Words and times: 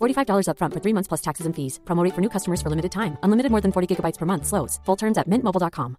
$45 0.00 0.46
upfront 0.46 0.74
for 0.74 0.80
three 0.80 0.94
months 0.94 1.08
plus 1.08 1.20
taxes 1.20 1.46
and 1.46 1.56
fees. 1.56 1.80
Promo 1.84 2.04
rate 2.04 2.14
for 2.14 2.20
new 2.20 2.30
customers 2.30 2.62
for 2.62 2.70
limited 2.70 2.92
time. 2.92 3.18
Unlimited 3.24 3.50
more 3.50 3.60
than 3.60 3.72
40 3.72 3.90
gigabytes 3.90 4.18
per 4.18 4.26
month. 4.26 4.46
Slows. 4.46 4.78
Full 4.84 4.96
terms 4.96 5.18
at 5.18 5.26
mintmobile.com. 5.26 5.96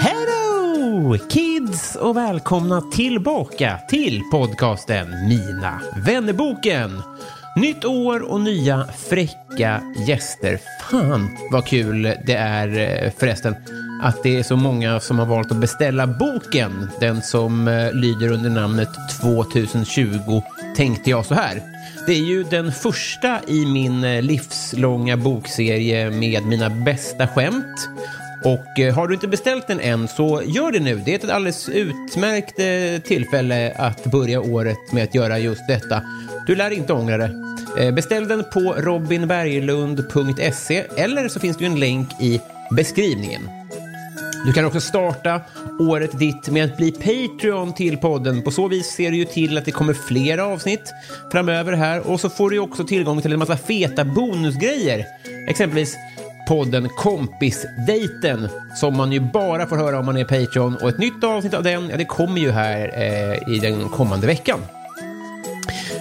Hello 0.00 1.18
kids 1.30 1.96
och 1.96 2.16
välkomna 2.16 2.80
tillbaka 2.80 3.78
till 3.88 4.20
podcasten 4.30 5.28
Mina 5.28 5.80
vännerboken. 6.06 6.90
Nytt 7.56 7.84
år 7.84 8.30
och 8.30 8.40
nya 8.40 8.86
fräcka 8.98 9.82
gäster. 10.06 10.58
Fan 10.90 11.36
vad 11.50 11.66
kul 11.66 12.02
det 12.02 12.34
är 12.34 12.78
eh, 12.78 13.12
förresten 13.18 13.54
att 14.02 14.22
det 14.22 14.36
är 14.36 14.42
så 14.42 14.56
många 14.56 15.00
som 15.00 15.18
har 15.18 15.26
valt 15.26 15.50
att 15.50 15.56
beställa 15.56 16.06
boken. 16.06 16.90
Den 17.00 17.22
som 17.22 17.68
eh, 17.68 17.92
lyder 17.92 18.32
under 18.32 18.50
namnet 18.50 18.88
2020 19.20 20.42
tänkte 20.76 21.10
jag 21.10 21.26
så 21.26 21.34
här. 21.34 21.62
Det 22.06 22.12
är 22.12 22.24
ju 22.24 22.44
den 22.44 22.72
första 22.72 23.40
i 23.46 23.66
min 23.66 24.04
eh, 24.04 24.22
livslånga 24.22 25.16
bokserie 25.16 26.10
med 26.10 26.46
mina 26.46 26.70
bästa 26.70 27.28
skämt. 27.28 27.88
Och 28.44 28.78
eh, 28.78 28.94
har 28.94 29.08
du 29.08 29.14
inte 29.14 29.28
beställt 29.28 29.66
den 29.66 29.80
än 29.80 30.08
så 30.08 30.42
gör 30.44 30.72
det 30.72 30.80
nu. 30.80 31.02
Det 31.04 31.14
är 31.14 31.18
ett 31.18 31.30
alldeles 31.30 31.68
utmärkt 31.68 32.58
eh, 32.58 33.02
tillfälle 33.08 33.72
att 33.76 34.04
börja 34.04 34.40
året 34.40 34.92
med 34.92 35.04
att 35.04 35.14
göra 35.14 35.38
just 35.38 35.66
detta. 35.68 36.02
Du 36.46 36.56
lär 36.56 36.70
inte 36.70 36.92
ångra 36.92 37.16
det. 37.16 37.30
Eh, 37.78 37.94
beställ 37.94 38.28
den 38.28 38.44
på 38.52 38.74
robinberglund.se 38.78 40.84
eller 40.96 41.28
så 41.28 41.40
finns 41.40 41.56
det 41.56 41.66
en 41.66 41.80
länk 41.80 42.08
i 42.20 42.40
beskrivningen. 42.70 43.42
Du 44.46 44.52
kan 44.52 44.64
också 44.64 44.80
starta 44.80 45.40
året 45.80 46.18
ditt 46.18 46.48
med 46.48 46.64
att 46.64 46.76
bli 46.76 46.92
Patreon 46.92 47.74
till 47.74 47.96
podden. 47.96 48.42
På 48.42 48.50
så 48.50 48.68
vis 48.68 48.86
ser 48.86 49.10
du 49.10 49.16
ju 49.16 49.24
till 49.24 49.58
att 49.58 49.64
det 49.64 49.70
kommer 49.70 49.94
fler 49.94 50.38
avsnitt 50.38 50.92
framöver 51.32 51.72
här 51.72 52.10
och 52.10 52.20
så 52.20 52.30
får 52.30 52.50
du 52.50 52.58
också 52.58 52.84
tillgång 52.84 53.22
till 53.22 53.32
en 53.32 53.38
massa 53.38 53.56
feta 53.56 54.04
bonusgrejer. 54.04 55.06
Exempelvis 55.48 55.96
podden 56.50 56.88
Kompisdejten 56.88 58.48
som 58.74 58.96
man 58.96 59.12
ju 59.12 59.20
bara 59.20 59.66
får 59.66 59.76
höra 59.76 59.98
om 59.98 60.06
man 60.06 60.16
är 60.16 60.24
Patreon 60.24 60.76
och 60.76 60.88
ett 60.88 60.98
nytt 60.98 61.24
avsnitt 61.24 61.54
av 61.54 61.62
den, 61.62 61.88
ja 61.90 61.96
det 61.96 62.04
kommer 62.04 62.40
ju 62.40 62.50
här 62.50 62.92
eh, 62.94 63.54
i 63.54 63.58
den 63.58 63.88
kommande 63.88 64.26
veckan. 64.26 64.60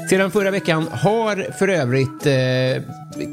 Sedan 0.10 0.32
förra 0.32 0.52
veckan 0.52 0.88
har 0.92 1.52
för 1.58 1.68
övrigt 1.68 2.26
eh, 2.26 2.84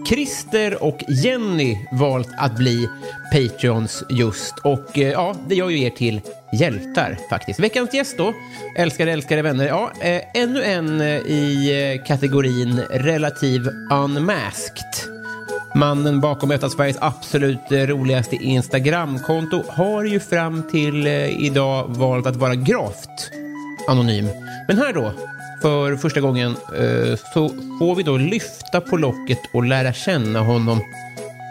Christer 0.08 0.82
och 0.82 1.04
Jenny 1.08 1.76
valt 1.92 2.28
att 2.36 2.56
bli 2.56 2.88
Patreons 3.32 4.04
just 4.08 4.58
och 4.58 4.98
eh, 4.98 5.10
ja, 5.10 5.34
det 5.48 5.54
gör 5.54 5.70
ju 5.70 5.82
er 5.82 5.90
till 5.90 6.20
hjältar 6.52 7.18
faktiskt. 7.30 7.60
Veckans 7.60 7.94
gäst 7.94 8.18
då, 8.18 8.32
älskade, 8.78 9.12
älskade 9.12 9.42
vänner, 9.42 9.66
ja, 9.66 9.92
eh, 10.00 10.22
ännu 10.34 10.62
en 10.62 11.00
eh, 11.00 11.16
i 11.16 11.94
eh, 11.94 12.06
kategorin 12.06 12.80
relativ 12.90 13.68
unmasked. 13.92 15.15
Mannen 15.74 16.20
bakom 16.20 16.50
ett 16.50 16.64
av 16.64 16.68
Sveriges 16.68 16.96
absolut 17.00 17.58
roligaste 17.70 18.36
Instagramkonto 18.36 19.62
har 19.68 20.04
ju 20.04 20.20
fram 20.20 20.62
till 20.70 21.06
eh, 21.06 21.44
idag 21.44 21.84
valt 21.88 22.26
att 22.26 22.36
vara 22.36 22.54
gravt 22.54 23.30
anonym. 23.88 24.28
Men 24.68 24.78
här 24.78 24.92
då, 24.92 25.12
för 25.62 25.96
första 25.96 26.20
gången, 26.20 26.50
eh, 26.50 27.18
så 27.34 27.48
får 27.78 27.94
vi 27.94 28.02
då 28.02 28.16
lyfta 28.16 28.80
på 28.80 28.96
locket 28.96 29.38
och 29.52 29.64
lära 29.64 29.92
känna 29.92 30.40
honom. 30.40 30.80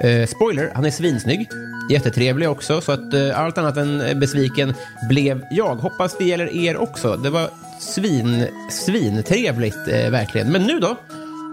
Eh, 0.04 0.28
spoiler, 0.28 0.72
han 0.76 0.86
är 0.86 0.92
svinsnygg. 0.92 1.50
Jättetrevlig 1.92 2.50
också, 2.50 2.82
så 2.82 2.92
att 2.92 3.14
allt 3.36 3.58
annat 3.58 3.78
än 3.78 4.20
besviken 4.20 4.74
blev 5.10 5.46
jag. 5.52 5.76
Hoppas 5.76 6.18
det 6.18 6.26
gäller 6.26 6.56
er 6.56 6.78
också. 6.78 7.16
Det 7.16 7.30
var 7.30 7.50
svin, 7.80 8.48
svintrevligt, 8.72 9.88
verkligen. 9.88 10.52
Men 10.52 10.64
nu 10.64 10.80
då? 10.80 10.98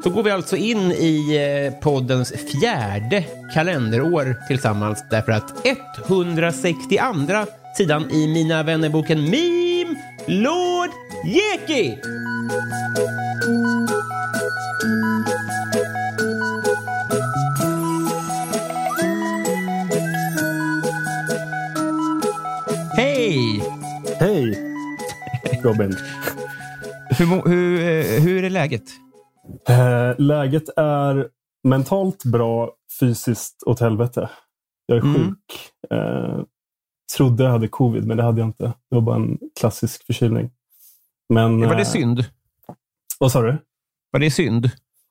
Så 0.02 0.10
går 0.10 0.22
vi 0.22 0.30
alltså 0.30 0.56
in 0.56 0.92
i 0.92 1.36
eh, 1.36 1.80
poddens 1.80 2.32
fjärde 2.32 3.24
kalenderår 3.54 4.36
tillsammans 4.48 5.04
därför 5.10 5.32
att 5.32 5.66
162 6.06 6.96
sidan 7.76 8.10
i 8.10 8.28
Mina 8.28 8.62
vännerboken 8.62 9.24
Meme 9.24 9.94
Lord 10.26 10.90
Jeki! 11.24 11.98
Hej! 22.96 23.62
Hej, 24.20 24.58
Robin. 25.62 25.96
Hur, 27.10 27.48
hur, 27.48 27.80
eh, 27.80 28.22
hur 28.22 28.44
är 28.44 28.50
läget? 28.50 29.01
Eh, 29.68 30.14
läget 30.18 30.68
är 30.76 31.28
mentalt 31.64 32.24
bra, 32.24 32.72
fysiskt 33.00 33.62
åt 33.66 33.80
helvete. 33.80 34.30
Jag 34.86 34.98
är 34.98 35.02
Mm. 35.02 35.14
sjuk. 35.14 35.72
Eh, 35.90 36.40
trodde 37.16 37.44
jag 37.44 37.50
hade 37.50 37.68
covid, 37.68 38.06
men 38.06 38.16
det 38.16 38.22
hade 38.22 38.40
jag 38.40 38.48
inte. 38.48 38.64
Det 38.64 38.94
var 38.94 39.00
bara 39.00 39.16
en 39.16 39.38
klassisk 39.60 40.06
förkylning. 40.06 40.50
Men, 41.28 41.60
Var 41.60 41.74
det 41.74 41.80
eh, 41.80 41.86
synd? 41.86 42.24
Vad 43.20 43.32
sa 43.32 43.42
du? 43.42 43.56
Var 44.10 44.20
det 44.20 44.30
synd? 44.30 44.70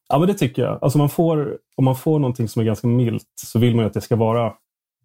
Ja, 0.09 0.19
men 0.19 0.27
det 0.27 0.33
tycker 0.33 0.61
jag. 0.61 0.79
Alltså 0.81 0.97
man 0.97 1.09
får, 1.09 1.57
om 1.75 1.85
man 1.85 1.95
får 1.95 2.19
någonting 2.19 2.47
som 2.47 2.59
är 2.59 2.65
ganska 2.65 2.87
milt 2.87 3.27
så 3.45 3.59
vill 3.59 3.75
man 3.75 3.83
ju 3.83 3.87
att 3.87 3.93
det 3.93 4.01
ska 4.01 4.15
vara... 4.15 4.53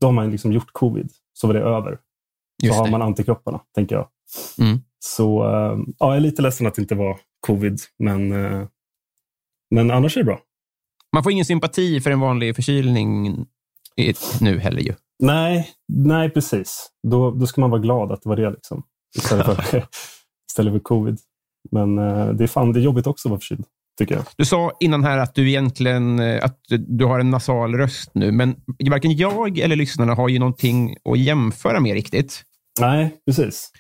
Då 0.01 0.07
har 0.07 0.13
man 0.13 0.31
liksom 0.31 0.53
gjort 0.53 0.73
covid, 0.73 1.11
så 1.33 1.47
var 1.47 1.55
det 1.55 1.61
över. 1.61 1.99
Så 2.61 2.67
Just 2.67 2.79
har 2.79 2.85
det. 2.85 2.91
man 2.91 3.03
antikropparna, 3.03 3.61
tänker 3.75 3.95
jag. 3.97 4.09
Mm. 4.61 4.79
Så 4.99 5.45
eh, 5.45 5.79
ja, 5.99 6.07
jag 6.09 6.17
är 6.17 6.21
lite 6.21 6.43
ledsen 6.43 6.67
att 6.67 6.75
det 6.75 6.83
inte 6.83 6.95
var 6.95 7.19
covid, 7.47 7.81
men, 7.99 8.33
men 9.75 9.91
annars 9.91 10.17
är 10.17 10.21
det 10.21 10.25
bra. 10.25 10.41
Man 11.13 11.23
får 11.23 11.33
ingen 11.33 11.45
sympati 11.45 12.01
för 12.01 12.11
en 12.11 12.21
vanlig 12.21 12.57
förkylning 12.57 13.47
nu 14.41 14.59
heller 14.59 14.81
ju. 14.81 14.95
Nej, 15.23 15.71
nej 15.93 16.31
precis. 16.31 16.91
Då, 17.09 17.31
då 17.31 17.47
ska 17.47 17.61
man 17.61 17.71
vara 17.71 17.81
glad 17.81 18.13
att 18.13 18.23
det 18.23 18.29
var 18.29 18.37
det. 18.37 18.51
Liksom, 18.51 18.83
istället, 19.17 19.47
för, 19.47 19.87
istället 20.51 20.73
för 20.73 20.81
covid. 20.81 21.19
Men 21.71 21.99
eh, 21.99 22.29
det, 22.29 22.45
är 22.45 22.49
fan, 22.49 22.73
det 22.73 22.81
är 22.81 22.83
jobbigt 22.83 23.07
också 23.07 23.29
att 23.29 23.31
vara 23.31 23.41
förkyld, 23.41 23.65
tycker 23.99 24.15
jag. 24.15 24.25
Du 24.37 24.45
sa 24.45 24.73
innan 24.81 25.05
här 25.05 25.19
att 25.19 25.35
du 25.35 25.49
egentligen 25.49 26.21
eh, 26.21 26.45
att 26.45 26.59
du 26.69 27.05
har 27.05 27.21
en 27.21 27.31
nasal 27.31 27.75
röst 27.75 28.11
nu, 28.15 28.33
men 28.33 28.57
varken 28.91 29.17
jag 29.17 29.59
eller 29.59 29.77
lyssnarna 29.77 30.15
har 30.15 30.29
ju 30.29 30.39
någonting 30.39 30.97
att 31.11 31.19
jämföra 31.19 31.81
med 31.81 31.95
riktigt. 31.95 32.43
Nej, 32.81 33.17
precis. 33.27 33.71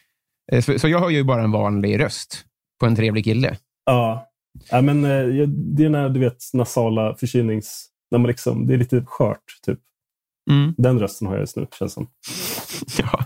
Eh, 0.52 0.62
Så, 0.62 0.78
så 0.78 0.88
jag 0.88 0.98
har 0.98 1.10
ju 1.10 1.24
bara 1.24 1.42
en 1.42 1.50
vanlig 1.52 2.00
röst 2.00 2.44
på 2.80 2.86
en 2.86 2.96
trevlig 2.96 3.24
kille. 3.24 3.56
Ja, 3.84 4.28
ja 4.70 4.82
men, 4.82 5.04
eh, 5.04 5.48
det 5.48 5.84
är 5.84 5.88
när 5.88 6.08
du 6.08 6.20
vet 6.20 6.42
nasala 6.52 7.14
förkylnings... 7.14 7.86
När 8.10 8.18
man 8.18 8.28
liksom, 8.28 8.66
det 8.66 8.74
är 8.74 8.78
lite 8.78 9.04
skört, 9.06 9.44
typ. 9.66 9.78
Mm. 10.50 10.74
Den 10.78 10.98
rösten 11.00 11.26
har 11.26 11.34
jag 11.34 11.40
just 11.40 11.56
nu, 11.56 11.66
känns 11.78 11.92
som. 11.92 12.08
Ja. 12.98 13.24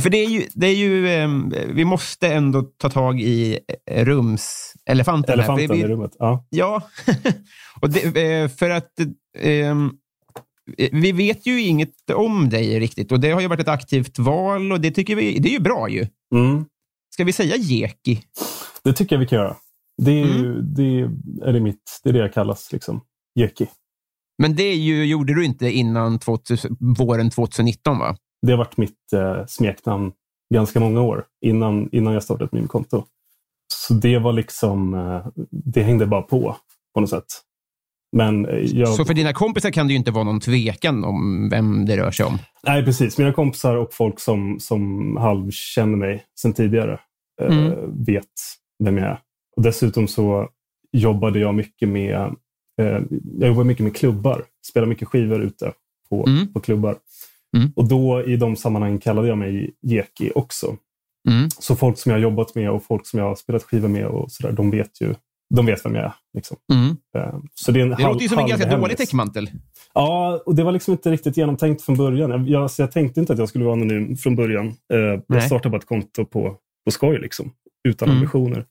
För 0.00 0.10
det 0.10 0.18
är 0.18 0.28
ju, 0.28 0.46
det 0.54 0.66
är 0.66 0.74
ju 0.74 1.08
eh, 1.08 1.28
vi 1.74 1.84
måste 1.84 2.28
ändå 2.28 2.62
ta 2.62 2.90
tag 2.90 3.20
i 3.20 3.58
eh, 3.90 4.04
rumselefanten. 4.04 5.34
Elefanten 5.34 5.70
vi, 5.70 5.80
i 5.80 5.86
rummet. 5.86 6.16
Ja. 6.18 6.46
Ja, 6.50 6.82
och 7.80 7.90
det, 7.90 8.22
eh, 8.22 8.48
för 8.48 8.70
att 8.70 9.00
eh, 9.38 9.74
vi 10.92 11.12
vet 11.12 11.46
ju 11.46 11.60
inget 11.60 12.10
om 12.14 12.48
dig 12.48 12.80
riktigt 12.80 13.12
och 13.12 13.20
det 13.20 13.30
har 13.30 13.40
ju 13.40 13.48
varit 13.48 13.60
ett 13.60 13.68
aktivt 13.68 14.18
val 14.18 14.72
och 14.72 14.80
det 14.80 14.90
tycker 14.90 15.16
vi 15.16 15.38
det 15.38 15.48
är 15.48 15.52
ju 15.52 15.60
bra 15.60 15.88
ju. 15.88 16.06
Mm. 16.34 16.64
Ska 17.10 17.24
vi 17.24 17.32
säga 17.32 17.56
Jeki? 17.56 18.22
Det 18.82 18.92
tycker 18.92 19.16
jag 19.16 19.20
vi 19.20 19.26
kan 19.26 19.38
göra. 19.38 19.56
Det 20.02 20.10
är, 20.20 20.24
Mm. 20.24 20.42
ju, 20.44 20.60
det 20.62 20.82
är, 21.48 21.52
det 21.52 21.60
mitt, 21.60 22.00
det 22.02 22.08
är 22.08 22.12
det 22.12 22.18
jag 22.18 22.32
kallas. 22.34 22.72
Liksom. 22.72 23.00
Jeki. 23.40 23.66
Men 24.38 24.56
det 24.56 24.74
ju, 24.74 25.04
gjorde 25.04 25.34
du 25.34 25.44
inte 25.44 25.70
innan 25.70 26.18
2000, 26.18 26.76
våren 26.98 27.30
2019 27.30 27.98
va? 27.98 28.16
Det 28.46 28.52
har 28.52 28.58
varit 28.58 28.76
mitt 28.76 29.12
eh, 29.14 29.46
smeknamn 29.46 30.12
ganska 30.54 30.80
många 30.80 31.00
år 31.00 31.24
innan, 31.44 31.88
innan 31.92 32.12
jag 32.14 32.22
startade 32.22 32.44
ett 32.44 32.52
meme-konto. 32.52 33.04
Så 33.74 33.94
det 33.94 34.18
var 34.18 34.32
liksom, 34.32 34.94
eh, 34.94 35.26
det 35.50 35.82
hängde 35.82 36.06
bara 36.06 36.22
på 36.22 36.56
på 36.94 37.00
något 37.00 37.10
sätt. 37.10 37.24
Men 38.16 38.46
eh, 38.46 38.56
jag, 38.58 38.88
Så 38.88 39.04
för 39.04 39.14
dina 39.14 39.32
kompisar 39.32 39.70
kan 39.70 39.86
det 39.86 39.92
ju 39.92 39.98
inte 39.98 40.10
vara 40.10 40.24
någon 40.24 40.40
tvekan 40.40 41.04
om 41.04 41.48
vem 41.50 41.86
det 41.86 41.96
rör 41.96 42.10
sig 42.10 42.26
om. 42.26 42.38
Nej, 42.66 42.84
precis. 42.84 43.18
Mina 43.18 43.32
kompisar 43.32 43.76
och 43.76 43.94
folk 43.94 44.20
som, 44.20 44.60
som 44.60 45.16
halvkänner 45.16 45.96
mig 45.96 46.24
sedan 46.40 46.52
tidigare 46.52 47.00
eh, 47.42 47.58
Mm. 47.58 48.04
vet 48.04 48.24
vem 48.84 48.98
jag 48.98 49.06
är. 49.06 49.18
Dessutom 49.56 50.08
så 50.08 50.48
jobbade 50.92 51.38
jag 51.38 51.54
mycket 51.54 51.88
med, 51.88 52.14
eh, 52.80 53.00
jag 53.38 53.48
jobbade 53.48 53.64
mycket 53.64 53.84
med 53.84 53.96
klubbar. 53.96 54.44
Spelade 54.66 54.88
mycket 54.88 55.08
skivor 55.08 55.40
ute 55.42 55.72
på, 56.10 56.26
Mm. 56.28 56.52
på 56.52 56.60
klubbar. 56.60 56.96
Mm. 57.56 57.72
Och 57.76 57.88
då 57.88 58.24
i 58.24 58.36
de 58.36 58.56
sammanhangen 58.56 58.98
kallade 58.98 59.28
jag 59.28 59.38
mig 59.38 59.74
Jeki 59.82 60.32
också. 60.34 60.76
Mm. 61.28 61.48
Så 61.58 61.76
folk 61.76 61.98
som 61.98 62.10
jag 62.10 62.16
har 62.18 62.22
jobbat 62.22 62.54
med 62.54 62.70
och 62.70 62.84
folk 62.84 63.06
som 63.06 63.18
jag 63.18 63.26
har 63.26 63.34
spelat 63.36 63.62
skivor 63.62 63.88
med 63.88 64.06
och 64.06 64.30
så 64.32 64.42
där, 64.46 64.52
de 64.52 64.70
vet 64.70 65.00
ju 65.00 65.14
de 65.54 65.66
vet 65.66 65.84
vem 65.84 65.94
jag 65.94 66.04
är. 66.04 66.12
Liksom. 66.34 66.56
Mm. 66.72 66.88
Eh, 67.16 67.38
Så 67.54 67.72
det 67.72 67.80
är 67.80 67.82
en 67.82 67.88
Det 67.88 67.94
halv- 67.94 68.08
låter 68.12 68.22
ju 68.22 68.28
som 68.28 68.38
en 68.38 68.46
ganska 68.48 68.66
halvhemlis. 68.66 68.84
dålig 68.84 68.96
täckmantel. 68.96 69.50
Ja, 69.94 70.42
och 70.46 70.54
det 70.54 70.62
var 70.64 70.72
liksom 70.72 70.92
inte 70.92 71.10
riktigt 71.10 71.36
genomtänkt 71.36 71.82
från 71.82 71.96
början. 71.96 72.30
Jag, 72.30 72.48
jag, 72.48 72.70
jag 72.78 72.92
tänkte 72.92 73.20
inte 73.20 73.32
att 73.32 73.38
jag 73.38 73.48
skulle 73.48 73.64
vara 73.64 73.72
anonym 73.74 74.16
från 74.16 74.36
början. 74.36 74.66
Eh, 74.92 75.20
jag 75.26 75.42
startade 75.42 75.70
bara 75.70 75.76
ett 75.76 75.86
konto 75.86 76.24
på, 76.24 76.56
på 76.84 76.90
skoj, 76.90 77.18
liksom, 77.18 77.50
utan 77.88 78.08
Mm. 78.08 78.16
ambitioner. 78.18 78.64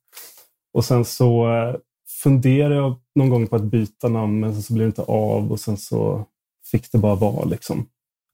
Och 0.74 0.86
sen 0.86 1.06
så 1.06 1.54
eh, 1.54 1.76
funderade 2.24 2.76
jag 2.76 2.96
någon 3.16 3.30
gång 3.30 3.48
på 3.48 3.56
att 3.56 3.64
byta 3.64 4.08
namn, 4.10 4.40
men 4.40 4.54
sen 4.54 4.62
så 4.64 4.74
blev 4.74 4.86
det 4.86 4.88
inte 4.88 5.02
av 5.02 5.52
och 5.52 5.60
sen 5.60 5.78
så 5.78 6.26
fick 6.72 6.92
det 6.92 6.98
bara 6.98 7.16
vara. 7.16 7.46
Liksom. 7.46 7.86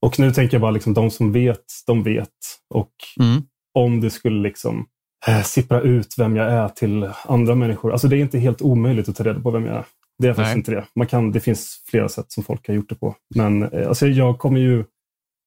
Och 0.01 0.19
nu 0.19 0.31
tänker 0.31 0.55
jag 0.55 0.61
bara, 0.61 0.71
liksom, 0.71 0.93
de 0.93 1.09
som 1.11 1.31
vet, 1.31 1.65
de 1.87 2.03
vet. 2.03 2.29
Och 2.73 2.91
Mm. 3.19 3.41
om 3.73 4.01
det 4.01 4.09
skulle 4.09 4.41
liksom 4.41 4.85
eh, 5.27 5.41
sippra 5.43 5.81
ut 5.81 6.15
vem 6.17 6.35
jag 6.35 6.51
är 6.51 6.69
till 6.69 7.09
andra 7.25 7.55
människor. 7.55 7.91
Alltså 7.91 8.07
det 8.07 8.17
är 8.17 8.21
inte 8.21 8.39
helt 8.39 8.61
omöjligt 8.61 9.09
att 9.09 9.15
ta 9.15 9.23
reda 9.23 9.39
på 9.39 9.51
vem 9.51 9.65
jag 9.65 9.75
är. 9.75 9.85
Det 10.17 10.27
är 10.27 10.33
faktiskt 10.33 10.53
Nej. 10.55 10.57
inte 10.57 10.71
det. 10.71 10.85
Man 10.95 11.07
kan, 11.07 11.31
det 11.31 11.39
finns 11.39 11.83
flera 11.89 12.09
sätt 12.09 12.31
som 12.31 12.43
folk 12.43 12.67
har 12.67 12.75
gjort 12.75 12.89
det 12.89 12.95
på. 12.95 13.15
Men 13.35 13.63
eh, 13.63 13.87
alltså, 13.87 14.07
jag 14.07 14.39
kommer 14.39 14.59
ju 14.59 14.83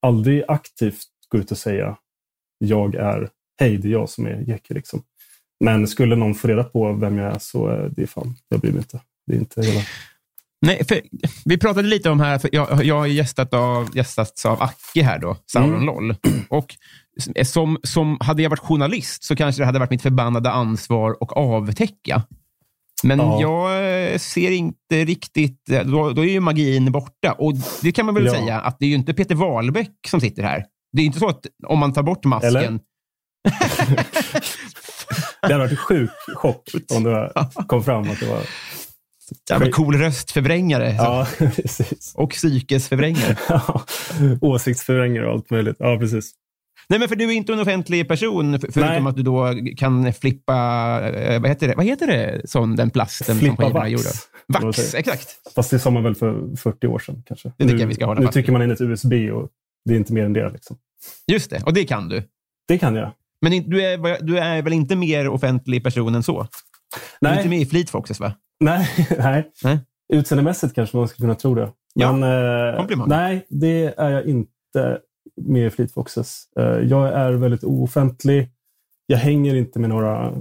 aldrig 0.03 0.45
aktivt 0.49 1.03
gå 1.29 1.39
ut 1.39 1.51
och 1.51 1.59
säga 1.59 1.97
jag 2.59 2.95
är, 2.95 3.29
hej 3.61 3.77
det 3.79 3.89
är 3.89 3.93
jag 3.93 4.09
som 4.09 4.27
är 4.27 4.45
Jeki. 4.49 4.75
Liksom. 4.75 5.03
Men 5.65 5.89
skulle 5.89 6.17
någon 6.17 6.35
få 6.35 6.49
reda 6.49 6.65
på 6.65 6.93
vem 6.93 7.19
jag 7.19 7.35
är 7.35 7.39
så 7.39 7.71
eh, 7.71 7.91
det 7.97 8.03
är 8.03 8.07
fan, 8.07 8.35
jag 8.49 8.61
bryr 8.61 8.73
mig 8.73 8.79
inte. 8.79 9.01
Det 9.27 9.35
är 9.35 9.39
inte 9.39 9.63
hela... 9.63 9.81
Nej, 10.67 10.85
för 10.89 11.01
vi 11.45 11.59
pratade 11.59 11.89
lite 11.89 12.11
om 12.11 12.21
här, 12.21 12.39
för 12.39 12.51
jag, 12.53 12.85
jag 12.85 12.99
har 12.99 13.07
gästat 13.07 13.55
av, 13.55 13.97
gästats 13.97 14.47
av 14.47 14.63
Acke 14.63 15.03
här 15.03 15.19
då, 15.19 15.37
Sauron 15.47 15.75
Mm. 15.75 15.87
LOL. 15.87 16.15
Och 16.49 16.75
som, 17.45 17.79
som, 17.83 18.17
hade 18.21 18.43
jag 18.43 18.51
varit 18.51 18.61
journalist 18.61 19.25
så 19.25 19.37
kanske 19.37 19.63
det 19.63 19.67
hade 19.67 19.79
varit 19.79 19.91
mitt 19.91 20.03
förbannade 20.03 20.51
ansvar 20.51 21.17
att 21.21 21.33
avtäcka. 21.33 22.23
Men 23.05 23.19
Ja. 23.19 23.41
jag 23.41 24.13
eh, 24.13 24.19
ser 24.19 24.51
inte 24.51 25.05
riktigt, 25.05 25.71
eh, 25.71 25.85
då, 25.85 26.11
då 26.11 26.25
är 26.25 26.31
ju 26.31 26.41
magin 26.41 26.93
borta. 26.93 27.33
Och 27.33 27.55
det 27.83 27.93
kan 27.93 28.07
man 28.07 28.15
väl 28.15 28.27
Ja. 28.27 28.33
säga, 28.33 28.61
att 28.61 28.79
det 28.79 28.85
är 28.85 28.89
ju 28.89 28.95
inte 28.95 29.15
Peter 29.15 29.35
Wahlbeck 29.35 29.93
som 30.09 30.21
sitter 30.21 30.43
här. 30.43 30.65
Det 30.93 31.03
är 31.03 31.07
inte 31.07 31.19
så 31.19 31.29
att 31.29 31.47
om 31.67 31.79
man 31.79 31.93
tar 31.93 32.03
bort 32.03 32.25
masken? 32.25 32.81
Det 35.43 35.53
hade 35.55 35.59
varit 35.59 35.71
en 35.71 35.77
sjuk 35.77 36.11
chock 36.35 36.69
om 36.95 37.03
det 37.03 37.33
kom 37.67 37.85
fram 37.85 38.11
att 38.11 38.21
det 38.21 38.27
var... 38.27 38.41
jävla 39.51 39.71
cool 39.71 39.97
röstförvrängare 39.99 40.95
Ja, 40.99 41.27
precis. 41.39 42.13
och 42.15 42.31
psykesförvrängare. 42.31 43.37
Ja, 43.49 43.85
Åsiktsförvrängare 44.41 45.27
och 45.27 45.33
allt 45.33 45.51
möjligt. 45.51 45.77
Ja, 45.79 45.99
precis. 45.99 46.31
Nej, 46.89 46.99
men 46.99 47.09
för 47.09 47.17
du 47.17 47.25
är 47.25 47.33
inte 47.33 47.53
en 47.53 47.61
offentlig 47.61 48.09
person, 48.09 48.61
för- 48.61 48.73
förutom 48.73 49.05
Nej. 49.05 49.11
att 49.11 49.17
du 49.17 49.23
då 49.23 49.55
kan 49.77 50.13
flippa, 50.13 50.55
eh, 51.11 51.41
vad 51.41 51.51
heter 51.51 51.69
det, 51.69 51.75
vad 51.77 51.87
heter 51.87 52.07
det 52.07 52.41
sån, 52.45 52.77
den 52.77 52.91
plasten 52.91 53.27
som 53.27 53.39
Flippa 53.39 53.57
skivorna 53.57 53.81
vax. 53.81 53.91
gjorde? 53.91 54.09
Vax, 54.67 54.95
exakt. 54.95 55.29
Fast 55.55 55.71
det 55.71 55.79
sa 55.79 55.91
man 55.91 56.03
väl 56.03 56.15
för 56.15 56.57
40 56.57 56.87
år 56.87 56.99
sedan 56.99 57.23
kanske. 57.27 57.49
Det 57.49 57.65
tycker 57.65 57.75
nu, 57.75 57.81
jag 57.81 57.87
vi 57.89 57.95
ska 57.95 58.07
hålla 58.07 58.21
Nu 58.21 58.27
fast 58.27 58.33
trycker 58.35 58.53
man 58.53 58.63
in 58.63 58.71
ett 58.71 58.81
USB 58.81 59.13
och 59.33 59.49
det 59.85 59.95
är 59.95 59.97
inte 59.99 60.13
mer 60.13 60.25
än 60.25 60.33
det. 60.33 60.51
Liksom. 60.51 60.77
Just 61.27 61.51
det, 61.51 61.63
och 61.67 61.73
det 61.75 61.85
kan 61.85 62.09
du. 62.09 62.23
Det 62.69 62.79
kan 62.79 62.95
jag. 62.95 63.13
Men 63.43 63.71
du 63.71 63.83
är, 63.83 64.23
du 64.23 64.39
är 64.39 64.63
väl 64.63 64.73
inte 64.73 64.97
mer 64.97 65.29
offentlig 65.29 65.85
person 65.85 66.15
än 66.15 66.23
så? 66.23 66.47
Du 67.21 67.29
är 67.29 67.37
inte 67.37 67.49
med 67.49 67.61
i 67.61 67.67
Fleet 67.67 67.91
Foxes, 67.91 68.21
va? 68.21 68.35
nej, 68.61 68.89
nej. 69.19 69.53
Nej. 69.65 69.79
Utseendemässigt 70.13 70.75
kanske 70.75 70.97
man 70.97 71.09
skulle 71.09 71.25
kunna 71.25 71.35
tro 71.35 71.55
det. 71.55 71.73
Ja, 71.95 72.13
Men, 72.13 72.71
eh, 72.73 72.77
komplimang. 72.77 73.09
nej, 73.09 73.47
det 73.49 73.95
är 73.99 74.11
jag 74.11 74.27
inte 74.27 74.99
med 75.37 75.67
i 75.67 75.71
Fleet 75.71 75.93
Foxes. 75.93 76.45
Eh, 76.59 76.65
jag 76.65 77.09
är 77.09 77.33
väldigt 77.33 77.65
offentlig. 77.65 78.51
Jag 79.07 79.19
hänger 79.19 79.55
inte 79.55 79.79
med 79.79 79.91
några 79.91 80.33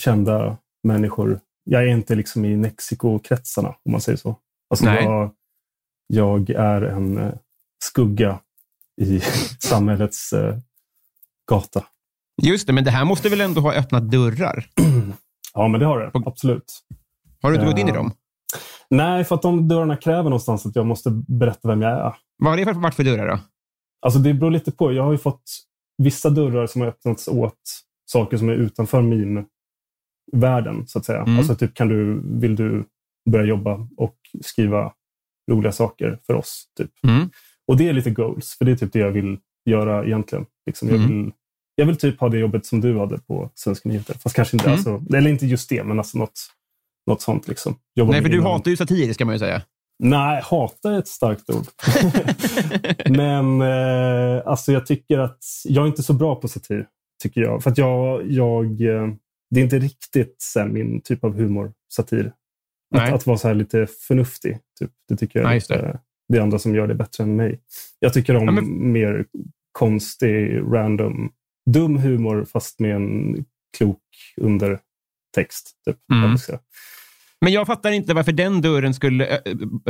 kända 0.00 0.56
människor. 0.82 1.40
Jag 1.64 1.82
är 1.82 1.86
inte 1.86 2.14
liksom 2.14 2.44
i 2.44 2.56
Mexiko-kretsarna, 2.56 3.68
om 3.84 3.92
man 3.92 4.00
säger 4.00 4.18
så. 4.18 4.36
Alltså 4.70 4.84
Nej. 4.84 5.04
jag, 5.04 5.30
jag 6.06 6.50
är 6.50 6.82
en 6.82 7.18
eh, 7.18 7.32
skugga 7.84 8.38
i 9.00 9.20
samhällets 9.58 10.34
gata. 11.50 11.84
Just 12.42 12.66
det, 12.66 12.72
men 12.72 12.84
det 12.84 12.90
här 12.90 13.04
måste 13.04 13.28
väl 13.28 13.40
ändå 13.40 13.60
ha 13.60 13.74
öppnat 13.74 14.10
dörrar? 14.10 14.66
Ja, 15.54 15.68
men 15.68 15.80
det 15.80 15.86
har 15.86 16.00
det. 16.00 16.10
Absolut. 16.26 16.72
Har 17.42 17.50
du 17.50 17.54
inte 17.56 17.66
gått 17.66 17.78
in 17.78 17.86
i 17.86 17.90
Ja. 17.90 17.96
dem? 17.96 18.12
Nej, 18.90 19.24
för 19.24 19.34
att 19.34 19.42
de 19.42 19.68
dörrarna 19.68 19.96
kräver 19.96 20.22
någonstans 20.22 20.66
att 20.66 20.76
jag 20.76 20.86
måste 20.86 21.10
berätta 21.28 21.68
vem 21.68 21.82
jag 21.82 21.92
är. 21.92 22.14
Vad 22.38 22.50
har 22.52 22.56
det 22.56 22.72
varit 22.72 22.94
för 22.94 23.04
dörrar 23.04 23.28
då? 23.28 23.38
Alltså 24.02 24.18
det 24.18 24.34
beror 24.34 24.50
lite 24.50 24.72
på. 24.72 24.92
Jag 24.92 25.02
har 25.04 25.12
ju 25.12 25.18
fått 25.18 25.42
vissa 25.98 26.30
dörrar 26.30 26.66
som 26.66 26.80
har 26.80 26.88
öppnats 26.88 27.28
åt 27.28 27.58
saker 28.06 28.36
som 28.36 28.48
är 28.48 28.52
utanför 28.52 29.02
meme-världen, 29.02 30.86
så 30.86 30.98
att 30.98 31.04
säga. 31.04 31.22
Mm. 31.22 31.38
Alltså 31.38 31.54
typ, 31.56 31.74
kan 31.74 31.88
du, 31.88 32.22
vill 32.40 32.56
du 32.56 32.84
börja 33.30 33.44
jobba 33.46 33.88
och 33.96 34.16
skriva 34.40 34.92
roliga 35.50 35.72
saker 35.72 36.18
för 36.26 36.34
oss? 36.34 36.64
Typ. 36.78 36.90
Mm. 37.04 37.30
Och 37.66 37.76
det 37.76 37.88
är 37.88 37.92
lite 37.92 38.10
goals, 38.10 38.58
för 38.58 38.64
det 38.64 38.72
är 38.72 38.76
typ 38.76 38.92
det 38.92 38.98
jag 38.98 39.10
vill 39.12 39.38
göra 39.64 40.04
egentligen. 40.04 40.46
Liksom, 40.66 40.88
jag, 40.88 40.96
Mm. 40.98 41.08
vill, 41.08 41.32
jag 41.74 41.86
vill 41.86 41.96
typ 41.96 42.20
ha 42.20 42.28
det 42.28 42.38
jobbet 42.38 42.66
som 42.66 42.80
du 42.80 42.98
hade 42.98 43.18
på 43.18 43.50
Svenska 43.54 43.88
nyheter. 43.88 44.14
Fast 44.14 44.36
kanske 44.36 44.56
inte, 44.56 44.66
Mm. 44.66 44.74
alltså, 44.76 45.16
eller 45.16 45.30
inte 45.30 45.46
just 45.46 45.68
det, 45.68 45.84
men 45.84 45.98
alltså 45.98 46.18
något, 46.18 46.40
något 47.06 47.22
sånt. 47.22 47.48
Liksom. 47.48 47.76
Jobba 47.94 48.12
Nej, 48.12 48.22
för 48.22 48.28
du 48.28 48.34
inom- 48.36 48.46
hatar 48.46 48.70
ju 48.70 48.76
satir, 48.76 49.12
ska 49.12 49.24
man 49.24 49.34
ju 49.34 49.38
säga. 49.38 49.62
Nej, 49.98 50.42
hata 50.44 50.94
är 50.94 50.98
ett 50.98 51.08
starkt 51.08 51.50
ord. 51.50 51.66
Men 53.16 53.60
eh, 53.62 54.42
alltså 54.46 54.72
jag 54.72 54.86
tycker 54.86 55.18
att 55.18 55.38
jag 55.64 55.82
är 55.84 55.88
inte 55.88 56.02
så 56.02 56.12
bra 56.12 56.36
på 56.36 56.48
satir. 56.48 56.86
Tycker 57.22 57.40
jag. 57.40 57.62
För 57.62 57.70
att 57.70 57.78
jag, 57.78 58.30
jag, 58.30 58.64
eh, 58.80 59.08
det 59.50 59.60
är 59.60 59.64
inte 59.64 59.78
riktigt 59.78 60.52
här, 60.54 60.68
min 60.68 61.00
typ 61.00 61.24
av 61.24 61.34
humor, 61.36 61.72
satir. 61.94 62.32
Nej. 62.94 63.08
Att, 63.08 63.12
att 63.14 63.26
vara 63.26 63.38
så 63.38 63.48
här 63.48 63.54
lite 63.54 63.86
förnuftig. 64.08 64.58
Typ. 64.80 64.90
Det 65.08 65.16
tycker 65.16 65.38
jag 65.40 65.48
Ja, 65.54 65.56
är 65.74 65.98
det. 66.28 66.36
är 66.38 66.42
andra 66.42 66.58
som 66.58 66.74
gör 66.74 66.86
det 66.86 66.94
bättre 66.94 67.24
än 67.24 67.36
mig. 67.36 67.60
Jag 67.98 68.12
tycker 68.12 68.36
om 68.36 68.44
Ja, 68.44 68.50
men- 68.52 68.92
mer 68.92 69.24
konstig, 69.72 70.60
random, 70.72 71.30
dum 71.70 71.98
humor 71.98 72.44
fast 72.52 72.80
med 72.80 72.96
en 72.96 73.36
klok 73.76 73.98
undertext. 74.36 75.72
Typ. 75.86 75.96
Mm. 76.12 76.36
Men 77.40 77.52
jag 77.52 77.66
fattar 77.66 77.90
inte 77.90 78.14
varför 78.14 78.32
den 78.32 78.60
dörren 78.60 78.94
skulle, 78.94 79.26
äh, 79.26 79.40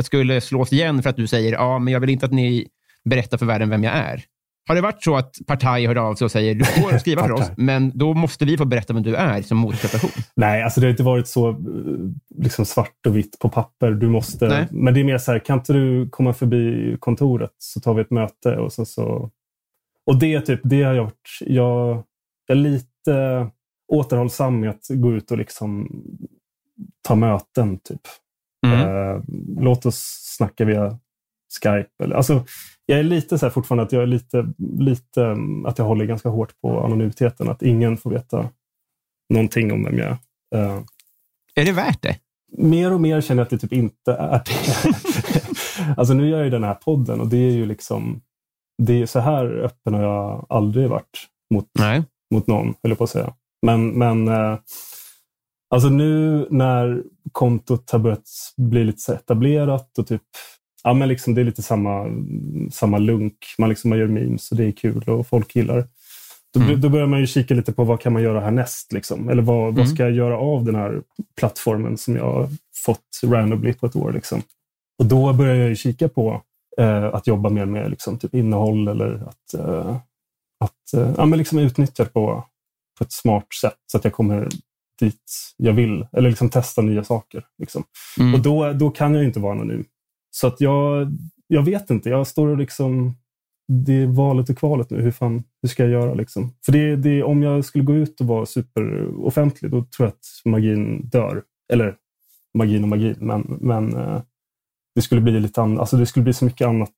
skulle 0.03 0.41
slås 0.41 0.73
igen 0.73 1.03
för 1.03 1.09
att 1.09 1.15
du 1.15 1.27
säger 1.27 1.53
ja, 1.53 1.79
men 1.79 1.93
jag 1.93 1.99
vill 1.99 2.09
inte 2.09 2.25
att 2.25 2.31
ni 2.31 2.67
berättar 3.09 3.37
för 3.37 3.45
världen 3.45 3.69
vem 3.69 3.83
jag 3.83 3.93
är. 3.93 4.23
Har 4.67 4.75
det 4.75 4.81
varit 4.81 5.03
så 5.03 5.15
att 5.15 5.35
Partaj 5.47 5.87
hörde 5.87 6.01
av 6.01 6.15
sig 6.15 6.25
och 6.25 6.31
säger 6.31 6.55
du 6.55 6.65
får 6.65 6.97
skriva 6.97 7.23
för 7.23 7.31
oss, 7.31 7.51
men 7.57 7.97
då 7.97 8.13
måste 8.13 8.45
vi 8.45 8.57
få 8.57 8.65
berätta 8.65 8.93
vem 8.93 9.03
du 9.03 9.15
är 9.15 9.41
som 9.41 9.57
motprestation? 9.57 10.11
Nej, 10.35 10.63
alltså 10.63 10.79
det 10.79 10.85
har 10.85 10.91
inte 10.91 11.03
varit 11.03 11.27
så 11.27 11.49
eh, 11.49 11.55
liksom 12.37 12.65
svart 12.65 13.05
och 13.07 13.17
vitt 13.17 13.39
på 13.39 13.49
papper. 13.49 13.91
Du 13.91 14.09
måste, 14.09 14.47
Nej. 14.47 14.67
men 14.71 14.93
det 14.93 14.99
är 14.99 15.03
mer 15.03 15.17
så 15.17 15.31
här, 15.31 15.39
kan 15.39 15.57
inte 15.57 15.73
du 15.73 16.09
komma 16.09 16.33
förbi 16.33 16.95
kontoret 16.99 17.51
så 17.57 17.79
tar 17.79 17.93
vi 17.93 18.01
ett 18.01 18.11
möte 18.11 18.55
och 18.57 18.73
sen 18.73 18.85
så... 18.85 19.31
Och 20.05 20.19
det, 20.19 20.41
typ, 20.41 20.59
det 20.63 20.83
har 20.83 20.93
jag 20.93 21.03
gjort. 21.03 21.37
Jag, 21.39 22.03
jag 22.47 22.57
är 22.57 22.61
lite 22.61 23.47
återhållsam 23.87 24.59
med 24.59 24.69
att 24.69 24.85
gå 24.89 25.13
ut 25.13 25.31
och 25.31 25.37
liksom 25.37 26.01
ta 27.01 27.15
möten. 27.15 27.79
Typ. 27.79 28.01
Mm. 28.65 28.79
Eh, 28.79 29.21
låt 29.57 29.85
oss 29.85 30.03
snacka 30.37 30.65
via 30.65 30.99
Skype. 31.63 32.03
Eller, 32.03 32.15
alltså, 32.15 32.45
jag 32.85 32.99
är 32.99 33.03
lite 33.03 33.37
så 33.37 33.45
här 33.45 33.51
fortfarande 33.51 33.83
att 33.83 33.91
jag 33.91 34.03
är 34.03 34.07
lite, 34.07 34.53
lite 34.77 35.37
att 35.65 35.77
jag 35.77 35.85
håller 35.85 36.05
ganska 36.05 36.29
hårt 36.29 36.61
på 36.61 36.79
anonymiteten. 36.85 37.49
Att 37.49 37.61
ingen 37.61 37.97
får 37.97 38.09
veta 38.09 38.49
någonting 39.29 39.71
om 39.71 39.83
vem 39.83 39.97
jag 39.97 40.17
är. 40.51 40.57
Uh, 40.57 40.83
är 41.55 41.65
det 41.65 41.71
värt 41.71 42.01
det? 42.01 42.19
Mer 42.57 42.93
och 42.93 43.01
mer 43.01 43.21
känner 43.21 43.39
jag 43.39 43.45
att 43.45 43.49
det 43.49 43.57
typ 43.57 43.73
inte 43.73 44.13
är 44.13 44.41
det. 44.45 45.95
alltså 45.97 46.13
nu 46.13 46.29
gör 46.29 46.37
jag 46.37 46.45
ju 46.45 46.51
den 46.51 46.63
här 46.63 46.73
podden 46.73 47.21
och 47.21 47.27
det 47.27 47.37
är 47.37 47.51
ju 47.51 47.65
liksom, 47.65 48.21
det 48.85 49.01
är 49.01 49.05
så 49.05 49.19
här 49.19 49.45
öppen 49.45 49.93
har 49.93 50.01
jag 50.01 50.45
aldrig 50.49 50.89
varit 50.89 51.27
mot, 51.53 51.65
Nej. 51.79 52.03
mot 52.33 52.47
någon, 52.47 52.73
höll 52.83 52.95
på 52.95 53.03
att 53.03 53.09
säga. 53.09 53.33
Men, 53.65 53.89
men 53.89 54.27
uh, 54.27 54.57
alltså 55.69 55.89
nu 55.89 56.47
när 56.49 57.03
kontot 57.31 57.91
har 57.91 57.99
börjat 57.99 58.29
bli 58.57 58.83
lite 58.83 59.13
etablerat 59.13 59.97
och 59.97 60.07
typ 60.07 60.21
ja, 60.83 60.93
men 60.93 61.09
liksom 61.09 61.35
det 61.35 61.41
är 61.41 61.45
lite 61.45 61.61
samma, 61.61 62.05
samma 62.71 62.97
lunk. 62.97 63.37
Man, 63.57 63.69
liksom, 63.69 63.89
man 63.89 63.99
gör 63.99 64.07
memes 64.07 64.51
och 64.51 64.57
det 64.57 64.65
är 64.65 64.71
kul 64.71 65.03
och 65.03 65.27
folk 65.27 65.55
gillar 65.55 65.87
då, 66.53 66.59
mm. 66.59 66.81
då 66.81 66.89
börjar 66.89 67.07
man 67.07 67.19
ju 67.19 67.27
kika 67.27 67.53
lite 67.53 67.73
på 67.73 67.83
vad 67.83 68.01
kan 68.01 68.13
man 68.13 68.21
göra 68.21 68.39
härnäst? 68.39 68.93
Liksom? 68.93 69.29
Eller 69.29 69.41
vad, 69.41 69.63
mm. 69.63 69.75
vad 69.75 69.89
ska 69.89 70.03
jag 70.03 70.11
göra 70.11 70.37
av 70.37 70.65
den 70.65 70.75
här 70.75 71.01
plattformen 71.37 71.97
som 71.97 72.15
jag 72.15 72.33
har 72.33 72.49
fått 72.85 73.21
randomly 73.23 73.73
på 73.73 73.85
ett 73.85 73.95
år? 73.95 74.11
Liksom? 74.11 74.41
Och 74.99 75.05
då 75.05 75.33
börjar 75.33 75.55
jag 75.55 75.69
ju 75.69 75.75
kika 75.75 76.09
på 76.09 76.41
eh, 76.79 77.05
att 77.05 77.27
jobba 77.27 77.49
mer 77.49 77.65
med 77.65 77.89
liksom, 77.89 78.19
typ 78.19 78.35
innehåll 78.35 78.87
eller 78.87 79.27
att, 79.27 79.53
eh, 79.53 79.95
att 80.59 80.93
eh, 80.93 81.13
ja, 81.17 81.25
men 81.25 81.39
liksom 81.39 81.59
utnyttja 81.59 82.03
det 82.03 82.09
på, 82.09 82.45
på 82.97 83.03
ett 83.03 83.11
smart 83.11 83.53
sätt 83.61 83.79
så 83.91 83.97
att 83.97 84.03
jag 84.03 84.13
kommer 84.13 84.49
dit 84.99 85.53
jag 85.57 85.73
vill. 85.73 86.07
Eller 86.11 86.29
liksom 86.29 86.49
testa 86.49 86.81
nya 86.81 87.03
saker. 87.03 87.45
Liksom. 87.57 87.83
Mm. 88.19 88.33
Och 88.33 88.39
då, 88.39 88.73
då 88.73 88.89
kan 88.89 89.13
jag 89.13 89.23
inte 89.23 89.39
vara 89.39 89.53
anonym. 89.53 89.85
Så 90.31 90.47
att 90.47 90.61
jag, 90.61 91.07
jag 91.47 91.63
vet 91.63 91.89
inte. 91.89 92.09
Jag 92.09 92.27
står 92.27 92.47
och 92.47 92.57
liksom 92.57 93.15
det 93.67 93.93
är 93.93 94.07
valet 94.07 94.49
och 94.49 94.57
kvalet 94.57 94.89
nu. 94.89 95.01
Hur, 95.01 95.11
fan, 95.11 95.43
hur 95.61 95.69
ska 95.69 95.83
jag 95.83 95.91
göra? 95.91 96.13
Liksom? 96.13 96.53
För 96.65 96.71
det, 96.71 96.95
det, 96.95 97.23
om 97.23 97.43
jag 97.43 97.65
skulle 97.65 97.83
gå 97.83 97.95
ut 97.95 98.21
och 98.21 98.27
vara 98.27 98.45
superoffentlig, 98.45 99.71
då 99.71 99.83
tror 99.83 100.07
jag 100.07 100.07
att 100.07 100.25
magin 100.45 101.09
dör. 101.09 101.43
Eller 101.73 101.95
magin 102.53 102.83
och 102.83 102.89
magin, 102.89 103.15
men, 103.19 103.57
men 103.61 103.95
eh, 103.95 104.21
det 104.95 105.01
skulle 105.01 105.21
bli 105.21 105.39
lite 105.39 105.61
an, 105.61 105.79
alltså 105.79 105.97
det 105.97 106.05
skulle 106.05 106.23
bli 106.23 106.33
så 106.33 106.45
mycket 106.45 106.67
annat 106.67 106.95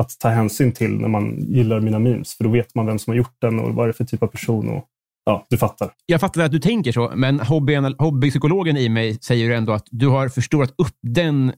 att 0.00 0.18
ta 0.18 0.28
hänsyn 0.28 0.72
till 0.72 0.90
när 0.90 1.08
man 1.08 1.36
gillar 1.38 1.80
mina 1.80 1.98
memes. 1.98 2.34
För 2.34 2.44
då 2.44 2.50
vet 2.50 2.74
man 2.74 2.86
vem 2.86 2.98
som 2.98 3.10
har 3.10 3.16
gjort 3.16 3.36
den 3.40 3.60
och 3.60 3.74
vad 3.74 3.86
det 3.86 3.90
är 3.90 3.92
för 3.92 4.04
typ 4.04 4.22
av 4.22 4.26
person. 4.26 4.68
Och, 4.68 4.84
ja, 5.24 5.46
du 5.50 5.58
fattar. 5.58 5.90
Jag 6.06 6.20
fattar 6.20 6.42
att 6.42 6.52
du 6.52 6.58
tänker 6.58 6.92
så, 6.92 7.12
men 7.14 7.40
hobby, 7.40 7.74
hobbypsykologen 7.98 8.76
i 8.76 8.88
mig 8.88 9.18
säger 9.22 9.44
ju 9.44 9.54
ändå 9.54 9.72
att 9.72 9.86
du 9.90 10.08
har 10.08 10.28
förstorat 10.28 10.74
upp 10.78 10.96
den 11.02 11.52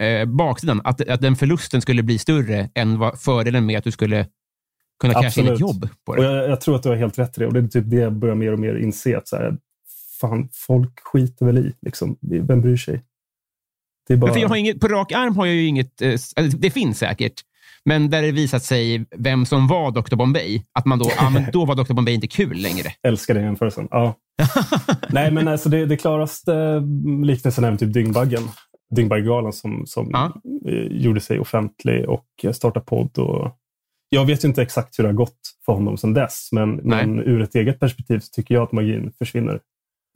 eh, 0.00 0.24
baksidan. 0.24 0.80
Att, 0.84 1.08
att 1.08 1.20
den 1.20 1.36
förlusten 1.36 1.80
skulle 1.80 2.02
bli 2.02 2.18
större 2.18 2.70
än 2.74 2.98
vad 2.98 3.20
fördelen 3.20 3.66
med 3.66 3.78
att 3.78 3.84
du 3.84 3.90
skulle 3.90 4.26
kunna 5.00 5.14
casha 5.14 5.40
in 5.40 5.48
ett 5.48 5.60
jobb 5.60 5.88
på 6.06 6.14
det. 6.14 6.28
Och 6.28 6.34
jag, 6.34 6.50
jag, 6.50 6.60
tror 6.60 6.76
att 6.76 6.82
du 6.82 6.88
har 6.88 6.96
helt 6.96 7.18
rätt 7.18 7.38
i 7.38 7.40
det. 7.40 7.46
Och 7.46 7.52
det 7.52 7.60
är 7.60 7.68
typ 7.68 7.90
det 7.90 7.96
jag 7.96 8.12
börjar 8.12 8.34
mer 8.34 8.52
och 8.52 8.58
mer 8.58 8.74
inse. 8.74 9.18
Att 9.18 9.28
så 9.28 9.36
här, 9.36 9.56
fan, 10.20 10.48
folk 10.52 11.00
skiter 11.00 11.46
väl 11.46 11.58
i. 11.58 11.74
Liksom. 11.82 12.16
Vem 12.20 12.60
bryr 12.60 12.76
sig? 12.76 13.02
Det 14.08 14.14
är 14.14 14.18
bara... 14.18 14.38
jag 14.38 14.48
har 14.48 14.56
inget, 14.56 14.80
på 14.80 14.88
rak 14.88 15.12
arm 15.12 15.36
har 15.36 15.46
jag 15.46 15.54
ju 15.54 15.66
inget... 15.66 16.02
Eh, 16.02 16.14
det 16.58 16.70
finns 16.70 16.98
säkert. 16.98 17.42
Men 17.84 18.10
där 18.10 18.22
det 18.22 18.32
visat 18.32 18.62
sig 18.62 19.06
vem 19.16 19.46
som 19.46 19.66
var 19.66 19.90
Dr. 19.90 20.16
Bombay, 20.16 20.62
att 20.72 20.84
man 20.84 20.98
då, 20.98 21.10
ah, 21.18 21.30
men 21.30 21.46
då 21.52 21.64
var 21.64 21.74
Dr. 21.74 21.92
Bombay 21.92 22.14
inte 22.14 22.26
kul 22.26 22.56
längre. 22.56 22.92
Älskar 23.02 23.34
den 23.34 23.44
jämförelsen. 23.44 23.88
Ja. 23.90 24.14
Nej, 25.08 25.30
men 25.30 25.48
alltså 25.48 25.68
det, 25.68 25.86
det 25.86 25.96
klaraste 25.96 26.82
liknelsen 27.24 27.64
är 27.64 27.76
typ 27.76 27.92
Dyngbaggen. 27.92 28.42
Dyngbaggegalan 28.94 29.52
som, 29.52 29.86
som 29.86 30.08
ja. 30.12 30.32
Eh, 30.66 31.02
gjorde 31.02 31.20
sig 31.20 31.40
offentlig 31.40 32.08
och 32.08 32.26
startade 32.52 32.86
podd. 32.86 33.18
Och 33.18 33.56
jag 34.08 34.24
vet 34.24 34.44
ju 34.44 34.48
inte 34.48 34.62
exakt 34.62 34.98
hur 34.98 35.04
det 35.04 35.08
har 35.08 35.14
gått 35.14 35.40
för 35.66 35.72
honom 35.72 35.96
sedan 35.96 36.14
dess, 36.14 36.48
men, 36.52 36.74
men 36.74 37.18
ur 37.18 37.42
ett 37.42 37.54
eget 37.54 37.80
perspektiv 37.80 38.18
så 38.18 38.30
tycker 38.32 38.54
jag 38.54 38.62
att 38.62 38.72
magin 38.72 39.12
försvinner. 39.18 39.60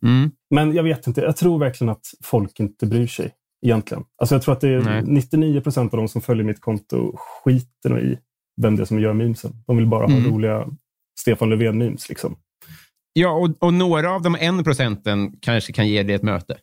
Mm. 0.02 0.30
Men 0.50 0.74
jag 0.74 0.82
vet 0.82 1.06
inte, 1.06 1.20
jag 1.20 1.36
tror 1.36 1.58
verkligen 1.58 1.90
att 1.90 2.06
folk 2.24 2.60
inte 2.60 2.86
bryr 2.86 3.06
sig 3.06 3.32
egentligen. 3.62 4.04
Alltså 4.18 4.34
jag 4.34 4.42
tror 4.42 4.52
att 4.52 4.60
det 4.60 4.68
är 4.68 4.82
Nej. 4.82 5.02
99 5.06 5.60
procent 5.60 5.94
av 5.94 5.98
de 5.98 6.08
som 6.08 6.20
följer 6.20 6.44
mitt 6.44 6.60
konto 6.60 7.16
skiter 7.16 8.00
i 8.00 8.18
vem 8.62 8.76
det 8.76 8.82
är 8.82 8.84
som 8.84 9.00
gör 9.00 9.12
memesen. 9.12 9.52
De 9.66 9.76
vill 9.76 9.86
bara 9.86 10.04
mm. 10.04 10.22
ha 10.22 10.30
roliga 10.30 10.68
Stefan 11.20 11.48
Löfven-memes. 11.48 12.08
Liksom. 12.08 12.36
Ja, 13.12 13.30
och, 13.30 13.50
och, 13.58 13.74
några 13.74 14.10
av 14.10 14.22
de 14.22 14.36
en 14.40 14.64
procenten 14.64 15.32
kanske 15.40 15.72
kan 15.72 15.88
ge 15.88 16.02
dig 16.02 16.14
ett 16.14 16.22
möte. 16.22 16.58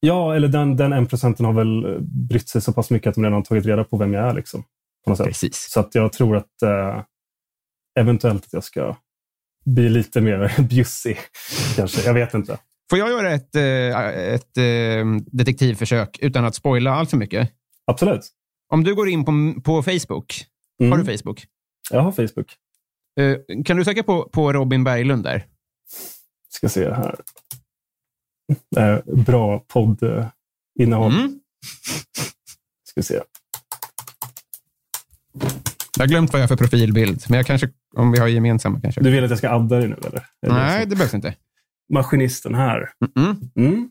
Ja, 0.00 0.34
eller 0.34 0.48
den, 0.48 0.76
den 0.76 0.92
en 0.92 1.06
procenten 1.06 1.46
har 1.46 1.52
väl 1.52 1.84
eh, 1.84 2.00
brytt 2.00 2.48
sig 2.48 2.60
så 2.60 2.72
pass 2.72 2.90
mycket 2.90 3.08
att 3.08 3.14
de 3.14 3.24
redan 3.24 3.32
har 3.36 3.42
tagit 3.42 3.66
reda 3.66 3.84
på 3.84 3.96
vem 3.96 4.14
jag 4.14 4.28
är. 4.28 4.34
Liksom, 4.34 4.62
på 5.04 5.10
något 5.10 5.18
sätt. 5.18 5.26
Precis. 5.26 5.70
Så 5.70 5.80
att 5.80 5.94
jag 5.94 6.12
tror 6.12 6.36
att 6.36 6.62
eh, 6.62 7.02
eventuellt 8.00 8.44
att 8.44 8.52
jag 8.52 8.64
ska 8.64 8.96
bli 9.64 9.88
lite 9.88 10.20
mer 10.20 10.62
bjussig. 10.68 11.18
kanske. 11.76 12.02
Jag 12.02 12.14
vet 12.14 12.34
inte. 12.34 12.58
Får 12.90 12.98
jag 12.98 13.08
göra 13.08 13.30
ett, 13.32 13.54
eh, 13.54 13.62
ett, 14.34 14.56
ett 14.56 15.24
detektivförsök 15.32 16.18
utan 16.18 16.44
att 16.44 16.54
spoila 16.54 16.90
allt 16.90 17.10
för 17.10 17.16
mycket? 17.16 17.50
Absolut. 17.86 18.28
Om 18.72 18.84
du 18.84 18.94
går 18.94 19.08
in 19.08 19.24
på, 19.24 19.60
på 19.64 19.82
Facebook. 19.82 20.44
Mm. 20.80 20.92
Har 20.92 20.98
du 20.98 21.18
Facebook? 21.18 21.46
Jag 21.90 22.00
har 22.00 22.12
Facebook. 22.12 22.56
Uh, 23.20 23.62
kan 23.64 23.76
du 23.76 23.84
söka 23.84 24.02
på, 24.02 24.28
på 24.28 24.52
Robin 24.52 24.84
Berglund 24.84 25.24
där? 25.24 25.46
Ska 26.48 26.68
se 26.68 26.90
här. 26.92 27.20
Bra 29.04 29.58
poddinnehåll. 29.58 31.12
Mm. 31.12 31.40
Ska 32.84 33.02
se. 33.02 33.20
Jag 35.96 36.02
har 36.02 36.06
glömt 36.06 36.32
vad 36.32 36.40
jag 36.40 36.44
har 36.44 36.48
för 36.48 36.56
profilbild, 36.56 37.24
men 37.28 37.36
jag 37.36 37.46
kanske, 37.46 37.68
om 37.96 38.12
vi 38.12 38.18
har 38.18 38.28
gemensamma 38.28 38.80
kanske. 38.80 39.00
Du 39.00 39.10
vill 39.10 39.24
att 39.24 39.30
jag 39.30 39.38
ska 39.38 39.50
adda 39.50 39.76
dig 39.76 39.88
nu? 39.88 39.96
Eller? 40.06 40.26
Nej, 40.40 40.86
det 40.86 40.96
behövs 40.96 41.14
inte 41.14 41.34
maskinisten 41.92 42.54
här. 42.54 42.88
Mm 43.18 43.36
mm. 43.56 43.90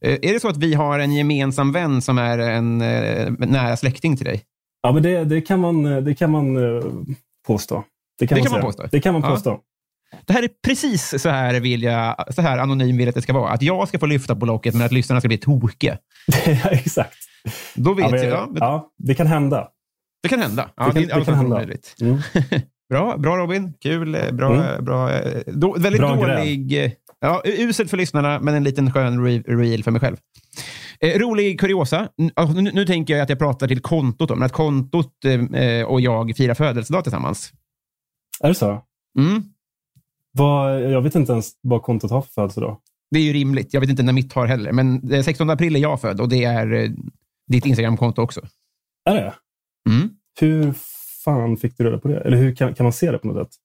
Är 0.00 0.32
det 0.32 0.40
så 0.40 0.48
att 0.48 0.56
vi 0.56 0.74
har 0.74 0.98
en 0.98 1.14
gemensam 1.14 1.72
vän 1.72 2.02
som 2.02 2.18
är 2.18 2.38
en 2.38 2.80
eh, 2.80 3.32
nära 3.38 3.76
släkting 3.76 4.16
till 4.16 4.26
dig? 4.26 4.42
Ja, 4.82 4.92
men 4.92 5.02
det, 5.02 5.24
det 5.24 5.40
kan, 5.40 5.60
man, 5.60 6.04
det 6.04 6.14
kan 6.14 6.30
man 6.30 6.56
påstå. 7.46 7.84
Det 8.18 8.26
kan, 8.26 8.36
det 8.36 8.42
man, 8.42 8.46
kan 8.46 8.52
man, 8.52 8.62
påstå. 8.62 8.88
Det 8.90 9.00
kan 9.00 9.12
man 9.12 9.22
påstå. 9.22 9.50
Ja. 9.50 9.60
Det 10.26 10.32
här 10.32 10.42
är 10.42 10.50
precis 10.66 11.22
så 11.22 11.28
här, 11.28 11.60
vill 11.60 11.82
jag, 11.82 12.34
så 12.34 12.42
här 12.42 12.58
anonym 12.58 12.96
vill 12.96 13.06
jag 13.06 13.08
att 13.08 13.14
det 13.14 13.22
ska 13.22 13.32
vara. 13.32 13.50
Att 13.50 13.62
jag 13.62 13.88
ska 13.88 13.98
få 13.98 14.06
lyfta 14.06 14.36
på 14.36 14.46
locket, 14.46 14.74
men 14.74 14.86
att 14.86 14.92
lyssnarna 14.92 15.20
ska 15.20 15.28
bli 15.28 15.38
tokiga. 15.38 15.98
ja, 16.46 16.70
exakt. 16.70 17.18
Då 17.74 17.94
vet 17.94 18.04
ja, 18.04 18.10
men, 18.10 18.28
jag. 18.28 18.48
Ja, 18.60 18.90
det 18.98 19.14
kan 19.14 19.26
hända. 19.26 19.68
Det 20.22 20.28
kan 20.28 20.40
hända. 20.40 20.70
Ja, 20.76 20.84
det 20.84 20.92
kan, 20.92 21.02
det, 21.02 21.14
det 21.14 21.24
kan 21.24 21.34
hända. 21.34 21.62
Mm. 22.00 22.18
bra, 22.90 23.16
bra 23.16 23.36
Robin. 23.36 23.72
Kul. 23.82 24.14
Eh, 24.14 24.32
bra, 24.32 24.54
mm. 24.54 24.84
bra, 24.84 25.10
då, 25.46 25.72
väldigt 25.78 26.00
bra 26.00 26.16
dålig... 26.16 26.70
Gräv. 26.70 26.90
Ja, 27.20 27.42
uselt 27.44 27.90
för 27.90 27.96
lyssnarna, 27.96 28.40
men 28.40 28.54
en 28.54 28.64
liten 28.64 28.92
skön 28.92 29.24
re 29.24 29.38
reel 29.38 29.84
för 29.84 29.90
mig 29.90 30.00
själv. 30.00 30.16
Eh, 31.00 31.18
rolig 31.18 31.60
kuriosa. 31.60 32.08
Nu, 32.16 32.30
nu, 32.54 32.72
nu, 32.72 32.86
tänker 32.86 33.14
jag 33.14 33.22
att 33.22 33.28
jag 33.28 33.38
pratar 33.38 33.68
till 33.68 33.80
kontot, 33.80 34.30
men 34.30 34.42
att 34.42 34.52
kontot 34.52 35.24
eh, 35.54 35.86
och 35.86 36.00
jag 36.00 36.36
firar 36.36 36.54
födelsedag 36.54 37.04
tillsammans. 37.04 37.52
Är 38.40 38.48
det 38.48 38.54
så? 38.54 38.82
Mm. 39.18 39.42
Vad, 40.32 40.82
jag 40.82 41.02
vet 41.02 41.14
inte 41.14 41.32
ens 41.32 41.52
vad 41.62 41.82
kontot 41.82 42.10
har 42.10 42.22
för 42.22 42.32
födelsedag. 42.32 42.80
Det 43.10 43.18
är 43.18 43.22
ju 43.22 43.32
rimligt. 43.32 43.74
Jag 43.74 43.80
vet 43.80 43.90
inte 43.90 44.02
när 44.02 44.12
mitt 44.12 44.32
har 44.32 44.46
heller. 44.46 44.72
Men 44.72 45.24
16 45.24 45.50
april 45.50 45.76
är 45.76 45.80
jag 45.80 46.00
född 46.00 46.20
och 46.20 46.28
det 46.28 46.44
är 46.44 46.72
eh, 46.72 46.90
ditt 47.46 47.66
Instagramkonto 47.66 48.22
också. 48.22 48.40
Är 49.04 49.14
det? 49.14 49.34
Mm. 49.90 50.10
Hur 50.40 50.74
fan 51.24 51.56
fick 51.56 51.78
du 51.78 51.84
reda 51.84 51.98
på 51.98 52.08
det? 52.08 52.20
Eller 52.20 52.36
hur 52.36 52.54
kan, 52.54 52.74
kan 52.74 52.84
man 52.84 52.92
se 52.92 53.10
det 53.10 53.18
på 53.18 53.28
något 53.28 53.46
sätt? 53.46 53.56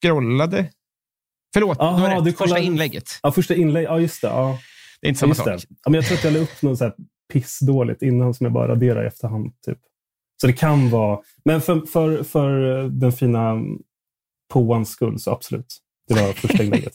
Scrollade 0.00 0.70
Förlåt, 1.54 1.80
Aha, 1.80 1.96
du 1.96 2.14
har 2.14 2.24
rätt. 2.24 2.38
Första 2.38 2.58
inlägget. 2.58 3.18
Ja, 3.22 3.32
första 3.32 3.54
inlägg. 3.54 3.84
Ja, 3.84 4.00
just 4.00 4.22
det. 4.22 4.28
Ja. 4.28 4.58
Det 5.00 5.06
är 5.06 5.08
inte 5.08 5.20
samma 5.20 5.34
ja, 5.38 5.44
sak. 5.44 5.64
Ja, 5.68 5.90
men 5.90 5.94
jag 5.94 6.04
tror 6.04 6.18
att 6.18 6.24
jag 6.24 6.32
la 6.32 6.38
upp 6.38 6.62
något 6.62 6.78
så 6.78 6.84
här 6.84 6.94
pissdåligt 7.32 8.02
innan 8.02 8.34
som 8.34 8.44
jag 8.44 8.52
bara 8.52 8.68
raderar 8.68 9.04
i 9.04 9.06
efterhand. 9.06 9.52
Typ. 9.66 9.78
Så 10.40 10.46
det 10.46 10.52
kan 10.52 10.90
vara... 10.90 11.20
Men 11.44 11.60
för, 11.60 11.80
för, 11.80 12.22
för 12.22 12.82
den 12.88 13.12
fina 13.12 13.54
påans 14.52 14.90
skull, 14.90 15.18
så 15.18 15.30
absolut. 15.30 15.76
Det 16.08 16.14
var 16.14 16.32
första 16.32 16.62
inlägget. 16.62 16.94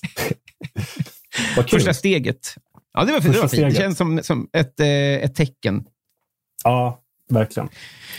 första 1.70 1.94
steget. 1.94 2.56
Ja, 2.94 3.06
det 3.06 3.12
var, 3.12 3.20
det 3.20 3.42
var 3.42 3.48
fint. 3.48 3.70
Det 3.70 3.76
känns 3.76 3.98
som, 3.98 4.20
som 4.24 4.50
ett, 4.54 4.80
eh, 4.80 4.88
ett 4.88 5.36
tecken. 5.36 5.86
Ja, 6.64 7.02
verkligen. 7.30 7.70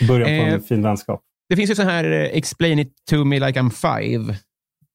Början 0.09 0.27
på 0.27 0.47
en 0.47 0.55
eh, 0.55 0.61
fin 0.61 0.83
vänskap. 0.83 1.23
Det 1.49 1.57
finns 1.57 1.71
ju 1.71 1.75
så 1.75 1.83
här 1.83 2.05
eh, 2.05 2.23
“explain 2.23 2.79
it 2.79 2.93
to 3.11 3.25
me 3.25 3.41
like 3.41 3.61
I'm 3.61 3.71
five”. 3.71 4.37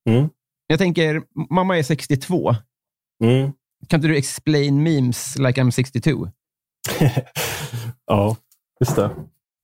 Mm. 0.09 0.29
Jag 0.67 0.79
tänker, 0.79 1.23
mamma 1.49 1.77
är 1.77 1.83
62. 1.83 2.55
Mm. 3.23 3.51
Kan 3.87 3.97
inte 3.97 4.07
du 4.07 4.17
explain 4.17 4.83
memes 4.83 5.37
like 5.37 5.61
I'm 5.61 5.71
62? 5.71 6.27
ja, 8.05 8.37
just 8.79 8.95
det. 8.95 9.09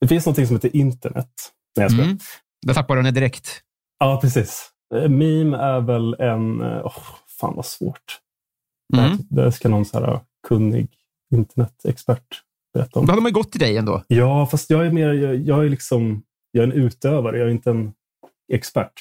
Det 0.02 0.08
finns 0.08 0.26
något 0.26 0.36
som 0.36 0.56
heter 0.56 0.76
internet. 0.76 1.30
Nej, 1.78 1.88
jag 1.90 2.00
mm. 2.00 2.18
Där 2.66 2.74
tappar 2.74 2.96
du 2.96 3.02
henne 3.02 3.12
direkt. 3.12 3.62
Ja, 4.00 4.20
precis. 4.22 4.70
Eh, 4.96 5.10
meme 5.10 5.58
är 5.58 5.82
väl 5.82 6.14
en... 6.14 6.62
Oh, 6.62 6.98
fan 7.40 7.56
vad 7.56 7.66
svårt. 7.66 8.20
Mm. 8.98 9.18
Det 9.30 9.52
ska 9.52 9.70
någon 9.70 9.86
så 9.86 10.00
här 10.00 10.20
kunnig 10.48 10.88
internetexpert 11.34 12.42
berätta 12.74 13.00
om. 13.00 13.06
Då 13.06 13.12
hade 13.12 13.22
man 13.22 13.34
gått 13.34 13.52
till 13.52 13.60
dig 13.60 13.78
ändå. 13.78 14.04
Ja, 14.08 14.46
fast 14.46 14.70
jag 14.70 14.86
är 14.86 14.92
mer... 14.92 15.14
Jag, 15.14 15.36
jag 15.36 15.66
är 15.66 15.70
liksom... 15.70 16.24
Jag 16.52 16.64
är 16.64 16.68
en 16.68 16.74
utövare, 16.74 17.38
jag 17.38 17.48
är 17.48 17.52
inte 17.52 17.70
en 17.70 17.94
expert. 18.54 18.94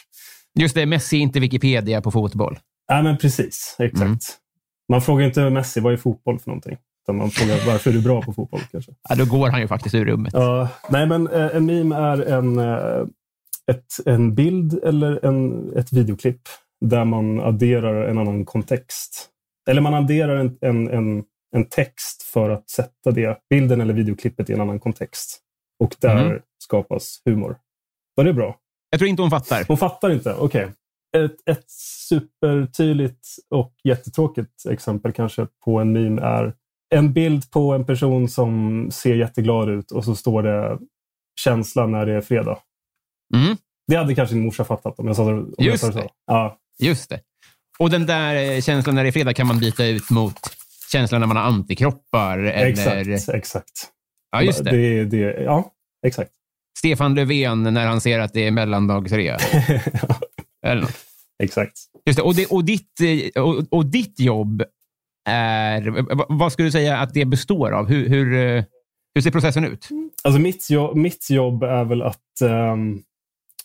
Just 0.59 0.75
det, 0.75 0.87
Messi 0.87 1.17
är 1.17 1.21
inte 1.21 1.41
Wikipedia 1.41 2.01
på 2.03 2.11
fotboll. 2.11 2.59
Nej, 2.91 3.03
men 3.03 3.17
precis. 3.19 3.77
Exakt. 3.79 4.03
Mm. 4.03 4.19
Man 4.89 5.03
frågar 5.03 5.27
inte 5.27 5.51
Messi, 5.51 5.81
vad 5.81 5.93
är 5.93 5.97
fotboll 5.97 6.39
för 6.39 6.51
någonting? 6.51 6.77
Utan 7.05 7.17
man 7.17 7.31
frågar 7.31 7.67
varför 7.67 7.91
är 7.91 7.95
du 7.95 8.03
bra 8.03 8.23
på 8.23 8.33
fotboll 8.33 8.61
kanske. 8.73 8.93
Ja, 9.09 9.15
då 9.15 9.25
går 9.25 9.49
han 9.49 9.61
ju 9.61 9.69
faktiskt 9.69 9.95
ur 9.95 10.05
rummet. 10.05 10.33
Ja, 10.33 10.69
nej, 10.89 11.07
men 11.07 11.29
eh, 11.29 11.57
en 11.57 11.67
meme 11.67 11.97
är 11.97 12.19
en, 12.23 12.59
eh, 12.59 13.07
ett, 13.71 14.07
en 14.07 14.35
bild 14.35 14.85
eller 14.85 15.25
en, 15.27 15.73
ett 15.77 15.93
videoklipp 15.93 16.41
där 16.81 17.05
man 17.05 17.41
adderar 17.41 18.09
en 18.09 18.19
annan 18.19 18.45
kontext. 18.45 19.29
Eller 19.71 19.81
man 19.81 19.95
adderar 19.95 20.37
en, 20.37 20.59
en, 20.61 20.89
en, 20.89 21.25
en 21.57 21.65
text 21.65 22.23
för 22.23 22.51
att 22.51 22.71
sätta 22.71 23.11
det, 23.11 23.39
bilden 23.51 23.81
eller 23.81 23.95
videoklippet 23.95 24.51
i 24.51 24.53
en 24.53 24.61
annan 24.61 24.81
kontext. 24.81 25.41
Och 25.85 25.97
där 26.01 26.25
Mm. 26.27 26.43
skapas 26.59 27.23
humor. 27.25 27.57
Var 28.15 28.25
det 28.25 28.33
bra? 28.33 28.57
Jag 28.91 29.01
tror 29.01 29.09
inte 29.09 29.23
hon 29.23 29.31
fattar. 29.31 29.65
Hon 29.69 29.77
fattar 29.77 30.11
inte. 30.11 30.35
Okej. 30.35 30.69
Ett, 31.17 31.49
ett 31.51 31.71
supertydligt 32.09 33.27
och 33.51 33.75
jättetråkigt 33.85 34.67
exempel 34.71 35.13
kanske 35.13 35.47
på 35.65 35.79
en 35.79 35.93
meme 35.93 36.23
är 36.23 36.55
en 36.95 37.13
bild 37.13 37.51
på 37.51 37.73
en 37.73 37.87
person 37.87 38.29
som 38.29 38.89
ser 38.91 39.15
jätteglad 39.15 39.69
ut 39.69 39.91
och 39.91 40.05
så 40.05 40.15
står 40.15 40.43
det 40.43 40.79
känsla 41.41 41.87
när 41.87 42.07
det 42.07 42.13
är 42.13 42.21
fredag. 42.21 42.59
Mm, 43.35 43.57
Det 43.87 43.97
hade 43.97 44.15
kanske 44.15 44.35
din 44.35 44.45
morsa 44.45 44.65
fattat 44.65 44.99
om 44.99 45.07
jag 45.07 45.17
sa 45.17 45.25
det. 45.25 45.33
Om 45.33 45.55
jag 45.57 45.67
Just 45.67 45.81
sa 45.81 45.91
det. 45.91 45.95
det. 45.95 46.03
Så. 46.03 46.11
Ja, 46.27 46.59
just 46.79 47.11
det. 47.11 47.21
Och 47.79 47.91
den 47.91 48.07
där 48.07 48.35
eh, 48.35 48.61
känslan 48.61 48.95
när 48.95 49.03
det 49.03 49.09
är 49.09 49.13
fredag 49.13 49.35
kan 49.35 49.47
man 49.47 49.59
byta 49.59 49.87
ut 49.87 50.11
mot 50.11 50.39
känslan 50.93 51.21
när 51.21 51.29
man 51.29 51.37
har 51.37 51.45
antikroppar. 51.45 52.39
Eller... 52.39 52.67
exakt. 52.67 53.29
exakt. 53.29 53.91
Ja, 54.31 54.43
just 54.43 54.65
det. 54.65 54.71
det, 54.71 55.05
det 55.05 55.43
ja, 55.43 55.73
exakt. 56.07 56.31
Stefan 56.79 57.15
Löfven 57.15 57.63
när 57.63 57.87
han 57.87 58.01
ser 58.01 58.19
att 58.19 58.35
det 58.35 58.47
är 58.47 58.51
mellandagsrea. 58.51 59.37
Eller 60.67 60.81
något. 60.81 60.97
exakt. 61.43 61.79
Just 62.07 62.17
det. 62.17 62.23
Och, 62.23 62.35
det, 62.35 62.47
och, 62.47 62.65
ditt, 62.65 63.01
eh, 63.01 63.43
och, 63.43 63.65
och 63.71 63.87
ditt 63.87 64.21
jobb 64.21 64.63
är... 65.29 66.07
Vad 66.29 66.53
skulle 66.53 66.69
du 66.69 66.73
säga 66.73 66.99
att 66.99 67.15
det 67.15 67.25
består 67.25 67.73
av? 67.73 67.89
Hur, 67.89 68.09
hur, 68.09 68.35
eh, 68.35 68.65
hur 69.15 69.23
ser 69.23 69.31
processen 69.31 69.65
ut? 69.65 69.89
Alltså 70.25 70.41
mitt, 70.41 70.71
jobb, 70.71 70.97
mitt 70.97 71.31
jobb 71.31 71.63
är 71.63 71.85
väl 71.85 72.03
att 72.03 72.41
ehm, 72.45 73.03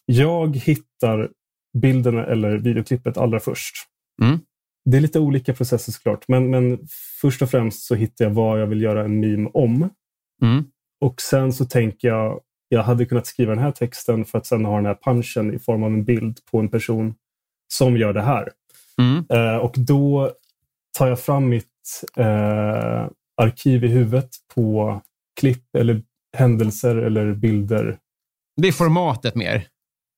jag 0.05 0.55
hittar 0.55 1.29
bilden 1.77 2.17
eller 2.17 2.57
videoklippet 2.57 3.17
allra 3.17 3.39
först. 3.39 3.75
Mm. 4.21 4.39
Det 4.85 4.97
är 4.97 5.01
lite 5.01 5.19
olika 5.19 5.53
processer 5.53 5.91
såklart, 5.91 6.27
men, 6.27 6.49
men 6.49 6.79
först 7.21 7.41
och 7.41 7.49
främst 7.49 7.83
så 7.83 7.95
hittar 7.95 8.25
jag 8.25 8.31
vad 8.31 8.61
jag 8.61 8.67
vill 8.67 8.81
göra 8.81 9.03
en 9.05 9.19
meme 9.19 9.49
om. 9.53 9.89
Mm. 10.41 10.63
Och 11.01 11.21
sen 11.21 11.53
så 11.53 11.65
tänker 11.65 12.07
jag, 12.07 12.39
jag 12.69 12.83
hade 12.83 13.05
kunnat 13.05 13.27
skriva 13.27 13.53
den 13.55 13.63
här 13.63 13.71
texten 13.71 14.25
för 14.25 14.37
att 14.37 14.45
sen 14.45 14.65
ha 14.65 14.75
den 14.75 14.85
här 14.85 14.97
punchen 15.03 15.53
i 15.53 15.59
form 15.59 15.83
av 15.83 15.89
en 15.89 16.03
bild 16.03 16.39
på 16.51 16.59
en 16.59 16.69
person 16.69 17.15
som 17.73 17.97
gör 17.97 18.13
det 18.13 18.21
här. 18.21 18.49
Mm. 19.01 19.25
Eh, 19.29 19.57
och 19.57 19.73
då 19.77 20.31
tar 20.97 21.07
jag 21.07 21.19
fram 21.19 21.49
mitt 21.49 22.03
eh, 22.17 23.07
arkiv 23.41 23.83
i 23.83 23.87
huvudet 23.87 24.29
på 24.55 25.01
klipp 25.39 25.75
eller 25.75 26.01
händelser 26.37 26.95
eller 26.95 27.33
bilder. 27.33 27.97
Det 28.61 28.67
är 28.67 28.71
formatet 28.71 29.35
mer. 29.35 29.67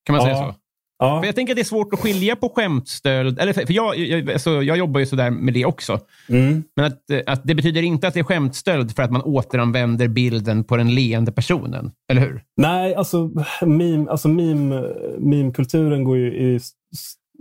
Kan 0.06 0.16
man 0.16 0.22
säga 0.22 0.36
Ja. 0.36 0.54
så? 0.54 0.60
Ja, 1.00 1.20
För 1.22 1.25
jag 1.25 1.36
tänker 1.36 1.54
att 1.54 1.56
det 1.56 1.62
är 1.62 1.63
svårt 1.63 1.94
att 1.94 2.00
skilja 2.00 2.36
på 2.36 2.50
skämtstöld. 2.50 3.39
Eller 3.39 3.54
för 3.54 3.66
för 3.66 3.74
jag, 3.74 3.98
jag, 3.98 4.32
alltså, 4.32 4.63
jag 4.63 4.77
jobbar 4.77 5.00
ju 5.00 5.06
sådär 5.06 5.30
med 5.32 5.54
det 5.54 5.66
också. 5.66 6.00
mm, 6.30 6.63
Men 6.75 6.86
att, 6.86 7.10
eh, 7.10 7.20
att 7.25 7.42
det 7.44 7.56
betyder 7.56 7.82
inte 7.82 8.08
att 8.08 8.13
det 8.13 8.20
är 8.20 8.24
skämtstöld 8.24 8.96
för 8.96 9.04
att 9.04 9.12
man 9.12 9.22
återanvänder 9.22 10.08
bilden 10.08 10.63
på 10.63 10.77
den 10.77 10.96
leende 10.96 11.32
personen. 11.32 11.92
Eller 12.12 12.22
hur? 12.22 12.42
Nej, 12.58 12.96
alltså, 12.96 13.32
meme, 13.62 14.10
alltså 14.12 14.27
meme, 14.27 14.82
meme-kulturen 15.20 16.04
går 16.04 16.18
ju 16.18 16.34
i 16.34 16.60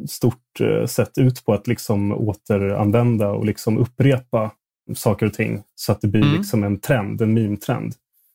stort 0.08 0.60
eh, 0.60 0.86
sett 0.86 1.18
ut 1.18 1.44
på 1.44 1.52
att 1.52 1.66
liksom 1.66 2.12
återanvända 2.12 3.28
och 3.30 3.44
liksom 3.46 3.78
upprepa 3.78 4.50
saker 4.94 5.26
och 5.26 5.32
ting 5.32 5.62
så 5.74 5.92
att 5.92 6.00
det 6.00 6.08
blir 6.08 6.22
Mm. 6.22 6.36
liksom 6.36 6.64
en 6.64 6.80
trend, 6.80 7.20
en 7.22 7.34
meme-trend. 7.34 7.94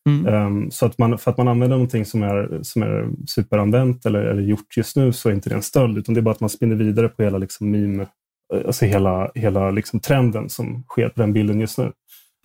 Mm. 0.10 0.34
Um, 0.34 0.72
så 0.72 0.86
att 0.86 0.98
man, 0.98 1.18
för 1.18 1.32
att 1.32 1.38
man 1.38 1.48
använder 1.48 1.78
någonting 1.78 2.06
som 2.06 2.24
är, 2.24 2.60
som 2.64 2.84
är 2.84 3.10
superanvänt 3.28 4.06
eller, 4.06 4.22
eller 4.22 4.42
gjort 4.42 4.78
just 4.78 4.96
nu 4.96 5.14
så 5.14 5.30
är 5.30 5.34
inte 5.34 5.50
det 5.50 5.56
en 5.56 5.62
stöld 5.62 5.98
utan 5.98 6.14
det 6.14 6.20
är 6.20 6.22
bara 6.22 6.32
att 6.32 6.40
man 6.40 6.50
spinner 6.50 6.76
vidare 6.76 7.10
på 7.10 7.24
hela 7.24 7.38
liksom 7.38 7.72
meme, 7.72 8.08
eh, 8.54 8.66
alltså 8.66 8.86
hela, 8.86 9.32
hela 9.36 9.72
liksom 9.72 10.00
trenden 10.00 10.50
som 10.50 10.84
sker 10.84 11.10
på 11.10 11.22
den 11.22 11.34
bilden 11.34 11.60
just 11.60 11.78
nu. 11.78 11.92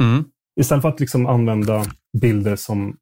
Mm. 0.02 0.24
Istället 0.60 0.82
för 0.82 0.88
att 0.88 1.00
liksom 1.00 1.26
använda 1.26 1.84
bilder 2.20 2.56
som, 2.56 2.96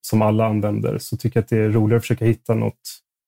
som 0.00 0.22
alla 0.22 0.46
använder 0.46 0.98
så 0.98 1.16
tycker 1.16 1.38
jag 1.38 1.42
att 1.42 1.48
det 1.48 1.58
är 1.58 1.70
roligare 1.70 1.96
att 1.96 2.02
försöka 2.02 2.24
hitta 2.24 2.54
något, 2.54 2.80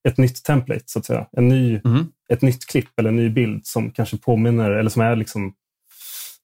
ett 0.09 0.19
nytt 0.19 0.45
template, 0.45 0.85
så 0.87 0.99
att 0.99 1.05
säga. 1.05 1.27
En 1.33 1.49
ny, 1.49 1.81
Mm. 1.85 2.07
Ett 2.33 2.43
nytt 2.43 2.66
klipp 2.66 2.99
eller 2.99 3.09
en 3.09 3.16
ny 3.16 3.31
bild 3.31 3.66
som 3.66 3.90
kanske 3.90 4.16
påminner 4.16 4.71
eller 4.71 4.90
som 4.90 5.03
är 5.03 5.16
liksom 5.16 5.55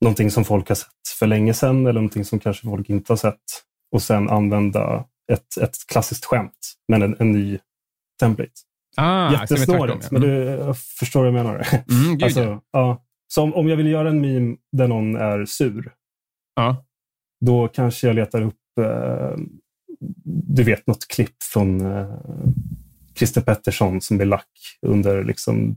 någonting 0.01 0.31
som 0.31 0.44
folk 0.44 0.68
har 0.68 0.75
sett 0.75 0.88
för 1.18 1.27
länge 1.27 1.55
sedan 1.55 1.81
eller 1.81 2.01
någonting 2.01 2.25
som 2.25 2.38
kanske 2.38 2.66
folk 2.66 2.90
inte 2.90 3.12
har 3.12 3.16
sett. 3.16 3.65
Och 3.92 4.03
sen 4.03 4.29
använda 4.31 5.05
ett, 5.33 5.57
ett 5.62 5.77
klassiskt 5.88 6.25
skämt, 6.25 6.75
men 6.88 7.03
en, 7.03 7.16
en 7.18 7.33
ny 7.33 7.59
template. 8.20 8.53
Ah, 8.96 9.33
Jättesnårigt, 9.33 10.11
men 10.11 10.22
du 10.22 10.29
jag 10.44 10.79
förstår 10.79 11.20
vad 11.20 11.27
jag 11.27 11.35
menar. 11.35 11.66
Mm, 11.90 12.18
alltså, 12.22 12.61
ja. 12.72 13.03
Så 13.29 13.42
om, 13.42 13.55
om 13.55 13.68
jag 13.68 13.77
vill 13.77 13.87
göra 13.87 14.09
en 14.09 14.20
meme 14.20 14.57
där 14.72 14.88
någon 14.88 15.16
är 15.16 15.44
sur, 15.44 15.92
Ja. 16.55 16.85
då 17.40 17.68
kanske 17.68 18.07
jag 18.07 18.16
letar 18.16 18.42
upp 18.42 18.79
eh, 18.81 19.37
du 20.49 20.62
vet 20.64 20.87
något 20.87 21.09
klipp 21.09 21.42
från 21.42 21.81
eh, 21.81 22.14
Christer 23.14 23.40
Pettersson 23.40 24.01
som 24.01 24.16
blir 24.16 24.27
lack 24.27 24.79
under 24.83 25.25
liksom 25.25 25.77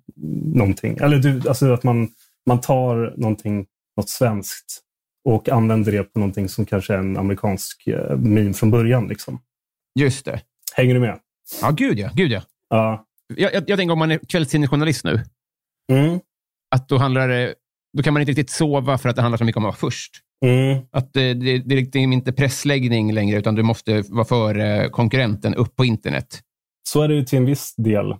någonting. 0.53 0.97
Eller 0.97 1.17
du, 1.17 1.49
alltså 1.49 1.73
att 1.73 1.83
man, 1.83 2.07
man 2.45 2.61
tar 2.61 3.13
någonting, 3.17 3.65
något 3.97 4.09
svenskt 4.09 4.81
och 5.25 5.49
använder 5.49 5.91
det 5.91 6.03
på 6.03 6.19
någonting 6.19 6.49
som 6.49 6.65
kanske 6.65 6.93
är 6.93 6.97
en 6.97 7.17
amerikansk 7.17 7.87
eh, 7.87 8.17
meme 8.17 8.53
från 8.53 8.71
början. 8.71 9.07
Liksom. 9.07 9.39
Just 9.99 10.25
det. 10.25 10.41
Hänger 10.75 10.93
du 10.93 10.99
med? 10.99 11.19
Ja, 11.61 11.71
gud 11.71 11.99
ja. 11.99 12.09
Gud, 12.13 12.31
ja. 12.31 12.41
Ja. 12.69 13.05
Jag, 13.35 13.53
jag, 13.53 13.63
jag 13.69 13.77
tänker 13.77 13.93
om 13.93 13.99
man 13.99 14.11
är 14.11 14.17
kvällstidningsjournalist 14.17 15.03
nu, 15.03 15.23
Mm. 15.91 16.19
att 16.75 16.89
då, 16.89 16.97
handlar 16.97 17.27
det, 17.27 17.55
då 17.97 18.03
kan 18.03 18.13
man 18.13 18.21
inte 18.21 18.29
riktigt 18.31 18.49
sova 18.49 18.97
för 18.97 19.09
att 19.09 19.15
det 19.15 19.21
handlar 19.21 19.37
så 19.37 19.43
mycket 19.43 19.57
om 19.57 19.63
att 19.65 19.81
vara 19.81 19.91
först. 19.91 20.11
Mm. 20.45 20.83
Att 20.91 21.13
det, 21.13 21.33
det, 21.33 21.57
det 21.57 21.75
är 21.75 21.77
liksom 21.77 22.13
inte 22.13 22.33
pressläggning 22.33 23.13
längre, 23.13 23.37
utan 23.39 23.55
du 23.55 23.63
måste 23.63 24.01
vara 24.09 24.25
före 24.25 24.89
konkurrenten 24.89 25.55
upp 25.55 25.75
på 25.75 25.85
internet. 25.85 26.41
Så 26.89 27.01
är 27.01 27.07
det 27.07 27.13
ju 27.13 27.23
till 27.23 27.37
en 27.37 27.45
viss 27.45 27.75
del. 27.75 28.15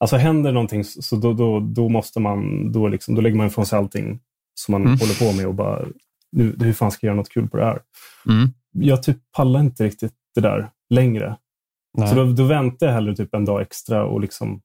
Alltså 0.00 0.16
händer 0.16 0.52
någonting 0.52 0.84
så 0.84 1.16
då, 1.16 1.32
då, 1.32 1.60
då 1.60 1.88
måste 1.88 2.20
man, 2.20 2.72
då, 2.72 2.88
liksom, 2.88 3.14
då 3.14 3.20
lägger 3.20 3.36
man 3.36 3.46
ifrån 3.46 3.66
sig 3.66 3.78
allting 3.78 4.20
som 4.60 4.72
man 4.72 4.82
Mm. 4.82 4.98
håller 4.98 5.18
på 5.30 5.36
med 5.36 5.46
och 5.46 5.54
bara, 5.54 5.86
nu, 6.32 6.56
hur 6.60 6.72
fan 6.72 6.90
ska 6.90 7.06
jag 7.06 7.10
göra 7.12 7.16
något 7.16 7.28
kul 7.32 7.48
på 7.48 7.56
det 7.56 7.64
här? 7.64 7.78
Mm. 8.28 8.48
Jag 8.72 9.02
typ 9.02 9.16
pallar 9.36 9.60
inte 9.60 9.84
riktigt 9.84 10.12
det 10.34 10.40
där 10.40 10.70
längre. 10.90 11.36
Så 12.08 12.14
då, 12.14 12.24
då 12.24 12.44
väntar 12.44 12.86
jag 12.86 12.94
hellre 12.94 13.16
typ 13.16 13.34
en 13.34 13.44
dag 13.44 13.60
extra 13.62 14.04
och 14.04 14.20
liksom 14.20 14.60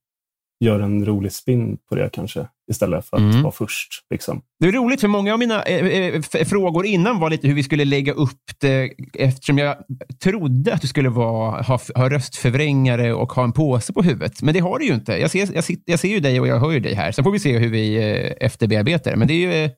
gör 0.59 0.79
en 0.79 1.05
rolig 1.05 1.31
spin 1.31 1.77
på 1.89 1.95
det 1.95 2.09
kanske. 2.13 2.47
Istället 2.71 3.05
för 3.05 3.17
att 3.17 3.23
Mm. 3.23 3.41
vara 3.41 3.51
först. 3.51 3.89
Liksom. 4.09 4.41
Det 4.59 4.67
är 4.67 4.71
roligt, 4.71 5.01
för 5.01 5.07
många 5.07 5.33
av 5.33 5.39
mina 5.39 5.61
f- 5.63 6.47
frågor 6.49 6.85
innan 6.85 7.19
var 7.19 7.29
lite 7.29 7.47
hur 7.47 7.55
vi 7.55 7.63
skulle 7.63 7.85
lägga 7.85 8.13
upp 8.13 8.39
det, 8.59 8.93
eftersom 9.13 9.57
jag 9.57 9.75
trodde 10.23 10.73
att 10.73 10.81
du 10.81 10.87
skulle 10.87 11.09
vara, 11.09 11.61
ha, 11.61 11.79
ha 11.95 12.09
röstförvrängare 12.09 13.13
och 13.13 13.33
ha 13.33 13.43
en 13.43 13.51
påse 13.51 13.93
på 13.93 14.01
huvudet. 14.01 14.41
Men 14.41 14.53
det 14.53 14.59
har 14.59 14.79
du 14.79 14.85
ju 14.85 14.93
inte. 14.93 15.11
Jag 15.17 15.31
ser, 15.31 15.55
jag, 15.55 15.63
jag 15.85 15.99
ser 15.99 16.09
ju 16.09 16.19
dig 16.19 16.39
och 16.39 16.47
jag 16.47 16.59
hör 16.59 16.71
ju 16.71 16.79
dig 16.79 16.93
här. 16.93 17.11
Sen 17.11 17.23
får 17.23 17.31
vi 17.31 17.39
se 17.39 17.57
hur 17.57 17.69
vi 17.69 17.95
eh, 17.97 18.33
efterbearbetar 18.45 19.11
det. 19.11 19.17
Men 19.17 19.27
det 19.27 19.33
är 19.33 19.61
ju, 19.63 19.69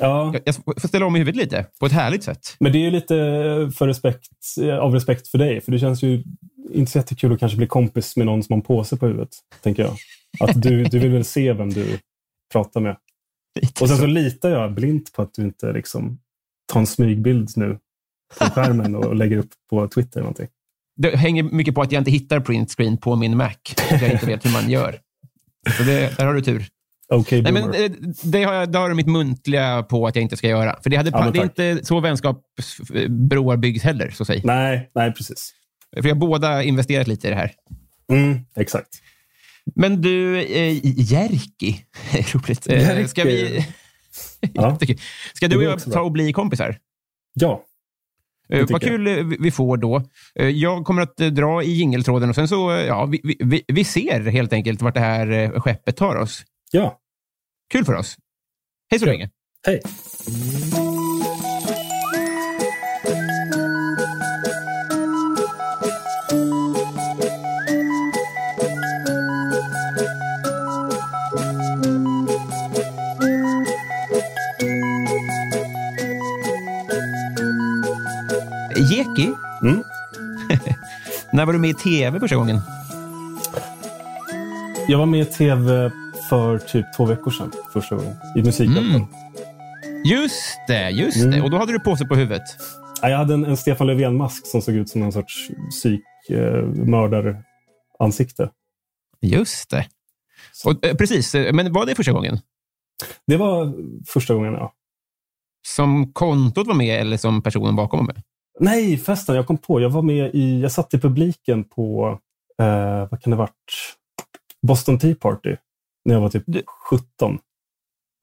Ja, 0.00 0.32
jag, 0.32 0.42
jag 0.44 0.54
får 0.54 0.88
ställa 0.88 1.06
om 1.06 1.16
i 1.16 1.18
huvudet 1.18 1.42
lite, 1.42 1.66
på 1.80 1.86
ett 1.86 1.92
härligt 1.92 2.24
sätt. 2.24 2.56
men 2.60 2.72
det 2.72 2.78
är 2.78 2.80
ju 2.80 2.90
lite 2.90 3.14
för 3.76 3.86
respekt, 3.86 4.30
av 4.80 4.94
respekt 4.94 5.28
för 5.28 5.38
dig. 5.38 5.60
För 5.60 5.72
det 5.72 5.78
känns 5.78 6.02
ju 6.02 6.22
inte 6.72 6.92
så 6.92 6.98
jättekul 6.98 7.32
att 7.32 7.40
kanske 7.40 7.58
bli 7.58 7.66
kompis 7.66 8.16
med 8.16 8.26
någon 8.26 8.42
som 8.42 8.52
har 8.52 8.56
en 8.56 8.62
påse 8.62 8.96
på 8.96 9.06
huvudet. 9.06 9.28
Tänker 9.62 9.82
jag. 9.82 9.96
Att 10.40 10.62
du, 10.62 10.84
du 10.84 10.98
vill 10.98 11.10
väl 11.10 11.24
se 11.24 11.52
vem 11.52 11.70
du 11.70 11.98
pratar 12.52 12.80
med. 12.80 12.96
Och 13.80 13.88
sen 13.88 13.98
så. 13.98 14.06
litar 14.06 14.50
jag 14.50 14.74
blint 14.74 15.12
på 15.12 15.22
att 15.22 15.34
du 15.34 15.42
inte 15.42 15.72
liksom 15.72 16.18
tar 16.72 16.80
en 16.80 16.86
smygbild 16.86 17.50
nu 17.56 17.78
på 18.38 18.44
skärmen 18.44 18.94
och 18.94 19.16
lägger 19.16 19.36
upp 19.36 19.50
på 19.70 19.88
Twitter 19.88 20.20
eller 20.20 20.22
någonting. 20.22 20.48
Det 20.96 21.16
hänger 21.16 21.42
mycket 21.42 21.74
på 21.74 21.82
att 21.82 21.92
jag 21.92 22.00
inte 22.00 22.10
hittar 22.10 22.40
print 22.40 22.70
screen 22.70 22.96
på 22.96 23.16
min 23.16 23.36
Mac. 23.36 23.54
Jag 23.90 24.12
inte 24.12 24.26
vet 24.26 24.46
hur 24.46 24.52
man 24.52 24.70
gör. 24.70 25.00
Så 25.76 25.82
det, 25.82 26.16
där 26.16 26.26
har 26.26 26.34
du 26.34 26.42
tur. 26.42 26.68
Okej, 27.10 27.42
Nej, 27.42 27.52
men, 27.52 27.74
eh, 27.74 27.90
det 28.22 28.42
har 28.44 28.54
jag, 28.54 28.72
det 28.72 28.78
har 28.78 28.88
du 28.88 28.94
mitt 28.94 29.06
muntliga 29.06 29.82
på 29.82 30.06
att 30.06 30.14
jag 30.16 30.22
inte 30.22 30.36
ska 30.36 30.48
göra. 30.48 30.78
För 30.82 30.90
det, 30.90 30.96
hade, 30.96 31.10
Ja, 31.10 31.30
det 31.30 31.38
är 31.38 31.42
inte 31.42 31.84
så 31.86 32.00
vänskapsbroar 32.00 33.56
byggs 33.56 33.82
heller, 33.82 34.10
så 34.10 34.24
säg. 34.24 34.40
nej, 34.44 34.90
nej, 34.94 35.12
precis. 35.12 35.52
För 35.96 36.08
jag 36.08 36.14
har 36.14 36.20
båda 36.20 36.62
investerat 36.62 37.06
lite 37.06 37.26
i 37.26 37.30
det 37.30 37.36
här. 37.36 37.52
Mm, 38.12 38.38
exakt. 38.56 38.88
Men 39.74 40.02
du, 40.02 40.38
eh, 40.40 40.80
Jerki. 40.82 41.84
Roligt. 42.34 42.66
Eh, 42.68 42.78
Jerki. 42.82 43.08
Ska, 43.08 43.24
vi, 43.24 43.66
Ja. 44.54 44.78
Ska 45.34 45.48
du 45.48 45.56
och 45.56 45.62
jag 45.62 45.92
ta 45.92 46.00
och 46.00 46.12
bli 46.12 46.32
kompisar? 46.32 46.78
Ja, 47.34 47.64
Eh, 48.52 48.66
vad 48.70 48.82
kul 48.82 49.06
eh, 49.06 49.14
vi- 49.24 49.36
vi 49.40 49.50
får 49.50 49.76
då. 49.76 50.02
Jag 50.34 50.84
kommer 50.84 51.02
att 51.02 51.16
dra 51.16 51.62
i 51.62 51.70
jingeltråden 51.70 52.28
och 52.28 52.34
sen 52.34 52.48
så, 52.48 52.70
ja, 52.88 53.04
vi, 53.06 53.36
vi, 53.40 53.62
vi 53.68 53.84
ser 53.84 54.20
helt 54.30 54.52
enkelt 54.52 54.82
vart 54.82 54.94
det 54.94 55.00
här 55.00 55.60
skeppet 55.60 55.96
tar 55.96 56.16
oss. 56.16 56.42
Ja, 56.72 56.99
Kul 57.70 57.84
för 57.84 57.94
oss. 57.94 58.16
Hej 58.90 58.98
så 59.00 59.06
Ja. 59.06 59.10
länge. 59.12 59.30
hej. 59.66 59.80
Jeki, 78.90 79.32
Mm. 79.62 79.82
när 81.32 81.46
var 81.46 81.52
du 81.52 81.58
med 81.58 81.70
i 81.70 81.74
tv 81.74 82.20
första 82.20 82.36
gången? 82.36 82.60
Jag 84.88 84.98
var 84.98 85.06
med 85.06 85.20
i 85.20 85.24
tv 85.24 85.90
för 86.30 86.58
typ 86.58 86.86
två 86.96 87.04
veckor 87.04 87.30
sedan, 87.30 87.52
första 87.72 87.96
gången, 87.96 88.14
i 88.36 88.42
Musikhjälpen. 88.42 88.94
Mm. 88.94 89.06
Just 90.04 90.58
det, 90.68 90.90
just 90.90 91.20
det. 91.22 91.26
Mm. 91.26 91.44
Och 91.44 91.50
då 91.50 91.56
hade 91.56 91.72
du 91.72 91.80
påse 91.80 92.04
på 92.04 92.14
huvudet. 92.14 92.42
Ja, 93.02 93.08
Jag 93.08 93.18
hade 93.18 93.34
en, 93.34 93.44
en 93.44 93.56
Stefan 93.56 93.86
Löfven-mask 93.86 94.46
som 94.46 94.62
såg 94.62 94.74
ut 94.74 94.88
som 94.88 95.00
någon 95.00 95.12
sorts 95.12 95.50
psykmördaransikte. 95.70 98.50
Just 99.20 99.70
det. 99.70 99.86
Och, 100.64 100.86
eh, 100.86 100.96
precis, 100.96 101.34
eh, 101.34 101.52
men 101.52 101.72
var 101.72 101.86
det 101.86 101.94
första 101.94 102.12
gången? 102.12 102.38
det 103.26 103.36
var 103.36 103.74
första 104.08 104.34
gången, 104.34 104.52
ja. 104.52 104.72
Som 105.66 106.12
kontot 106.12 106.66
var 106.66 106.74
med 106.74 107.00
eller 107.00 107.16
som 107.16 107.42
personen 107.42 107.76
bakom 107.76 107.98
var 107.98 108.06
med? 108.06 108.22
Nej, 108.60 108.98
festen. 108.98 109.36
Jag 109.36 109.46
kom 109.46 109.58
på. 109.58 109.80
Jag 109.80 109.90
var 109.90 110.02
med 110.02 110.30
i... 110.34 110.60
Jag 110.60 110.72
satt 110.72 110.94
i 110.94 110.98
publiken 110.98 111.64
på... 111.64 112.18
Eh, 112.62 113.08
vad 113.10 113.22
kan 113.22 113.30
det 113.30 113.36
ha 113.36 113.42
varit? 113.42 113.94
Boston 114.66 114.98
Tea 114.98 115.14
Party. 115.14 115.56
När 116.04 116.14
jag 116.14 116.20
var 116.20 116.28
typ 116.28 116.42
Du- 116.46 116.62
17. 116.90 117.38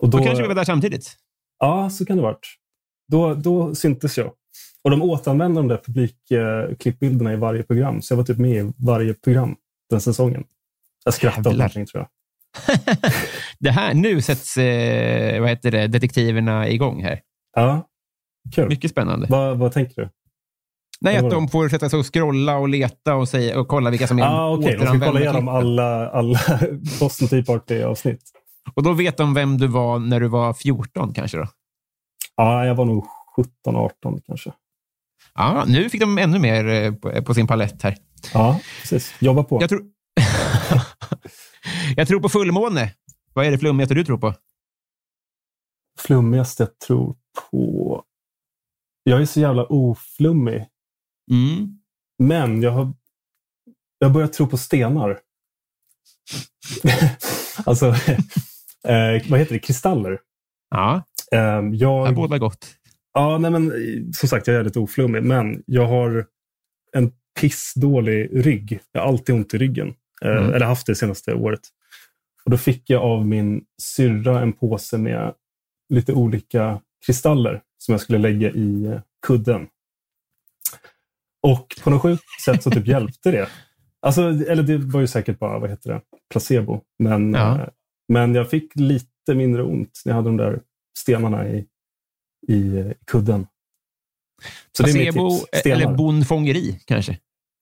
Och 0.04 0.10
Då, 0.10 0.18
kanske 0.18 0.42
vi 0.42 0.48
var 0.48 0.56
där 0.56 0.64
samtidigt? 0.64 1.18
Ja, 1.60 1.90
så 1.90 2.06
kan 2.06 2.18
det 2.18 2.24
ha 2.24 2.30
varit. 2.32 2.48
Då, 3.12 3.34
då 3.34 3.76
syntes 3.76 4.18
jag. 4.18 4.32
Och 4.84 4.92
de 4.92 5.02
återanvände 5.02 5.60
de 5.60 5.68
där 5.68 5.78
publikklippbilderna 5.86 7.34
i 7.34 7.36
varje 7.36 7.64
program. 7.64 8.02
Så 8.02 8.12
jag 8.14 8.18
var 8.18 8.24
typ 8.24 8.38
med 8.38 8.66
i 8.66 8.74
varje 8.78 9.14
program 9.14 9.56
den 9.90 10.02
säsongen. 10.02 10.44
Jag 11.06 11.14
skrattade 11.14 11.50
åt 11.50 11.56
någonting 11.58 11.86
tror 11.86 12.02
jag. 12.04 12.10
Det 13.60 13.72
här, 13.72 13.94
nu 13.94 14.22
sätts 14.22 14.58
eh, 14.58 15.42
vad 15.42 15.50
heter 15.50 15.72
det, 15.72 15.88
detektiverna 15.88 16.70
igång 16.70 17.04
här. 17.04 17.22
Ja, 17.56 17.88
kul. 18.56 18.70
Mycket 18.70 18.92
spännande. 18.92 19.28
Vad, 19.30 19.58
vad 19.58 19.72
tänker 19.72 20.02
du? 20.02 20.10
Nej, 21.02 21.18
att 21.18 21.30
de 21.30 21.48
får 21.48 21.70
sätta 21.70 21.90
sig 21.90 22.00
och 22.00 22.14
scrolla 22.14 22.58
och 22.58 22.70
leta 22.70 23.16
och, 23.16 23.30
säga, 23.30 23.60
och 23.60 23.68
kolla 23.68 23.90
vilka 23.90 24.08
som 24.08 24.20
är 24.20 24.24
Ah, 24.24 24.54
Okej, 24.54 24.78
de 24.78 24.86
ska 24.86 25.00
kolla 25.00 25.20
igenom 25.20 25.48
alla, 25.48 26.10
alla 26.10 26.40
Boston 27.00 27.28
Tea 27.28 27.44
Party-avsnitt. 27.44 28.22
Och 28.74 28.84
då 28.84 28.94
vet 28.94 29.18
de 29.18 29.34
vem 29.34 29.58
du 29.58 29.68
var 29.68 30.00
när 30.00 30.20
du 30.20 30.28
var 30.28 30.54
14 30.54 31.14
kanske? 31.14 31.38
då? 31.38 31.48
Ja, 32.36 32.66
jag 32.66 32.76
var 32.76 32.86
nog 32.86 33.06
17, 33.36 33.76
18 33.76 34.22
kanske. 34.26 34.52
Ja, 35.36 35.64
nu 35.68 35.90
fick 35.90 36.02
de 36.02 36.18
ännu 36.18 36.40
mer 36.40 36.68
eh, 36.68 36.94
på, 36.94 37.24
på 37.24 37.34
sin 37.34 37.48
palett 37.48 37.82
här. 37.82 37.98
Ja, 38.34 38.60
precis. 38.82 39.14
Jobba 39.20 39.44
på. 39.44 39.62
Jag 39.62 39.70
tror, 39.70 39.82
jag 41.96 42.08
tror 42.08 42.20
på 42.20 42.30
fullmåne. 42.30 42.94
Vad 43.34 43.46
är 43.46 43.52
det 43.52 43.58
flummigaste 43.58 43.94
du 43.94 44.06
tror 44.06 44.18
på? 44.18 44.34
Flummigast 46.00 46.60
jag 46.60 46.80
tror 46.80 47.16
på... 47.52 48.04
Jag 49.04 49.22
är 49.22 49.26
så 49.26 49.40
jävla 49.40 49.66
oflummig. 49.66 50.66
Mm. 51.32 51.80
Men 52.20 52.62
jag 52.62 52.72
har 52.72 52.94
jag 54.00 54.08
har 54.08 54.14
börjat 54.14 54.34
tro 54.34 54.48
på 54.48 54.58
stenar. 54.58 55.20
alltså, 57.66 57.86
eh, 58.88 59.30
vad 59.30 59.40
heter 59.40 59.54
det? 59.54 59.60
Kristaller. 59.60 60.20
Ja, 60.70 61.04
Eh, 61.32 61.62
det 61.62 61.78
jag, 61.78 62.16
bådar 62.16 62.38
gott. 62.38 62.68
ja, 63.14 63.38
nej, 63.38 63.52
men, 63.52 63.72
som 64.14 64.30
sagt, 64.30 64.48
jag 64.48 64.56
är 64.56 64.64
lite 64.64 64.80
oflummig, 64.80 65.24
men 65.24 65.64
jag 65.66 65.88
har 65.88 66.26
en 66.94 67.12
pissdålig 67.40 68.30
rygg. 68.46 68.80
Jag 68.92 69.02
har 69.02 69.08
alltid 69.08 69.36
ont 69.36 69.54
i 69.54 69.58
ryggen. 69.58 69.88
Eh, 70.22 70.32
Mm. 70.32 70.54
Eller 70.54 70.66
haft 70.66 70.88
det 70.88 70.96
senaste 70.96 71.34
året. 71.34 71.60
Och 72.46 72.52
Då 72.52 72.58
fick 72.58 72.90
jag 72.90 73.02
av 73.04 73.28
min 73.28 73.62
syrra 73.82 74.42
en 74.42 74.54
påse 74.54 74.98
med 74.98 75.34
lite 75.94 76.14
olika 76.14 76.82
kristaller 77.06 77.62
som 77.78 77.92
jag 77.92 78.02
skulle 78.02 78.18
lägga 78.20 78.52
i 78.52 78.86
eh, 78.86 79.02
kudden. 79.28 79.68
Och 81.44 81.76
på 81.84 81.90
något 81.90 82.02
sjukt 82.02 82.24
sätt 82.46 82.64
så 82.64 82.72
typ 82.72 82.88
hjälpte 82.88 83.32
det. 83.32 83.50
Alltså, 84.02 84.22
eller 84.22 84.64
det 84.64 84.78
var 84.78 85.02
ju 85.02 85.08
säkert 85.08 85.40
bara 85.40 85.60
vad 85.60 85.70
heter 85.70 85.94
det, 85.94 86.02
placebo. 86.32 86.82
Men, 87.00 87.34
Ja. 87.34 87.62
eh, 87.62 87.68
men 88.14 88.36
jag 88.36 88.50
fick 88.50 88.76
lite 88.76 89.36
mindre 89.36 89.64
ont 89.64 90.02
när 90.06 90.12
jag 90.12 90.16
hade 90.16 90.30
de 90.30 90.38
där 90.38 90.62
stenarna 91.00 91.48
i, 91.50 91.66
i, 92.48 92.94
kudden. 93.06 93.48
Så 94.78 94.84
Placebo 94.84 95.30
eller 95.66 95.96
bondfångeri 95.96 96.80
kanske? 96.86 97.18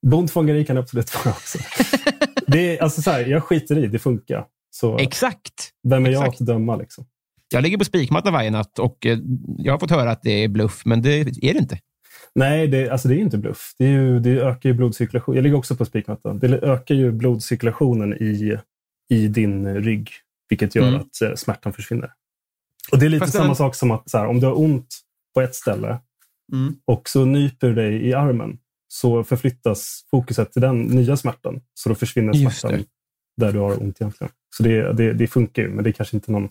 Bondfångeri 0.06 0.64
kan 0.64 0.76
det 0.76 0.82
absolut 0.82 1.14
vara 1.14 1.34
också. 1.34 1.58
det 2.46 2.78
är, 2.78 2.82
alltså 2.82 3.02
så 3.02 3.10
här, 3.10 3.26
jag 3.26 3.44
skiter 3.44 3.78
i, 3.78 3.86
det 3.86 3.98
funkar. 3.98 4.46
Så 4.70 4.98
Exakt. 4.98 5.70
vem 5.88 6.06
är 6.06 6.10
jag 6.10 6.22
exakt. 6.22 6.40
att 6.40 6.46
döma? 6.46 6.76
Liksom? 6.76 7.06
Jag 7.54 7.62
ligger 7.62 7.78
på 7.78 7.84
spikmatta 7.84 8.30
varje 8.30 8.50
natt 8.50 8.78
och 8.78 9.06
eh, 9.06 9.18
jag 9.58 9.72
har 9.72 9.78
fått 9.78 9.90
höra 9.90 10.10
att 10.10 10.22
det 10.22 10.44
är 10.44 10.48
bluff, 10.48 10.82
men 10.84 11.02
det 11.02 11.20
är 11.20 11.24
det 11.24 11.58
inte. 11.58 11.78
Nej, 12.34 12.66
det, 12.68 12.90
alltså 12.90 13.08
det 13.08 13.14
är 13.14 13.18
inte 13.18 13.38
bluff. 13.38 13.74
Det, 13.78 13.84
ju, 13.84 14.20
det 14.20 14.30
ökar 14.30 14.68
ju 14.70 14.74
blodcirkulation. 14.74 15.34
Jag 15.34 15.42
ligger 15.42 15.56
också 15.56 15.76
på 15.76 15.84
spikmattan. 15.84 16.38
Det 16.38 16.46
ökar 16.58 16.94
ju 16.94 17.12
blodcirkulationen 17.12 18.14
i, 18.22 18.58
i 19.08 19.28
din 19.28 19.74
rygg, 19.82 20.10
vilket 20.48 20.74
gör 20.74 20.88
Mm. 20.88 21.00
att 21.00 21.22
eh, 21.22 21.34
smärtan 21.34 21.72
försvinner. 21.72 22.12
Och 22.92 22.98
Det 22.98 23.06
är 23.06 23.10
lite 23.10 23.20
Fast 23.20 23.32
samma 23.32 23.46
den- 23.46 23.56
sak 23.56 23.74
som 23.74 23.90
att 23.90 24.12
här, 24.12 24.26
om 24.26 24.40
du 24.40 24.46
har 24.46 24.58
ont 24.60 24.96
på 25.34 25.40
ett 25.40 25.54
ställe 25.54 25.98
Mm. 26.52 26.74
och 26.84 27.08
så 27.08 27.24
nyper 27.24 27.68
du 27.68 27.74
dig 27.74 28.06
i 28.08 28.14
armen 28.14 28.58
så 28.88 29.24
förflyttas 29.24 30.04
fokuset 30.10 30.52
till 30.52 30.62
den 30.62 30.82
nya 30.82 31.16
smärtan. 31.16 31.60
Så 31.74 31.88
då 31.88 31.94
försvinner 31.94 32.32
smärtan 32.32 32.84
där 33.36 33.52
du 33.52 33.58
har 33.58 33.82
ont 33.82 34.00
egentligen. 34.00 34.32
Så 34.56 34.62
det, 34.62 34.92
det, 34.92 35.12
det 35.12 35.26
funkar 35.26 35.62
ju, 35.62 35.68
men 35.68 35.84
det 35.84 35.90
är 35.90 35.92
kanske 35.92 36.16
inte 36.16 36.32
någon 36.32 36.48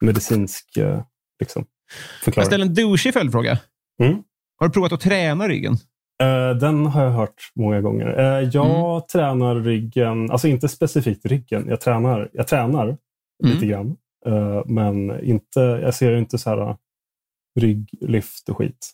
medicinsk 0.00 0.76
eh, 0.76 1.02
liksom, 1.40 1.64
Jag 2.18 2.24
förklaring. 2.24 2.46
ställer 2.46 2.66
en 2.66 2.74
douchig 2.74 3.12
följdfråga. 3.14 3.58
Mm. 4.02 4.22
Har 4.62 4.68
du 4.68 4.72
provat 4.72 4.92
att 4.92 5.00
träna 5.00 5.48
ryggen? 5.48 5.72
Eh, 6.22 6.50
den 6.56 6.86
har 6.86 7.04
jag 7.04 7.10
hört 7.10 7.50
många 7.54 7.80
gånger. 7.80 8.18
Eh, 8.18 8.48
jag 8.48 8.66
Mm. 8.96 9.02
tränar 9.12 9.54
ryggen, 9.54 10.30
alltså 10.30 10.48
inte 10.48 10.68
specifikt 10.68 11.26
ryggen. 11.26 11.64
Jag 11.68 11.80
tränar, 11.80 12.30
jag 12.32 12.48
tränar 12.48 12.82
Mm. 12.84 12.98
lite 13.40 13.66
grann. 13.66 13.96
Eh, 14.26 14.62
men 14.66 15.24
inte, 15.24 15.60
jag 15.60 15.94
ser 15.94 16.16
inte 16.16 16.38
så 16.38 16.50
här 16.50 16.76
rygglyft 17.60 18.48
och 18.48 18.56
skit. 18.56 18.90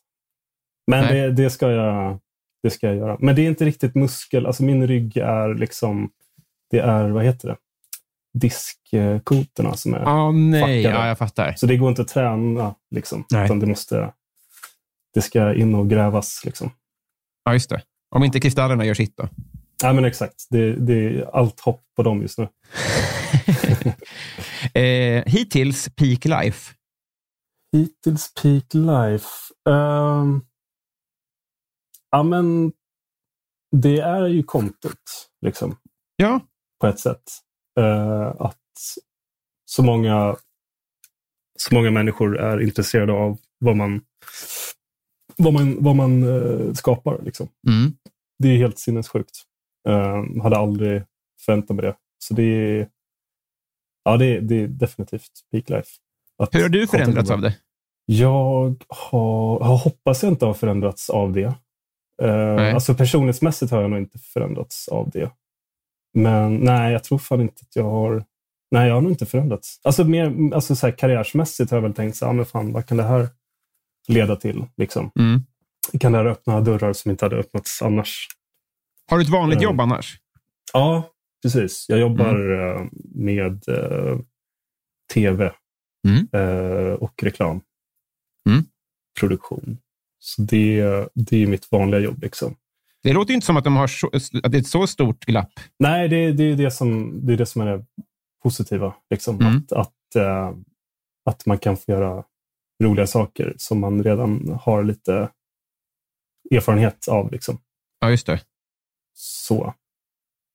Men 0.90 1.14
det, 1.14 1.30
det, 1.32 1.50
ska 1.50 1.70
jag, 1.70 2.18
det 2.62 2.70
ska 2.70 2.86
jag 2.86 2.96
göra. 2.96 3.16
Men 3.20 3.34
det 3.36 3.42
är 3.42 3.48
inte 3.48 3.64
riktigt 3.64 3.94
muskel. 3.94 4.46
Alltså 4.46 4.62
min 4.62 4.86
rygg 4.86 5.16
är 5.16 5.54
liksom, 5.54 6.10
det 6.70 6.78
är, 6.78 7.08
vad 7.08 7.24
heter 7.24 7.48
det? 7.48 7.56
Diskkotorna 8.38 9.74
som 9.76 9.94
är. 9.94 10.00
Ja, 10.00 10.30
nej. 10.32 10.60
Fuckade. 10.82 10.94
Ja, 11.02 11.08
jag 11.08 11.18
fattar. 11.18 11.52
Så 11.56 11.66
det 11.66 11.76
går 11.76 11.88
inte 11.88 12.02
att 12.02 12.08
träna. 12.08 12.74
Liksom, 12.94 13.24
Nej. 13.30 13.44
utan 13.44 13.60
det 13.60 13.66
måste, 13.66 14.12
det 15.14 15.22
ska 15.22 15.54
in 15.54 15.74
och 15.74 15.90
grävas. 15.90 16.42
Liksom. 16.44 16.70
Ja, 17.44 17.52
just 17.52 17.70
det. 17.70 17.82
Om 18.14 18.24
inte 18.24 18.40
kristallerna 18.40 18.84
gör 18.84 18.94
sitt 18.94 19.16
då. 19.16 19.28
Ja, 19.82 19.92
men 19.92 20.04
exakt. 20.04 20.46
Det, 20.50 20.72
det 20.72 20.94
är 20.94 21.36
allt 21.36 21.60
hopp 21.60 21.82
på 21.96 22.02
dem 22.02 22.22
just 22.22 22.38
nu. 22.38 22.48
eh, 24.82 25.24
hittills 25.26 25.88
peak 25.96 26.24
life. 26.24 26.74
Hittills 27.72 28.34
peak 28.42 28.74
life. 28.74 29.28
Ehm, 29.70 30.40
ja, 32.10 32.22
men 32.22 32.72
det 33.76 33.98
är 34.00 34.26
ju 34.26 34.42
kontot, 34.42 35.28
liksom, 35.40 35.76
Ja. 36.16 36.40
på 36.80 36.86
ett 36.86 36.98
sätt. 37.00 37.22
Eh, 37.80 38.26
att 38.38 38.56
så 39.64 39.82
många, 39.82 40.36
så 41.58 41.74
många 41.74 41.90
människor 41.90 42.38
är 42.38 42.60
intresserade 42.62 43.12
av 43.12 43.38
vad 43.58 43.76
man, 43.76 44.00
vad 45.38 45.52
man, 45.52 45.84
vad 45.84 45.96
man 45.96 46.22
eh, 46.22 46.72
skapar. 46.72 47.22
Liksom. 47.22 47.48
Mm. 47.68 47.92
Det 48.38 48.48
är 48.48 48.56
helt 48.56 48.78
sinnessjukt. 48.78 49.42
Uh, 49.88 50.42
hade 50.42 50.56
aldrig 50.56 51.02
förväntat 51.44 51.76
mig 51.76 51.84
det. 51.84 51.94
Så 52.18 52.34
det 52.34 52.42
är, 52.42 52.88
ja, 54.04 54.16
det 54.16 54.26
är, 54.26 54.40
det 54.40 54.54
är 54.54 54.68
definitivt 54.68 55.30
peak 55.52 55.68
life. 55.68 55.90
Att 56.42 56.54
Hur 56.54 56.62
har 56.62 56.68
du 56.68 56.86
förändrats 56.86 57.30
av 57.30 57.40
det? 57.40 57.56
Jag 58.06 58.84
har, 58.88 59.60
jag 59.60 59.76
hoppas 59.76 60.22
jag 60.22 60.32
inte 60.32 60.46
har 60.46 60.54
förändrats 60.54 61.10
av 61.10 61.32
det. 61.32 61.54
Nej. 62.22 62.72
alltså 62.72 62.94
personlighetsmässigt 62.94 63.72
har 63.72 63.80
jag 63.80 63.90
nog 63.90 63.98
inte 63.98 64.18
förändrats 64.18 64.88
av 64.88 65.10
det. 65.10 65.30
Men 66.14 66.56
nej, 66.56 66.92
jag 66.92 67.04
tror 67.04 67.18
fan 67.18 67.40
inte 67.40 67.62
att 67.62 67.76
jag 67.76 67.84
har... 67.84 68.24
Nej, 68.70 68.88
jag 68.88 68.94
har 68.94 69.00
nog 69.00 69.12
inte 69.12 69.26
förändrats. 69.26 69.80
Alltså, 69.82 70.04
mer, 70.04 70.54
alltså 70.54 70.76
så 70.76 70.86
här, 70.86 70.96
karriärsmässigt 70.96 71.70
har 71.70 71.78
jag 71.78 71.82
väl 71.82 71.94
tänkt 71.94 72.16
så 72.16 72.24
här, 72.24 72.30
ah, 72.30 72.34
men 72.34 72.46
fan, 72.46 72.72
vad 72.72 72.86
kan 72.86 72.96
det 72.96 73.02
här 73.02 73.28
leda 74.08 74.36
till? 74.36 74.66
Liksom. 74.76 75.10
Mm. 75.18 75.42
kan 76.00 76.12
det 76.12 76.18
här 76.18 76.26
öppna 76.26 76.60
dörrar 76.60 76.92
som 76.92 77.10
inte 77.10 77.24
hade 77.24 77.36
öppnats 77.36 77.82
annars. 77.82 78.28
Har 79.10 79.18
du 79.18 79.22
ett 79.24 79.30
vanligt 79.30 79.56
Mm. 79.56 79.64
jobb 79.64 79.80
annars? 79.80 80.20
Ja, 80.72 81.10
precis. 81.42 81.86
Jag 81.88 81.98
jobbar 81.98 82.50
eh, 82.50 82.86
med 83.14 83.68
eh, 83.68 84.18
tv 85.14 85.52
Mm. 86.08 86.28
eh, 86.32 86.92
och 86.92 87.22
reklam. 87.22 87.60
Mm. 88.48 88.64
Produktion. 89.20 89.78
Så 90.18 90.42
det, 90.42 90.82
det 91.14 91.42
är 91.42 91.46
mitt 91.46 91.72
vanliga 91.72 92.00
jobb. 92.00 92.22
Liksom. 92.22 92.54
Det 93.02 93.12
låter 93.12 93.34
inte 93.34 93.46
som 93.46 93.56
att, 93.56 93.64
de 93.64 93.76
har 93.76 93.86
så, 93.86 94.06
att 94.42 94.52
det 94.52 94.58
är 94.58 94.60
ett 94.60 94.66
så 94.66 94.86
stort 94.86 95.24
glapp. 95.24 95.52
Nej, 95.78 96.08
det, 96.08 96.32
det, 96.32 96.44
är 96.44 96.56
det, 96.56 96.70
som, 96.70 97.20
det 97.26 97.32
är 97.32 97.36
det 97.36 97.46
som 97.46 97.62
är 97.62 97.66
det 97.66 97.84
positiva. 98.42 98.94
Liksom. 99.10 99.40
Mm. 99.40 99.56
Att, 99.56 99.72
att, 99.72 100.16
att 101.24 101.46
man 101.46 101.58
kan 101.58 101.76
få 101.76 101.92
göra 101.92 102.24
roliga 102.82 103.06
saker 103.06 103.54
som 103.56 103.80
man 103.80 104.04
redan 104.04 104.58
har 104.62 104.84
lite 104.84 105.30
erfarenhet 106.50 107.08
av. 107.08 107.32
Liksom. 107.32 107.58
Ja, 108.00 108.10
just 108.10 108.26
det. 108.26 108.40
Så. 109.14 109.74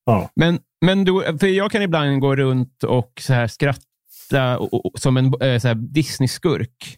Ja. 0.06 0.30
Men, 0.36 0.60
men 0.86 1.06
du, 1.06 1.38
för 1.40 1.48
jag 1.48 1.72
kan 1.72 1.82
ibland 1.82 2.22
gå 2.22 2.36
runt 2.36 2.84
och 2.84 3.12
så 3.22 3.34
här 3.34 3.48
skratta 3.48 4.60
och, 4.60 4.86
och, 4.86 5.00
som 5.00 5.18
en 5.18 5.26
eh, 5.26 5.60
så 5.60 5.68
här 5.68 5.76
Disney-skurk 5.76 6.98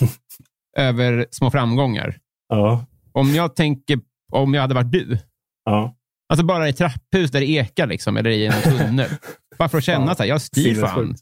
över 0.76 1.26
små 1.30 1.50
framgångar. 1.50 2.18
Ja. 2.48 2.86
Om 3.12 3.34
jag 3.34 3.56
tänker, 3.56 4.00
om 4.32 4.54
jag 4.54 4.60
hade 4.60 4.74
varit 4.74 4.92
du, 4.92 5.18
ja. 5.64 5.96
alltså 6.28 6.46
bara 6.46 6.68
i 6.68 6.72
trapphus 6.72 7.30
där 7.30 7.40
det 7.40 7.50
ekar, 7.50 7.86
liksom, 7.86 8.16
eller 8.16 8.30
i 8.30 8.46
en 8.46 8.62
tunnel. 8.62 9.10
bara 9.58 9.68
för 9.68 9.78
att 9.78 9.84
känna 9.84 10.06
Ja. 10.06 10.14
här, 10.18 10.26
jag 10.26 10.42
styr 10.42 10.74
fan 10.74 11.14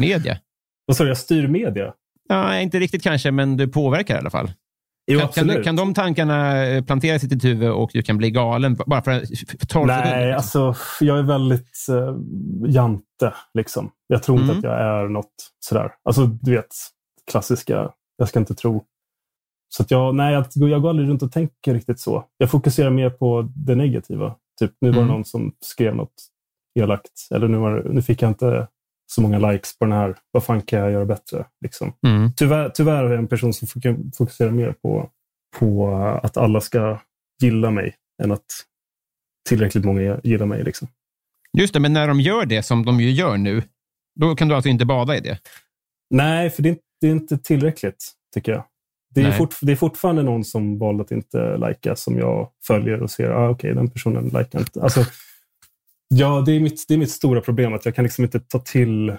media. 0.00 0.38
Vad 0.86 0.96
sa 0.96 1.04
du? 1.04 1.10
Jag 1.10 1.18
styr 1.18 1.48
media? 1.48 1.94
Ja, 2.28 2.60
inte 2.60 2.78
riktigt 2.78 3.02
kanske, 3.02 3.30
men 3.30 3.56
du 3.56 3.68
påverkar 3.68 4.14
i 4.14 4.18
alla 4.18 4.30
fall. 4.30 4.52
Jo, 5.10 5.20
kan, 5.20 5.48
kan, 5.48 5.62
kan 5.64 5.76
de 5.76 5.94
tankarna 5.94 6.64
eh, 6.66 6.84
planteras 6.84 7.24
i 7.24 7.26
ditt 7.26 7.44
huvud 7.44 7.70
och 7.70 7.90
du 7.92 8.02
kan 8.02 8.16
bli 8.18 8.30
galen 8.30 8.74
bara 8.86 9.02
för, 9.02 9.12
för 9.58 9.66
12 9.66 9.86
Nej, 9.86 9.96
sekunder? 10.02 10.32
alltså 10.32 10.74
jag 11.00 11.18
är 11.18 11.22
väldigt 11.22 11.86
uh, 11.90 12.16
jante. 12.70 13.34
Liksom. 13.54 13.90
Jag 14.06 14.22
tror 14.22 14.38
inte 14.40 14.52
Mm. 14.52 14.58
att 14.58 14.64
jag 14.64 14.80
är 14.80 15.08
något 15.08 15.32
sådär. 15.60 15.90
Alltså 16.04 16.26
du 16.26 16.50
vet, 16.50 16.66
klassiska, 17.30 17.90
jag 18.16 18.28
ska 18.28 18.38
inte 18.38 18.54
tro. 18.54 18.84
Så 19.68 19.84
jag, 19.88 20.14
nej, 20.14 20.32
jag, 20.34 20.46
jag 20.70 20.82
går 20.82 20.88
aldrig 20.90 21.08
runt 21.08 21.22
och 21.22 21.32
tänker 21.32 21.74
riktigt 21.74 22.00
så. 22.00 22.24
Jag 22.38 22.50
fokuserar 22.50 22.90
mer 22.90 23.10
på 23.10 23.48
det 23.56 23.74
negativa. 23.74 24.34
Typ, 24.60 24.72
nu 24.80 24.88
var 24.88 24.94
det 24.96 25.00
Mm. 25.02 25.12
någon 25.14 25.24
som 25.24 25.52
skrev 25.60 25.96
något 25.96 26.14
elakt. 26.80 27.10
Eller 27.34 27.48
nu, 27.48 27.56
var, 27.58 27.86
nu 27.90 28.02
fick 28.02 28.22
jag 28.22 28.30
inte 28.30 28.68
så 29.10 29.22
många 29.22 29.50
likes 29.50 29.78
på 29.78 29.84
den 29.84 29.92
här. 29.92 30.16
Vad 30.32 30.44
fan 30.44 30.62
kan 30.62 30.78
jag 30.78 30.92
göra 30.92 31.04
bättre? 31.04 31.46
Liksom. 31.60 31.92
Mm. 32.06 32.32
Tyvärr, 32.36 32.68
tyvärr 32.68 33.04
är 33.04 33.10
jag 33.10 33.18
en 33.18 33.28
person 33.28 33.52
som 33.52 33.68
fok- 33.68 34.16
fokuserar 34.16 34.50
mer 34.50 34.72
på, 34.72 35.10
på 35.58 35.94
att 36.22 36.36
alla 36.36 36.60
ska 36.60 37.00
gilla 37.42 37.70
mig 37.70 37.94
än 38.22 38.32
att 38.32 38.44
tillräckligt 39.48 39.84
många 39.84 40.20
gillar 40.22 40.46
mig. 40.46 40.64
Liksom. 40.64 40.88
Just 41.58 41.74
det, 41.74 41.80
men 41.80 41.92
när 41.92 42.08
de 42.08 42.20
gör 42.20 42.46
det 42.46 42.62
som 42.62 42.84
de 42.84 43.00
ju 43.00 43.10
gör 43.10 43.36
nu, 43.36 43.62
då 44.20 44.36
kan 44.36 44.48
du 44.48 44.54
alltså 44.54 44.68
inte 44.68 44.84
bada 44.84 45.16
i 45.16 45.20
det? 45.20 45.38
Nej, 46.10 46.50
för 46.50 46.62
det 46.62 46.68
är, 46.68 46.70
inte, 46.70 46.82
det 47.00 47.06
är 47.06 47.10
inte 47.10 47.38
tillräckligt, 47.38 48.12
tycker 48.34 48.52
jag. 48.52 48.64
Det 49.14 49.22
är, 49.22 49.32
fort, 49.32 49.54
det 49.62 49.72
är 49.72 49.76
fortfarande 49.76 50.22
någon 50.22 50.44
som 50.44 50.78
valde 50.78 51.02
att 51.02 51.10
inte 51.10 51.56
lajka 51.56 51.96
som 51.96 52.18
jag 52.18 52.50
följer 52.66 53.02
och 53.02 53.10
ser, 53.10 53.30
ah, 53.30 53.50
okej, 53.50 53.74
den 53.74 53.90
personen 53.90 54.24
likar 54.24 54.58
inte. 54.58 54.82
Alltså, 54.82 55.04
ja, 56.08 56.40
det 56.46 56.52
är, 56.52 56.60
mitt, 56.60 56.84
det 56.88 56.94
är 56.94 56.98
mitt 56.98 57.10
stora 57.10 57.40
problem, 57.40 57.74
att 57.74 57.84
jag 57.84 57.94
kan 57.94 58.02
liksom 58.04 58.24
inte 58.24 58.40
ta 58.40 58.58
till... 58.58 59.16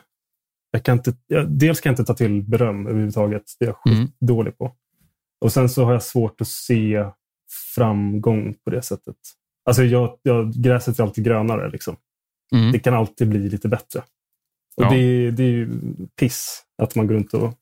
Jag 0.72 0.84
kan 0.84 0.98
inte, 0.98 1.14
jag, 1.28 1.52
dels 1.52 1.82
kan 1.82 1.90
jag 1.90 1.94
inte 1.94 2.06
ta 2.06 2.14
till 2.14 2.44
beröm 2.44 2.88
överhuvudtaget. 2.88 3.44
Det 3.60 3.66
är 3.66 3.70
jag 3.70 3.94
Mm. 3.94 4.08
skitdålig 4.08 4.58
på. 4.58 4.76
Och 5.42 5.54
sen 5.54 5.70
så 5.70 5.84
har 5.86 5.92
jag 5.92 6.04
svårt 6.04 6.42
att 6.42 6.48
se 6.48 7.06
framgång 7.76 8.54
på 8.64 8.70
det 8.70 8.82
sättet. 8.82 9.16
Alltså 9.66 9.84
jag, 9.84 10.18
jag, 10.22 10.54
gräset 10.54 11.00
är 11.00 11.04
alltid 11.04 11.24
grönare. 11.26 11.70
Liksom. 11.72 11.96
Mm. 12.56 12.72
Det 12.72 12.80
kan 12.80 12.94
alltid 12.94 13.30
bli 13.30 13.50
lite 13.50 13.68
bättre. 13.68 14.00
Och 14.78 14.84
Ja. 14.84 14.90
det, 14.90 15.32
det 15.32 15.44
är 15.44 15.48
ju 15.52 15.70
piss 16.20 16.64
att 16.82 16.96
man 16.96 17.08
går 17.08 17.16
runt 17.16 17.34
och 17.34 17.54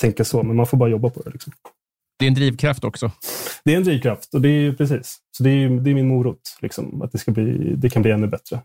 tänker 0.00 0.24
så, 0.24 0.42
men 0.42 0.56
man 0.56 0.66
får 0.66 0.76
bara 0.78 0.88
jobba 0.90 1.10
på 1.10 1.22
det. 1.22 1.30
Liksom. 1.30 1.52
Det 2.18 2.24
är 2.24 2.28
en 2.28 2.34
drivkraft 2.34 2.84
också. 2.84 3.10
Det 3.64 3.72
är 3.72 3.76
en 3.76 3.84
drivkraft 3.84 4.34
och 4.34 4.40
det 4.40 4.48
är 4.48 4.72
precis. 4.72 5.18
Så 5.36 5.42
det 5.42 5.50
är, 5.50 5.68
det 5.68 5.90
är 5.90 5.94
min 5.94 6.08
morot, 6.08 6.40
liksom, 6.60 7.02
att 7.02 7.12
det, 7.12 7.18
ska 7.18 7.30
bli, 7.32 7.74
det 7.76 7.90
kan 7.90 8.02
bli 8.02 8.10
ännu 8.10 8.26
bättre. 8.26 8.60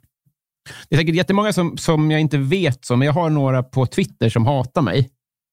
Det 0.90 0.96
är 0.96 1.00
säkert 1.00 1.16
jättemånga 1.16 1.54
som, 1.54 1.78
som 1.78 2.12
jag 2.12 2.22
inte 2.22 2.38
vet 2.38 2.86
så, 2.86 2.96
men 2.96 3.06
jag 3.06 3.14
har 3.14 3.30
några 3.30 3.64
på 3.64 3.86
Twitter 3.86 4.30
som 4.30 4.46
hatar 4.46 4.82
mig. 4.82 5.10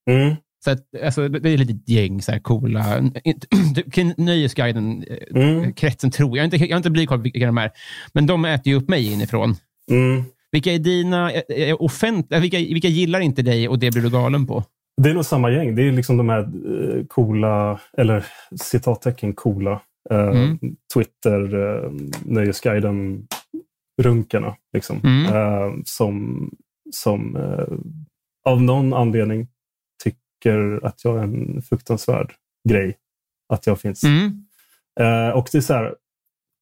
Mm. 0.09 0.35
Så 0.63 0.71
att, 0.71 0.79
alltså, 1.03 1.27
det 1.27 1.49
är 1.49 1.53
ett 1.53 1.59
litet 1.59 1.89
gäng 1.89 2.21
så 2.21 2.31
här 2.31 2.39
coola... 2.39 2.97
inte- 3.23 4.13
Nöjesguiden, 4.17 5.03
eh, 5.07 5.41
Mm. 5.43 5.73
kretsen 5.73 6.11
tror 6.11 6.37
jag. 6.37 6.43
Inte, 6.45 6.57
jag 6.57 6.69
har 6.69 6.77
inte 6.77 6.89
blivit 6.89 7.09
koll 7.09 7.17
på 7.19 7.23
vilka 7.23 7.45
de 7.45 7.57
är. 7.57 7.71
Men 8.13 8.25
de 8.25 8.45
äter 8.45 8.67
ju 8.67 8.75
upp 8.77 8.89
mig 8.89 9.13
inifrån. 9.13 9.55
Mm. 9.91 10.23
Vilka 10.51 10.73
är 10.73 10.79
dina 10.79 11.31
eh, 11.31 11.41
eh, 11.49 11.75
offent... 11.79 12.27
Vilka, 12.29 12.57
vilka 12.57 12.87
gillar 12.87 13.19
inte 13.19 13.41
dig 13.41 13.67
och 13.67 13.79
det 13.79 13.91
blir 13.91 14.01
du 14.03 14.09
galen 14.09 14.47
på? 14.47 14.63
Det 15.01 15.09
är 15.09 15.13
nog 15.13 15.25
samma 15.25 15.51
gäng. 15.51 15.75
Det 15.75 15.81
är 15.87 15.91
liksom 15.91 16.17
de 16.17 16.29
här 16.29 16.39
eh, 16.39 17.05
coola, 17.05 17.79
eller 17.97 18.25
citattecken 18.61 19.33
coola, 19.33 19.81
eh, 20.09 20.17
Mm. 20.27 20.57
Twitter, 20.93 21.55
eh, 21.55 21.91
Nöjesguiden, 22.25 23.27
runkarna. 24.01 24.55
Liksom, 24.73 24.97
Mm. 25.03 25.25
eh, 25.35 25.73
som 25.85 26.49
som 26.93 27.37
av 28.45 28.61
någon 28.61 28.93
anledning 28.93 29.47
tycker 30.03 30.85
att 30.85 31.03
jag 31.03 31.17
är 31.19 31.23
en 31.23 31.61
fruktansvärd 31.61 32.33
grej. 32.69 32.97
Att 33.53 33.67
jag 33.67 33.79
finns. 33.81 34.03
Mm. 34.03 34.45
Och 35.35 35.47
det 35.51 35.57
är 35.57 35.61
så 35.61 35.73
här, 35.73 35.95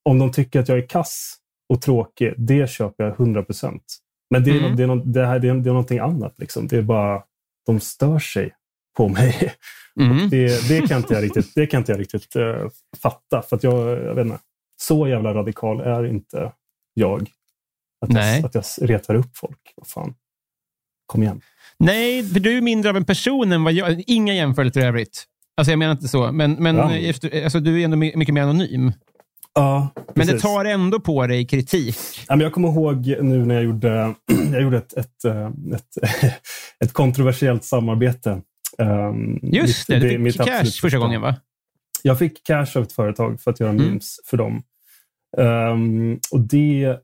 om 0.10 0.20
de 0.20 0.32
tycker 0.32 0.60
att 0.60 0.70
jag 0.70 0.78
är 0.78 0.88
kass 0.88 1.36
och 1.74 1.82
tråkig, 1.82 2.34
det 2.38 2.70
köper 2.70 3.04
jag 3.04 3.14
100 3.20 3.44
procent. 3.44 3.84
Men 4.30 4.44
det 4.44 4.52
är, 4.52 4.60
Mm. 4.60 4.76
det, 4.76 4.84
är 4.84 4.88
nå- 4.88 4.96
det, 5.06 5.26
här, 5.26 5.40
det, 5.40 5.50
är, 5.50 5.54
det 5.54 5.70
är 5.70 5.74
någonting 5.74 6.00
annat. 6.00 6.34
Liksom. 6.40 6.68
Det 6.68 6.78
är 6.78 6.82
bara, 6.82 7.24
de 7.74 7.80
stör 7.80 8.20
sig 8.20 8.52
på 8.98 9.08
mig. 9.10 9.54
Mm. 10.00 10.30
Det, 10.30 10.68
det 10.70 10.88
kan 10.88 10.98
inte 10.98 11.14
jag 11.14 11.24
riktigt, 11.24 11.56
det 11.56 11.68
kan 11.68 11.80
inte 11.80 11.92
jag 11.92 12.00
riktigt 12.00 12.36
eh, 12.36 12.68
fatta. 13.02 13.42
För 13.42 13.56
att 13.56 13.64
jag, 13.64 14.04
jag 14.04 14.16
vet 14.16 14.26
inte, 14.26 14.40
så 14.82 15.08
jävla 15.08 15.34
radikal 15.34 15.80
är 15.80 16.06
inte 16.06 16.52
jag. 16.94 17.30
Att, 18.06 18.10
Nej. 18.10 18.42
jag, 18.42 18.46
att 18.46 18.56
jag 18.78 18.90
retar 18.90 19.16
upp 19.16 19.38
folk. 19.38 19.74
Vad 19.76 19.88
fan. 19.88 20.14
Kom 21.06 21.24
igen. 21.24 21.42
Nej, 21.78 22.24
för 22.24 22.40
du 22.40 22.58
är 22.58 22.62
mindre 22.62 22.90
av 22.90 22.98
en 22.98 23.06
person 23.06 23.52
än 23.52 23.64
vad 23.64 23.74
jag... 23.74 24.04
Inga 24.08 24.34
jämförelser 24.34 24.82
i 24.82 24.84
övrigt. 24.84 25.26
Alltså 25.58 25.72
jag 25.72 25.80
menar 25.80 25.92
inte 25.92 26.08
så, 26.08 26.32
men, 26.32 26.54
men 26.54 26.76
Ja. 26.76 26.96
just, 26.98 27.24
alltså, 27.26 27.60
du 27.60 27.82
är 27.82 27.86
ändå 27.86 27.98
my- 27.98 28.16
mycket 28.16 28.34
mer 28.34 28.42
anonym. 28.42 28.92
Ja, 29.54 29.90
Men 30.16 30.28
det 30.28 30.40
tar 30.40 30.66
ändå 30.66 31.00
på 31.00 31.28
dig 31.28 31.48
kritik. 31.48 31.98
Ja, 32.28 32.36
men 32.36 32.40
jag 32.44 32.54
kommer 32.54 32.68
ihåg 32.70 33.08
nu 33.22 33.46
när 33.46 33.56
jag 33.56 33.64
gjorde, 33.64 34.14
jag 34.52 34.62
gjorde 34.62 34.78
ett, 34.78 34.94
ett, 34.94 35.26
eh, 35.26 35.48
ett, 35.48 36.14
ett 36.80 36.94
kontroversiellt 36.94 37.64
samarbete. 37.64 38.42
Um, 38.78 39.40
Just 39.42 39.88
det, 39.88 40.00
du 40.00 40.10
fick 40.32 40.38
cash 40.38 40.52
absolut 40.52 40.76
första 40.76 40.98
gången 40.98 41.22
va? 41.22 41.36
Jag 42.04 42.20
fick 42.20 42.44
cash 42.44 42.68
av 42.76 42.84
ett 42.84 42.92
företag 42.92 43.42
för 43.42 43.52
att 43.52 43.60
göra 43.60 43.70
Mm. 43.72 43.86
memes 43.86 44.20
för 44.26 44.38
dem. 44.38 44.64
Ehm, 45.38 46.20
och 46.32 46.40
det 46.40 46.98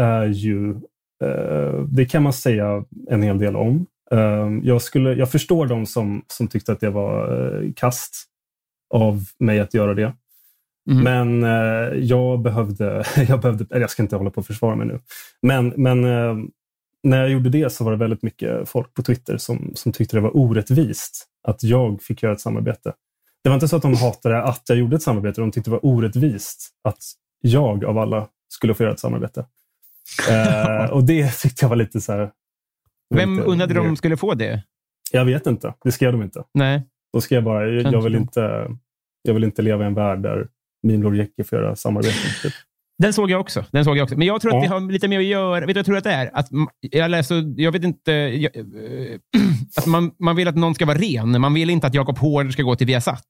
är 0.00 0.26
ju, 0.26 0.70
eh, 1.24 1.80
det 1.88 2.06
kan 2.06 2.22
man 2.22 2.32
säga 2.32 2.84
en 3.10 3.22
hel 3.22 3.38
del 3.38 3.56
om. 3.56 3.86
Ehm, 4.10 4.60
jag, 4.64 4.82
skulle, 4.82 5.14
jag 5.14 5.30
förstår 5.30 5.66
de 5.66 5.86
som, 5.86 6.22
som 6.26 6.48
tyckte 6.48 6.72
att 6.72 6.80
det 6.80 6.90
var 6.90 7.34
uh, 7.34 7.72
kast 7.76 8.24
av 8.94 9.24
mig 9.38 9.60
att 9.60 9.74
göra 9.74 9.94
det. 9.94 10.12
Mm. 10.88 11.04
Men 11.04 11.44
eh, 11.44 11.98
jag 11.98 12.40
behövde, 12.40 13.04
jag 13.28 13.40
behövde, 13.40 13.66
eller 13.70 13.80
jag 13.80 13.90
ska 13.90 14.02
inte 14.02 14.16
hålla 14.16 14.30
på 14.30 14.40
och 14.40 14.46
försvara 14.46 14.76
mig 14.76 14.86
nu. 14.86 15.00
Men, 15.42 15.68
men 15.76 16.04
eh, 16.04 16.36
när 17.02 17.20
jag 17.20 17.30
gjorde 17.30 17.50
det 17.50 17.72
så 17.72 17.84
var 17.84 17.92
det 17.92 17.98
väldigt 17.98 18.22
mycket 18.22 18.68
folk 18.68 18.94
på 18.94 19.02
Twitter 19.02 19.36
som, 19.36 19.72
som 19.74 19.92
tyckte 19.92 20.16
det 20.16 20.20
var 20.20 20.36
orättvist 20.36 21.26
att 21.48 21.62
jag 21.62 22.02
fick 22.02 22.22
göra 22.22 22.32
ett 22.32 22.40
samarbete. 22.40 22.92
Det 23.42 23.48
var 23.48 23.54
inte 23.54 23.68
så 23.68 23.76
att 23.76 23.82
de 23.82 23.94
hatade 23.94 24.42
att 24.42 24.62
jag 24.68 24.78
gjorde 24.78 24.96
ett 24.96 25.02
samarbete, 25.02 25.40
de 25.40 25.50
tyckte 25.50 25.70
det 25.70 25.72
var 25.72 25.86
orättvist 25.86 26.70
att 26.84 26.98
jag 27.40 27.84
av 27.84 27.98
alla 27.98 28.28
skulle 28.48 28.74
få 28.74 28.82
göra 28.82 28.92
ett 28.92 29.00
samarbete. 29.00 29.46
Eh, 30.30 30.90
och 30.90 31.04
det 31.04 31.32
tyckte 31.42 31.64
jag 31.64 31.68
var 31.68 31.76
lite 31.76 32.00
så 32.00 32.12
här... 32.12 32.30
Vem 33.14 33.36
lite 33.36 33.48
undrade 33.48 33.74
de 33.74 33.96
skulle 33.96 34.16
få 34.16 34.34
det? 34.34 34.62
Jag 35.12 35.24
vet 35.24 35.46
inte, 35.46 35.74
det 35.84 35.92
skrev 35.92 36.12
de 36.12 36.22
inte. 36.22 36.44
Nej. 36.54 36.82
Då 37.12 37.20
ska 37.20 37.34
jag 37.34 37.44
bara, 37.44 37.68
jag, 37.68 37.92
jag, 37.92 38.02
vill 38.02 38.14
inte, 38.14 38.70
jag 39.22 39.34
vill 39.34 39.44
inte 39.44 39.62
leva 39.62 39.84
i 39.84 39.86
en 39.86 39.94
värld 39.94 40.22
där 40.22 40.48
Mimlor 40.82 41.16
Jecke 41.16 41.44
får 41.44 41.58
göra 41.58 41.76
samarbeten. 41.76 42.30
Typ. 42.42 42.52
Den 43.02 43.12
såg 43.12 43.30
jag 43.30 43.40
också. 43.40 43.64
Den 43.72 43.84
såg 43.84 43.96
jag 43.96 44.02
också. 44.04 44.16
Men 44.18 44.26
jag 44.26 44.40
tror 44.40 44.50
att 44.50 44.54
Ja. 44.56 44.62
det 44.62 44.74
har 44.74 44.92
lite 44.92 45.08
mer 45.08 45.18
att 45.18 45.24
göra... 45.24 45.66
Vet 45.66 45.66
du 45.66 45.72
vad 45.72 45.76
jag 45.78 45.86
tror 45.86 45.96
att 45.96 46.04
det 46.04 46.12
är? 46.12 46.30
Att, 46.32 46.48
jag 46.80 47.10
läser, 47.10 47.60
jag 47.60 47.72
vet 47.72 47.84
inte... 47.84 48.12
Jag, 48.12 48.56
eh, 48.56 48.62
att 49.76 49.86
man, 49.86 50.10
man 50.18 50.36
vill 50.36 50.48
att 50.48 50.56
någon 50.56 50.74
ska 50.74 50.86
vara 50.86 50.98
ren. 50.98 51.40
Man 51.40 51.54
vill 51.54 51.70
inte 51.70 51.86
att 51.86 51.94
Jakob 51.94 52.18
Hård 52.18 52.52
ska 52.52 52.62
gå 52.62 52.76
till 52.76 52.86
Viasat. 52.86 53.24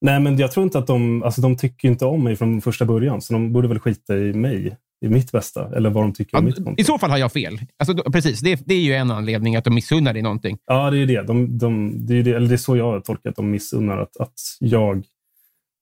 Nej, 0.00 0.20
men 0.20 0.38
jag 0.38 0.52
tror 0.52 0.64
inte 0.64 0.78
att 0.78 0.86
de, 0.86 1.22
alltså 1.22 1.40
de 1.40 1.56
tycker 1.56 1.88
inte 1.88 2.04
om 2.06 2.24
mig 2.24 2.36
från 2.36 2.60
första 2.60 2.84
början, 2.84 3.20
så 3.22 3.32
de 3.32 3.52
borde 3.52 3.68
väl 3.68 3.78
skita 3.78 4.16
i 4.16 4.32
mig, 4.32 4.76
i 5.04 5.08
mitt 5.08 5.32
bästa, 5.32 5.76
eller 5.76 5.90
vad 5.90 6.04
de 6.04 6.12
tycker 6.12 6.36
Ja, 6.36 6.38
om 6.38 6.44
mitt 6.44 6.56
konto. 6.64 6.74
I 6.80 6.84
så 6.84 6.98
fall 6.98 7.10
har 7.10 7.18
jag 7.18 7.32
fel. 7.32 7.58
Alltså, 7.78 7.92
då, 7.94 8.12
precis, 8.12 8.40
det, 8.40 8.60
det 8.66 8.74
är 8.74 8.80
ju 8.80 8.94
en 8.94 9.10
anledning 9.10 9.56
att 9.56 9.64
de 9.64 9.74
missunnar 9.74 10.12
dig 10.12 10.22
någonting. 10.22 10.58
Ja, 10.66 10.90
det 10.90 10.98
är 10.98 11.06
det. 11.06 11.22
De, 11.22 11.58
de, 11.58 11.92
det, 12.06 12.14
är 12.14 12.22
det, 12.22 12.30
eller 12.30 12.48
det 12.48 12.54
är 12.54 12.56
så 12.56 12.76
jag 12.76 12.84
har 12.84 13.00
tolkat 13.00 13.30
att 13.30 13.36
de 13.36 13.50
missunnar 13.50 13.98
att, 13.98 14.16
att 14.16 14.34
jag... 14.60 15.04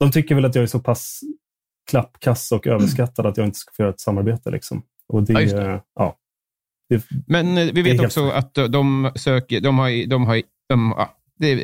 de 0.02 0.12
tycker 0.12 0.34
väl 0.34 0.44
att 0.44 0.54
jag 0.54 0.62
är 0.62 0.66
så 0.66 0.80
pass 0.80 1.20
klappkass 1.90 2.52
och 2.52 2.66
överskattad 2.66 3.26
att 3.26 3.36
jag 3.36 3.46
inte 3.46 3.58
ska 3.58 3.72
få 3.76 3.82
göra 3.82 3.90
ett 3.92 4.00
samarbete. 4.00 4.50
Liksom. 4.50 4.82
Och 5.08 5.22
det, 5.22 5.32
Ja, 5.42 5.60
det. 5.60 5.82
ja. 5.94 6.18
Det, 6.88 7.02
Men 7.26 7.58
eh, 7.58 7.68
vi 7.72 7.82
vet 7.82 7.92
helt 7.92 8.04
också 8.04 8.30
att 8.30 8.54
de 8.54 9.12
söker... 9.16 9.60
De 9.60 9.78
har, 9.78 10.06
de 10.06 10.26
har, 10.26 10.42
de, 10.68 10.94
ja, 10.96 11.16
det, 11.38 11.54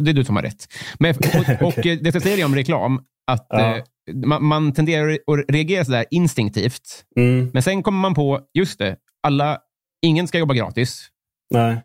det 0.00 0.10
är 0.10 0.14
du 0.14 0.24
som 0.24 0.36
har 0.36 0.42
rätt. 0.42 0.66
Men, 0.98 1.14
och, 1.16 1.62
och 1.68 1.86
eh, 1.86 1.98
det 1.98 2.14
jag 2.14 2.22
säger 2.22 2.44
om 2.44 2.54
reklam, 2.54 3.04
att 3.26 3.46
Ja. 3.48 3.76
eh, 3.76 3.84
man, 4.14 4.44
man 4.44 4.72
tenderar 4.72 5.10
att 5.12 5.44
reagera 5.48 5.84
sådär 5.84 6.04
instinktivt. 6.10 7.04
mm, 7.16 7.50
Men 7.52 7.62
sen 7.62 7.82
kommer 7.82 8.00
man 8.00 8.14
på, 8.14 8.40
just 8.54 8.78
det, 8.78 8.96
alla, 9.22 9.58
ingen 10.02 10.28
ska 10.28 10.38
jobba 10.38 10.54
gratis. 10.54 11.08
nej. 11.50 11.82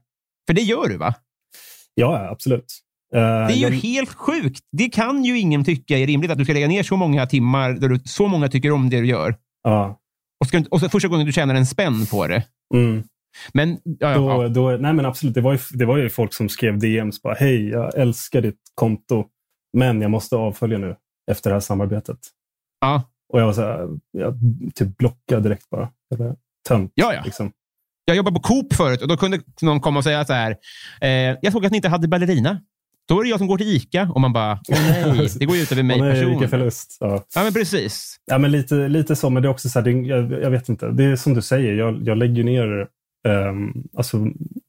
För 0.48 0.54
det 0.54 0.62
gör 0.62 0.88
du, 0.90 0.98
va? 0.98 1.14
Ja, 1.96 2.30
absolut. 2.30 2.66
Eh, 3.16 3.22
Det 3.22 3.54
är 3.54 3.56
ju 3.56 3.62
jag, 3.62 3.72
helt 3.72 4.14
sjukt. 4.14 4.60
Det 4.72 4.90
kan 4.90 5.24
ju 5.24 5.40
ingen 5.40 5.64
tycka 5.64 5.98
är 5.98 6.08
rimligt, 6.08 6.32
att 6.32 6.38
du 6.38 6.44
ska 6.44 6.54
lägga 6.54 6.68
ner 6.68 6.84
så 6.84 6.96
många 6.96 7.26
timmar 7.26 7.74
där 7.74 7.90
du, 7.90 8.00
så 8.06 8.28
många 8.28 8.48
tycker 8.50 8.72
om 8.72 8.90
det 8.90 9.00
du 9.00 9.08
gör. 9.08 9.36
ja, 9.64 10.00
Och, 10.40 10.48
ska, 10.48 10.64
och 10.72 10.80
så 10.80 10.90
första 10.90 11.08
gången 11.08 11.26
du 11.26 11.32
tjänar 11.32 11.56
en 11.56 11.66
spänn 11.66 12.06
på 12.06 12.28
det. 12.28 12.44
mm. 12.74 13.04
Men, 13.54 13.80
ja, 13.84 14.14
Då, 14.14 14.44
ja, 14.44 14.48
då, 14.48 14.70
nej 14.70 14.94
men 14.94 15.06
absolut, 15.06 15.36
det 15.36 15.42
var, 15.42 15.52
ju, 15.54 15.60
det 15.72 15.86
var 15.86 15.98
ju 15.98 16.10
folk 16.10 16.34
som 16.34 16.50
skrev 16.50 16.80
DMs 16.80 17.22
bara 17.22 17.34
hej, 17.34 17.70
jag 17.70 17.98
älskar 17.98 18.42
ditt 18.42 18.60
konto, 18.76 19.26
men 19.78 20.02
jag 20.02 20.12
måste 20.12 20.36
avfölja 20.36 20.78
nu 20.78 20.96
efter 21.32 21.50
det 21.50 21.56
här 21.56 21.60
samarbetet. 21.60 22.18
ja, 22.82 23.04
Och 23.34 23.40
jag 23.40 23.46
var 23.46 23.54
så 23.54 23.62
här, 23.62 23.88
jag 24.12 24.40
typ 24.76 24.98
blockade 24.98 25.42
direkt 25.42 25.70
bara. 25.70 25.90
Tönt. 26.68 26.92
ja, 26.96 27.14
ja. 27.14 27.22
Liksom. 27.26 27.52
Jag 28.06 28.18
jobbade 28.18 28.36
på 28.36 28.42
Coop 28.42 28.74
förut 28.74 29.02
och 29.02 29.08
då 29.08 29.18
kunde 29.18 29.40
någon 29.62 29.80
komma 29.82 29.98
och 29.98 30.04
säga 30.04 30.26
så 30.26 30.34
här. 30.34 30.56
Eh, 31.02 31.38
jag 31.42 31.52
såg 31.54 31.66
att 31.66 31.72
ni 31.72 31.76
inte 31.76 31.90
hade 31.90 32.08
ballerina. 32.08 32.62
Då 33.08 33.20
är 33.20 33.24
det 33.24 33.30
jag 33.30 33.40
som 33.40 33.48
går 33.48 33.58
till 33.58 33.68
Ica 33.76 34.10
och 34.16 34.22
man 34.22 34.34
bara, 34.34 34.60
åh 34.70 34.78
nej, 35.16 35.28
det 35.40 35.46
går 35.46 35.56
ju 35.56 35.62
ut 35.62 35.72
över 35.72 35.84
mig 35.84 36.00
personligen. 36.00 36.50
förlust. 36.50 36.98
Ja. 37.00 37.24
Ja, 37.36 37.44
men 37.44 37.54
precis. 37.54 38.16
Ja, 38.26 38.38
men 38.38 38.52
lite, 38.52 38.76
lite 38.88 39.16
så, 39.16 39.30
men 39.30 39.44
det 39.44 39.48
är 39.48 39.52
också 39.52 39.70
så 39.70 39.80
här, 39.80 39.86
det, 39.86 39.92
jag, 39.92 40.32
jag 40.32 40.50
vet 40.52 40.70
inte. 40.70 40.88
Det 40.92 41.04
är 41.04 41.16
som 41.16 41.34
du 41.34 41.42
säger, 41.42 41.74
jag, 41.74 42.02
jag 42.04 42.18
lägger 42.18 42.44
ner 42.44 42.88
ehm, 43.28 43.74
alltså, 43.98 44.18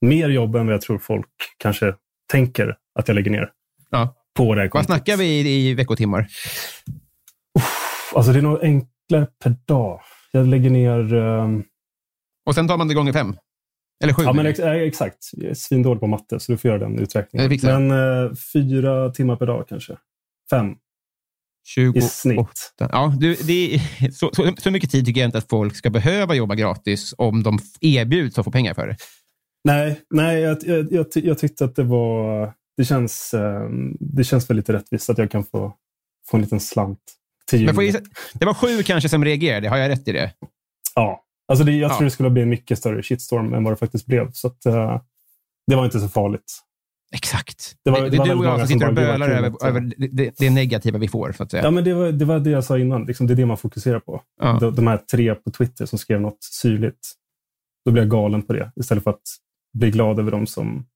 mer 0.01 0.29
jobb 0.29 0.57
än 0.57 0.67
vad 0.67 0.75
jag 0.75 0.81
tror 0.81 0.99
folk 0.99 1.27
kanske 1.59 1.95
tänker 2.33 2.77
att 2.99 3.09
jag 3.09 3.15
lägger 3.15 3.31
ner 3.31 3.51
Ja. 3.91 4.15
på 4.37 4.55
det 4.55 4.61
här 4.61 4.71
Vad 4.73 4.85
snackar 4.85 5.17
vi 5.17 5.25
i, 5.25 5.69
i 5.71 5.75
veckotimmar? 5.75 6.27
Alltså 8.15 8.33
det 8.33 8.39
är 8.39 8.43
nog 8.43 8.59
enklare 8.63 9.27
per 9.45 9.55
dag. 9.67 10.01
Jag 10.33 10.47
lägger 10.47 10.71
ner... 10.71 11.15
ehm, 11.15 11.63
Och 12.47 12.55
sen 12.55 12.69
tar 12.69 12.77
man 12.79 12.89
det 12.89 12.95
gånger 12.95 13.13
fem. 13.13 13.37
Eller 14.03 14.13
sju. 14.13 14.23
ja, 14.23 14.33
men 14.33 14.47
ex, 14.47 14.59
eh, 14.59 14.73
exakt. 14.73 15.31
Jag 15.33 15.51
är 15.51 15.55
svindålig 15.55 16.01
på 16.01 16.07
matte, 16.07 16.41
så 16.41 16.53
du 16.53 16.59
får 16.59 16.69
göra 16.69 16.79
den 16.79 16.99
uträkningen. 16.99 17.59
Men 17.63 17.91
eh, 17.91 18.35
fyra 18.53 19.11
timmar 19.11 19.37
per 19.37 19.47
dag 19.47 19.69
kanske. 19.69 19.97
Fem 20.51 20.75
20, 21.65 21.99
i 21.99 22.03
snitt. 22.03 22.73
Ja, 22.79 23.15
du, 23.21 23.35
det 23.35 23.75
är, 23.75 24.11
så, 24.13 24.31
så, 24.33 24.55
så 24.59 24.71
mycket 24.71 24.91
tid 24.91 25.07
tycker 25.07 25.21
jag 25.21 25.29
inte 25.29 25.39
att 25.39 25.49
folk 25.49 25.77
ska 25.77 25.91
behöva 25.91 26.35
jobba 26.35 26.55
gratis 26.55 27.15
om 27.19 27.43
de 27.43 27.59
erbjuds 27.81 28.39
att 28.39 28.45
få 28.45 28.51
pengar 28.51 28.75
för 28.75 28.87
det. 28.87 28.97
Nej, 29.65 30.01
nej 30.11 30.41
jag, 30.41 30.59
jag, 30.63 30.93
jag, 30.93 31.07
jag 31.15 31.39
tyckte 31.39 31.65
att 31.65 31.77
det 31.77 31.85
var... 31.85 32.53
Det 32.77 32.85
känns, 32.85 33.35
ehm, 33.35 33.97
det 34.01 34.25
känns 34.25 34.51
väl 34.51 34.57
lite 34.57 34.73
rättvist 34.73 35.11
att 35.11 35.19
jag 35.19 35.31
kan 35.31 35.45
få, 35.45 35.75
få 36.31 36.37
en 36.37 36.43
liten 36.43 36.61
slant 36.61 36.99
till. 37.47 37.65
Men 37.65 37.75
får 37.75 37.85
jag 37.85 37.97
det 38.33 38.47
var 38.47 38.55
sju 38.55 38.83
kanske 38.83 39.09
som 39.09 39.25
reagerade. 39.25 39.69
Har 39.69 39.77
jag 39.77 39.89
rätt 39.89 40.09
i 40.09 40.13
det? 40.13 40.33
Ja, 40.95 41.25
alltså 41.53 41.65
det, 41.65 41.73
jag 41.73 41.91
Ja. 41.91 41.97
tror 41.97 42.05
det 42.05 42.11
skulle 42.11 42.31
bli 42.31 42.43
en 42.43 42.49
mycket 42.49 42.79
större 42.79 43.03
shitstorm 43.03 43.55
än 43.55 43.65
vad 43.65 43.73
det 43.73 43.77
faktiskt 43.77 44.07
blev. 44.07 44.33
Så 44.33 44.47
att, 44.47 44.67
eh, 44.67 45.01
det 45.67 45.77
var 45.77 45.85
inte 45.85 46.01
så 46.01 46.09
farligt. 46.09 46.59
Exakt. 47.15 47.77
Det 47.85 47.91
var- 47.91 48.01
det, 48.01 48.11
det 48.11 48.19
var 48.19 48.27
är 48.27 48.31
du 48.31 48.37
och 48.39 48.45
jag 48.45 48.59
som 48.59 48.69
sitter 48.69 48.89
och 48.89 48.95
bölar 48.95 49.29
"Gud, 49.29 49.37
vad 49.37 49.45
över, 49.45 49.57
att- 49.57 49.63
över 49.63 49.81
det, 50.09 50.35
det, 50.39 50.51
negativa 50.51 50.99
vi 50.99 51.09
får, 51.09 51.33
så 51.33 51.43
att 51.43 51.51
säga. 51.51 51.63
Ja, 51.65 51.71
men 51.71 51.85
det 51.85 51.95
var, 51.95 52.13
det 52.13 52.25
var 52.25 52.39
det 52.41 52.51
jag 52.51 52.65
sa 52.65 52.79
innan. 52.79 53.05
Liksom, 53.05 53.27
det 53.27 53.35
är 53.35 53.37
det 53.37 53.47
man 53.47 53.57
fokuserar 53.57 54.01
på. 54.01 54.23
Ja. 54.41 54.59
De, 54.61 54.75
de 54.75 54.87
här 54.87 54.97
tre 54.97 55.35
på 55.35 55.51
Twitter 55.51 55.87
som 55.87 55.99
skrev 55.99 56.21
något 56.21 56.43
syrligt. 56.45 57.13
Då 57.85 57.91
blir 57.91 58.03
jag 58.03 58.11
galen 58.11 58.43
på 58.43 58.53
det. 58.53 58.73
Istället 58.77 59.05
för 59.05 59.11
att 59.11 59.23
bli 59.79 59.91
glad 59.91 60.19
över 60.19 60.31
de 60.31 60.47
som, 60.47 60.87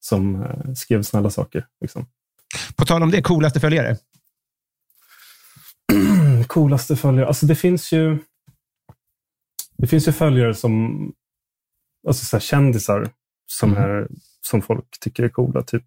som 0.00 0.42
eh, 0.42 0.72
skrev 0.76 1.02
snälla 1.02 1.30
saker. 1.30 1.66
Liksom. 1.80 2.06
På 2.76 2.84
tal 2.84 3.02
om 3.02 3.10
det, 3.10 3.22
coolaste 3.22 3.60
följare. 3.60 3.96
Coolaste 6.46 6.96
följare. 6.96 7.26
Alltså 7.26 7.46
det 7.46 7.54
finns 7.54 7.92
ju 7.92 8.18
det 9.80 9.86
finns 9.86 10.08
ju 10.08 10.12
följare 10.12 10.54
som 10.54 11.12
alltså 12.08 12.24
så 12.24 12.38
kändisar 12.38 13.10
som, 13.46 13.70
Mm. 13.72 13.82
är, 13.82 14.08
som 14.46 14.62
folk 14.62 14.84
tycker 15.00 15.22
är 15.22 15.28
coola. 15.28 15.62
Typ 15.62 15.84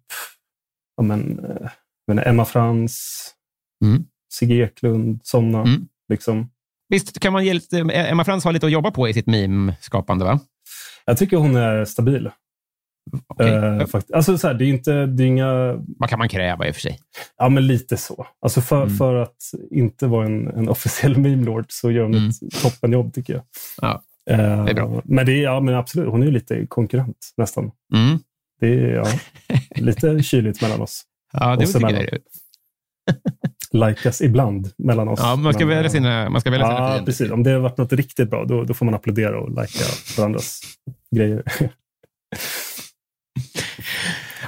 ja, 0.96 1.02
men, 1.02 1.38
eh, 1.44 1.70
men 2.06 2.18
Emma 2.18 2.44
Frans, 2.44 3.30
Mm. 3.84 4.04
Sigge 4.32 4.54
Eklund, 4.54 5.20
sådana. 5.22 5.60
Mm. 5.62 5.88
Liksom. 6.08 6.50
Visst 6.88 7.20
kan 7.20 7.32
man 7.32 7.44
ge 7.44 7.54
lite, 7.54 7.78
Emma 7.78 8.24
Frans 8.24 8.44
har 8.44 8.52
lite 8.52 8.66
att 8.66 8.72
jobba 8.72 8.90
på 8.90 9.08
i 9.08 9.14
sitt 9.14 9.26
meme-skapande, 9.26 10.24
va? 10.24 10.40
Jag 11.04 11.18
tycker 11.18 11.36
hon 11.36 11.56
är 11.56 11.84
stabil. 11.84 12.30
Okej. 13.26 13.48
Eh, 13.54 13.86
fakt- 13.86 14.12
alltså, 14.14 14.38
så 14.38 14.46
här, 14.46 14.54
det 14.54 14.64
är 14.64 14.68
inte, 14.68 15.06
det 15.06 15.22
är 15.22 15.26
inga, 15.26 15.74
Vad 15.98 16.10
kan 16.10 16.18
man 16.18 16.28
kräva 16.28 16.66
i 16.68 16.70
och 16.70 16.74
för 16.74 16.80
sig? 16.80 16.98
ja 17.38 17.48
men 17.48 17.66
lite 17.66 17.96
så. 17.96 18.26
Alltså 18.42 18.60
för, 18.60 18.82
Mm. 18.82 18.96
för 18.96 19.14
att 19.14 19.36
inte 19.70 20.06
vara 20.06 20.26
en, 20.26 20.46
en 20.48 20.68
officiell 20.68 21.16
meme 21.18 21.44
lord 21.44 21.66
så 21.68 21.90
gör 21.90 22.02
hon 22.02 22.14
Mm. 22.14 22.28
ett 22.28 22.62
toppenjobb 22.62 23.14
tycker 23.14 23.32
jag. 23.32 23.42
Ja, 23.80 24.02
Eh, 24.30 24.64
det 24.64 24.70
är 24.70 24.74
bra. 24.74 25.02
Men, 25.04 25.26
det 25.26 25.32
är, 25.32 25.42
ja, 25.42 25.60
men 25.60 25.74
absolut, 25.74 26.08
hon 26.08 26.22
är 26.22 26.26
ju 26.26 26.32
lite 26.32 26.66
konkurrent 26.66 27.16
nästan. 27.36 27.70
Mm. 27.94 28.18
Det 28.60 28.66
är 28.66 28.94
ja, 28.94 29.06
lite 29.76 30.22
kyligt 30.22 30.62
mellan 30.62 30.80
oss. 30.80 31.02
Ja, 31.32 31.56
det 31.56 31.66
tycker 31.66 31.90
jag. 31.90 32.18
Likas 33.72 34.20
ibland 34.20 34.70
mellan 34.78 35.08
oss. 35.08 35.20
Ja, 35.22 35.36
man 35.36 35.52
ska 35.54 35.60
Men, 35.66 35.68
välja 35.68 35.84
eh, 35.84 35.90
sina, 35.92 36.30
man 36.30 36.40
ska 36.40 36.50
välja 36.50 36.66
sina 36.66 36.78
Ja, 36.78 36.88
fiender. 36.88 37.06
precis. 37.06 37.30
Om 37.30 37.42
det 37.42 37.50
har 37.50 37.58
varit 37.60 37.78
något 37.78 37.92
riktigt 37.92 38.30
bra, 38.30 38.44
då, 38.44 38.64
då 38.64 38.74
får 38.74 38.84
man 38.86 38.94
applådera 38.94 39.40
och 39.40 39.50
lajka 39.50 39.84
varandras 40.18 40.60
grejer. 41.16 41.42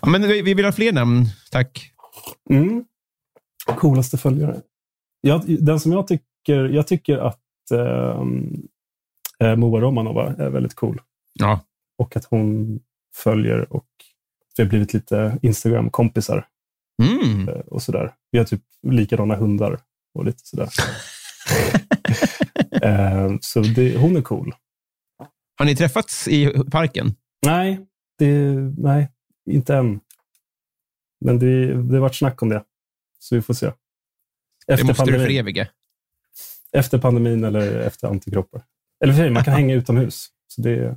Ja, 0.06 0.10
men 0.10 0.22
vi 0.22 0.42
vi 0.42 0.54
vill 0.54 0.64
ha 0.64 0.72
fler 0.72 0.92
namn, 0.92 1.24
tack. 1.50 1.90
Mm. 2.50 2.84
Coolaste 3.66 4.18
följare. 4.18 4.60
Jag, 5.20 5.64
den 5.64 5.80
som 5.80 5.92
jag 5.92 6.06
tycker, 6.06 6.64
jag 6.64 6.86
tycker 6.86 7.18
att 7.18 7.70
ehm, 7.74 8.62
eh, 9.38 9.56
Moa 9.56 9.80
Romanova 9.80 10.34
är 10.38 10.50
väldigt 10.50 10.74
cool. 10.74 11.00
Ja. 11.32 11.60
Och 11.98 12.16
att 12.16 12.24
hon 12.24 12.78
följer 13.14 13.72
och 13.72 13.86
vi 14.56 14.62
har 14.62 14.68
blivit 14.68 14.94
lite 14.94 15.38
Instagram-kompisar 15.42 16.46
Mm. 17.02 17.48
eh, 17.48 17.54
och 17.54 17.82
sådär. 17.82 18.14
Vi 18.30 18.38
har 18.38 18.44
typ 18.44 18.62
likadana 18.82 19.36
hundar 19.36 19.80
och 20.14 20.24
lite 20.24 20.46
sådär. 20.46 20.68
Eh, 22.82 23.36
så 23.40 23.60
det, 23.60 23.96
hon 23.96 24.16
är 24.16 24.22
cool. 24.22 24.54
Har 25.58 25.66
ni 25.66 25.76
träffats 25.76 26.28
i 26.28 26.52
parken? 26.70 27.14
Nej, 27.46 27.86
det, 28.18 28.54
nej 28.78 29.08
inte 29.46 29.74
än. 29.76 30.00
Men 31.20 31.38
det, 31.38 31.66
det 31.82 31.94
har 31.94 32.00
varit 32.00 32.14
snack 32.14 32.42
om 32.42 32.48
det. 32.48 32.64
Så 33.18 33.34
vi 33.34 33.42
får 33.42 33.54
se. 33.54 33.66
Det 34.66 34.72
Efter 34.72 34.86
måste 34.86 35.02
du 35.04 35.10
pandemin. 35.12 35.26
föreviga. 35.26 35.68
Efter 36.72 36.98
pandemin 36.98 37.44
eller 37.44 37.78
efter 37.80 38.08
antikroppar. 38.08 38.64
Eller 39.04 39.12
för 39.12 39.20
sig, 39.20 39.30
man 39.30 39.44
kan 39.44 39.54
hänga 39.60 39.74
utomhus. 39.74 40.26
Så 40.48 40.60
det, 40.60 40.96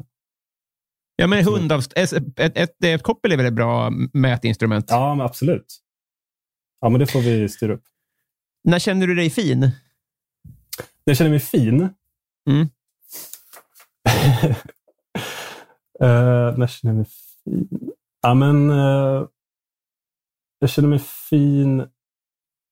Ja, 1.16 1.28
men 1.28 1.44
hundavst- 1.46 1.94
ett, 1.96 2.14
ett, 2.40 2.58
ett, 2.58 2.84
ett 2.84 3.04
koppel 3.04 3.32
är 3.32 3.38
väl 3.38 3.46
ett 3.46 3.54
bra 3.54 3.90
mätinstrument? 4.14 4.86
ja, 4.90 5.24
absolut. 5.24 5.80
Ja, 6.82 6.90
men 6.90 7.00
det 7.00 7.08
får 7.08 7.20
vi 7.22 7.50
styra 7.50 7.74
upp. 7.74 7.84
När 8.64 8.80
känner 8.80 9.08
du 9.08 9.16
dig 9.16 9.30
fin? 9.30 9.72
Jag 11.04 11.18
känner 11.18 11.30
mig 11.32 11.40
fin. 11.40 11.90
Mm. 12.50 12.68
Eh, 16.02 16.58
när 16.58 16.68
känner 16.68 16.94
jag 16.94 16.96
mig 16.98 17.06
fin? 17.44 17.92
Ja, 18.22 18.34
men, 18.34 18.70
eh, 18.70 19.26
jag 20.60 20.70
känner 20.70 20.90
mig 20.90 21.00
fin 21.30 21.88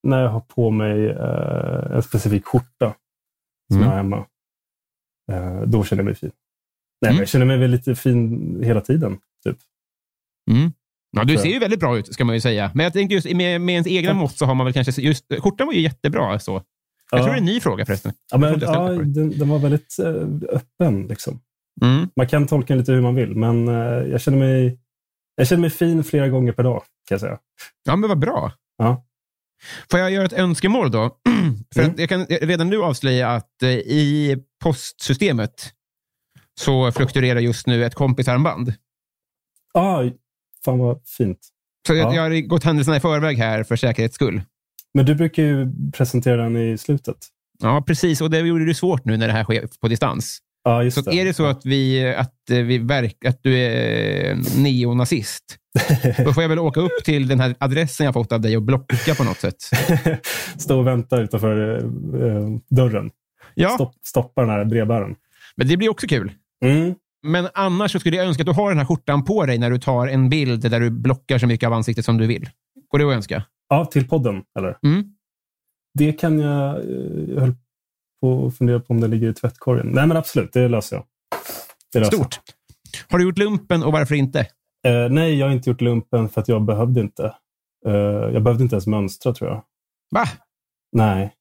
när 0.04 0.22
jag 0.22 0.30
har 0.30 0.40
på 0.40 0.72
mig 0.72 1.10
eh, 1.10 1.96
en 1.96 2.04
specifik 2.04 2.46
skjorta 2.46 2.96
som 3.68 3.76
Mm. 3.78 3.82
jag 3.84 3.90
har 3.90 3.98
hemma. 3.98 4.26
Eh, 5.32 5.62
då 5.68 5.84
känner 5.84 6.00
jag 6.04 6.06
mig 6.06 6.16
fin. 6.16 6.32
Nej, 7.02 7.10
Mm. 7.10 7.16
men 7.16 7.20
jag 7.22 7.28
känner 7.30 7.46
mig 7.46 7.58
väl 7.58 7.72
lite 7.72 7.96
fin 7.96 8.64
hela 8.64 8.82
tiden. 8.82 9.18
Typ. 9.44 9.58
Mm. 10.52 10.72
Ja, 11.12 11.24
du 11.24 11.38
ser 11.38 11.50
ju 11.50 11.60
väldigt 11.60 11.80
bra 11.80 11.98
ut, 11.98 12.14
ska 12.14 12.26
man 12.26 12.36
ju 12.36 12.42
säga. 12.42 12.72
Men 12.76 12.84
jag 12.84 12.94
tänkte 12.94 13.14
just 13.16 13.34
med, 13.34 13.62
med 13.62 13.74
ens 13.74 13.88
egna 13.88 14.14
mått 14.14 14.38
så 14.38 14.46
har 14.46 14.56
man 14.56 14.66
väl 14.66 14.74
kanske... 14.74 15.02
Just, 15.02 15.26
skjortan 15.40 15.68
var 15.68 15.74
ju 15.74 15.82
jättebra. 15.82 16.40
Så. 16.40 16.52
Jag 17.12 17.20
Ja. 17.20 17.24
tror 17.24 17.28
det 17.34 17.38
är 17.38 17.40
en 17.40 17.46
ny 17.46 17.60
fråga 17.60 17.86
förresten. 17.86 18.14
Ja, 18.32 18.38
men, 18.38 18.60
ja, 18.60 18.90
den, 18.90 19.30
den 19.40 19.50
var 19.50 19.60
väldigt 19.60 20.00
eh, 20.00 20.56
öppen. 20.56 21.08
Liksom. 21.08 21.40
Mm. 21.82 22.08
Man 22.16 22.28
kan 22.28 22.48
tolka 22.48 22.74
den 22.74 22.78
lite 22.80 22.92
hur 22.92 23.02
man 23.02 23.16
vill, 23.16 23.36
men 23.36 23.68
eh, 23.68 23.74
jag, 24.12 24.22
känner 24.22 24.38
mig, 24.38 24.80
jag 25.38 25.48
känner 25.48 25.62
mig 25.62 25.70
fin 25.70 26.04
flera 26.04 26.28
gånger 26.30 26.52
per 26.52 26.64
dag. 26.64 26.80
kan 27.08 27.16
jag 27.16 27.20
säga. 27.22 27.38
Ja, 27.84 27.96
men 27.96 28.10
vad 28.10 28.20
bra. 28.20 28.52
Ja. 28.78 29.04
Får 29.92 30.00
jag 30.00 30.12
göra 30.12 30.26
ett 30.26 30.34
önskemål 30.34 30.92
då? 30.92 31.18
För 31.74 31.82
Mm. 31.84 31.96
jag 31.98 32.10
kan 32.10 32.26
redan 32.26 32.70
nu 32.70 32.84
avslöja 32.84 33.30
att 33.30 33.64
eh, 33.64 33.70
i 33.70 34.38
postsystemet 34.64 35.74
så 36.60 36.92
fluktuerar 36.92 37.40
just 37.40 37.68
nu 37.68 37.86
ett 37.86 37.96
kompisarmband. 37.96 38.74
Ah, 39.74 40.04
fan 40.66 40.80
vad 40.80 41.02
fint. 41.08 41.40
Så 41.88 41.94
jag, 41.96 42.14
Ja. 42.14 42.16
jag 42.16 42.22
har 42.22 42.48
gått 42.48 42.64
händelserna 42.64 42.98
i 42.98 43.00
förväg 43.00 43.38
här 43.38 43.64
för 43.64 43.76
säkerhets 43.76 44.16
skull. 44.16 44.42
Men 44.94 45.06
du 45.06 45.16
brukar 45.16 45.44
ju 45.44 45.72
presentera 45.92 46.44
den 46.44 46.58
i 46.58 46.78
slutet. 46.78 47.18
Ja, 47.60 47.84
precis. 47.88 48.22
Och 48.22 48.30
det 48.30 48.40
gjorde 48.40 48.66
det 48.66 48.76
svårt 48.76 49.06
nu 49.06 49.18
när 49.18 49.28
det 49.28 49.34
här 49.34 49.44
sker 49.44 49.68
på 49.82 49.88
distans. 49.88 50.40
Ja, 50.70 50.84
just 50.84 50.94
Så 51.04 51.10
att 51.10 51.16
är 51.16 51.26
det 51.26 51.34
så 51.34 51.46
att, 51.46 51.66
vi, 51.66 52.14
att, 52.14 52.50
eh, 52.52 52.58
vi 52.58 52.78
verk, 52.78 53.26
att 53.26 53.40
du 53.44 53.58
är 53.60 54.38
neonazist, 54.64 55.44
då 56.26 56.34
får 56.34 56.44
jag 56.44 56.50
väl 56.50 56.60
åka 56.60 56.80
upp 56.80 57.04
till 57.06 57.28
den 57.28 57.40
här 57.40 57.56
adressen 57.60 58.06
jag 58.06 58.14
fått 58.14 58.32
av 58.32 58.42
dig 58.42 58.58
och 58.58 58.64
blocka 58.64 59.16
på 59.18 59.24
något 59.24 59.38
sätt. 59.38 59.58
Stå 60.58 60.80
och 60.80 60.88
vänta 60.88 61.20
utanför 61.22 61.78
eh, 61.78 62.48
dörren. 62.70 63.10
Ja, 63.54 63.70
Stopp, 63.70 63.94
stoppa 64.06 64.42
den 64.42 64.50
här 64.50 64.66
brevbäraren. 64.66 65.16
men 65.56 65.68
det 65.68 65.78
blir 65.78 65.90
också 65.90 66.08
kul. 66.08 66.32
Mm. 66.66 66.96
Men 67.28 67.48
annars 67.54 67.92
så 67.92 68.00
skulle 68.00 68.18
jag 68.18 68.26
önska 68.26 68.42
att 68.44 68.48
du 68.48 68.54
har 68.54 68.70
den 68.70 68.78
här 68.78 68.86
skjortan 68.86 69.24
på 69.26 69.46
dig 69.46 69.58
när 69.58 69.70
du 69.72 69.80
tar 69.80 70.08
en 70.08 70.30
bild 70.30 70.72
där 70.72 70.80
du 70.80 70.90
blockar 70.90 71.38
så 71.38 71.48
mycket 71.48 71.68
av 71.68 71.74
ansiktet 71.74 72.06
som 72.06 72.18
du 72.18 72.28
vill. 72.28 72.50
Går 72.92 73.00
det 73.00 73.06
att 73.06 73.14
önska? 73.16 73.44
Ja, 73.70 73.86
till 73.86 74.08
podden, 74.08 74.42
eller? 74.60 74.78
Mm. 74.86 75.04
Det 75.94 76.12
kan 76.14 76.40
jag... 76.40 76.76
eh, 76.76 76.84
Jag 77.34 77.42
höll 77.42 77.56
att 78.26 78.58
fundera 78.58 78.80
på 78.80 78.94
om 78.94 79.02
det 79.02 79.08
ligger 79.08 79.30
i 79.30 79.34
tvättkorgen. 79.34 79.88
Nej, 79.88 80.08
men 80.08 80.18
absolut. 80.18 80.54
Det 80.54 80.68
löser 80.68 80.96
jag. 80.96 81.06
Det 81.94 82.00
löser 82.00 82.18
Stort. 82.18 82.40
Har 83.10 83.18
du 83.18 83.24
gjort 83.26 83.38
lumpen 83.38 83.84
och 83.84 83.92
varför 83.92 84.16
inte? 84.16 84.48
jag. 84.82 85.04
Eh, 85.06 85.10
nej, 85.12 85.36
jag 85.40 85.48
har 85.48 85.54
inte 85.54 85.70
gjort 85.70 85.82
lumpen 85.82 86.30
för 86.30 86.42
att 86.42 86.48
jag 86.48 86.62
behövde 86.66 87.02
inte. 87.02 87.36
Eh, 87.88 87.94
jag 88.34 88.44
behövde 88.44 88.64
inte 88.64 88.76
ens 88.76 88.88
mönstra, 88.88 89.34
tror 89.34 89.50
jag. 89.50 89.64
Va? 90.12 90.26
Nej. 90.92 91.34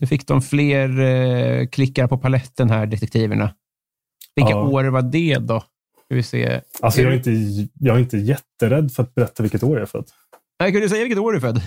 Nu 0.00 0.06
fick 0.06 0.26
de 0.26 0.42
fler 0.42 1.00
eh, 1.00 1.66
klickar 1.66 2.06
på 2.08 2.18
paletten 2.18 2.70
här, 2.70 2.86
detektiverna. 2.86 3.54
Vilka 4.36 4.50
Ja. 4.50 4.68
år 4.68 4.84
var 4.84 5.02
det 5.02 5.38
då? 5.38 5.60
Ska 6.04 6.14
vi 6.14 6.22
se. 6.22 6.60
Alltså, 6.80 7.00
jag 7.02 7.12
är, 7.12 7.16
inte, 7.16 7.30
jag 7.80 7.96
är 7.96 8.00
inte 8.00 8.16
jätterädd 8.18 8.92
för 8.92 9.02
att 9.02 9.14
berätta 9.14 9.42
vilket 9.42 9.62
år 9.62 9.72
jag 9.76 9.82
är 9.82 9.86
född. 9.86 10.10
Nej, 10.60 10.72
Kan 10.72 10.80
du 10.80 10.88
säga 10.88 11.02
vilket 11.04 11.18
år 11.18 11.32
du 11.32 11.38
är 11.38 11.40
född? 11.40 11.60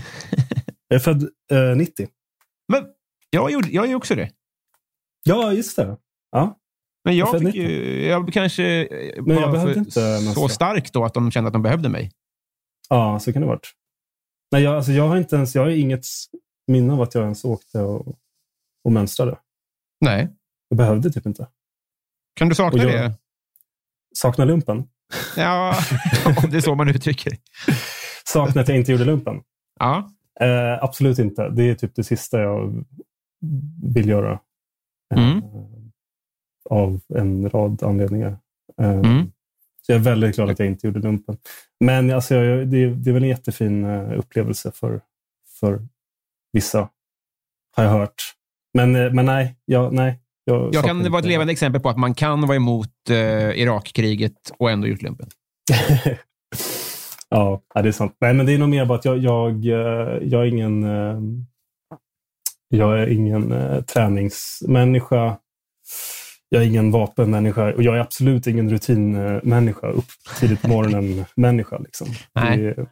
Jag 0.88 0.95
är 0.95 0.99
född 0.99 1.24
eh, 1.51 1.76
90. 1.78 2.07
Men 2.72 2.86
jag, 3.30 3.51
gjorde, 3.51 3.70
jag 3.70 3.91
är 3.91 3.95
också 3.95 4.16
det. 4.16 4.30
Ja, 5.30 5.53
just 5.53 5.75
det. 5.75 5.97
Ja. 6.32 6.59
Men 7.03 7.17
jag, 7.17 7.36
Jag 7.36 7.41
fick 7.41 7.55
ju, 7.55 8.05
jag 8.07 8.34
kanske 8.34 8.88
Men 9.21 9.38
jag 9.38 9.51
behövde 9.51 9.80
inte 9.80 10.19
så 10.19 10.49
stark 10.49 10.93
då 10.93 11.05
att 11.05 11.13
de 11.13 11.32
kände 11.32 11.47
att 11.47 11.53
de 11.53 11.61
behövde 11.61 11.89
mig. 11.89 12.11
ja, 12.89 13.19
så 13.19 13.34
kan 13.34 13.41
det 13.41 13.47
ha 13.47 13.53
varit. 13.53 13.71
Nej, 14.51 14.63
jag, 14.63 14.75
alltså, 14.75 14.91
jag 14.91 15.07
har 15.07 15.17
inte 15.17 15.36
ens, 15.36 15.55
jag 15.55 15.61
har 15.61 15.69
inget 15.69 16.05
minne 16.67 16.93
av 16.93 17.01
att 17.01 17.15
jag 17.15 17.23
ens 17.23 17.45
åkte 17.45 17.80
och, 17.82 18.07
och 18.84 18.91
mönstrade. 18.91 19.38
Nej. 20.01 20.27
Jag 20.69 20.77
behövde 20.77 21.11
typ 21.11 21.25
inte. 21.25 21.47
Kan 22.36 22.49
du 22.49 22.55
sakna 22.55 22.84
jag- 22.84 22.91
det? 22.91 23.13
Saknar 24.15 24.45
lumpen. 24.45 24.84
Ja, 25.36 25.75
om 26.25 26.49
det 26.51 26.57
är 26.57 26.61
så 26.61 26.75
man 26.75 26.89
uttrycker 26.89 27.30
det. 27.32 27.38
Saknar 28.25 28.61
att 28.61 28.67
jag 28.67 28.77
inte 28.77 28.91
gjorde 28.91 29.05
lumpen. 29.05 29.41
Ja. 29.80 30.11
Eh, 30.41 30.84
absolut 30.84 31.19
inte. 31.19 31.49
Det 31.49 31.63
är 31.63 31.75
typ 31.75 31.95
det 31.95 32.03
sista 32.03 32.39
jag 32.39 32.86
vill 33.93 34.09
göra. 34.09 34.39
Eh, 35.16 35.28
Mm. 35.28 35.41
Av 36.70 36.99
en 37.16 37.49
rad 37.49 37.84
anledningar. 37.84 38.38
Eh, 38.82 38.89
Mm. 38.99 39.32
Så 39.82 39.91
jag 39.91 39.99
är 39.99 40.03
väldigt 40.03 40.36
glad 40.36 40.49
att 40.49 40.60
jag 40.60 40.68
inte 40.68 40.88
gjorde 40.88 40.99
lumpen. 40.99 41.38
Men 41.80 42.12
alltså, 42.12 42.36
jag, 42.36 42.68
det, 42.68 42.95
det 42.95 43.10
är 43.10 43.14
väl 43.14 43.24
en 43.24 43.30
jättefin 43.30 43.86
eh, 43.86 44.20
upplevelse 44.20 44.72
för, 44.72 45.01
för 45.60 45.88
vissa, 46.53 46.89
har 47.76 47.84
jag 47.84 47.91
hört. 47.91 48.14
Men, 48.74 48.95
eh, 48.95 49.12
men 49.14 49.26
nej, 49.26 49.55
jag, 49.66 49.93
nej. 49.93 50.20
Jag, 50.43 50.76
Jag 50.76 50.86
kan 50.86 51.12
vara 51.12 51.20
ett 51.20 51.26
levande 51.26 51.53
exempel 51.53 51.82
på 51.82 51.89
att 51.89 51.97
man 51.97 52.14
kan 52.14 52.41
vara 52.41 52.55
emot 52.55 53.10
eh, 53.10 53.49
Irakkriget 53.60 54.51
och 54.57 54.72
ändå 54.72 54.88
gjort 54.88 55.01
lumpen. 55.01 55.30
ja, 57.30 57.62
det 57.74 57.80
är 57.88 57.91
sant. 57.91 58.16
Nej, 58.22 58.34
men 58.34 58.45
det 58.45 58.53
är 58.53 58.57
nog 58.57 58.70
mer 58.70 58.86
bara 58.86 58.97
att 58.97 59.05
jag, 59.05 59.18
jag, 59.18 59.66
eh, 59.66 60.18
jag 60.28 60.41
är 60.41 60.45
ingen, 60.45 60.84
eh, 60.84 61.20
jag 62.70 62.99
är 63.01 63.07
ingen 63.07 63.51
eh, 63.51 63.82
träningsmänniska. 63.82 65.38
Jag 66.49 66.61
är 66.63 66.67
ingen 66.67 66.91
vapenmänniska 66.91 67.74
och 67.74 67.84
jag 67.84 67.95
är 67.95 67.99
absolut 67.99 68.47
ingen 68.47 68.70
rutinmänniska. 68.70 69.88
Upp 69.88 70.05
tidigt 70.39 70.61
på 70.61 70.67
morgonen-människa. 70.67 71.78
Liksom. 71.84 72.07
Det, 72.34 72.39
är, 72.41 72.88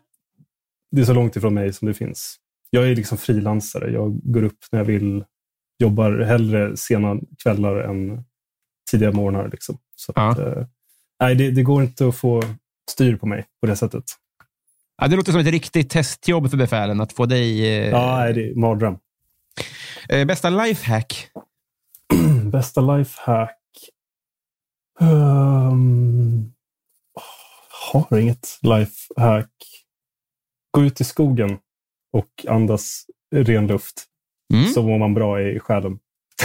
det 0.91 1.01
är 1.01 1.05
så 1.05 1.13
långt 1.13 1.35
ifrån 1.35 1.53
mig 1.53 1.73
som 1.73 1.87
det 1.87 1.93
finns. 1.93 2.35
Jag 2.69 2.87
är 2.91 2.95
liksom 2.95 3.17
frilansare. 3.17 3.91
Jag 3.91 4.19
går 4.23 4.43
upp 4.43 4.57
när 4.71 4.79
jag 4.79 4.85
vill. 4.85 5.23
Jobbar 5.79 6.19
hellre 6.19 6.77
sena 6.77 7.15
kvällar 7.43 7.75
än 7.75 8.23
tidiga 8.91 9.11
morgnar. 9.11 9.49
Liksom. 9.51 9.77
Så 9.95 10.13
Ja. 10.15 10.31
att, 10.31 10.39
eh, 10.39 10.65
nej, 11.19 11.35
det, 11.35 11.51
det 11.51 11.63
går 11.63 11.83
inte 11.83 12.07
att 12.07 12.15
få 12.15 12.43
styr 12.91 13.15
på 13.15 13.25
mig 13.25 13.45
på 13.61 13.67
det 13.67 13.75
sättet. 13.75 14.03
Ja, 15.01 15.07
det 15.07 15.15
låter 15.15 15.31
som 15.31 15.41
ett 15.41 15.47
riktigt 15.47 15.89
testjobb 15.89 16.49
för 16.49 16.57
befälen 16.57 17.01
att 17.01 17.13
få 17.13 17.25
dig... 17.25 17.77
Eh, 17.77 17.89
Ja, 17.89 18.31
det 18.33 18.49
är 18.49 18.55
mardröm. 18.55 18.97
Eh, 20.09 20.25
bästa 20.25 20.49
lifehack? 20.49 21.29
Bästa 22.51 22.81
lifehack? 22.81 23.57
Um, 24.99 26.53
har 27.91 28.17
inget 28.17 28.59
lifehack. 28.61 29.51
Gå 30.71 30.83
ut 30.83 31.01
i 31.01 31.03
skogen 31.03 31.57
och 32.13 32.45
andas 32.47 33.05
ren 33.35 33.67
luft. 33.67 34.05
Mm. 34.53 34.65
Så 34.65 34.83
mår 34.83 34.97
man 34.97 35.13
bra 35.13 35.41
i 35.41 35.59
själen. 35.59 35.99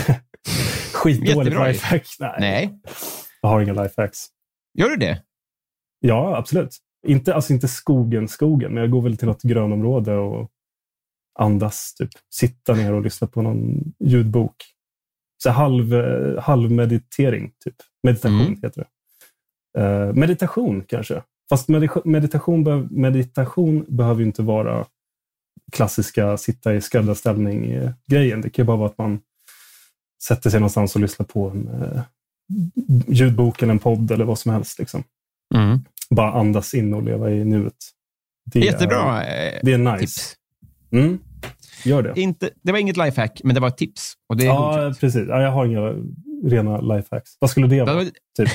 Skitdåligt 0.93 1.57
lifehack. 1.67 2.07
Nej, 2.21 2.37
Nej. 2.39 2.81
jag 3.41 3.49
har 3.49 3.61
inga 3.61 3.83
lifehacks. 3.83 4.27
Gör 4.79 4.89
du 4.89 4.97
det? 4.97 5.23
Ja, 6.01 6.37
absolut. 6.37 6.79
Inte, 7.07 7.35
alltså 7.35 7.53
inte 7.53 7.69
skogen, 7.69 8.29
skogen, 8.29 8.75
men 8.75 8.81
jag 8.81 8.91
går 8.91 9.03
väl 9.03 9.17
till 9.17 9.29
något 9.29 9.43
grönområde 9.43 10.15
och 10.15 10.51
andas. 11.39 11.95
Typ. 11.95 12.11
Sitta 12.35 12.75
ner 12.75 12.93
och 12.93 13.03
lyssna 13.03 13.27
på 13.27 13.43
någon 13.43 13.93
ljudbok. 14.05 14.57
Så 15.43 15.51
halv, 15.51 15.95
eh, 15.95 16.43
halvmeditering, 16.43 17.53
typ. 17.65 17.75
Meditation 18.03 18.41
Mm. 18.41 18.59
heter 18.63 18.85
det. 18.85 18.89
Eh, 19.83 20.13
meditation 20.15 20.85
kanske. 20.89 21.23
Fast 21.51 21.69
medita- 21.69 22.03
meditation, 22.05 22.65
be- 22.65 22.89
meditation 22.91 23.85
behöver 23.89 24.21
ju 24.21 24.27
inte 24.27 24.43
vara 24.43 24.87
klassiska 25.73 26.37
sitta 26.37 26.75
i 26.75 26.81
skräddarställning-grejen. 26.81 28.41
Det 28.41 28.51
kan 28.51 28.63
ju 28.63 28.67
bara 28.67 28.77
vara 28.77 28.89
att 28.89 28.99
man 28.99 29.21
sätter 30.25 30.51
sig 30.51 30.61
någonstans 30.61 30.95
och 30.95 31.01
lyssnar 31.01 31.27
på 31.27 31.49
en 31.51 31.69
eh, 31.69 32.03
ljudbok 33.09 33.63
eller 33.63 33.73
en 33.73 33.79
podd 33.79 34.11
eller 34.11 34.25
vad 34.25 34.39
som 34.39 34.53
helst. 34.53 34.79
Liksom 34.79 35.05
Mm. 35.55 35.79
bara 36.11 36.33
andas 36.33 36.75
in 36.75 36.95
och 36.95 37.03
leva 37.03 37.31
i 37.31 37.45
nuet. 37.45 37.77
Det 38.53 38.61
Jättebra 38.61 39.23
Är, 39.25 39.55
eh, 39.55 39.61
det 39.63 39.73
är 39.73 39.79
nice. 39.79 39.99
tips. 39.99 40.35
Mm. 40.93 41.19
Gör 41.85 42.03
det. 42.03 42.21
Inte, 42.21 42.51
det 42.63 42.73
var 42.73 42.79
inget 42.79 42.97
lifehack, 42.97 43.41
men 43.45 43.55
det 43.55 43.61
var 43.61 43.69
ett 43.69 43.77
tips. 43.77 44.15
Och 44.29 44.37
det 44.37 44.45
är 44.45 44.47
Ja, 44.47 44.67
godkänt. 44.73 45.01
precis. 45.01 45.25
Ja, 45.29 45.43
jag 45.43 45.51
har 45.51 45.67
inga 45.67 45.81
rena 46.51 46.81
lifehacks. 46.81 47.31
Vad 47.41 47.51
skulle 47.51 47.67
det 47.67 47.77
Det 47.77 47.85
vara? 47.85 47.95
var, 47.95 48.05
Typ? 48.05 48.49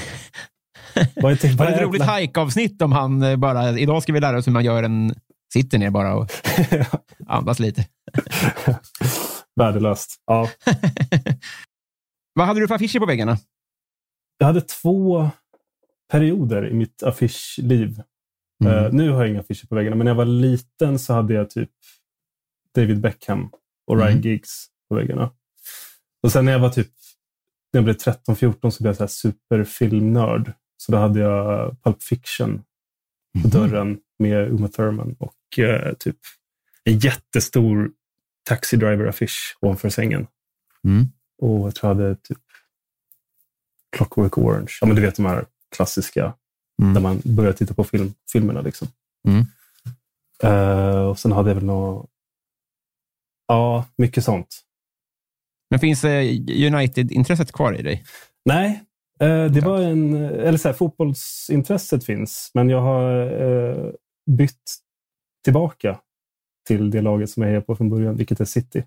Vad 1.16 1.32
är, 1.32 1.58
vad 1.58 1.68
det 1.68 1.74
ett 1.74 1.80
är 1.82 1.86
roligt 1.86 2.04
hike-avsnitt 2.04 2.82
om 2.82 2.92
han 2.92 3.24
eh, 3.24 3.36
bara, 3.36 3.80
idag 3.80 4.04
ska 4.04 4.14
vi 4.14 4.20
lära 4.20 4.38
oss 4.38 4.48
hur 4.48 4.52
man 4.52 4.66
gör 4.66 4.84
en, 4.84 5.14
sitter 5.54 5.78
ner 5.78 5.90
bara 5.90 6.16
och 6.16 6.32
andas 7.28 7.60
lite. 7.60 7.86
Värdelöst. 9.56 10.16
Ja. 10.28 10.50
Vad 12.34 12.48
hade 12.48 12.60
du 12.60 12.68
för 12.68 12.76
affischer 12.76 13.00
på 13.00 13.06
väggarna? 13.06 13.38
Jag 14.38 14.48
hade 14.48 14.62
två 14.62 15.30
perioder 16.12 16.70
i 16.70 16.74
mitt 16.74 17.04
affischliv. 17.04 18.02
Mm. 18.64 18.86
Eh, 18.86 18.92
nu 18.92 19.10
har 19.10 19.20
jag 19.22 19.30
inga 19.30 19.40
affischer 19.40 19.68
på 19.68 19.76
väggarna, 19.76 19.96
men 19.96 20.06
när 20.06 20.12
jag 20.12 20.18
var 20.18 20.26
liten 20.26 21.00
så 21.00 21.14
hade 21.14 21.34
jag 21.34 21.50
typ 21.50 21.70
David 22.82 23.00
Beckham 23.02 23.50
och 23.88 23.98
Ryan 23.98 24.12
Mm. 24.12 24.22
Giggs 24.22 24.68
på 24.90 24.96
väggarna. 24.96 25.32
Och 26.22 26.32
sen 26.32 26.46
när 26.46 26.52
jag 26.52 26.60
var 26.60 26.70
typ 26.70 26.88
när 27.74 27.78
jag 27.78 27.84
blev 27.84 27.96
13-14 27.98 28.70
så 28.70 28.84
blev 28.84 28.90
jag 28.90 28.96
så 28.98 29.04
här 29.04 29.08
superfilmnörd. 29.08 30.54
Så 30.78 30.92
då 30.92 30.98
hade 30.98 31.20
jag 31.20 31.76
Pulp 31.84 32.04
Fiction 32.04 32.64
på 33.44 33.48
dörren 33.48 34.00
med 34.20 34.52
Uma 34.52 34.68
Thurman 34.68 35.16
och 35.20 35.60
eh, 35.60 35.94
typ 35.94 36.18
en 36.84 37.00
jättestor 37.00 37.92
Taxi 38.44 38.78
Driver-affisch 38.78 39.58
ovanför 39.60 39.90
sängen. 39.90 40.28
Mm. 40.84 41.06
Och 41.38 41.68
jag 41.68 41.76
tror 41.76 41.90
jag 41.92 41.96
hade 41.96 42.16
typ 42.16 42.38
Clockwork 43.98 44.38
Orange. 44.38 44.72
Ja, 44.82 44.88
men 44.88 44.96
du 44.96 45.02
vet 45.02 45.16
de 45.16 45.26
här 45.26 45.46
klassiska 45.76 46.34
Mm. 46.82 46.94
där 46.94 47.02
man 47.02 47.22
börjar 47.24 47.54
titta 47.54 47.74
på 47.74 47.84
film, 47.84 48.14
filmerna. 48.32 48.62
Liksom. 48.62 48.88
Mm. 49.28 49.46
Eh, 50.44 51.02
och 51.02 51.20
sen 51.20 51.32
hade 51.32 51.50
jag 51.50 51.56
väl 51.56 51.66
något... 51.66 52.10
Ja, 53.48 53.86
mycket 53.98 54.24
sånt. 54.24 54.62
Men 55.70 55.80
finns 55.80 56.04
eh, 56.04 56.24
United-intresset 56.74 57.52
kvar 57.52 57.80
i 57.80 57.82
dig? 57.82 58.04
Nej, 58.46 58.84
eh, 59.20 59.46
det 59.46 59.62
var 59.62 59.82
en... 59.82 60.16
Eller 60.16 60.58
så 60.58 60.68
här, 60.68 60.74
fotbollsintresset 60.76 62.06
finns, 62.06 62.52
men 62.54 62.70
jag 62.70 62.82
har 62.82 63.20
eh, 63.44 63.90
bytt 64.38 64.62
tillbaka 65.44 66.00
till 66.68 66.92
det 66.92 67.02
laget 67.02 67.30
som 67.30 67.44
jag 67.44 67.50
hejar 67.50 67.62
på 67.62 67.76
från 67.76 67.90
början, 67.90 68.16
vilket 68.18 68.40
är 68.40 68.46
City. 68.46 68.84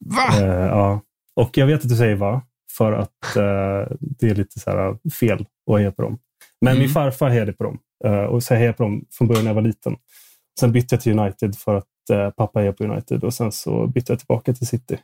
Va? 0.00 0.40
Ja. 0.40 1.00
Och 1.34 1.56
jag 1.58 1.66
vet 1.66 1.82
att 1.82 1.88
du 1.88 1.96
säger 1.96 2.14
va, 2.16 2.42
för 2.76 2.92
att 2.92 3.34
det 4.00 4.30
är 4.30 4.34
lite 4.34 4.60
så 4.60 4.70
här 4.70 5.10
fel 5.10 5.46
att 5.70 5.78
heja 5.78 5.92
på 5.92 6.02
dem. 6.02 6.18
Men 6.60 6.70
Mm. 6.72 6.80
min 6.82 6.88
farfar 6.92 7.30
hejade 7.30 7.52
på 7.52 7.64
dem. 7.64 7.78
Och 8.30 8.42
så 8.42 8.54
hejade 8.54 8.66
jag 8.68 8.76
på 8.76 8.82
dem 8.82 9.04
från 9.10 9.28
början 9.28 9.44
när 9.44 9.50
jag 9.50 9.54
var 9.54 9.62
liten. 9.62 9.96
Sen 10.60 10.72
bytte 10.72 10.94
jag 10.94 11.02
till 11.02 11.18
United 11.18 11.56
för 11.56 11.74
att 11.74 11.86
pappa 12.36 12.62
är 12.62 12.72
på 12.72 12.84
United 12.84 13.24
och 13.24 13.34
sen 13.34 13.52
så 13.52 13.86
bytte 13.86 14.12
jag 14.12 14.18
tillbaka 14.18 14.52
till 14.52 14.66
City. 14.66 14.98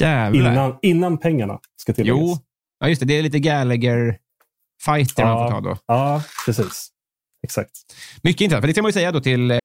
Jävlar. 0.00 0.52
Innan, 0.52 0.78
innan 0.82 1.18
pengarna 1.18 1.60
ska 1.76 1.92
tilläggas. 1.92 2.20
Jo, 2.20 2.38
ja, 2.80 2.88
just 2.88 3.00
det. 3.00 3.06
Det 3.06 3.18
är 3.18 3.22
lite 3.22 3.38
Gallagher-fighter 3.38 5.24
man 5.24 5.48
får 5.48 5.50
ta 5.54 5.60
då. 5.60 5.76
Ja, 5.86 6.22
precis. 6.46 6.88
Exakt. 7.42 7.70
Mycket 8.22 8.40
intressant. 8.40 8.62
För 8.62 8.66
det 8.66 8.74
ska 8.74 8.82
man 8.82 8.88
ju 8.88 8.92
säga 8.92 9.12
då 9.12 9.20
till 9.20 9.50
eh, 9.50 9.58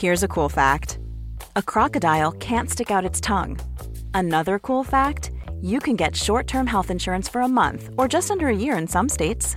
Here's 0.00 0.24
a 0.24 0.28
cool 0.28 0.50
fact 0.50 0.98
a 1.56 1.62
crocodile 1.62 2.32
can't 2.32 2.70
stick 2.70 2.90
out 2.90 3.10
its 3.10 3.20
tongue. 3.20 3.56
Another 4.14 4.58
cool 4.58 4.84
fact 4.84 5.30
you 5.62 5.80
can 5.80 5.96
get 5.96 6.16
short 6.16 6.46
term 6.46 6.66
health 6.66 6.90
insurance 6.90 7.32
for 7.32 7.40
a 7.40 7.48
month 7.48 7.90
or 7.96 8.12
just 8.12 8.30
under 8.30 8.46
a 8.46 8.56
year 8.56 8.78
in 8.78 8.88
some 8.88 9.08
states. 9.08 9.56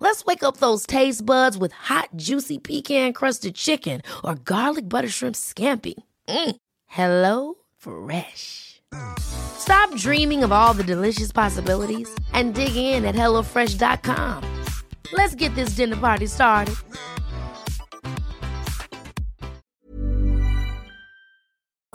Let's 0.00 0.24
wake 0.24 0.42
up 0.42 0.56
those 0.56 0.86
taste 0.86 1.24
buds 1.24 1.56
with 1.58 1.72
hot, 1.72 2.08
juicy 2.16 2.58
pecan 2.58 3.12
crusted 3.12 3.54
chicken 3.54 4.00
or 4.24 4.34
garlic 4.34 4.88
butter 4.88 5.08
shrimp 5.08 5.34
scampi. 5.36 5.94
Mm. 6.28 6.56
Hello 6.86 7.54
Fresh. 7.76 8.80
Stop 9.20 9.94
dreaming 9.96 10.42
of 10.42 10.52
all 10.52 10.74
the 10.74 10.82
delicious 10.84 11.30
possibilities 11.32 12.08
and 12.32 12.54
dig 12.54 12.74
in 12.74 13.04
at 13.04 13.14
HelloFresh.com. 13.14 14.42
Let's 15.12 15.34
get 15.34 15.54
this 15.54 15.70
dinner 15.76 15.96
party 15.96 16.26
started. 16.26 16.74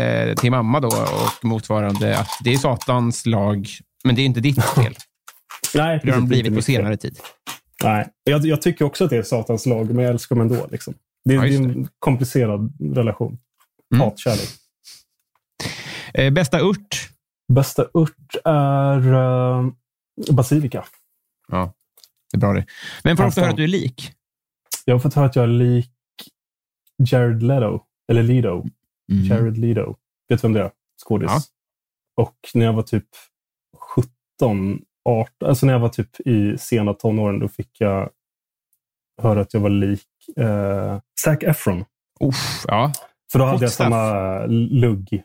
eh, 0.01 0.33
till 0.35 0.51
mamma 0.51 0.79
då 0.79 0.87
och 0.87 1.45
motsvarande 1.45 2.17
att 2.19 2.29
det 2.43 2.53
är 2.53 2.57
satans 2.57 3.25
lag, 3.25 3.67
men 4.03 4.15
det 4.15 4.21
är 4.21 4.25
inte 4.25 4.39
ditt 4.39 4.63
fel. 4.65 4.95
Nej, 5.75 5.99
Det 6.03 6.11
har 6.11 6.17
de 6.19 6.27
precis, 6.27 6.27
blivit 6.27 6.45
inte 6.45 6.55
på 6.55 6.61
senare 6.61 6.97
tid. 6.97 7.19
Nej, 7.85 8.09
jag, 8.23 8.45
jag 8.45 8.61
tycker 8.61 8.85
också 8.85 9.03
att 9.03 9.09
det 9.09 9.17
är 9.17 9.23
satans 9.23 9.65
lag, 9.65 9.95
men 9.95 10.05
jag 10.05 10.11
älskar 10.11 10.35
dem 10.35 10.41
ändå. 10.51 10.67
Liksom. 10.71 10.93
Det, 11.25 11.33
Ja, 11.33 11.41
det 11.41 11.55
är 11.55 11.61
en 11.61 11.87
komplicerad 11.99 12.73
relation. 12.95 13.37
Mm. 13.95 14.01
Hatkärlek. 14.01 14.49
Eh, 16.13 16.33
bästa 16.33 16.59
urt? 16.59 17.09
Bästa 17.53 17.87
ört 17.93 18.35
är 18.45 19.13
uh, 19.13 19.71
basilika. 20.31 20.85
Ja, 21.47 21.73
det 22.31 22.37
är 22.37 22.39
bra 22.39 22.53
det. 22.53 22.65
Men 23.03 23.17
får 23.17 23.25
ofta 23.25 23.41
höra 23.41 23.51
att 23.51 23.57
du 23.57 23.63
är 23.63 23.67
lik? 23.67 24.13
Jag 24.85 24.95
har 24.95 24.99
fått 24.99 25.13
höra 25.13 25.25
att 25.25 25.35
jag 25.35 25.43
är 25.43 25.47
lik 25.47 25.91
Jared 26.97 27.43
Leto. 27.43 27.79
Eller 28.11 28.23
Leto. 28.23 28.65
Mm. 29.11 29.25
Jared 29.25 29.57
Leto. 29.57 29.95
Vet 30.29 30.41
du 30.41 30.47
vem 30.47 30.53
det 30.53 30.61
är? 30.61 30.71
Skådis. 31.05 31.31
Ja. 31.31 31.41
Och 32.23 32.35
när 32.53 32.65
jag 32.65 32.73
var 32.73 32.83
typ 32.83 33.07
17, 34.39 34.81
18, 35.09 35.49
alltså 35.49 35.65
när 35.65 35.73
jag 35.73 35.79
var 35.79 35.89
typ 35.89 36.19
i 36.19 36.57
sena 36.57 36.93
tonåren, 36.93 37.39
då 37.39 37.47
fick 37.47 37.69
jag 37.77 38.09
höra 39.21 39.41
att 39.41 39.53
jag 39.53 39.61
var 39.61 39.69
lik 39.69 40.07
eh, 40.37 40.99
Zac 41.19 41.37
Efron. 41.43 41.85
Uff, 42.19 42.65
ja. 42.67 42.91
För 43.31 43.39
då 43.39 43.45
hade 43.45 43.63
jag 43.63 43.71
stuff. 43.71 43.85
samma 43.85 44.45
lugg, 44.45 45.23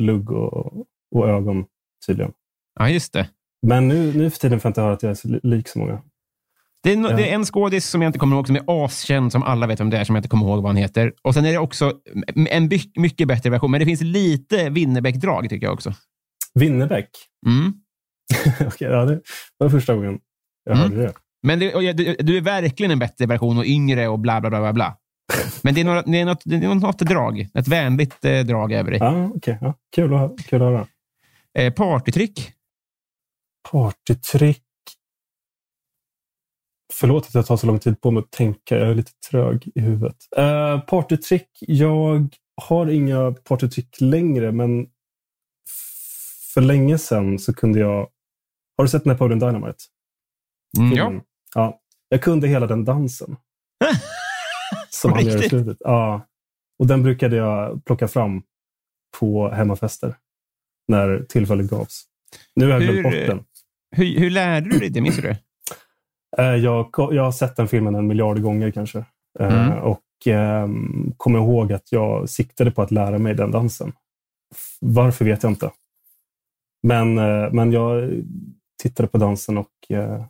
lugg 0.00 0.30
och, 0.30 0.86
och 1.14 1.28
ögon 1.28 1.64
tydligen. 2.06 2.32
ja, 2.78 2.88
just 2.88 3.12
det. 3.12 3.28
Men 3.66 3.88
nu, 3.88 4.12
nu 4.14 4.30
för 4.30 4.38
tiden 4.38 4.60
får 4.60 4.68
jag 4.68 4.70
inte 4.70 4.80
höra 4.80 4.92
att 4.92 5.02
jag 5.02 5.10
är 5.10 5.14
så 5.14 5.28
lik 5.42 5.68
så 5.68 5.78
många. 5.78 6.02
Det 6.82 6.92
är, 6.92 6.96
no- 6.96 7.10
Ja. 7.10 7.16
det 7.16 7.30
är 7.30 7.34
en 7.34 7.44
skådis 7.44 7.86
som 7.88 8.02
jag 8.02 8.08
inte 8.08 8.18
kommer 8.18 8.36
ihåg, 8.36 8.46
som 8.46 8.56
är 8.56 8.62
askänd, 8.66 9.32
som 9.32 9.42
alla 9.42 9.66
vet 9.66 9.80
om 9.80 9.90
det 9.90 9.98
är, 9.98 10.04
som 10.04 10.14
jag 10.14 10.20
inte 10.20 10.28
kommer 10.28 10.46
ihåg 10.46 10.56
vad 10.62 10.68
han 10.68 10.76
heter. 10.76 11.12
Och 11.22 11.34
sen 11.34 11.44
är 11.44 11.52
det 11.52 11.58
också 11.58 11.92
en 12.50 12.70
mycket 12.96 13.28
bättre 13.28 13.50
version, 13.50 13.70
men 13.70 13.80
det 13.80 13.86
finns 13.86 14.00
lite 14.00 14.70
Winnerbäck-drag 14.70 15.48
tycker 15.48 15.66
jag 15.66 15.74
också. 15.74 15.92
Winnerbäck. 16.54 17.08
Mm. 17.46 17.72
Okej, 18.66 18.88
ja, 18.90 19.04
det 19.04 19.20
var 19.58 19.68
första 19.68 19.94
gången 19.94 20.18
jag 20.64 20.76
Mm. 20.78 20.90
hörde 20.90 21.02
det. 21.06 21.14
Men 21.42 21.58
det, 21.58 21.92
du, 21.92 22.16
du 22.18 22.36
är 22.36 22.40
verkligen 22.40 22.90
en 22.92 22.98
bättre 22.98 23.26
version 23.26 23.58
och 23.58 23.64
yngre 23.66 24.08
och 24.08 24.18
bla 24.18 24.40
bla 24.40 24.50
bla. 24.50 24.60
bla, 24.60 24.72
bla. 24.72 24.96
Men 25.62 25.74
det 25.74 25.80
är, 25.80 25.84
några, 25.84 26.02
det, 26.02 26.20
är 26.20 26.24
något, 26.24 26.42
det 26.44 26.56
är 26.56 26.74
något 26.74 26.98
drag. 26.98 27.48
Ett 27.54 27.68
vänligt 27.68 28.24
eh, 28.24 28.40
drag 28.40 28.72
över 28.72 28.90
dig. 28.90 29.00
Ja, 29.00 29.30
okej. 29.34 29.58
ja. 29.60 29.74
Kul, 29.94 30.14
att, 30.14 30.46
kul 30.46 30.62
att 30.62 30.68
höra. 30.68 30.86
Eh, 31.58 31.72
partytrick. 31.72 32.52
Partytrick. 33.70 34.62
Förlåt 36.92 37.26
att 37.26 37.34
jag 37.34 37.46
tar 37.46 37.56
så 37.56 37.66
lång 37.66 37.78
tid 37.78 38.00
på 38.00 38.10
mig 38.10 38.20
att 38.20 38.30
tänka. 38.30 38.78
Jag 38.78 38.90
är 38.90 38.94
lite 38.94 39.12
trög 39.30 39.68
i 39.74 39.80
huvudet. 39.80 40.16
Uh, 40.38 40.80
partytrick. 40.80 41.48
Jag 41.60 42.28
har 42.62 42.86
inga 42.86 43.32
partytrick 43.32 44.00
längre, 44.00 44.52
men 44.52 44.86
för 46.54 46.60
länge 46.60 46.98
sedan 46.98 47.38
så 47.38 47.54
kunde 47.54 47.78
jag... 47.78 48.08
Har 48.76 48.84
du 48.84 48.88
sett 48.88 49.04
Napoleon 49.04 49.38
Dynamite? 49.38 49.78
Mm, 50.78 50.92
ja. 50.92 51.12
ja. 51.54 51.80
Jag 52.08 52.22
kunde 52.22 52.48
hela 52.48 52.66
den 52.66 52.84
dansen. 52.84 53.36
som 54.90 55.12
han 55.12 55.24
gör 55.26 55.44
i 55.44 55.48
slutet. 55.48 55.76
Ja. 55.80 56.26
Och 56.78 56.86
den 56.86 57.02
brukade 57.02 57.36
jag 57.36 57.84
plocka 57.84 58.08
fram 58.08 58.42
på 59.18 59.48
hemmafester 59.50 60.14
när 60.88 61.26
tillfället 61.28 61.70
gavs. 61.70 62.04
Nu 62.54 62.64
har 62.64 62.72
jag 62.72 62.82
glömt 62.82 63.02
bort 63.02 63.12
den. 63.12 63.44
Hur, 63.96 64.18
hur 64.20 64.30
lärde 64.30 64.70
du 64.70 64.78
dig 64.78 64.88
det? 64.90 65.00
Minns 65.00 65.16
du 65.16 65.22
det? 65.22 65.38
Eh, 66.38 66.54
Jag, 66.54 66.90
jag 66.94 67.24
har 67.24 67.32
sett 67.32 67.56
den 67.56 67.68
filmen 67.68 67.94
en 67.94 68.06
miljard 68.06 68.42
gånger 68.42 68.70
kanske. 68.70 68.98
Eh, 69.38 69.66
Mm. 69.66 69.78
Och 69.78 70.26
eh, 70.26 70.68
kommer 71.16 71.38
ihåg 71.38 71.72
att 71.72 71.92
jag 71.92 72.28
siktade 72.28 72.70
på 72.70 72.82
att 72.82 72.90
lära 72.90 73.18
mig 73.18 73.34
den 73.34 73.50
dansen. 73.50 73.92
Varför 74.80 75.24
vet 75.24 75.42
jag 75.42 75.52
inte. 75.52 75.70
Men, 76.82 77.18
eh, 77.18 77.52
men 77.52 77.72
jag 77.72 78.10
tittade 78.88 79.08
på 79.08 79.18
dansen 79.18 79.58
och, 79.58 79.90
eh, 79.90 80.24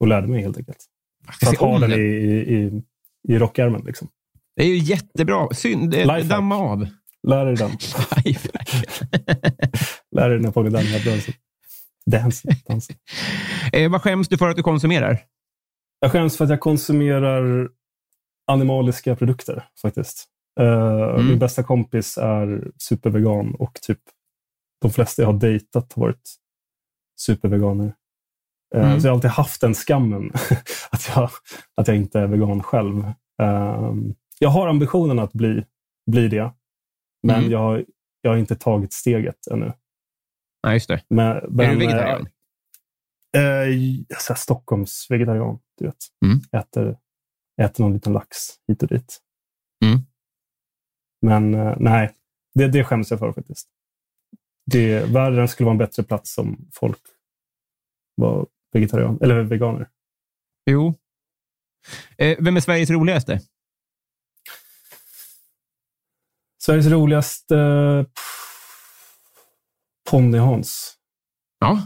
och 0.00 0.08
lärde 0.08 0.26
mig 0.26 0.42
helt 0.42 0.58
enkelt. 0.58 0.84
Ska 1.32 1.50
att 1.50 1.56
ha 1.56 1.78
den 1.78 1.92
i, 1.92 1.94
i, 1.94 2.82
i, 3.28 3.38
rockärmen. 3.38 3.82
Liksom. 3.84 4.08
Det 4.56 4.62
är 4.62 4.66
ju 4.66 4.78
jättebra. 4.78 5.48
Synd. 5.54 5.94
eh, 5.94 6.00
Lifehack. 6.00 6.24
Damma 6.24 6.56
av. 6.56 6.86
Lär 7.28 7.44
dig 7.44 7.56
den. 7.56 7.70
Lär 10.16 10.28
dig 10.28 10.38
den 10.38 10.52
på 10.52 10.62
här 10.62 11.04
dansen. 11.04 11.34
Dansen. 12.06 12.52
dansen. 12.68 12.96
eh, 13.72 13.90
vad 13.90 14.02
skäms 14.02 14.28
du 14.28 14.38
för 14.38 14.48
att 14.48 14.56
du 14.56 14.62
konsumerar? 14.62 15.18
Jag 16.00 16.12
skäms 16.12 16.36
för 16.36 16.44
att 16.44 16.50
jag 16.50 16.60
konsumerar 16.60 17.68
animaliska 18.46 19.16
produkter 19.16 19.64
faktiskt. 19.82 20.24
Eh, 20.60 21.18
Min 21.22 21.38
bästa 21.38 21.62
kompis 21.62 22.18
är 22.18 22.70
supervegan 22.78 23.54
och 23.54 23.78
typ 23.82 24.00
de 24.80 24.90
flesta 24.90 25.22
jag 25.22 25.32
har 25.32 25.38
dejtat 25.38 25.92
har 25.92 26.02
varit 26.02 26.34
superveganer. 27.20 27.94
Eh, 28.74 28.86
Mm. 28.86 29.00
Så 29.00 29.06
jag 29.06 29.12
har 29.12 29.16
alltid 29.16 29.30
haft 29.30 29.60
den 29.60 29.74
skammen 29.74 30.32
att 30.90 31.08
jag, 31.14 31.30
att 31.74 31.88
jag 31.88 31.96
inte 31.96 32.20
är 32.20 32.26
vegan 32.26 32.62
själv. 32.62 32.98
Eh, 33.42 33.92
jag 34.38 34.48
har 34.48 34.68
ambitionen 34.68 35.18
att 35.18 35.32
bli, 35.32 35.64
bli 36.10 36.28
det, 36.28 36.52
men 37.22 37.38
Mm. 37.38 37.50
jag, 37.50 37.58
har, 37.58 37.84
jag 38.20 38.30
har 38.30 38.36
inte 38.38 38.56
tagit 38.56 38.92
steget 38.92 39.46
ännu. 39.46 39.72
Nej, 40.66 40.74
just 40.74 40.88
det. 40.88 41.02
Men, 41.08 41.26
är 41.26 41.46
men, 41.50 41.70
du 41.70 41.86
vegetarian? 41.86 42.28
Eh, 43.36 43.42
jag 43.42 44.30
är 44.30 44.34
Stockholms 44.34 45.06
vegetarian, 45.10 45.58
du 45.78 45.84
vet. 45.86 45.96
Mm. 46.24 46.40
Äter, 46.52 46.98
äter 47.62 47.84
någon 47.84 47.92
liten 47.92 48.12
lax 48.12 48.36
hit 48.68 48.82
och 48.82 48.88
dit. 48.88 49.18
Mm. 49.84 49.98
Men 51.22 51.54
eh, 51.54 51.76
nej, 51.80 52.14
det, 52.54 52.68
det 52.68 52.84
skäms 52.84 53.10
jag 53.10 53.20
för 53.20 53.32
faktiskt. 53.32 53.68
Det, 54.70 55.04
världen 55.04 55.48
skulle 55.48 55.64
vara 55.64 55.74
en 55.74 55.78
bättre 55.78 56.02
plats 56.02 56.38
om 56.38 56.68
folk 56.72 57.00
var 58.14 58.46
vegetarian 58.72 59.18
eller 59.22 59.42
veganer. 59.42 59.88
Jo. 60.70 60.94
Eh, 62.18 62.36
vem 62.40 62.56
är 62.56 62.60
Sveriges 62.60 62.90
roligaste? 62.90 63.40
Sveriges 66.62 66.86
roligaste 66.86 67.56
Ponny 70.10 70.38
Hans, 70.38 70.94
Ja. 71.60 71.82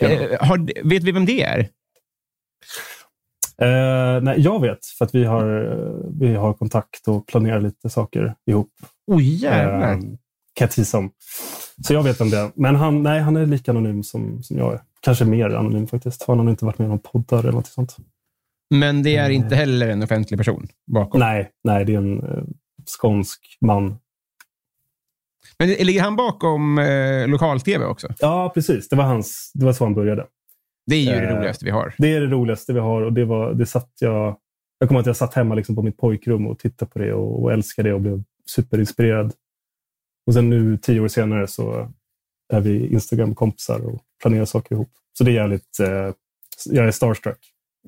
Eh, 0.00 0.46
har, 0.46 0.88
vet 0.88 1.02
vi 1.02 1.12
vem 1.12 1.26
det 1.26 1.42
är? 1.42 1.58
Eh, 3.58 4.22
nej, 4.22 4.40
jag 4.40 4.60
vet, 4.60 4.86
för 4.86 5.04
att 5.04 5.14
vi 5.14 5.24
har, 5.24 5.72
eh, 5.72 6.10
vi 6.20 6.34
har 6.34 6.54
kontakt 6.54 7.08
och 7.08 7.26
planerar 7.26 7.60
lite 7.60 7.90
saker 7.90 8.34
ihop. 8.46 8.72
Oj, 9.06 9.42
jävlar. 9.42 10.00
Eh, 10.54 10.60
kan 10.60 10.68
tisa 10.68 10.98
om. 10.98 11.10
Så 11.86 11.94
jag 11.94 12.02
vet 12.02 12.20
om 12.20 12.30
det. 12.30 12.52
Men 12.54 12.76
han, 12.76 13.02
nej, 13.02 13.20
han 13.20 13.36
är 13.36 13.46
lika 13.46 13.70
anonym 13.70 14.02
som, 14.02 14.42
som 14.42 14.58
jag 14.58 14.72
är. 14.74 14.80
Kanske 15.00 15.24
mer 15.24 15.50
anonym 15.50 15.86
faktiskt. 15.86 16.22
För 16.22 16.32
han 16.32 16.46
har 16.46 16.50
inte 16.50 16.64
varit 16.64 16.78
med 16.78 16.86
i 16.86 16.88
någon 16.88 16.98
poddar 16.98 17.38
eller 17.38 17.52
något 17.52 17.66
sånt. 17.66 17.96
Men 18.70 19.02
det 19.02 19.16
är 19.16 19.30
inte 19.30 19.56
heller 19.56 19.88
en 19.88 20.02
offentlig 20.02 20.38
person 20.38 20.66
bakom. 20.86 21.20
Nej, 21.20 21.50
nej, 21.64 21.84
det 21.84 21.94
är 21.94 21.98
en 21.98 22.22
eh, 22.22 22.44
skånsk 22.86 23.58
man. 23.60 23.96
Men 25.58 25.68
ligger 25.68 26.02
han 26.02 26.16
bakom 26.16 26.78
eh, 26.78 27.28
lokal-tv 27.28 27.84
också? 27.84 28.08
Ja, 28.18 28.50
precis. 28.54 28.88
Det 28.88 28.96
var, 28.96 29.04
hans, 29.04 29.50
det 29.54 29.64
var 29.64 29.72
så 29.72 29.84
han 29.84 29.94
började. 29.94 30.26
Det 30.86 30.94
är 30.94 31.00
ju 31.00 31.20
det 31.20 31.30
Eh, 31.30 31.36
roligaste 31.36 31.64
vi 31.64 31.70
har. 31.70 31.94
Det 31.98 32.14
är 32.14 32.20
det 32.20 32.26
roligaste 32.26 32.72
vi 32.72 32.80
har 32.80 33.02
och 33.02 33.12
det 33.12 33.24
var, 33.24 33.54
det 33.54 33.66
satt 33.66 33.90
jag, 34.00 34.36
jag 34.78 34.88
kommer 34.88 35.00
att 35.00 35.06
jag 35.06 35.16
satt 35.16 35.34
hemma 35.34 35.54
liksom 35.54 35.74
på 35.74 35.82
mitt 35.82 35.96
pojkrum 35.96 36.46
och 36.46 36.58
tittade 36.58 36.90
på 36.90 36.98
det 36.98 37.12
och, 37.12 37.42
och 37.42 37.52
älskade 37.52 37.88
det 37.88 37.94
och 37.94 38.00
blev 38.00 38.22
superinspirerad. 38.46 39.32
Och 40.26 40.34
sen 40.34 40.50
nu 40.50 40.78
tio 40.78 41.00
år 41.00 41.08
senare 41.08 41.46
så 41.46 41.92
är 42.52 42.60
vi 42.60 42.86
Instagram-kompisar 42.92 43.80
och 43.86 44.02
planerar 44.22 44.44
saker 44.44 44.74
ihop. 44.74 44.90
Så 45.18 45.24
det 45.24 45.30
är 45.30 45.34
jävligt, 45.34 45.80
eh, 45.80 46.10
jag 46.66 46.86
är 46.86 46.90
starstruck. 46.90 47.38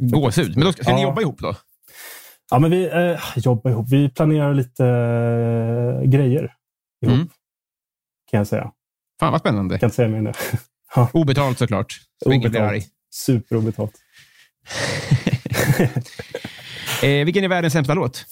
Gåshud. 0.01 0.57
Men 0.57 0.65
då 0.65 0.73
ska, 0.73 0.83
ska 0.83 0.95
ni 0.95 1.01
Ja. 1.03 1.09
jobba 1.09 1.21
ihop 1.21 1.39
då? 1.41 1.57
Ja, 2.51 2.59
men 2.59 2.71
vi 2.71 2.85
eh, 2.87 3.21
jobbar 3.37 3.71
ihop. 3.71 3.87
Vi 3.91 4.09
planerar 4.11 4.55
lite 4.55 4.85
eh, 4.87 6.11
grejer 6.11 6.55
ihop, 7.03 7.15
Mm. 7.15 7.29
kan 8.31 8.39
jag 8.39 8.47
säga. 8.47 8.73
Fan 9.21 9.33
vad 9.33 9.41
spännande. 9.41 9.75
Jag 9.75 9.81
kan 9.81 9.87
inte 9.87 9.97
säga 9.97 10.09
mer 10.09 10.19
än 10.19 10.25
det. 10.25 10.35
Obetalt 11.13 11.59
såklart. 11.59 12.01
Så 12.25 12.31
arg. 12.31 12.83
Superobetalt. 13.11 13.93
Eh, 17.03 17.25
vilken 17.25 17.45
är 17.45 17.49
världens 17.49 17.73
sämsta 17.73 17.95
låt? 17.95 18.25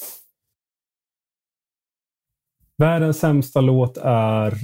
Världens 2.78 3.18
sämsta 3.18 3.60
låt 3.60 3.96
är... 3.96 4.58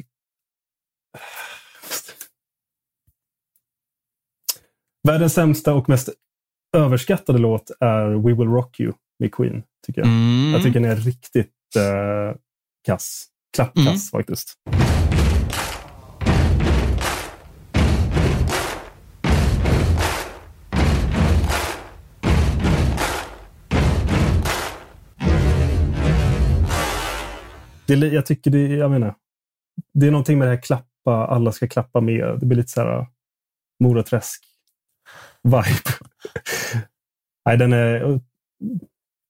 Världens 5.08 5.34
sämsta 5.34 5.74
och 5.74 5.88
mest 5.88 6.08
överskattade 6.76 7.38
låt 7.38 7.70
är 7.80 8.08
We 8.08 8.34
Will 8.34 8.48
Rock 8.48 8.80
You 8.80 8.92
med 9.18 9.34
Queen. 9.34 9.62
Tycker 9.86 10.00
jag. 10.00 10.08
Mm. 10.08 10.52
jag 10.52 10.62
tycker 10.62 10.80
den 10.80 10.90
är 10.90 10.96
riktigt 10.96 11.76
eh, 11.76 12.36
kass. 12.86 13.26
Klappkass 13.56 13.86
Mm. 13.86 13.98
faktiskt. 13.98 14.54
Det, 27.96 28.08
jag 28.08 28.26
tycker 28.26 28.50
det, 28.50 28.66
jag 28.66 28.90
menar, 28.90 29.14
det 29.94 30.06
är 30.06 30.10
någonting 30.10 30.38
med 30.38 30.48
det 30.48 30.54
här 30.54 30.62
klappa, 30.62 31.26
alla 31.26 31.52
ska 31.52 31.68
klappa 31.68 32.00
med. 32.00 32.36
Det 32.40 32.46
blir 32.46 32.56
lite 32.56 32.70
så 32.70 32.80
här 32.80 33.06
Mora 33.84 34.02
Träsk-vibe. 34.02 35.90
Nej, 37.46 37.56
den 37.58 37.72
är 37.72 38.10
eh, 38.10 38.18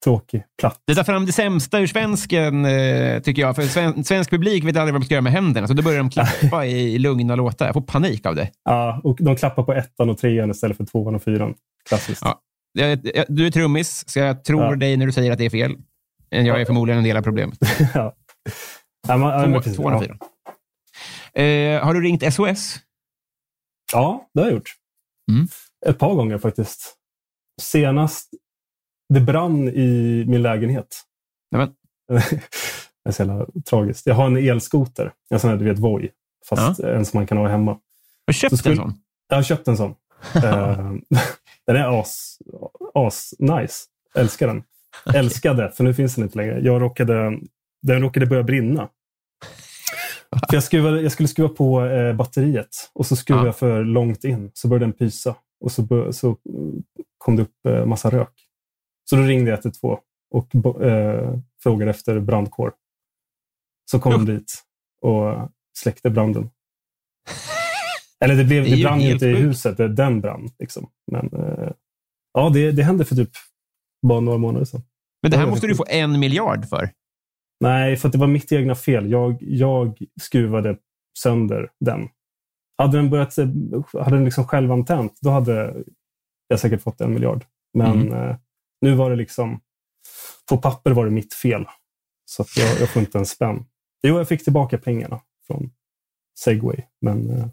tråkig, 0.04 0.44
platt. 0.60 0.82
Det 0.86 0.94
tar 0.94 1.04
fram 1.04 1.26
det 1.26 1.32
sämsta 1.32 1.80
ur 1.80 1.86
svensken, 1.86 2.64
eh, 2.64 3.22
tycker 3.22 3.42
jag. 3.42 3.56
För 3.56 3.62
sven, 3.62 4.04
svensk 4.04 4.30
publik 4.30 4.64
vet 4.64 4.76
aldrig 4.76 4.92
vad 4.92 5.00
de 5.02 5.04
ska 5.04 5.14
göra 5.14 5.22
med 5.22 5.32
händerna, 5.32 5.68
så 5.68 5.74
då 5.74 5.82
börjar 5.82 5.98
de 5.98 6.10
klappa 6.10 6.66
i, 6.66 6.98
lugna 6.98 7.36
låtar. 7.36 7.66
Jag 7.66 7.74
får 7.74 7.80
panik 7.80 8.26
av 8.26 8.34
det. 8.34 8.50
Ja, 8.64 9.00
och 9.04 9.18
de 9.20 9.36
klappar 9.36 9.62
på 9.62 9.72
ettan 9.72 10.10
och 10.10 10.18
trean 10.18 10.50
istället 10.50 10.76
för 10.76 10.84
tvåan 10.84 11.14
och 11.14 11.22
fyran. 11.22 11.54
Klassiskt. 11.88 12.22
Ja. 12.24 12.40
Du 13.28 13.46
är 13.46 13.50
trummis, 13.50 14.04
så 14.06 14.18
jag 14.18 14.44
tror 14.44 14.62
Ja. 14.64 14.76
dig 14.76 14.96
när 14.96 15.06
du 15.06 15.12
säger 15.12 15.32
att 15.32 15.38
det 15.38 15.44
är 15.44 15.50
fel. 15.50 15.76
Men 16.30 16.46
jag 16.46 16.60
är 16.60 16.64
förmodligen 16.64 16.98
en 16.98 17.04
del 17.04 17.16
av 17.16 17.22
problemet. 17.22 17.58
ja. 17.94 18.14
Ja, 19.08 19.16
man, 19.16 19.52
ja, 19.52 19.58
precis. 19.58 19.76
tvåan 19.76 19.94
och 19.94 20.02
ja. 20.02 20.06
fyran. 20.06 20.18
Eh, 21.34 21.84
har 21.84 21.94
du 21.94 22.00
ringt 22.00 22.34
SOS? 22.34 22.76
ja, 23.92 24.30
det 24.34 24.40
har 24.40 24.46
jag 24.46 24.54
gjort. 24.54 24.74
Mm. 25.30 25.48
Ett 25.86 25.98
par 25.98 26.14
gånger 26.14 26.38
faktiskt. 26.38 26.96
Senast 27.62 28.30
det 29.14 29.20
brann 29.20 29.68
i 29.68 30.24
min 30.28 30.42
lägenhet. 30.42 31.02
Nämen. 31.50 31.74
det 32.08 33.08
är 33.08 33.12
så 33.12 33.22
jävla 33.22 33.46
tragiskt. 33.70 34.06
Jag 34.06 34.14
har 34.14 34.26
en 34.26 34.36
elskoter. 34.36 35.12
En 35.30 35.40
sån 35.40 35.50
här, 35.50 35.56
du 35.56 35.64
vet, 35.64 35.78
Voi. 35.78 36.10
Fast 36.48 36.80
en 36.80 37.04
som 37.06 37.18
man 37.18 37.26
kan 37.26 37.38
ha 37.38 37.48
hemma. 37.48 37.70
Har 37.70 37.80
du 38.26 38.32
köpt 38.32 38.58
skulle- 38.58 38.72
en 38.72 38.76
sån? 38.76 38.94
Jag 39.28 39.36
har 39.36 39.42
köpt 39.42 39.68
en 39.68 39.76
sån. 39.76 39.94
Eh, 40.34 40.92
den 41.66 41.76
är 41.76 42.00
as, 42.00 42.38
as 42.94 43.34
nice. 43.38 43.84
Älskar 44.14 44.46
den. 44.46 44.62
Älskade, 45.14 45.70
för 45.70 45.84
nu 45.84 45.94
finns 45.94 46.14
den 46.14 46.24
inte 46.24 46.38
längre. 46.38 46.60
Jag 46.60 46.82
råkade, 46.82 47.38
den 47.82 48.00
råkade 48.00 48.26
börja 48.26 48.42
brinna. 48.42 48.88
För 50.48 50.54
jag, 50.56 50.64
skruvade, 50.64 51.00
jag 51.00 51.12
skulle 51.12 51.28
skruva 51.28 51.48
på 51.48 51.84
eh, 51.84 52.16
batteriet 52.16 52.90
och 52.92 53.06
så 53.06 53.16
skruvade 53.16 53.44
Ja. 53.46 53.48
jag 53.48 53.56
för 53.56 53.84
långt 53.84 54.24
in. 54.24 54.50
Så 54.54 54.68
började 54.68 54.84
den 54.84 54.92
pysa 54.92 55.36
och 55.60 55.72
så, 55.72 55.82
bör, 55.82 56.12
så 56.12 56.36
kom 57.18 57.36
det 57.36 57.42
upp 57.42 57.66
eh, 57.68 57.86
massa 57.86 58.10
rök. 58.10 58.32
Så 59.10 59.16
då 59.16 59.22
ringde 59.22 59.50
jag 59.50 59.58
112 59.58 59.98
och 60.30 60.82
eh, 60.82 61.38
frågade 61.62 61.90
efter 61.90 62.20
brandkår. 62.20 62.72
Så 63.90 64.00
kom 64.00 64.12
de 64.12 64.26
dit 64.26 64.64
och 65.00 65.50
släckte 65.78 66.10
branden. 66.10 66.50
Eller 68.24 68.34
det, 68.34 68.44
blev, 68.44 68.64
Det 68.64 68.76
det 68.76 68.82
brann 68.82 69.00
ju 69.00 69.12
inte 69.12 69.26
i 69.26 69.34
huset, 69.34 69.76
det, 69.76 69.88
den 69.88 70.20
brann. 70.20 70.50
Liksom. 70.58 70.90
Men 71.12 71.26
eh, 71.32 71.70
ja, 72.32 72.50
det, 72.54 72.72
det 72.72 72.82
hände 72.82 73.04
för 73.04 73.16
typ 73.16 73.30
bara 74.06 74.20
några 74.20 74.38
månader 74.38 74.64
sedan. 74.64 74.82
Men 75.22 75.30
det 75.30 75.36
här 75.36 75.46
måste 75.46 75.66
du 75.66 75.74
få 75.74 75.84
en 75.88 76.20
miljard 76.20 76.68
för. 76.68 76.90
Nej, 77.60 77.96
för 77.96 78.08
att 78.08 78.12
det 78.12 78.18
var 78.18 78.26
mitt 78.26 78.52
egna 78.52 78.74
fel. 78.74 79.10
Jag, 79.10 79.36
jag 79.40 79.98
skruvade 80.20 80.76
sönder 81.18 81.70
den. 81.80 82.08
Hade 82.78 82.96
den, 82.96 83.10
börjat, 83.10 83.38
eh, 83.38 83.46
hade 84.02 84.16
den 84.16 84.24
liksom 84.24 84.46
självantänt, 84.46 85.18
då 85.20 85.30
hade 85.30 85.74
jag 86.48 86.60
säkert 86.60 86.82
fått 86.82 87.00
en 87.00 87.14
miljard. 87.14 87.44
Men 87.74 88.00
Mm. 88.08 88.12
eh, 88.30 88.36
nu 88.80 88.94
var 88.94 89.10
det 89.10 89.16
liksom... 89.16 89.60
På 90.48 90.56
papper 90.58 90.90
var 90.90 91.04
det 91.04 91.10
mitt 91.10 91.34
fel. 91.34 91.64
Så 92.24 92.44
jag, 92.56 92.80
jag 92.80 92.88
får 92.88 93.00
inte 93.02 93.18
en 93.18 93.26
spänn. 93.26 93.64
Jo, 94.02 94.16
jag 94.18 94.28
fick 94.28 94.44
tillbaka 94.44 94.78
pengarna 94.78 95.20
från 95.46 95.70
Segway. 96.38 96.76
Men 97.00 97.30
eh, 97.30 97.46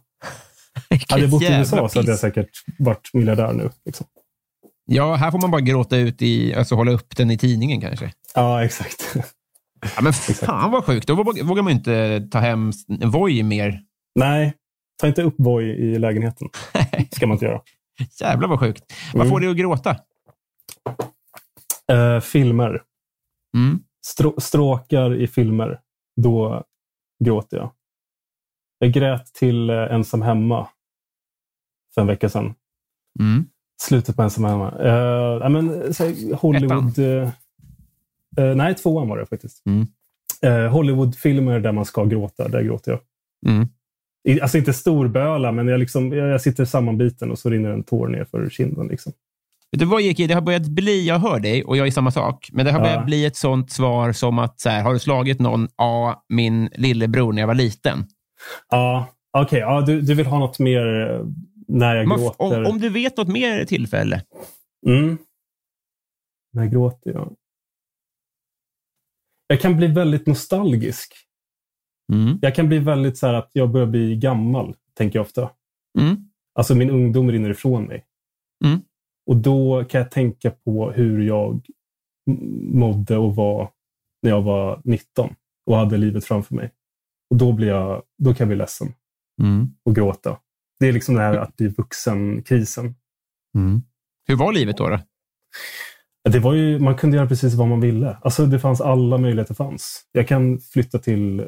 hade 1.10 1.22
jag 1.22 1.32
bott 1.32 1.42
i 1.44 1.46
USA 1.60 1.90
så 1.90 2.00
hade 2.00 2.12
jag 2.12 2.20
säkert 2.20 2.50
varit 2.80 3.10
miljardär 3.14 3.54
nu. 3.54 3.70
Liksom. 3.86 4.08
Ja, 4.86 5.16
här 5.16 5.32
får 5.32 5.40
man 5.42 5.52
bara 5.52 5.62
gråta 5.62 5.98
ut 5.98 6.22
i, 6.22 6.54
alltså 6.54 6.76
hålla 6.76 6.92
upp 6.92 7.16
den 7.18 7.32
i 7.32 7.38
tidningen 7.38 7.82
kanske. 7.82 8.14
Ja, 8.36 8.64
exakt. 8.64 9.16
Ja, 9.82 10.02
men 10.02 10.14
fan 10.14 10.72
vad 10.72 10.86
sjukt. 10.86 11.08
Då 11.08 11.16
vågar 11.16 11.62
man 11.64 11.72
inte 11.74 12.28
ta 12.32 12.40
hem 12.40 12.72
Voi 13.06 13.44
mer. 13.44 13.82
Nej, 14.20 14.54
ta 15.02 15.08
inte 15.08 15.24
upp 15.24 15.36
Voi 15.38 15.64
i 15.66 16.00
lägenheten. 16.00 16.50
ska 17.12 17.28
man 17.28 17.36
inte 17.36 17.46
göra. 17.46 17.62
Jävlar 18.22 18.48
vad 18.48 18.60
sjukt. 18.60 18.84
Vad 19.14 19.22
Mm. 19.22 19.30
får 19.30 19.40
dig 19.40 19.50
att 19.50 19.58
gråta? 19.58 19.96
Eh, 21.92 22.20
filmer. 22.20 22.82
Mm. 23.58 23.80
Strå- 24.08 24.40
stråkar 24.40 25.16
i 25.16 25.28
filmer. 25.28 25.80
Då 26.22 26.64
gråter 27.24 27.58
jag. 27.58 27.72
Jag 28.80 28.92
grät 28.92 29.26
till 29.34 29.70
eh, 29.70 29.76
Ensam 29.76 30.22
hemma 30.22 30.68
för 31.94 32.02
en 32.02 32.08
vecka 32.08 32.30
sedan. 32.30 32.54
Mm. 33.20 33.46
Slutet 33.82 34.16
på 34.16 34.22
Ensam 34.22 34.44
hemma. 34.44 34.74
Ja, 34.80 35.50
men, 35.50 35.70
här, 35.70 36.36
Hollywood... 36.36 37.00
eh, 37.00 37.30
eh, 38.38 38.56
nej, 38.56 38.76
tvåan 38.76 39.10
var 39.10 39.18
det 39.18 39.26
faktiskt. 39.26 39.64
Mm. 39.66 39.88
Eh, 40.42 40.72
Hollywoodfilmer 40.72 41.60
där 41.60 41.72
man 41.72 41.86
ska 41.86 42.06
gråta, 42.06 42.48
där 42.48 42.62
gråter 42.62 42.92
jag. 42.92 43.00
Mm. 43.54 43.68
I- 44.28 44.42
Alltså 44.42 44.58
inte 44.58 44.74
storböla, 44.74 45.52
men 45.52 45.68
jag, 45.68 45.80
liksom, 45.80 46.12
jag 46.14 46.28
jag 46.28 46.42
sitter 46.42 46.66
sammanbiten 46.66 47.32
och 47.32 47.40
så 47.40 47.50
rinner 47.50 47.70
en 47.70 47.84
tår 47.84 48.08
ner 48.08 48.26
för 48.26 48.50
kinden. 48.50 48.88
Liksom. 48.88 49.14
Vet 49.72 49.80
du 49.80 49.86
vad, 49.86 50.02
Jeki? 50.02 50.28
Det 50.28 50.34
har 50.34 50.42
börjat 50.42 50.68
bli, 50.68 51.08
jag 51.08 51.20
hör 51.20 51.40
dig 51.40 51.64
och 51.64 51.78
jag 51.78 51.88
är 51.88 51.92
samma 51.92 52.12
sak, 52.12 52.50
men 52.54 52.66
det 52.66 52.72
har 52.72 52.80
Ja. 52.80 52.84
börjat 52.86 53.06
bli 53.06 53.26
ett 53.26 53.36
sånt 53.36 53.72
svar 53.72 54.12
som 54.12 54.40
att, 54.40 54.60
så 54.60 54.70
här, 54.70 54.84
har 54.84 54.94
du 54.94 55.00
slagit 55.00 55.40
någon? 55.40 55.68
Ja, 55.78 56.26
min 56.30 56.70
lillebror 56.76 57.34
när 57.34 57.42
jag 57.42 57.48
var 57.48 57.56
liten. 57.56 58.06
Ja, 58.70 59.08
okej. 59.38 59.60
ja, 59.60 59.82
du, 59.82 60.02
du 60.02 60.14
vill 60.14 60.26
ha 60.26 60.40
något 60.40 60.60
mer 60.60 61.10
eh, 61.12 61.26
när 61.68 61.96
jag 61.96 62.08
Man 62.08 62.20
gråter? 62.20 62.64
om, 62.66 62.72
om 62.72 62.80
du 62.80 62.90
vet 62.90 63.18
något 63.18 63.28
mer 63.28 63.66
tillfälle. 63.66 64.22
Mm. 64.88 65.18
När 66.54 66.66
gråter 66.66 67.12
jag? 67.12 67.34
Jag 69.48 69.62
kan 69.62 69.78
bli 69.78 69.88
väldigt 69.88 70.28
nostalgisk. 70.28 71.14
Mm. 72.14 72.40
Jag 72.42 72.56
kan 72.56 72.68
bli 72.68 72.80
väldigt 72.80 73.18
så 73.18 73.28
här 73.28 73.34
att 73.34 73.50
jag 73.54 73.72
börjar 73.72 73.88
bli 73.88 74.16
gammal, 74.16 74.76
tänker 74.94 75.20
jag 75.20 75.26
ofta. 75.26 75.50
Mm. 76.00 76.16
Alltså 76.56 76.76
min 76.76 76.90
ungdom 76.90 77.32
rinner 77.32 77.50
ifrån 77.50 77.84
mig. 77.84 78.06
Mm. 78.66 78.80
Och 79.26 79.38
då 79.38 79.86
kan 79.90 80.02
jag 80.02 80.12
tänka 80.12 80.52
på 80.52 80.92
hur 80.92 81.22
jag 81.22 81.66
mådde 82.74 83.18
och 83.18 83.36
var 83.36 83.72
när 84.22 84.32
jag 84.32 84.42
var 84.42 84.82
19 84.84 85.36
och 85.66 85.78
hade 85.78 85.98
livet 85.98 86.26
framför 86.26 86.56
mig. 86.56 86.72
Och 87.30 87.38
då, 87.38 87.52
blir 87.52 87.68
jag, 87.68 88.04
då 88.18 88.34
kan 88.34 88.38
jag 88.38 88.48
bli 88.48 88.58
ledsen 88.58 88.94
Mm. 89.42 89.68
och 89.84 89.96
gråta. 89.96 90.40
Det 90.80 90.88
är 90.88 90.94
liksom 90.94 91.16
det 91.16 91.22
här 91.22 91.38
att 91.38 91.56
bli 91.56 91.68
vuxen-krisen. 91.68 92.96
Mm. 93.56 93.82
Hur 94.28 94.36
var 94.36 94.54
livet 94.54 94.78
då? 94.78 94.90
då? 94.90 95.00
Det 96.30 96.40
var 96.40 96.54
ju, 96.54 96.80
man 96.80 96.96
kunde 96.96 97.18
göra 97.18 97.28
precis 97.28 97.54
vad 97.54 97.68
man 97.68 97.82
ville. 97.82 98.18
Alltså 98.22 98.46
det 98.46 98.60
fanns 98.60 98.82
alla 98.82 99.18
möjligheter 99.18 99.54
fanns. 99.54 100.06
Jag 100.12 100.28
kan 100.28 100.60
flytta 100.60 101.00
till 101.00 101.48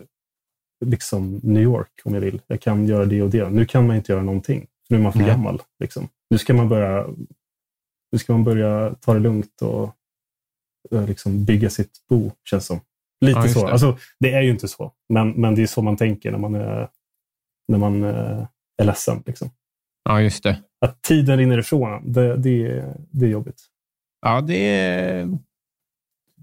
liksom 0.86 1.40
New 1.44 1.64
York 1.64 1.92
om 2.04 2.14
jag 2.14 2.22
vill. 2.22 2.42
Jag 2.48 2.62
kan 2.62 2.88
göra 2.88 3.06
det 3.06 3.22
och 3.22 3.30
det. 3.30 3.50
Nu 3.50 3.66
kan 3.66 3.88
man 3.88 3.96
inte 3.96 4.12
göra 4.12 4.24
någonting. 4.24 4.68
Nu 4.90 4.98
är 4.98 5.02
man 5.02 5.12
för 5.12 5.20
Nej. 5.20 5.28
gammal. 5.28 5.62
Liksom. 5.80 6.08
Nu 6.30 6.38
ska 6.38 6.54
man 6.54 6.70
börja 6.70 7.08
Nu 8.12 8.20
ska 8.20 8.34
man 8.34 8.44
börja 8.44 8.96
ta 9.02 9.14
det 9.14 9.20
lugnt 9.20 9.62
och 9.62 9.96
eh, 10.92 11.08
liksom 11.08 11.46
bygga 11.46 11.70
sitt 11.70 11.92
bo, 12.10 12.32
känns 12.50 12.66
som. 12.66 12.80
Lite 13.26 13.40
Ja, 13.40 13.48
så. 13.48 13.66
det. 13.66 13.72
Alltså, 13.72 13.98
det 14.20 14.34
är 14.34 14.42
ju 14.42 14.50
inte 14.50 14.68
så, 14.68 14.92
men, 15.10 15.32
men 15.32 15.56
det 15.56 15.62
är 15.62 15.68
så 15.68 15.82
man 15.82 15.98
tänker 15.98 16.32
när 16.32 16.38
man 16.38 16.56
är, 16.56 16.90
när 17.68 17.78
man 17.78 18.04
eh, 18.04 18.46
är 18.78 18.86
ledsen. 18.86 19.24
Liksom. 19.26 19.50
Ja, 20.04 20.22
just 20.22 20.44
det. 20.44 20.64
Att 20.86 21.02
tiden 21.02 21.38
rinner 21.38 21.58
ifrån, 21.58 22.12
det, 22.12 22.38
det, 22.38 22.86
det 23.12 23.26
är 23.26 23.30
jobbigt. 23.30 23.62
Ja, 24.22 24.42
det 24.42 24.56
är... 24.56 25.38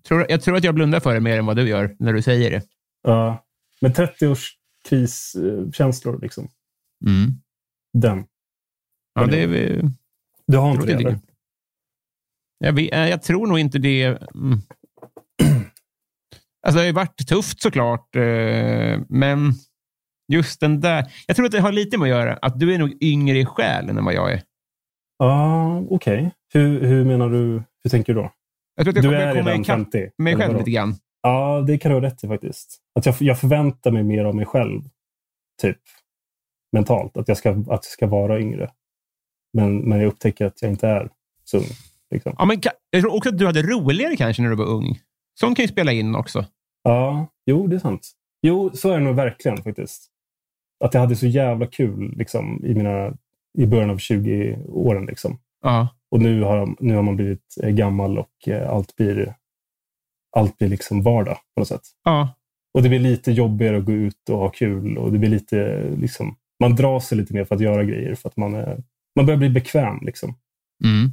Jag 0.09 0.43
tror 0.43 0.57
att 0.57 0.65
jag 0.65 0.75
blundar 0.75 1.01
för 1.01 1.15
det 1.15 1.21
mer 1.21 1.39
än 1.39 1.47
vad 1.47 1.57
du 1.57 1.69
gör 1.69 1.97
när 1.99 2.13
du 2.13 2.23
säger 2.23 2.51
det. 2.51 2.63
Ja. 3.03 3.45
men 3.81 3.93
30-årskriskänslor, 3.93 6.21
liksom. 6.23 6.49
Mm. 7.07 7.31
den. 7.93 8.25
Ja, 9.15 9.27
det 9.27 9.43
är... 9.43 9.83
Du 10.47 10.59
har 10.59 10.71
inte 10.71 10.87
det? 10.87 10.93
Eller? 10.93 11.19
Jag, 12.59 12.73
vet, 12.73 12.93
eh, 12.93 13.09
jag 13.09 13.23
tror 13.23 13.47
nog 13.47 13.59
inte 13.59 13.79
det. 13.79 14.05
Mm. 14.35 14.59
Alltså, 16.67 16.77
det 16.77 16.83
har 16.83 16.87
ju 16.87 16.93
varit 16.93 17.29
tufft 17.29 17.63
såklart, 17.63 18.17
eh, 18.17 19.01
men 19.09 19.53
just 20.33 20.61
den 20.61 20.81
där... 20.81 21.13
Jag 21.27 21.37
tror 21.37 21.47
att 21.47 21.53
det 21.53 21.61
har 21.61 21.73
lite 21.73 21.99
med 21.99 22.05
att 22.05 22.19
göra 22.19 22.39
att 22.43 22.61
du 22.61 22.75
är 22.75 22.79
nog 22.79 23.03
yngre 23.03 23.39
i 23.39 23.47
själen 23.47 23.99
än 23.99 24.05
vad 24.05 24.15
jag 24.15 24.33
är. 24.33 24.43
Ja, 25.19 25.83
okej. 25.91 26.31
Hur, 26.53 26.81
hur 26.87 27.05
menar 27.05 27.29
du? 27.29 27.63
Hur 27.83 27.91
tänker 27.91 28.15
du 28.15 28.21
då? 28.21 28.31
Jag 28.77 28.85
tror 28.85 28.93
att 28.99 29.05
jag 29.05 29.05
Du 29.05 29.09
kommer 29.09 29.27
är 29.27 29.35
redan 29.35 29.61
ikapp 29.61 29.77
50. 29.77 30.11
mig 30.19 30.37
själv 30.37 30.59
lite 30.59 30.71
grann. 30.71 30.95
Ja, 31.23 31.65
det 31.67 31.79
kan 31.79 31.91
du 31.91 31.97
ha 31.97 32.03
rätt 32.03 32.25
i 32.25 32.29
faktiskt. 32.29 32.79
Att 32.99 33.07
jag, 33.07 33.15
jag 33.21 33.41
förväntar 33.41 33.91
mig 33.91 34.03
mer 34.03 34.25
av 34.25 34.35
mig 34.35 34.47
själv. 34.47 34.83
Typ. 35.63 35.79
Mentalt. 36.73 37.17
Att 37.17 37.29
jag 37.29 37.37
ska, 37.37 37.51
att 37.51 37.67
jag 37.69 37.85
ska 37.85 38.07
vara 38.07 38.41
yngre. 38.41 38.71
Men, 39.53 39.79
men 39.79 39.99
jag 39.99 40.09
upptäcker 40.09 40.47
att 40.47 40.63
jag 40.63 40.71
inte 40.71 40.89
är 40.89 41.11
så 41.45 41.57
ung. 41.59 41.65
Liksom. 42.11 42.35
Ja, 42.39 42.45
men 42.45 42.61
jag 42.91 43.03
tror 43.03 43.15
också 43.15 43.29
att 43.29 43.39
du 43.39 43.47
hade 43.47 43.63
roligare 43.63 44.17
kanske 44.17 44.43
när 44.43 44.51
du 44.51 44.57
var 44.57 44.67
ung. 44.67 44.99
Sånt 45.41 45.57
kan 45.57 45.63
ju 45.63 45.69
spela 45.69 45.93
in 45.93 46.15
också. 46.15 46.45
Ja, 46.83 47.27
jo, 47.47 47.67
det 47.67 47.77
är 47.77 47.81
sant. 47.81 48.11
Jo, 48.43 48.71
så 48.75 48.91
är 48.91 48.99
det 48.99 49.05
nog 49.05 49.15
verkligen 49.17 49.57
faktiskt. 49.63 50.11
Att 50.85 50.95
jag 50.95 51.01
hade 51.01 51.17
så 51.17 51.27
jävla 51.27 51.67
kul 51.67 52.15
liksom, 52.17 52.65
i, 52.65 52.75
mina, 52.75 53.13
i 53.57 53.67
början 53.67 53.91
av 53.91 53.97
20-åren. 53.99 55.07
Liksom. 55.07 55.39
Ja. 55.63 55.89
Och 56.11 56.21
nu 56.23 56.43
har, 56.43 56.77
nu 56.81 56.95
har 56.95 57.03
man 57.03 57.17
blivit 57.17 57.55
eh, 57.63 57.71
gammal 57.71 58.19
och 58.19 58.49
eh, 58.49 58.71
allt 58.71 58.97
blir, 58.97 59.35
allt 60.37 60.59
blir 60.59 60.69
liksom 60.69 61.03
vardag 61.03 61.37
på 61.55 61.61
något 61.61 61.69
sätt. 61.69 61.83
ja. 62.05 62.35
Och 62.75 62.83
det 62.83 62.89
blir 62.89 62.99
lite 62.99 63.33
jobbigare 63.33 63.79
att 63.79 63.85
gå 63.85 63.93
ut 63.93 64.29
och 64.31 64.39
ha 64.39 64.49
kul. 64.51 64.99
Och 64.99 65.13
det 65.13 65.19
blir 65.19 65.31
lite, 65.31 65.83
liksom, 65.97 66.37
man 66.61 66.77
drar 66.77 67.01
sig 67.01 67.19
lite 67.19 67.35
mer 67.35 67.45
för 67.45 67.55
att 67.55 67.61
göra 67.61 67.85
grejer. 67.85 68.15
För 68.15 68.29
att 68.29 68.37
man, 68.37 68.55
är, 68.55 68.83
man 69.17 69.27
börjar 69.27 69.39
bli 69.39 69.51
bekväm. 69.51 69.99
Liksom. 70.03 70.35
Mm. 70.85 71.11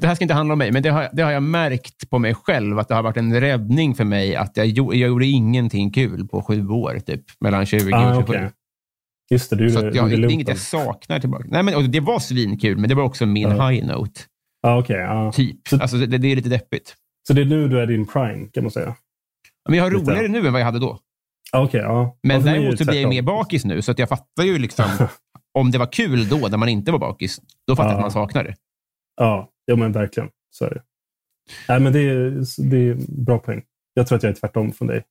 Det 0.00 0.06
här 0.06 0.14
ska 0.14 0.24
inte 0.24 0.34
handla 0.34 0.52
om 0.52 0.58
mig, 0.58 0.72
men 0.72 0.82
det 0.82 0.88
har, 0.88 1.08
det 1.12 1.22
har 1.22 1.32
jag 1.32 1.42
märkt 1.42 2.10
på 2.10 2.18
mig 2.18 2.34
själv 2.34 2.78
att 2.78 2.88
det 2.88 2.94
har 2.94 3.02
varit 3.02 3.16
en 3.16 3.40
räddning 3.40 3.94
för 3.94 4.04
mig 4.04 4.36
att 4.36 4.56
jag, 4.56 4.66
jag 4.66 4.96
gjorde 4.96 5.26
ingenting 5.26 5.90
kul 5.92 6.28
på 6.28 6.42
sju 6.42 6.68
år, 6.68 6.98
typ. 7.06 7.24
Mellan 7.40 7.66
20 7.66 7.92
Ah, 7.94 8.08
och 8.08 8.14
27. 8.14 8.22
okej. 8.22 8.50
Just 9.30 9.50
det, 9.50 9.56
du 9.56 9.70
Så 9.70 9.78
jag, 9.92 10.10
det 10.10 10.16
är 10.16 10.30
inget 10.30 10.48
jag 10.48 10.58
saknar 10.58 11.20
tillbaka. 11.20 11.44
Nej, 11.48 11.62
men, 11.62 11.90
det 11.90 12.00
var 12.00 12.18
svinkul, 12.18 12.76
men 12.78 12.88
det 12.88 12.94
var 12.94 13.02
också 13.02 13.26
min 13.26 13.42
Ja. 13.50 13.68
high 13.68 13.86
note. 13.86 14.20
Ah, 14.62 14.78
okej, 14.78 14.96
ja. 14.96 15.32
Typ. 15.32 15.68
Så- 15.68 15.80
Alltså, 15.80 15.96
det, 15.96 16.18
det 16.18 16.28
är 16.32 16.36
lite 16.36 16.48
deppigt. 16.48 16.94
Så 17.28 17.32
det 17.32 17.40
är 17.40 17.44
nu 17.44 17.68
du 17.68 17.80
är 17.80 17.86
din 17.86 18.06
prime, 18.06 18.48
kan 18.52 18.64
man 18.64 18.70
säga? 18.70 18.96
Men 19.68 19.78
jag 19.78 19.84
har 19.84 19.90
Lite. 19.90 20.10
roligare 20.10 20.28
nu 20.28 20.46
än 20.46 20.52
vad 20.52 20.60
jag 20.60 20.66
hade 20.66 20.78
då. 20.78 20.98
Ah, 21.52 21.64
okej, 21.64 21.80
ja. 21.80 22.18
Men 22.22 22.40
är 22.40 22.44
däremot 22.44 22.78
så 22.78 22.84
blir 22.84 23.00
jag 23.00 23.08
mer 23.08 23.22
bakis 23.22 23.64
nu, 23.64 23.82
så 23.82 23.90
att 23.92 23.98
jag 23.98 24.08
fattar 24.08 24.44
ju 24.44 24.58
liksom... 24.58 24.84
om 25.58 25.70
det 25.70 25.78
var 25.78 25.92
kul 25.92 26.28
då, 26.28 26.36
när 26.36 26.56
man 26.58 26.68
inte 26.68 26.92
var 26.92 26.98
bakis, 26.98 27.40
då 27.66 27.76
fattar 27.76 27.90
jag 27.90 27.94
Ja. 27.94 27.96
att 27.96 28.02
man 28.02 28.10
saknar 28.10 28.44
det. 28.44 28.54
Ja, 29.16 29.50
ja 29.64 29.76
men 29.76 29.92
verkligen. 29.92 30.28
Så 30.50 30.64
är 30.64 30.70
det. 30.70 30.82
Nej, 31.68 31.80
men 31.80 31.92
det 31.92 32.00
är, 32.00 32.30
det 32.70 32.76
är 32.76 32.96
bra 33.24 33.38
poäng. 33.38 33.62
Jag 33.94 34.06
tror 34.06 34.16
att 34.16 34.22
jag 34.22 34.30
är 34.30 34.34
tvärtom 34.36 34.72
från 34.72 34.88
dig. 34.88 35.02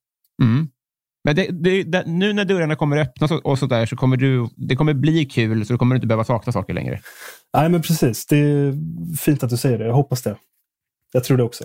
Mm. 0.42 0.68
Men 1.26 1.36
det, 1.36 1.46
det, 1.50 1.82
det, 1.82 2.04
nu 2.06 2.32
när 2.32 2.44
dörrarna 2.44 2.76
kommer 2.76 2.96
öppnas 2.96 3.30
och, 3.30 3.46
och 3.46 3.58
sådär, 3.58 3.86
så 3.86 3.96
kommer 3.96 4.16
du, 4.16 4.48
det 4.56 4.76
kommer 4.76 4.94
bli 4.94 5.24
kul, 5.24 5.66
så 5.66 5.72
du 5.72 5.78
kommer 5.78 5.94
inte 5.94 6.06
behöva 6.06 6.24
sakna 6.24 6.52
saker 6.52 6.74
längre. 6.74 7.00
Nej, 7.56 7.68
men 7.68 7.82
precis. 7.82 8.26
Det 8.26 8.36
är 8.36 8.74
fint 9.16 9.42
att 9.42 9.50
du 9.50 9.56
säger 9.56 9.78
det. 9.78 9.84
Jag 9.86 9.94
hoppas 9.94 10.22
det. 10.22 10.36
Jag 11.12 11.24
tror 11.24 11.36
det 11.36 11.42
också. 11.42 11.64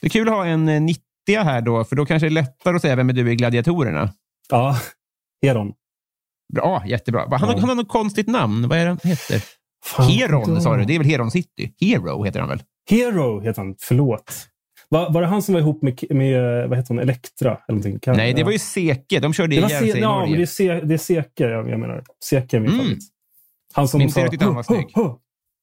Det 0.00 0.06
är 0.06 0.10
kul 0.10 0.28
att 0.28 0.34
ha 0.34 0.46
en 0.46 0.68
eh, 0.68 0.80
90 0.80 1.02
här 1.28 1.60
då, 1.60 1.84
för 1.84 1.96
då 1.96 2.06
kanske 2.06 2.26
det 2.28 2.32
är 2.32 2.34
lättare 2.42 2.76
att 2.76 2.82
säga 2.82 2.96
vem 2.96 3.08
är 3.08 3.12
du 3.12 3.32
i 3.32 3.36
Gladiatorerna. 3.36 4.12
Ja, 4.50 4.78
Heron. 5.42 5.72
Bra, 6.54 6.82
jättebra. 6.86 7.20
Han, 7.30 7.40
har- 7.40 7.52
Ja. 7.54 7.58
han 7.60 7.68
har 7.68 7.76
något 7.76 7.88
konstigt 7.88 8.26
namn. 8.28 8.68
Vad 8.68 8.78
är 8.78 8.82
det 8.84 8.88
han 8.90 8.98
heter? 9.10 9.44
Fan, 9.84 10.08
Heron 10.10 10.62
sa 10.62 10.76
du. 10.76 10.84
Det 10.84 10.94
är 10.94 10.98
väl 10.98 11.08
Heron 11.08 11.30
City? 11.30 11.74
Hero 11.80 12.24
heter 12.24 12.40
han 12.40 12.48
väl? 12.48 12.62
Hero 12.90 13.40
heter 13.40 13.62
han. 13.62 13.74
Förlåt. 13.78 14.34
Var, 14.90 15.10
var 15.12 15.20
det 15.22 15.26
han 15.28 15.42
som 15.42 15.54
var 15.54 15.60
ihop 15.60 15.82
med, 15.82 16.04
med 16.10 16.68
vad 16.68 16.78
heter 16.78 16.88
hon, 16.94 16.98
Elektra? 16.98 17.50
Eller 17.50 17.60
någonting? 17.68 17.98
Kan, 17.98 18.16
Nej, 18.16 18.32
det 18.34 18.44
var 18.44 18.52
ju 18.52 18.58
Seke. 18.58 19.20
De 19.20 19.32
körde 19.32 19.54
ihjäl 19.54 19.70
sig 19.70 19.86
i 19.86 19.88
ja, 19.88 19.94
men 19.94 20.02
Norge. 20.02 20.36
det 20.36 20.42
är, 20.42 20.46
Se, 20.46 20.80
det 20.80 20.94
är 20.94 20.98
Seke 20.98 21.44
jag, 21.48 21.70
jag 21.70 21.80
menar. 21.80 22.02
Seke 22.24 22.56
är 22.56 22.60
min 22.60 22.70
Mm. 22.70 22.80
favorit. 22.84 22.98
Han 23.74 23.88
som 23.88 23.98
Min 23.98 24.12
sa... 24.12 24.24
att 24.24 24.42
han 24.42 24.54
var 24.54 24.62
snygg. 24.62 24.94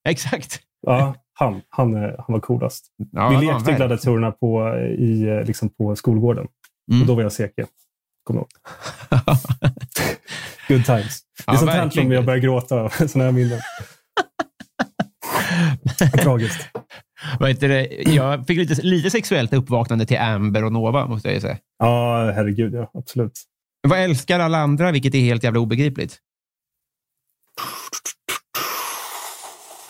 Exakt. 0.07 0.59
Ja, 0.87 1.15
han, 1.33 1.61
han, 1.69 1.93
han 1.95 2.25
var 2.27 2.39
coolast. 2.39 2.85
Ja, 3.11 3.29
Vi 3.29 3.45
lekte 3.45 3.71
gladiatorerna 3.73 4.31
på, 4.31 4.77
i, 4.99 5.43
liksom 5.45 5.69
på 5.69 5.95
skolgården. 5.95 6.47
Mm. 6.91 7.01
Och 7.01 7.07
då 7.07 7.15
var 7.15 7.21
jag 7.23 7.31
Seke. 7.31 7.65
Kommer 8.23 8.39
ihåg? 8.41 8.49
Good 10.67 10.85
times. 10.85 11.21
Det 11.45 11.51
är 11.51 11.53
Ja, 11.53 11.57
sånt 11.57 11.71
här 11.71 11.89
som 11.89 12.11
jag 12.11 12.25
börjar 12.25 12.39
gråta 12.39 12.75
av. 12.81 12.89
Sådana 13.07 13.23
här 13.23 13.31
minnen. 13.31 13.59
Tragiskt. 16.23 16.69
Jag 18.05 18.47
fick 18.47 18.57
lite, 18.57 18.81
lite 18.81 19.09
sexuellt 19.09 19.53
uppvaknande 19.53 20.05
till 20.05 20.17
Amber 20.17 20.63
och 20.63 20.71
Nova, 20.71 21.07
måste 21.07 21.31
jag 21.31 21.41
säga. 21.41 21.57
Ja, 21.79 22.31
herregud. 22.35 22.73
Ja, 22.73 22.91
absolut. 22.93 23.41
Vad 23.87 23.99
älskar 23.99 24.39
alla 24.39 24.57
andra, 24.57 24.91
vilket 24.91 25.15
är 25.15 25.19
helt 25.19 25.43
jävla 25.43 25.59
obegripligt? 25.59 26.19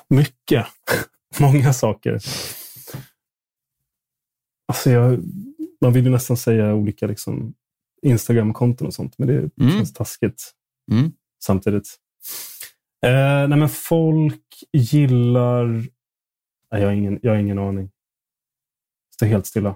Mycket. 0.09 0.65
Många 1.39 1.73
saker. 1.73 2.19
Alltså 4.67 4.89
jag, 4.91 5.19
man 5.81 5.93
vill 5.93 6.05
ju 6.05 6.11
nästan 6.11 6.37
säga 6.37 6.73
olika 6.73 7.07
liksom, 7.07 7.53
Instagram-konton 8.01 8.87
och 8.87 8.93
sånt, 8.93 9.17
men 9.17 9.27
det 9.27 9.33
Mm. 9.63 9.77
känns 9.77 9.93
taskigt 9.93 10.51
Mm. 10.91 11.11
samtidigt. 11.43 11.95
Eh, 13.05 13.47
nej, 13.47 13.57
men 13.59 13.69
folk 13.69 14.41
gillar... 14.73 15.83
Nej, 16.71 16.81
jag, 16.81 16.87
har 16.87 16.93
ingen, 16.93 17.19
jag 17.21 17.31
har 17.31 17.37
ingen 17.39 17.59
aning. 17.59 17.89
Står 19.15 19.25
helt 19.25 19.45
stilla. 19.45 19.75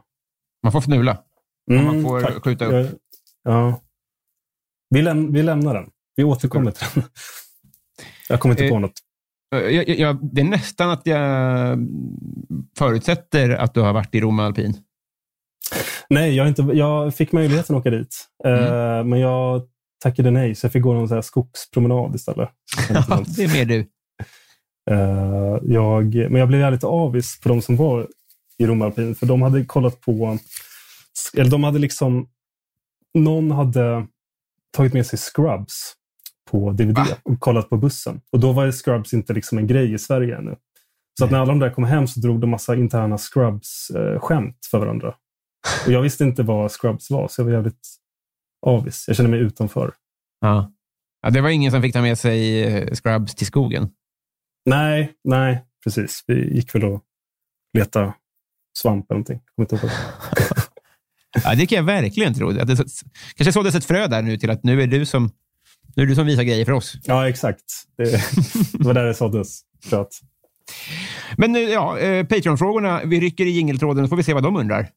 Man 0.63 0.71
får 0.71 0.79
fnula. 0.81 1.23
man 1.71 2.03
får 2.03 2.21
tack. 2.21 2.43
skjuta 2.43 2.65
upp. 2.65 2.71
Jag, 2.73 3.53
ja. 3.53 3.81
vi, 4.89 5.01
läm, 5.01 5.33
vi 5.33 5.43
lämnar 5.43 5.73
den. 5.73 5.89
Vi 6.15 6.23
återkommer 6.23 6.71
till 6.71 6.87
den. 6.93 7.03
Jag 8.29 8.39
kommer 8.39 8.53
inte 8.53 8.65
Eh, 8.65 8.69
på 8.69 8.79
något. 8.79 8.93
Eh, 9.55 9.59
Jag, 9.59 9.89
jag, 9.89 10.17
det 10.35 10.41
är 10.41 10.45
nästan 10.45 10.89
att 10.89 11.01
jag 11.05 11.77
förutsätter 12.77 13.49
att 13.49 13.73
du 13.73 13.81
har 13.81 13.93
varit 13.93 14.15
i 14.15 14.21
Rom 14.21 14.39
alpin. 14.39 14.77
Nej, 16.09 16.35
jag, 16.35 16.47
inte, 16.47 16.61
jag 16.61 17.15
fick 17.15 17.31
möjligheten 17.31 17.75
att 17.75 17.79
åka 17.79 17.89
dit. 17.89 18.27
Mm. 18.45 18.63
Eh, 18.63 19.03
men 19.03 19.19
jag 19.19 19.61
tackade 20.03 20.31
nej, 20.31 20.55
så 20.55 20.65
jag 20.65 20.71
fick 20.71 20.83
gå 20.83 20.93
någon 20.93 21.07
så 21.07 21.15
här 21.15 21.21
skogspromenad 21.21 22.15
istället. 22.15 22.49
Det 23.37 23.43
är 23.43 23.53
mer 23.53 23.65
du. 23.65 23.87
Eh, 24.89 25.57
jag, 25.63 26.15
men 26.15 26.35
jag 26.35 26.47
blev 26.47 26.61
jävligt 26.61 26.83
avis 26.83 27.39
på 27.39 27.49
de 27.49 27.61
som 27.61 27.75
var 27.75 28.07
i 28.57 28.65
Rom 28.65 28.81
Alpin, 28.81 29.15
för 29.15 29.25
de 29.25 29.41
hade 29.41 29.65
kollat 29.65 30.01
på... 30.01 30.37
Eller 31.37 31.51
de 31.51 31.63
hade 31.63 31.79
liksom... 31.79 32.29
Någon 33.13 33.51
hade 33.51 34.07
tagit 34.77 34.93
med 34.93 35.05
sig 35.05 35.19
Scrubs 35.19 35.93
på 36.51 36.71
DVD 36.71 36.97
Va? 36.97 37.05
och 37.23 37.39
kollat 37.39 37.69
på 37.69 37.77
bussen. 37.77 38.21
Och 38.31 38.39
då 38.39 38.51
var 38.51 38.71
Scrubs 38.71 39.13
inte 39.13 39.33
liksom 39.33 39.57
en 39.57 39.67
grej 39.67 39.93
i 39.93 39.97
Sverige 39.97 40.37
ännu. 40.37 40.55
Så 41.19 41.25
att 41.25 41.31
när 41.31 41.39
alla 41.39 41.51
de 41.51 41.59
där 41.59 41.69
kom 41.69 41.83
hem 41.83 42.07
så 42.07 42.19
drog 42.19 42.39
de 42.39 42.49
massa 42.49 42.75
interna 42.75 43.17
Scrubs-skämt 43.17 44.65
för 44.71 44.79
varandra. 44.79 45.15
Och 45.85 45.91
jag 45.91 46.01
visste 46.01 46.23
inte 46.23 46.43
vad 46.43 46.71
Scrubs 46.71 47.09
var, 47.09 47.27
så 47.27 47.41
jag 47.41 47.45
var 47.45 47.51
jävligt 47.51 47.87
avis. 48.65 49.05
Jag 49.07 49.15
kände 49.17 49.31
mig 49.31 49.39
utanför. 49.39 49.93
Ja. 50.41 50.71
Ja, 51.21 51.29
det 51.29 51.41
var 51.41 51.49
ingen 51.49 51.71
som 51.71 51.81
fick 51.81 51.93
ta 51.93 52.01
med 52.01 52.17
sig 52.17 52.63
eh, 52.63 52.93
Scrubs 52.93 53.35
till 53.35 53.47
skogen. 53.47 53.89
Nej, 54.65 55.11
nej, 55.23 55.63
precis. 55.83 56.23
Vi 56.27 56.55
gick 56.55 56.75
väl 56.75 56.83
och 56.83 57.03
letade 57.77 58.13
svamp 58.77 59.11
eller 59.11 59.17
någonting. 59.17 59.39
Kommer 59.55 59.73
inte 59.73 59.85
ihåg. 59.87 59.95
Ja, 61.43 61.55
det 61.55 61.65
kan 61.65 61.75
jag 61.75 61.83
verkligen 61.83 62.33
tro. 62.33 62.49
Att 62.49 62.67
det, 62.67 62.75
kanske 63.35 63.51
såddes 63.53 63.75
ett 63.75 63.85
frö 63.85 64.07
där 64.07 64.21
nu 64.21 64.37
till 64.37 64.49
att 64.49 64.63
nu 64.63 64.81
är 64.83 64.87
du 64.87 65.05
som, 65.05 65.31
nu 65.95 66.03
är 66.03 66.07
du 66.07 66.15
som 66.15 66.25
visar 66.25 66.43
grejer 66.43 66.65
för 66.65 66.71
oss. 66.71 66.97
Ja, 67.03 67.29
exakt. 67.29 67.63
Det, 67.97 68.03
det 68.73 68.83
var 68.83 68.93
där 68.93 69.05
det 69.05 69.13
såddes. 69.13 69.61
fröet. 69.83 70.07
Men 71.37 71.51
nu, 71.51 71.59
ja, 71.59 71.99
eh, 71.99 72.25
Patreon-frågorna. 72.25 73.01
Vi 73.05 73.19
rycker 73.19 73.45
i 73.45 73.49
jingeltråden 73.49 74.05
så 74.05 74.09
får 74.09 74.17
vi 74.17 74.23
se 74.23 74.33
vad 74.33 74.43
de 74.43 74.55
undrar. 74.55 74.89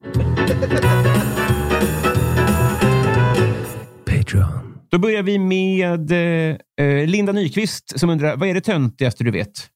Då 4.93 4.99
börjar 4.99 5.22
vi 5.22 5.38
med 5.38 6.12
eh, 6.80 7.07
Linda 7.07 7.32
Nyqvist 7.32 8.01
som 8.01 8.11
undrar, 8.11 8.36
vad 8.36 8.49
är 8.49 8.55
det 8.55 8.61
töntigaste 8.61 9.24
du 9.24 9.30
vet? 9.30 9.68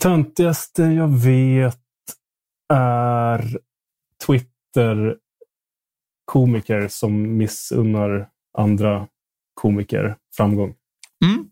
töntigaste 0.00 0.82
jag 0.82 1.08
vet 1.08 1.78
är 2.72 3.58
Twitter-komiker 4.26 6.88
som 6.88 7.36
missunnar 7.36 8.28
andra 8.58 9.08
komiker 9.54 10.16
framgång. 10.36 10.74
Mm. 11.24 11.50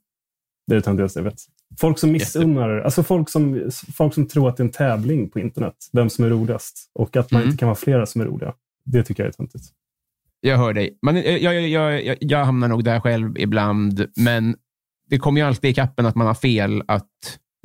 Det 0.66 0.74
är 0.74 0.76
det 0.76 0.82
töntigaste 0.82 1.18
jag 1.18 1.24
vet. 1.24 1.40
Folk 1.80 1.98
som 1.98 2.12
missunnar, 2.12 2.80
alltså 2.80 3.02
folk 3.02 3.28
som, 3.28 3.70
folk 3.94 4.14
som 4.14 4.28
tror 4.28 4.48
att 4.48 4.56
det 4.56 4.62
är 4.62 4.64
en 4.64 4.70
tävling 4.72 5.30
på 5.30 5.40
internet, 5.40 5.76
vem 5.92 6.10
som 6.10 6.24
är 6.24 6.28
roligast. 6.28 6.90
Och 6.92 7.16
att 7.16 7.30
man 7.30 7.40
Mm. 7.40 7.50
inte 7.50 7.60
kan 7.60 7.68
vara 7.68 7.76
flera 7.76 8.06
som 8.06 8.20
är 8.20 8.24
roliga. 8.26 8.54
Det 8.84 9.02
tycker 9.02 9.22
jag 9.22 9.28
är 9.28 9.32
töntigt. 9.32 9.64
Jag 10.40 10.58
hör 10.58 10.72
dig. 10.74 10.98
Men, 11.02 11.16
eh, 11.16 11.36
jag, 11.36 11.54
jag, 11.54 11.68
jag, 11.68 12.04
jag, 12.04 12.16
jag 12.20 12.44
hamnar 12.44 12.68
nog 12.68 12.84
där 12.84 13.00
själv 13.00 13.38
ibland, 13.38 14.06
men 14.16 14.56
det 15.10 15.18
kommer 15.18 15.40
ju 15.40 15.46
alltid 15.46 15.70
i 15.70 15.74
kappen 15.74 16.06
att 16.06 16.14
man 16.14 16.26
har 16.26 16.34
fel. 16.34 16.82
Att, 16.88 17.08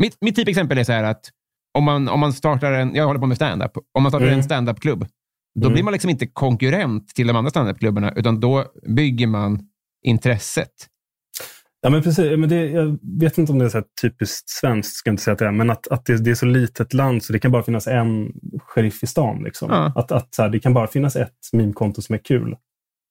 mitt, 0.01 0.17
mitt 0.21 0.35
typexempel 0.35 0.77
är 0.77 0.83
så 0.83 0.91
här 0.91 1.03
att 1.03 1.29
om 1.77 1.83
man, 1.83 2.09
om 2.09 2.19
man 2.19 2.33
startar 2.33 2.71
en, 2.71 2.95
jag 2.95 3.05
håller 3.05 3.19
på 3.19 3.25
med 3.27 3.37
stand-up, 3.37 3.71
om 3.97 4.03
man 4.03 4.11
startar 4.11 4.25
Mm. 4.25 4.37
en 4.37 4.43
stand-up-klubb, 4.43 5.07
då 5.59 5.65
Mm. 5.67 5.73
blir 5.73 5.83
man 5.83 5.93
liksom 5.93 6.09
inte 6.09 6.27
konkurrent 6.27 7.07
till 7.07 7.27
de 7.27 7.35
andra 7.35 7.49
stand-up-klubbarna, 7.49 8.11
utan 8.15 8.39
då 8.39 8.65
bygger 8.87 9.27
man 9.27 9.59
intresset. 10.05 10.71
Ja, 11.85 11.89
men 11.89 12.01
precis. 12.01 12.37
Men 12.37 12.49
det, 12.49 12.69
jag 12.69 12.99
vet 13.19 13.37
inte 13.37 13.51
om 13.51 13.59
det 13.59 13.65
är 13.65 13.69
så 13.69 13.83
typiskt 14.01 14.49
svenskt, 14.49 14.95
ska 14.95 15.09
inte 15.09 15.23
säga 15.23 15.33
att 15.33 15.39
det 15.39 15.45
är, 15.45 15.51
men 15.51 15.69
att, 15.69 15.87
att 15.87 16.05
det, 16.05 16.23
det 16.23 16.31
är 16.31 16.35
så 16.35 16.45
litet 16.45 16.93
land 16.93 17.23
så 17.23 17.33
det 17.33 17.39
kan 17.39 17.51
bara 17.51 17.63
finnas 17.63 17.87
en 17.87 18.33
sheriff 18.59 19.03
i 19.03 19.07
stan. 19.07 19.43
Liksom. 19.43 19.69
Ja. 19.71 19.93
Att, 19.95 20.11
att 20.11 20.35
så 20.35 20.41
här, 20.41 20.49
det 20.49 20.59
kan 20.59 20.73
bara 20.73 20.87
finnas 20.87 21.15
ett 21.15 21.49
meme-konto 21.53 22.01
som 22.01 22.15
är 22.15 22.19
kul. 22.19 22.55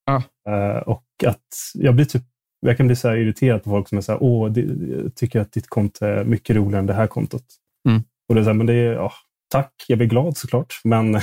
Ja. 0.06 0.22
Eh, 0.48 0.76
och 0.76 1.04
att 1.26 1.46
jag 1.74 1.94
blir 1.94 2.04
typ 2.04 2.22
jag 2.60 2.76
kan 2.76 2.86
bli 2.86 2.96
så 2.96 3.14
irriterad 3.14 3.62
på 3.62 3.70
folk 3.70 3.88
som 3.88 3.98
är 3.98 4.02
så 4.02 4.12
här, 4.12 4.22
åh, 4.22 4.52
det, 4.52 4.60
jag 4.60 5.14
tycker 5.14 5.40
att 5.40 5.52
ditt 5.52 5.68
konto 5.68 6.04
är 6.04 6.24
mycket 6.24 6.56
roligare 6.56 6.78
än 6.78 6.86
det 6.86 6.94
här 6.94 7.06
kontot. 7.06 7.44
Mm. 7.88 8.02
Och 8.28 8.34
det 8.34 8.40
är 8.40 8.42
så 8.42 8.50
här, 8.50 8.54
men 8.54 8.66
det 8.66 8.74
är, 8.74 8.92
ja, 8.92 9.12
tack, 9.50 9.84
jag 9.88 9.98
blir 9.98 10.08
glad 10.08 10.36
såklart, 10.36 10.80
men 10.84 11.12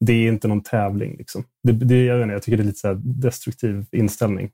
det 0.00 0.12
är 0.12 0.28
inte 0.28 0.48
någon 0.48 0.62
tävling. 0.62 1.16
Liksom. 1.18 1.44
Det, 1.62 1.72
det, 1.72 2.04
jag, 2.04 2.16
vet 2.16 2.22
inte, 2.22 2.32
jag 2.32 2.42
tycker 2.42 2.56
det 2.56 2.62
är 2.62 2.66
lite 2.66 2.78
så 2.78 3.00
destruktiv 3.04 3.86
inställning. 3.92 4.50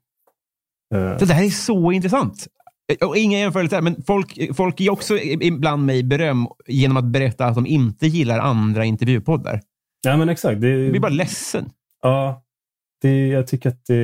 Eh, 0.93 1.17
Det 1.17 1.25
där 1.25 1.43
är 1.43 1.49
så 1.49 1.91
intressant. 1.91 2.47
Och 3.01 3.17
inga 3.17 3.39
jämförelser, 3.39 3.81
men 3.81 4.03
folk, 4.03 4.55
folk 4.55 4.79
ger 4.79 4.89
också 4.91 5.17
ibland 5.19 5.85
mig 5.85 6.03
beröm 6.03 6.47
genom 6.67 6.97
att 6.97 7.03
berätta 7.05 7.45
att 7.45 7.55
de 7.55 7.65
inte 7.67 8.07
gillar 8.07 8.39
andra 8.39 8.85
intervjupoddar. 8.85 9.61
ja, 10.03 10.17
men 10.17 10.29
exakt. 10.29 10.61
Det, 10.61 10.69
Jag 10.69 10.91
blir 10.91 11.01
bara 11.01 11.09
ledsen. 11.11 11.69
Ja, 12.01 12.43
det, 13.01 13.27
jag 13.27 13.47
tycker 13.47 13.69
att 13.69 13.85
det... 13.85 13.95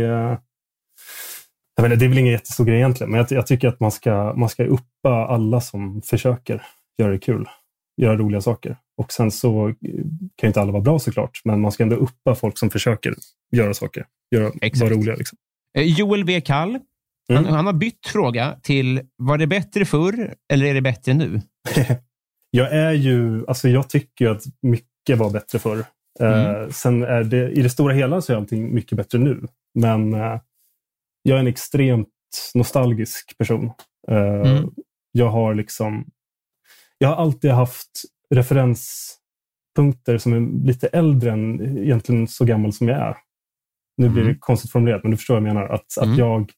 Jag 1.75 1.85
inte, 1.85 1.95
det 1.95 2.05
är 2.05 2.09
väl 2.09 2.17
ingen 2.17 2.31
jättestor 2.33 2.65
grej 2.65 2.75
egentligen, 2.75 3.11
men 3.11 3.17
jag, 3.17 3.27
jag 3.31 3.47
tycker 3.47 3.67
att 3.67 3.79
man 3.79 3.91
ska, 3.91 4.33
man 4.37 4.49
ska 4.49 4.63
uppa 4.65 5.09
alla 5.27 5.61
som 5.61 6.01
försöker 6.01 6.61
göra 6.97 7.11
det 7.11 7.19
kul, 7.19 7.45
göra 8.01 8.17
roliga 8.17 8.41
saker. 8.41 8.77
Och 8.97 9.11
sen 9.11 9.31
så 9.31 9.73
kan 10.35 10.47
inte 10.47 10.61
alla 10.61 10.71
vara 10.71 10.81
bra 10.81 10.99
såklart, 10.99 11.41
men 11.45 11.61
man 11.61 11.71
ska 11.71 11.83
ändå 11.83 11.95
uppa 11.95 12.35
folk 12.35 12.57
som 12.57 12.69
försöker 12.69 13.15
göra 13.51 13.73
saker, 13.73 14.05
göra, 14.35 14.51
Exakt. 14.61 14.81
vara 14.81 14.93
roliga. 14.93 15.15
Liksom. 15.15 15.37
Eh, 15.77 15.83
Joel 15.83 16.23
V. 16.23 16.41
Kall, 16.41 16.79
han, 17.29 17.37
Mm. 17.37 17.53
han 17.53 17.65
har 17.65 17.73
bytt 17.73 18.07
fråga 18.07 18.59
till, 18.63 19.01
var 19.15 19.37
det 19.37 19.47
bättre 19.47 19.85
förr 19.85 20.35
eller 20.53 20.65
är 20.65 20.73
det 20.73 20.81
bättre 20.81 21.13
nu? 21.13 21.41
Jag 22.51 22.71
är 22.73 22.91
ju, 22.91 23.45
alltså 23.47 23.69
jag 23.69 23.89
tycker 23.89 24.29
att 24.29 24.43
mycket 24.61 25.17
var 25.17 25.29
bättre 25.29 25.59
förr. 25.59 25.85
Eh, 26.19 26.69
sen 26.69 27.03
är 27.03 27.23
det, 27.23 27.49
i 27.51 27.61
det 27.61 27.69
stora 27.69 27.93
hela 27.93 28.21
så 28.21 28.33
är 28.33 28.37
allting 28.37 28.73
mycket 28.73 28.97
bättre 28.97 29.17
nu. 29.19 29.47
Men 29.79 30.13
eh, 30.13 30.39
jag 31.23 31.35
är 31.35 31.39
en 31.39 31.47
extremt 31.47 32.07
nostalgisk 32.53 33.37
person. 33.37 33.65
Eh, 34.07 34.17
Mm. 34.51 34.69
Jag 35.11 35.29
har 35.29 35.53
liksom, 35.55 36.05
jag 36.97 37.09
har 37.09 37.15
alltid 37.15 37.51
haft 37.51 37.89
referenspunkter 38.35 40.17
som 40.17 40.33
är 40.33 40.65
lite 40.67 40.87
äldre 40.87 41.31
än 41.31 41.77
egentligen 41.77 42.27
så 42.27 42.45
gammal 42.45 42.73
som 42.73 42.87
jag 42.87 42.97
är. 42.99 43.17
Nu 43.97 44.09
blir 44.09 44.23
det 44.23 44.29
Mm. 44.29 44.39
konstigt 44.39 44.71
formulerat, 44.71 45.03
men 45.03 45.11
du 45.11 45.17
förstår 45.17 45.33
vad 45.33 45.43
jag 45.47 45.53
menar. 45.55 45.67
Att, 45.69 45.97
Mm. 45.97 46.11
att 46.11 46.17
jag, 46.19 46.51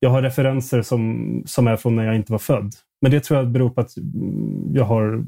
jag 0.00 0.10
har 0.10 0.22
referenser 0.22 0.82
som, 0.82 1.42
som 1.46 1.66
är 1.66 1.76
från 1.76 1.96
när 1.96 2.04
jag 2.04 2.16
inte 2.16 2.32
var 2.32 2.38
född. 2.38 2.74
Men 3.00 3.10
det 3.10 3.20
tror 3.20 3.38
jag 3.38 3.48
beror 3.50 3.70
på 3.70 3.80
att 3.80 3.96
mm, 3.96 4.74
jag 4.74 4.84
har 4.84 5.24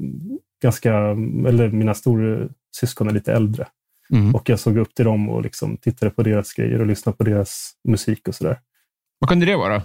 ganska, 0.63 0.93
eller 1.47 1.69
mina 1.69 1.93
stora 1.93 2.49
syskon 2.75 3.07
är 3.07 3.11
lite 3.13 3.33
äldre. 3.33 3.67
Mm. 4.13 4.35
Och 4.35 4.49
jag 4.49 4.59
såg 4.59 4.77
upp 4.77 4.95
till 4.95 5.05
dem 5.05 5.29
och 5.29 5.41
liksom 5.41 5.77
tittade 5.77 6.11
på 6.11 6.23
deras 6.23 6.53
grejer 6.53 6.79
och 6.81 6.85
lyssnade 6.87 7.17
på 7.17 7.23
deras 7.23 7.71
musik 7.87 8.27
och 8.27 8.35
sådär. 8.35 8.59
Vad 9.19 9.29
kunde 9.29 9.45
det 9.45 9.55
vara? 9.55 9.81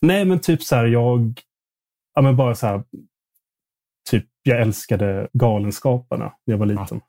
Nej, 0.00 0.24
men 0.24 0.38
typ 0.40 0.62
så 0.62 0.76
här, 0.76 0.86
jag, 0.86 1.40
ja 2.14 2.22
men 2.22 2.36
bara 2.36 2.54
så 2.54 2.66
här, 2.66 2.82
typ 4.10 4.24
jag 4.42 4.60
älskade 4.60 5.28
Galenskaparna 5.32 6.32
när 6.46 6.54
jag 6.54 6.58
var 6.58 6.66
liten. 6.66 7.00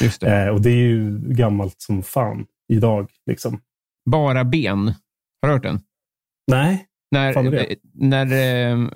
Just 0.00 0.20
det. 0.20 0.36
eh, 0.44 0.48
och 0.48 0.60
det 0.60 0.70
är 0.70 0.74
ju 0.86 1.18
gammalt 1.18 1.74
som 1.78 2.02
fan 2.02 2.46
idag. 2.70 3.10
Liksom. 3.26 3.60
Bara 4.10 4.44
ben. 4.44 4.94
Har 5.42 5.48
du 5.48 5.52
hört 5.54 5.62
den? 5.62 5.80
Nej, 6.52 6.86
När, 7.10 7.76
när 7.94 8.26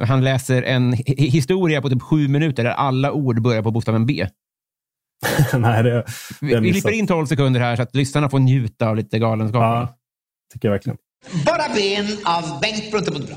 eh, 0.01 0.07
han 0.07 0.25
läser 0.25 0.63
en 0.63 0.95
hi- 0.95 1.31
historia 1.31 1.83
på 1.83 1.91
typ 1.91 2.03
sju 2.03 2.29
minuter 2.29 2.65
där 2.65 2.71
alla 2.71 3.13
ord 3.13 3.43
börjar 3.43 3.63
på 3.63 3.71
bokstaven 3.71 4.07
B. 4.07 4.27
nej 5.55 5.83
det 5.83 6.05
Det 6.41 6.61
vi 6.61 6.73
klipper 6.73 6.91
in 6.93 7.07
12 7.07 7.27
sekunder 7.27 7.61
här 7.61 7.77
så 7.77 7.83
att 7.83 7.95
lyssnarna 7.95 8.31
får 8.31 8.39
njuta 8.39 8.89
av 8.89 8.97
lite 8.97 9.19
galenskaper. 9.19 9.67
ja, 9.67 9.97
tycker 10.53 10.69
jag 10.69 10.73
verkligen. 10.73 10.99
Bara 11.47 11.75
ben 11.75 12.07
av 12.25 12.61
Bengt 12.61 12.91
Bruntebuntebra. 12.91 13.37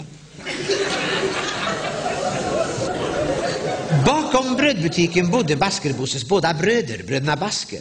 Bakom 4.05 4.55
brödbutiken 4.55 5.31
bodde 5.31 5.55
Baskerbosses 5.55 6.29
båda 6.29 6.53
bröder, 6.53 7.03
bröderna 7.07 7.35
Basker. 7.35 7.79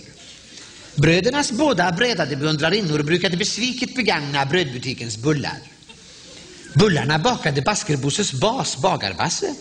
Brödernas 0.96 1.52
båda 1.52 1.92
bredade 1.92 2.36
beundrarinnor 2.36 3.02
brukade 3.02 3.36
besviket 3.36 3.94
begagna 3.94 4.46
brödbutikens 4.46 5.18
bullar. 5.18 5.58
Bullarna 6.74 7.18
bakade 7.18 7.62
Baskerbosses 7.62 8.32
bas, 8.32 8.82
Bagarbasse. 8.82 9.54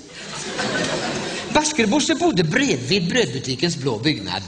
Baskerbosse 1.54 2.16
bodde 2.16 2.44
bredvid 2.44 3.10
brödbutikens 3.10 3.78
blå 3.78 4.00
byggnad. 4.00 4.42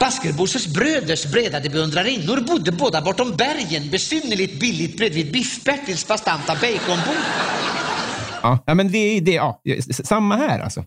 Baskerbosses 0.00 0.66
bröders 0.66 1.26
bredade 1.26 1.70
beundrarinnor 1.70 2.40
bodde 2.40 2.72
båda 2.72 3.00
bortom 3.00 3.36
bergen 3.36 3.90
besynnerligt 3.90 4.60
billigt 4.60 4.96
bredvid 4.96 5.32
Biff-Bertils 5.32 6.08
bastanta 6.08 6.54
baconbord. 6.54 7.24
Ja. 8.42 8.74
men 8.74 8.92
det 8.92 8.98
är 8.98 9.20
det, 9.20 9.32
ja, 9.32 9.62
samma 10.04 10.36
här 10.36 10.60
alltså. 10.60 10.84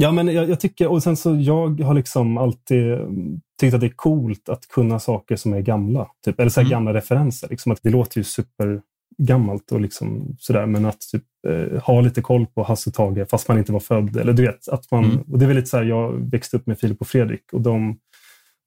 Ja, 0.00 0.12
men 0.12 0.28
jag, 0.28 0.50
jag 0.50 0.60
tycker, 0.60 0.86
och 0.88 1.02
sen 1.02 1.16
så 1.16 1.36
jag 1.40 1.80
har 1.80 1.94
liksom 1.94 2.38
alltid 2.38 2.92
mm, 2.92 3.40
tyckt 3.60 3.74
att 3.74 3.80
det 3.80 3.86
är 3.86 3.92
coolt 3.96 4.48
att 4.48 4.68
kunna 4.68 4.98
saker 4.98 5.36
som 5.36 5.52
är 5.52 5.60
gamla. 5.60 6.08
Typ, 6.24 6.40
eller 6.40 6.50
så 6.50 6.60
här 6.60 6.66
Mm. 6.66 6.70
gamla 6.70 6.94
referenser. 6.94 7.48
Liksom 7.48 7.72
att 7.72 7.78
det 7.82 7.90
låter 7.90 8.18
ju 8.18 8.24
supergammalt 8.24 9.72
och 9.72 9.80
liksom 9.80 10.36
sådär, 10.38 10.66
men 10.66 10.84
att 10.84 11.00
typ, 11.12 11.24
eh, 11.48 11.82
ha 11.82 12.00
lite 12.00 12.22
koll 12.22 12.46
på 12.46 12.62
Hasse 12.62 12.90
Tage 12.90 13.28
fast 13.30 13.48
man 13.48 13.58
inte 13.58 13.72
var 13.72 13.80
född. 13.80 14.16
Eller 14.16 14.32
du 14.32 14.42
vet, 14.46 14.68
att 14.68 14.90
man, 14.90 15.04
Mm. 15.04 15.18
och 15.32 15.38
det 15.38 15.44
är 15.44 15.46
väl 15.46 15.56
lite 15.56 15.68
så 15.68 15.76
här, 15.76 15.84
jag 15.84 16.12
växte 16.30 16.56
upp 16.56 16.66
med 16.66 16.78
Filip 16.78 17.00
och 17.00 17.06
Fredrik 17.08 17.42
och 17.52 17.60
de 17.60 17.98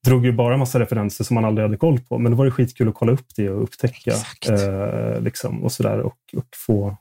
drog 0.06 0.26
ju 0.26 0.32
bara 0.32 0.58
massa 0.58 0.80
referenser 0.80 1.24
som 1.24 1.36
man 1.36 1.46
aldrig 1.46 1.66
hade 1.66 1.78
koll 1.78 2.00
på. 2.00 2.18
Men 2.18 2.32
det 2.32 2.38
var 2.38 2.46
det 2.46 2.52
skitkul 2.52 2.88
att 2.90 2.96
kolla 2.96 3.12
upp 3.12 3.26
det 3.36 3.50
och 3.50 3.64
upptäcka. 3.64 4.12
Eh, 4.50 5.22
liksom, 5.22 5.64
och 5.64 5.72
sådär 5.72 6.00
och, 6.00 6.18
och 6.38 6.48
få, 6.68 6.98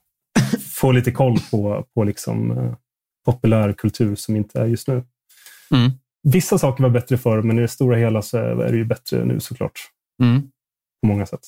få 0.81 0.93
lite 0.93 1.11
koll 1.13 1.37
på, 1.51 1.85
på 1.95 2.05
liksom, 2.05 2.51
eh, 2.51 2.73
populärkultur 3.33 4.15
som 4.15 4.37
inte 4.37 4.61
är 4.61 4.67
just 4.67 4.89
nu. 4.89 4.95
Mm. 5.75 5.91
Vissa 6.23 6.59
saker 6.59 6.83
var 6.83 6.91
bättre 6.91 7.19
förr, 7.19 7.43
men 7.43 7.59
i 7.59 7.61
det 7.61 7.69
stora 7.69 7.97
hela 7.97 8.23
så 8.23 8.39
är 8.39 8.73
det 8.73 8.77
ju 8.77 8.85
bättre 8.85 9.25
nu 9.25 9.41
såklart. 9.41 9.81
Mm. 10.23 10.43
På 11.03 11.09
många 11.09 11.27
sätt. 11.27 11.41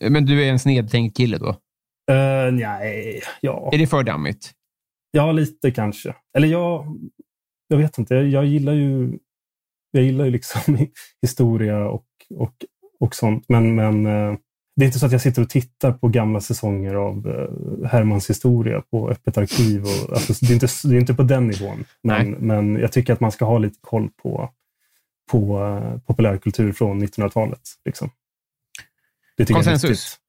Men 0.00 0.26
du 0.26 0.44
är 0.44 0.50
en 0.50 0.58
snedtänkt 0.58 1.16
kille 1.16 1.38
då? 1.38 1.48
Uh, 2.10 2.52
nej, 2.52 3.22
ja. 3.40 3.70
Är 3.72 3.78
det 3.78 3.86
för 3.86 4.02
dammigt? 4.02 4.54
ja, 5.10 5.32
lite 5.32 5.70
kanske. 5.70 6.14
Eller 6.36 6.48
jag, 6.48 6.98
jag 7.68 7.76
vet 7.76 7.98
inte. 7.98 8.14
Jag, 8.14 8.28
jag 8.28 8.44
gillar 8.44 8.72
ju 8.72 9.18
jag 9.90 10.04
gillar 10.04 10.24
ju 10.24 10.30
liksom 10.30 10.86
historia 11.22 11.88
och, 11.88 12.06
och, 12.34 12.54
och 13.00 13.14
sånt. 13.14 13.44
Men, 13.48 13.74
men 13.74 14.06
eh, 14.06 14.36
det 14.80 14.84
är 14.84 14.86
inte 14.86 14.98
så 14.98 15.06
att 15.06 15.12
jag 15.12 15.20
sitter 15.20 15.42
och 15.42 15.48
tittar 15.48 15.92
på 15.92 16.08
gamla 16.08 16.40
säsonger 16.40 16.94
av 16.94 17.28
eh, 17.28 17.88
Hermans 17.88 18.30
historia 18.30 18.82
på 18.90 19.10
Öppet 19.10 19.38
arkiv. 19.38 19.82
Och, 19.82 20.12
alltså, 20.12 20.32
det, 20.40 20.52
är 20.52 20.54
inte, 20.54 20.66
det 20.84 20.94
är 20.94 21.00
inte 21.00 21.14
på 21.14 21.22
den 21.22 21.46
nivån. 21.46 21.84
Men, 22.02 22.30
men 22.30 22.76
jag 22.76 22.92
tycker 22.92 23.12
att 23.12 23.20
man 23.20 23.32
ska 23.32 23.44
ha 23.44 23.58
lite 23.58 23.78
koll 23.80 24.08
på, 24.22 24.50
på 25.30 25.60
eh, 25.60 26.00
populärkultur 26.06 26.72
från 26.72 27.02
1900-talet. 27.02 27.60
Liksom. 27.84 28.10
Det 29.36 29.44
tycker 29.44 29.54
jag 29.54 29.66
är 29.66 29.70
Konsensus? 29.70 29.90
viktigt. 29.90 30.20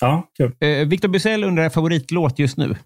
Ja, 0.00 0.28
kul. 0.36 0.56
Eh, 0.60 0.86
Victor 0.86 1.08
Bysell 1.08 1.44
undrar 1.44 1.68
favoриtlåt 1.68 2.38
just 2.38 2.56
nu. 2.56 2.76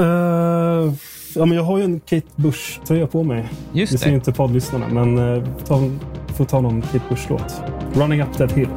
Eh, 0.00 0.92
ja, 1.36 1.46
men 1.46 1.56
jag 1.56 1.64
har 1.64 1.78
ju 1.78 1.84
en 1.84 2.00
Kate 2.00 2.26
Bush-tröja 2.36 3.06
på 3.06 3.22
mig. 3.22 3.48
Just 3.72 3.92
det 3.92 3.98
ser 3.98 4.08
det. 4.08 4.14
inte 4.14 4.32
poddlyssnarna, 4.32 4.88
men 4.88 5.18
uh, 5.18 5.44
ta, 5.66 5.90
får 6.36 6.44
ta 6.44 6.60
någon 6.60 6.82
Kate 6.82 7.04
Bush-låt. 7.08 7.54
Running 7.94 8.22
up 8.22 8.36
that 8.36 8.52
hill. 8.52 8.68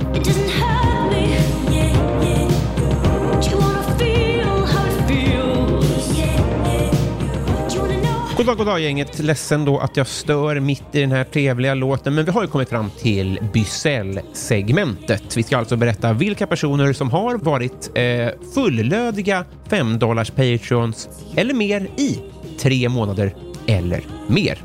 Goddag, 8.37 8.57
goddag 8.57 8.79
gänget. 8.79 9.19
Ledsen 9.19 9.65
då 9.65 9.79
att 9.79 9.97
jag 9.97 10.07
stör 10.07 10.59
mitt 10.59 10.83
i 10.91 11.01
den 11.01 11.11
här 11.11 11.23
trevliga 11.23 11.73
låten, 11.73 12.15
men 12.15 12.25
vi 12.25 12.31
har 12.31 12.41
ju 12.41 12.47
kommit 12.47 12.69
fram 12.69 12.89
till 12.89 13.39
Bysell-segmentet. 13.53 15.37
Vi 15.37 15.43
ska 15.43 15.57
alltså 15.57 15.75
berätta 15.75 16.13
vilka 16.13 16.47
personer 16.47 16.93
som 16.93 17.11
har 17.11 17.37
varit 17.37 17.91
eh, 17.93 18.29
fullödiga 18.53 19.45
5 19.69 19.99
dollars 19.99 20.31
Patreons 20.31 21.09
eller 21.35 21.53
mer 21.53 21.87
i 21.97 22.19
tre 22.57 22.89
månader 22.89 23.35
eller 23.67 24.03
mer. 24.27 24.57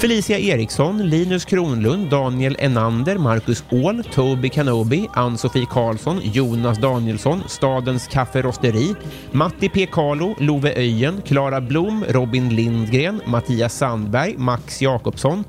Felicia 0.00 0.38
Eriksson, 0.38 1.10
Linus 1.10 1.44
Kronlund, 1.44 2.10
Daniel 2.10 2.56
Enander, 2.58 3.18
Marcus 3.18 3.64
Åhl, 3.70 4.02
Toby 4.14 4.48
Kanobi, 4.48 5.08
Ann-Sofie 5.14 5.66
Karlsson, 5.66 6.20
Jonas 6.32 6.78
Danielsson, 6.78 7.42
Stadens 7.46 8.08
Kafferosteri, 8.08 8.94
Matti 9.32 9.68
P. 9.68 9.86
Carlo, 9.86 10.34
Love 10.38 10.72
Öjen, 10.76 11.22
Klara 11.22 11.60
Blom, 11.60 12.04
Robin 12.08 12.48
Lindgren, 12.48 13.20
Mattias 13.26 13.74
Sandberg, 13.74 14.38
Max 14.38 14.80
Jakobsson, 14.80 15.44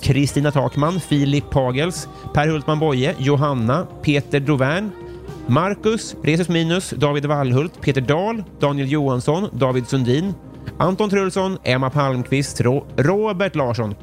Kristina 0.00 0.52
Takman, 0.52 1.00
Filip 1.00 1.50
Pagels, 1.50 2.08
Per 2.32 2.48
Hultman 2.48 2.78
Boye, 2.78 3.14
Johanna, 3.18 3.88
Peter 4.02 4.40
Dovern, 4.40 4.92
Marcus, 5.48 6.14
Resus 6.22 6.48
Minus, 6.48 6.90
David 6.90 7.26
Wallhult, 7.26 7.80
Peter 7.80 8.00
Dahl, 8.00 8.44
Daniel 8.60 8.88
Johansson, 8.88 9.50
David 9.52 9.88
Sundin, 9.88 10.34
Anton 10.78 11.10
Trulsson, 11.10 11.58
Emma 11.64 11.90
Palmqvist, 11.90 12.60
Ro 12.64 12.86
Robert 12.96 13.56
Larsson, 13.56 13.96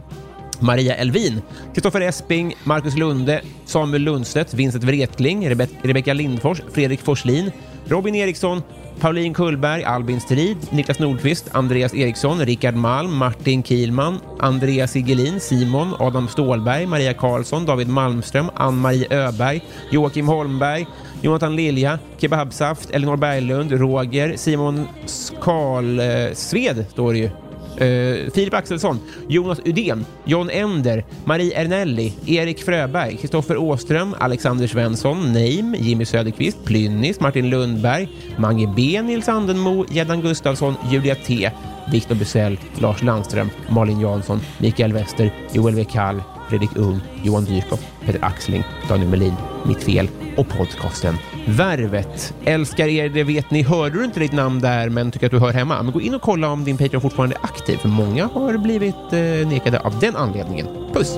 Maria 0.61 0.95
Elvin, 0.95 1.41
Kristoffer 1.71 2.01
Esping, 2.01 2.55
Marcus 2.65 2.95
Lunde, 2.95 3.41
Samuel 3.65 4.03
Lundstedt, 4.03 4.53
Vincent 4.53 4.83
Wretling, 4.83 5.47
Rebe 5.47 5.67
Rebecka 5.83 6.13
Lindfors, 6.13 6.61
Fredrik 6.71 7.01
Forslin, 7.01 7.51
Robin 7.89 8.15
Eriksson, 8.15 8.63
Pauline 8.99 9.33
Kullberg, 9.33 9.83
Albin 9.83 10.19
Strid, 10.19 10.57
Niklas 10.71 10.99
Nordqvist, 10.99 11.49
Andreas 11.55 11.93
Eriksson, 11.93 12.39
Rickard 12.39 12.75
Malm, 12.75 13.11
Martin 13.11 13.63
Kielman, 13.63 14.19
Andreas 14.39 14.95
Igelin, 14.95 15.39
Simon, 15.39 15.95
Adam 15.99 16.27
Stålberg, 16.27 16.87
Maria 16.87 17.13
Karlsson, 17.13 17.65
David 17.65 17.87
Malmström, 17.87 18.49
Ann-Marie 18.55 19.07
Öberg, 19.09 19.61
Joakim 19.91 20.27
Holmberg, 20.27 20.87
Jonathan 21.21 21.55
Lilja, 21.55 21.99
Kebabsaft, 22.17 22.89
Elinor 22.91 23.17
Berglund, 23.17 23.71
Roger, 23.71 24.37
Simon 24.37 24.87
Skalsved 25.05 26.79
eh, 26.79 26.85
står 26.85 27.13
det 27.13 27.19
ju. 27.19 27.42
Uh, 27.73 28.31
Filip 28.31 28.53
Axelsson, 28.53 28.99
Jonas 29.27 29.59
Udén, 29.65 30.05
John 30.25 30.49
Ender, 30.49 31.03
Marie 31.25 31.53
Ernelli, 31.53 32.13
Erik 32.27 32.63
Fröberg, 32.63 33.19
Kristoffer 33.19 33.57
Åström, 33.57 34.15
Alexander 34.19 34.67
Svensson, 34.67 35.33
Neim, 35.33 35.75
Jimmy 35.75 36.05
Söderqvist, 36.05 36.65
Plynnis, 36.65 37.19
Martin 37.19 37.49
Lundberg, 37.49 38.07
Mange 38.37 38.67
B, 38.67 39.01
Nils 39.01 39.27
Andenmo, 39.27 39.85
Gäddan 39.89 40.21
Gustafsson, 40.21 40.75
Julia 40.91 41.15
T, 41.15 41.51
Viktor 41.91 42.15
Busell, 42.15 42.57
Lars 42.79 43.01
Landström, 43.01 43.49
Malin 43.69 43.99
Jansson, 43.99 44.39
Mikael 44.59 44.93
Wester, 44.93 45.31
Joel 45.53 45.73
W. 45.73 45.85
Kall, 45.85 46.21
Fredrik 46.49 46.77
Ung, 46.77 47.01
Johan 47.23 47.45
Dyrkop, 47.45 47.79
Peter 48.05 48.19
Axling, 48.21 48.63
Daniel 48.89 49.09
Melin, 49.09 49.33
Mitt 49.65 49.83
Fel 49.83 50.09
och 50.37 50.47
podcasten 50.47 51.17
Värvet. 51.45 52.33
Älskar 52.45 52.87
er, 52.87 53.09
det 53.09 53.23
vet 53.23 53.51
ni. 53.51 53.63
Hörde 53.63 53.97
du 53.97 54.05
inte 54.05 54.19
ditt 54.19 54.33
namn 54.33 54.61
där 54.61 54.89
men 54.89 55.11
tycker 55.11 55.25
att 55.25 55.31
du 55.31 55.39
hör 55.39 55.53
hemma? 55.53 55.83
Men 55.83 55.93
gå 55.93 56.01
in 56.01 56.15
och 56.15 56.21
kolla 56.21 56.47
om 56.47 56.63
din 56.63 56.77
Patreon 56.77 57.01
fortfarande 57.01 57.35
är 57.35 57.45
aktiv, 57.45 57.77
för 57.77 57.89
många 57.89 58.25
har 58.25 58.57
blivit 58.57 58.95
eh, 59.11 59.47
nekade 59.47 59.79
av 59.79 59.99
den 59.99 60.15
anledningen. 60.15 60.67
Puss! 60.93 61.17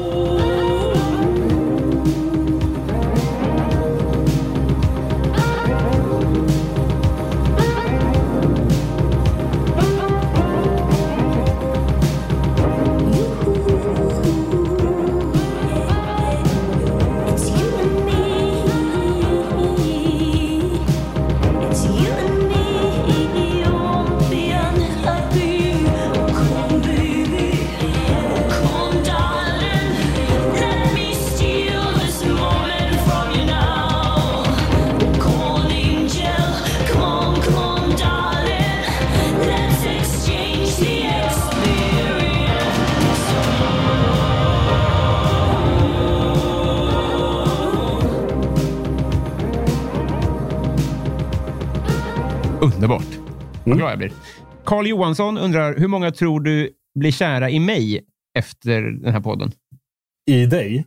Vad 53.76 53.80
glad 53.80 53.92
jag 53.92 53.98
blir. 53.98 54.12
Carl 54.66 54.88
Johansson 54.88 55.38
undrar, 55.38 55.76
hur 55.78 55.88
många 55.88 56.12
tror 56.12 56.40
du 56.40 56.70
blir 57.00 57.12
kära 57.12 57.50
i 57.50 57.60
mig 57.60 58.02
efter 58.38 58.82
den 58.82 59.14
här 59.14 59.20
podden? 59.20 59.52
I 60.32 60.46
dig? 60.46 60.86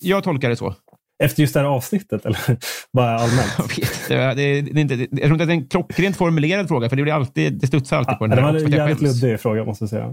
Jag 0.00 0.24
tolkar 0.24 0.48
det 0.48 0.56
så. 0.56 0.74
Efter 1.22 1.42
just 1.42 1.54
det 1.54 1.60
här 1.60 1.66
avsnittet 1.66 2.26
eller 2.26 2.40
bara 2.92 3.14
allmänt? 3.14 3.78
Jag 4.08 4.18
vet 4.18 4.36
det, 4.36 4.42
är, 4.44 4.62
det, 4.62 4.70
är, 4.70 4.74
det 4.74 4.80
inte, 4.80 4.94
jag 4.94 5.22
tror 5.22 5.32
inte 5.32 5.42
att 5.42 5.48
det 5.48 5.52
är 5.52 5.56
en 5.56 5.68
klockrent 5.68 6.16
formulerad 6.16 6.68
fråga, 6.68 6.88
för 6.88 6.96
det, 6.96 7.02
blir 7.02 7.12
alltid, 7.12 7.60
det 7.60 7.66
studsar 7.66 7.96
alltid 7.96 8.18
på 8.18 8.26
den 8.26 8.36
det 8.36 8.42
här. 8.42 8.52
var 8.52 8.54
också, 8.54 8.66
en 8.66 8.72
jävligt 8.72 9.00
luddig 9.00 9.40
fråga 9.40 9.64
måste 9.64 9.82
jag 9.82 9.90
säga. 9.90 10.04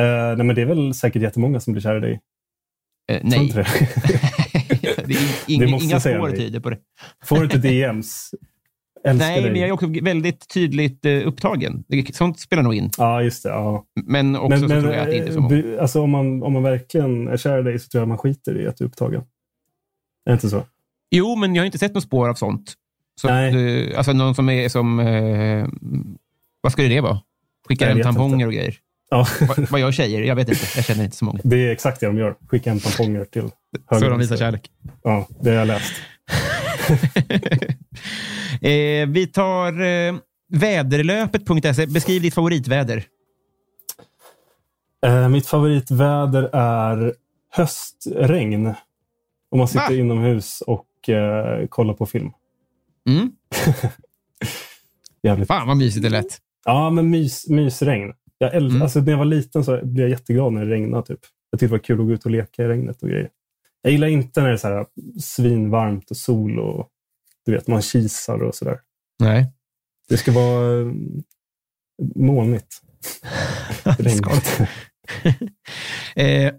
Eh, 0.00 0.36
nej, 0.36 0.46
men 0.46 0.56
det 0.56 0.62
är 0.62 0.66
väl 0.66 0.94
säkert 0.94 1.22
jättemånga 1.22 1.60
som 1.60 1.72
blir 1.72 1.82
kära 1.82 1.96
i 1.96 2.00
dig. 2.00 2.20
Tror 3.08 3.20
nej, 3.22 3.52
det? 3.54 3.62
det 5.06 5.14
är 5.14 5.18
inga, 5.46 5.64
Det 5.66 5.70
måste 5.70 5.84
inga 5.84 6.00
spår 6.00 6.30
tyder 6.30 6.60
på 6.60 6.70
det. 6.70 6.78
Får 7.24 7.36
du 7.36 7.44
inte 7.44 7.58
DMs? 7.58 8.30
Älskar 9.04 9.26
Nej, 9.28 9.42
dig. 9.42 9.50
men 9.52 9.60
jag 9.60 9.68
är 9.68 9.72
också 9.72 9.86
väldigt 10.02 10.48
tydligt 10.48 11.04
eh, 11.06 11.26
upptagen. 11.26 11.84
Sånt 12.12 12.40
spelar 12.40 12.62
nog 12.62 12.74
in. 12.74 12.90
Ja, 12.98 13.22
just 13.22 13.42
det. 13.42 13.48
Ja. 13.48 13.84
Men 14.06 14.36
också 14.36 14.58
så 14.58 14.68
tror 14.68 14.92
jag 14.92 14.98
att 14.98 15.06
det 15.06 15.16
inte 15.16 15.28
är 15.28 15.32
så 15.32 15.38
eh, 15.38 15.42
många. 15.42 15.54
bu- 15.56 15.78
alltså, 15.80 16.02
om, 16.02 16.10
man, 16.10 16.42
om 16.42 16.52
man 16.52 16.62
verkligen 16.62 17.28
är 17.28 17.36
kär 17.36 17.58
i 17.58 17.62
dig 17.62 17.78
så 17.78 17.88
tror 17.88 18.00
jag 18.00 18.08
man 18.08 18.18
skiter 18.18 18.60
i 18.60 18.66
att 18.66 18.76
du 18.76 18.84
är 18.84 18.88
upptagen. 18.88 19.20
Är 19.20 20.30
det 20.30 20.32
inte 20.32 20.48
så? 20.48 20.62
Jo, 21.10 21.36
men 21.36 21.54
jag 21.54 21.62
har 21.62 21.66
inte 21.66 21.78
sett 21.78 21.94
något 21.94 22.02
spår 22.04 22.28
av 22.28 22.34
sånt. 22.34 22.74
Så 23.20 23.28
Nej. 23.28 23.48
att, 23.48 23.90
eh, 23.92 23.98
alltså 23.98 24.12
någon 24.12 24.34
som 24.34 24.48
är 24.48 24.68
som... 24.68 25.00
Eh, 25.00 25.66
vad 26.60 26.72
skulle 26.72 26.88
det 26.88 27.00
vara? 27.00 27.20
Skickar 27.68 27.88
hem 27.88 28.02
tamponger 28.02 28.34
inte. 28.34 28.46
och 28.46 28.52
grejer. 28.52 28.74
Ja, 29.10 29.26
Vad, 29.48 29.70
vad 29.70 29.80
gör 29.80 29.92
tjejer? 29.92 30.22
Jag 30.22 30.36
vet 30.36 30.48
inte. 30.48 30.64
Jag 30.76 30.84
känner 30.84 31.04
inte 31.04 31.16
så 31.16 31.24
många. 31.24 31.40
det 31.44 31.56
är 31.68 31.70
exakt 31.72 32.00
det 32.00 32.06
de 32.06 32.18
gör. 32.18 32.34
Skicka 32.48 32.70
hem 32.70 32.80
tamponger 32.80 33.24
till 33.24 33.42
Så 33.90 34.00
de 34.08 34.18
visar 34.18 34.36
kärlek. 34.36 34.70
Ja, 35.02 35.28
det 35.40 35.50
har 35.50 35.56
jag 35.56 35.66
läst. 35.66 35.92
eh, 38.60 39.08
vi 39.08 39.26
tar 39.26 39.80
eh, 39.82 40.14
väderlöpet.se. 40.48 41.86
Beskriv 41.86 42.22
ditt 42.22 42.34
favoritväder. 42.34 43.04
Eh, 45.06 45.28
mitt 45.28 45.46
favoritväder 45.46 46.50
är 46.52 47.14
höstregn. 47.50 48.66
Om 49.50 49.58
man 49.58 49.68
sitter 49.68 49.88
Va? 49.88 49.94
inomhus 49.94 50.60
och 50.66 51.08
eh, 51.08 51.66
kollar 51.66 51.94
på 51.94 52.06
film. 52.06 52.30
Mm. 53.08 53.32
Jävligt. 55.22 55.48
Fan 55.48 55.68
vad 55.68 55.76
mysigt 55.76 56.02
det 56.02 56.08
lät. 56.08 56.38
Ja, 56.64 56.90
men 56.90 57.10
mys, 57.10 57.48
mysregn. 57.48 58.12
Jag 58.38 58.54
äl- 58.54 58.70
Mm. 58.70 58.82
alltså, 58.82 59.00
när 59.00 59.10
jag 59.10 59.18
var 59.18 59.24
liten 59.24 59.64
så 59.64 59.80
blev 59.86 60.04
jag 60.04 60.10
jätteglad 60.10 60.52
när 60.52 60.64
det 60.64 60.70
regnade. 60.72 61.06
Typ. 61.06 61.18
Jag 61.50 61.60
tyckte 61.60 61.66
det 61.74 61.78
var 61.78 61.84
kul 61.84 62.00
att 62.00 62.06
gå 62.06 62.12
ut 62.12 62.24
och 62.24 62.30
leka 62.30 62.62
i 62.62 62.68
regnet 62.68 63.02
och 63.02 63.08
grejer. 63.08 63.28
Jag 63.82 63.92
gillar 63.92 64.08
inte 64.08 64.40
när 64.40 64.48
det 64.48 64.54
är 64.54 64.56
så 64.56 64.68
här 64.68 64.86
svinvarmt 65.20 66.10
och 66.10 66.16
sol 66.16 66.58
och 66.58 66.88
du 67.48 67.54
vet, 67.54 67.66
man 67.66 67.82
kisar 67.82 68.42
och 68.42 68.54
sådär. 68.54 68.80
Nej. 69.18 69.52
Det 70.08 70.16
ska 70.16 70.32
vara 70.32 70.80
eh, 70.80 70.86
molnigt. 72.16 72.82
Regnigt. 73.82 74.60
eh, 76.16 76.52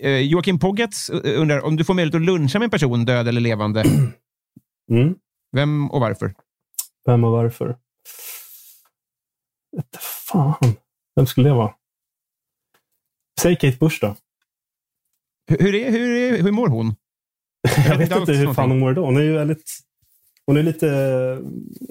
eh, 0.10 0.18
Joakim 0.18 0.58
Poggats 0.58 1.10
undrar 1.10 1.64
om 1.64 1.76
du 1.76 1.84
får 1.84 1.94
möjlighet 1.94 2.14
att 2.14 2.26
luncha 2.26 2.58
med 2.58 2.66
en 2.66 2.70
person, 2.70 3.04
död 3.04 3.28
eller 3.28 3.40
levande. 3.40 3.84
Mm. 4.90 5.14
Vem 5.56 5.90
och 5.90 6.00
varför? 6.00 6.34
Vem 7.06 7.24
och 7.24 7.32
varför? 7.32 7.76
Vete 9.76 9.98
fan. 10.00 10.76
Vem 11.16 11.26
skulle 11.26 11.48
det 11.48 11.54
vara? 11.54 11.74
Säg 13.40 13.56
Kate 13.56 13.76
Bush 13.76 13.98
då. 14.00 14.16
Hur, 15.46 15.74
är, 15.74 15.90
hur, 15.90 16.16
är, 16.16 16.42
hur 16.42 16.52
mår 16.52 16.68
hon? 16.68 16.94
Jag 17.88 17.98
vet 17.98 18.16
inte 18.16 18.32
hur 18.32 18.54
fan 18.54 18.70
hon 18.70 18.78
mår 18.78 18.92
idag. 18.92 19.04
Hon 19.04 19.16
är 19.16 19.22
ju 19.22 19.32
väldigt... 19.32 19.91
Hon 20.46 20.56
är 20.56 20.62
lite 20.62 21.38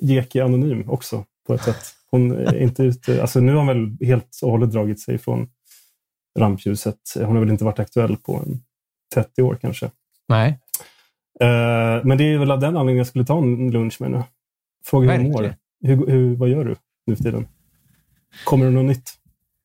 Jeki 0.02 0.39
anonym 0.39 0.89
också 0.89 1.26
på 1.47 1.54
ett 1.54 1.64
sätt. 1.64 1.95
Hon 2.12 2.32
är 2.32 2.58
inte 2.58 2.84
ute... 2.84 3.22
Alltså 3.22 3.39
nu 3.39 3.52
har 3.52 3.58
hon 3.58 3.68
väl 3.68 4.08
helt 4.08 4.39
och 4.43 4.52
hållet 4.52 4.72
dragit 4.72 4.99
sig 4.99 5.18
från 5.18 5.49
rampljuset. 6.39 6.99
Hon 7.16 7.36
har 7.36 7.39
väl 7.39 7.49
inte 7.49 7.66
varit 7.66 7.80
aktuell 7.80 8.18
på 8.18 8.36
en 8.36 8.62
30 9.14 9.41
år 9.41 9.58
kanske. 9.62 9.91
Nej. 10.28 10.60
Eh, 11.39 12.04
men 12.04 12.18
det 12.18 12.24
är 12.24 12.38
väl 12.38 12.52
av 12.52 12.60
den 12.60 12.70
anledningen 12.70 12.97
jag 12.97 13.08
skulle 13.08 13.26
ta 13.26 13.38
en 13.38 13.72
lunch 13.72 14.02
med 14.02 14.12
henne. 14.12 14.26
Fråga 14.86 15.12
hur 15.12 15.24
hon 15.24 15.32
mår. 15.32 15.56
Hur, 15.84 16.08
hur, 16.08 16.36
vad 16.36 16.49
gör 16.49 16.66
du 16.66 16.76
nu 17.06 17.16
för 17.16 17.24
tiden? 17.24 17.47
Kommer 18.45 18.66
det 18.66 18.72
något 18.72 18.86
nytt? 18.86 19.12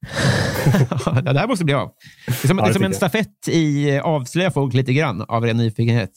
ja, 1.06 1.32
det 1.32 1.38
här 1.38 1.48
måste 1.48 1.64
bli 1.64 1.74
av. 1.74 1.92
Det 2.26 2.44
är 2.44 2.48
som, 2.48 2.58
Ja, 2.58 2.64
det 2.64 2.68
är 2.68 2.72
det 2.72 2.74
som 2.74 2.84
en 2.84 2.94
stafett 2.94 3.48
i 3.48 3.90
eh, 3.96 4.02
avslöja 4.02 4.50
folk 4.50 4.74
lite 4.74 4.92
grann 4.92 5.22
av 5.22 5.44
ren 5.44 5.56
nyfikenhet. 5.56 6.10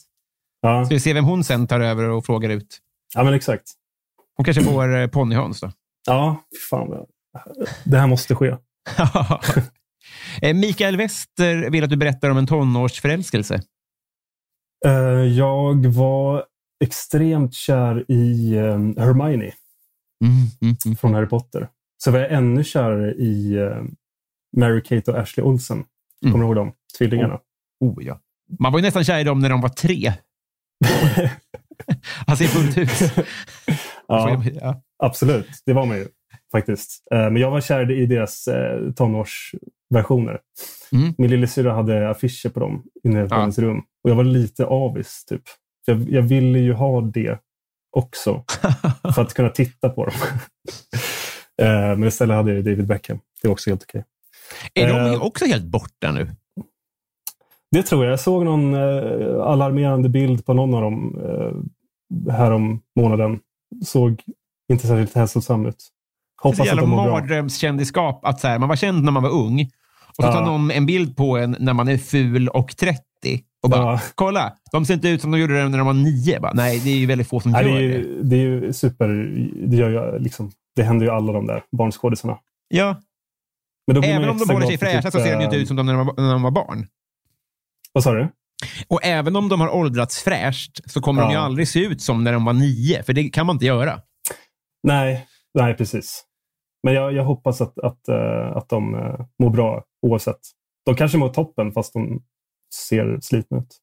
Ja, 0.60 0.84
Ska 0.84 0.94
vi 0.94 1.00
se 1.00 1.12
vem 1.12 1.24
hon 1.24 1.44
sen 1.44 1.66
tar 1.66 1.80
över 1.80 2.08
och 2.08 2.26
frågar 2.26 2.50
ut. 2.50 2.78
ja 3.14 3.24
men 3.24 3.34
exakt. 3.34 3.62
Hon 4.36 4.44
kanske 4.44 4.62
får 4.64 4.96
eh, 4.96 5.06
ponnyhöns 5.06 5.60
då. 5.60 5.72
Ja, 6.06 6.44
fan. 6.70 7.06
Det 7.84 7.98
här 7.98 8.06
måste 8.06 8.34
ske. 8.34 8.56
Eh, 10.42 10.54
Mikael 10.54 10.96
Wester 10.96 11.70
vill 11.70 11.84
att 11.84 11.90
du 11.90 11.96
berättar 11.96 12.30
om 12.30 12.36
en 12.36 12.46
tonårsförälskelse. 12.46 13.62
Eh, 14.86 14.92
Jag 15.38 15.86
var 15.86 16.44
extremt 16.84 17.54
kär 17.54 18.10
i 18.10 18.54
eh, 18.56 18.62
Hermione 19.04 19.52
Mm, 20.24 20.32
mm, 20.62 20.76
mm. 20.86 20.96
från 20.96 21.14
Harry 21.14 21.26
Potter. 21.26 21.68
Så 21.98 22.10
var 22.10 22.18
jag 22.18 22.32
ännu 22.32 22.64
kärare 22.64 23.12
i 23.14 23.52
eh, 23.56 23.82
Mary-Kate 24.56 25.08
och 25.10 25.18
Ashley 25.18 25.44
Olsen. 25.46 25.76
Mm. 25.76 26.32
Kommer 26.32 26.38
du 26.44 26.48
ihåg 26.48 26.56
dem? 26.56 26.72
Tvillingarna. 26.98 27.38
Oh, 27.80 28.04
ja. 28.04 28.20
Man 28.58 28.72
var 28.72 28.78
ju 28.78 28.82
nästan 28.82 29.04
kär 29.04 29.18
i 29.20 29.24
dem 29.24 29.40
när 29.40 29.50
de 29.50 29.60
var 29.60 29.68
tre. 29.68 30.12
alltså 32.26 32.44
i 32.44 32.48
fullt 32.48 32.76
hus. 32.76 33.02
Ja, 34.08 34.42
Ja. 34.60 34.82
absolut. 35.02 35.48
Det 35.66 35.72
var 35.72 35.86
man 35.86 35.96
ju 35.96 36.06
faktiskt. 36.52 37.02
Eh, 37.14 37.18
Men 37.18 37.36
jag 37.36 37.50
var 37.50 37.60
kär 37.60 37.90
i 37.90 38.06
deras 38.06 38.48
eh, 38.48 38.92
tonårsversioner. 38.92 40.40
Mm. 40.92 41.14
Min 41.18 41.30
lillasyrra 41.30 41.72
hade 41.74 42.10
affischer 42.10 42.48
på 42.48 42.60
dem 42.60 42.82
inne 43.04 43.28
på 43.28 43.34
Ja. 43.34 43.40
hennes 43.40 43.58
rum. 43.58 43.78
Och 44.04 44.10
jag 44.10 44.14
var 44.14 44.24
lite 44.24 44.66
avis. 44.66 45.24
Typ. 45.24 45.42
Jag, 45.86 46.10
jag 46.10 46.22
ville 46.22 46.58
ju 46.58 46.72
ha 46.72 47.00
det 47.00 47.38
också. 47.96 48.44
för 49.14 49.22
att 49.22 49.34
kunna 49.34 49.48
titta 49.50 49.88
på 49.88 50.04
dem. 50.04 50.14
Eh, 51.62 51.66
Men 51.96 52.04
istället 52.04 52.36
hade 52.36 52.54
jag 52.54 52.64
David 52.64 52.86
Beckham. 52.86 53.20
Det 53.42 53.48
var 53.48 53.52
också 53.52 53.70
helt 53.70 53.82
okej. 53.82 54.04
Är 54.74 54.88
de 54.88 55.20
också 55.20 55.44
helt 55.44 55.64
borta 55.64 56.12
nu? 56.12 56.30
Det 57.70 57.82
tror 57.82 58.04
jag. 58.04 58.12
Jag 58.12 58.20
såg 58.20 58.44
någon 58.44 58.74
eh, 58.74 59.40
alarmerande 59.42 60.08
bild 60.08 60.46
på 60.46 60.54
någon 60.54 60.74
av 60.74 60.82
dem 60.82 61.18
eh, 61.24 62.32
här 62.32 62.50
om 62.50 62.80
månaden. 62.96 63.38
Såg 63.84 64.22
inte 64.72 64.86
särskilt 64.86 65.14
hälsosam 65.14 65.66
ut. 65.66 65.76
Det 66.42 66.48
Hoppas 66.48 66.60
är 66.68 66.72
att 66.72 66.78
de 66.78 66.90
mår 66.90 67.02
bra. 67.04 67.12
mardrömskändisskap. 67.12 68.24
Att 68.24 68.40
så 68.40 68.48
här, 68.48 68.58
man 68.58 68.68
var 68.68 68.76
känd 68.76 69.04
när 69.04 69.12
man 69.12 69.22
var 69.22 69.30
ung 69.30 69.60
och 70.08 70.14
så 70.16 70.22
Ja. 70.22 70.32
tar 70.32 70.44
någon 70.46 70.70
en 70.70 70.86
bild 70.86 71.16
på 71.16 71.36
en 71.38 71.56
när 71.60 71.72
man 71.72 71.88
är 71.88 71.98
ful 71.98 72.48
och 72.48 72.76
30 72.76 73.00
och 73.62 73.70
bara, 73.70 73.80
Ja. 73.92 74.00
kolla, 74.14 74.52
de 74.72 74.84
ser 74.84 74.94
inte 74.94 75.08
ut 75.08 75.20
som 75.22 75.30
de 75.30 75.40
gjorde 75.40 75.68
när 75.68 75.78
de 75.78 75.86
var 75.86 75.94
nio. 75.94 76.40
Bara, 76.40 76.52
nej, 76.52 76.80
det 76.84 76.90
är 76.90 76.96
ju 76.96 77.06
väldigt 77.06 77.28
få 77.28 77.40
som 77.40 77.52
Nej, 77.52 77.64
det, 77.64 77.70
gör 77.70 77.76
är 77.78 77.88
det. 77.88 77.94
ju, 77.94 78.22
det 78.22 78.36
är 78.36 78.40
ju 78.40 78.72
super. 78.72 79.08
Det, 79.66 79.76
gör 79.76 79.90
ju, 79.90 80.18
liksom, 80.18 80.50
det 80.76 80.82
händer 80.82 81.06
ju 81.06 81.12
alla 81.12 81.32
de 81.32 81.46
där 81.46 81.62
barnskådisarna. 81.72 82.38
Ja, 82.68 82.96
även 84.04 84.28
om 84.28 84.38
de 84.38 84.50
håller 84.54 84.66
sig 84.66 84.78
fräscha 84.78 85.02
så 85.10 85.18
typ, 85.18 85.26
ser 85.26 85.38
de 85.38 85.44
inte 85.44 85.56
ut 85.56 85.68
som 85.68 85.76
de 85.76 85.86
när 85.86 85.94
de 85.94 86.06
var, 86.06 86.14
när 86.16 86.32
de 86.32 86.42
var 86.42 86.50
barn. 86.50 86.86
Vad 87.92 88.04
sa 88.04 88.12
du? 88.14 88.28
Och 88.88 89.04
även 89.04 89.36
om 89.36 89.48
de 89.48 89.60
har 89.60 89.68
åldrats 89.74 90.22
fräscht 90.22 90.90
så 90.90 91.00
kommer 91.00 91.22
de 91.22 91.28
ju 91.30 91.36
Ja. 91.36 91.40
aldrig 91.42 91.68
se 91.68 91.80
ut 91.80 92.02
som 92.02 92.24
när 92.24 92.32
de 92.32 92.44
var 92.44 92.52
nio, 92.52 93.02
för 93.02 93.12
det 93.12 93.28
kan 93.28 93.46
man 93.46 93.56
inte 93.56 93.66
göra. 93.66 94.00
Nej, 94.82 95.26
nej 95.54 95.74
precis. 95.74 96.24
Men 96.82 96.94
jag, 96.94 97.12
jag 97.12 97.24
hoppas 97.24 97.60
att, 97.60 97.78
att, 97.78 98.08
eh, 98.08 98.56
att 98.56 98.68
de 98.68 98.94
eh, 98.94 99.20
mår 99.42 99.50
bra 99.50 99.84
oavsett. 100.06 100.38
De 100.86 100.94
kanske 100.94 101.18
mår 101.18 101.28
toppen 101.28 101.72
fast 101.72 101.92
de 101.92 102.22
ser 102.88 103.18
slitna 103.22 103.58
ut. 103.58 103.76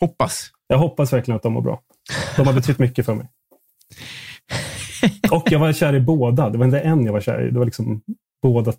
Hoppas. 0.00 0.50
Jag 0.66 0.78
hoppas 0.78 1.12
verkligen 1.12 1.36
att 1.36 1.42
de 1.42 1.52
mår 1.52 1.62
bra. 1.62 1.80
De 2.36 2.46
har 2.46 2.54
betytt 2.54 2.78
mycket 2.78 3.06
för 3.06 3.14
mig. 3.14 3.28
Och 5.30 5.42
jag 5.52 5.58
var 5.58 5.72
kär 5.72 5.94
i 5.94 6.00
båda. 6.00 6.50
Det 6.50 6.58
var 6.58 6.64
inte 6.64 6.80
en 6.80 7.04
jag 7.04 7.12
var 7.12 7.20
kär 7.20 7.46
i. 7.46 7.50
Det 7.50 7.58
var 7.58 7.64
liksom 7.66 8.02
båda 8.42 8.72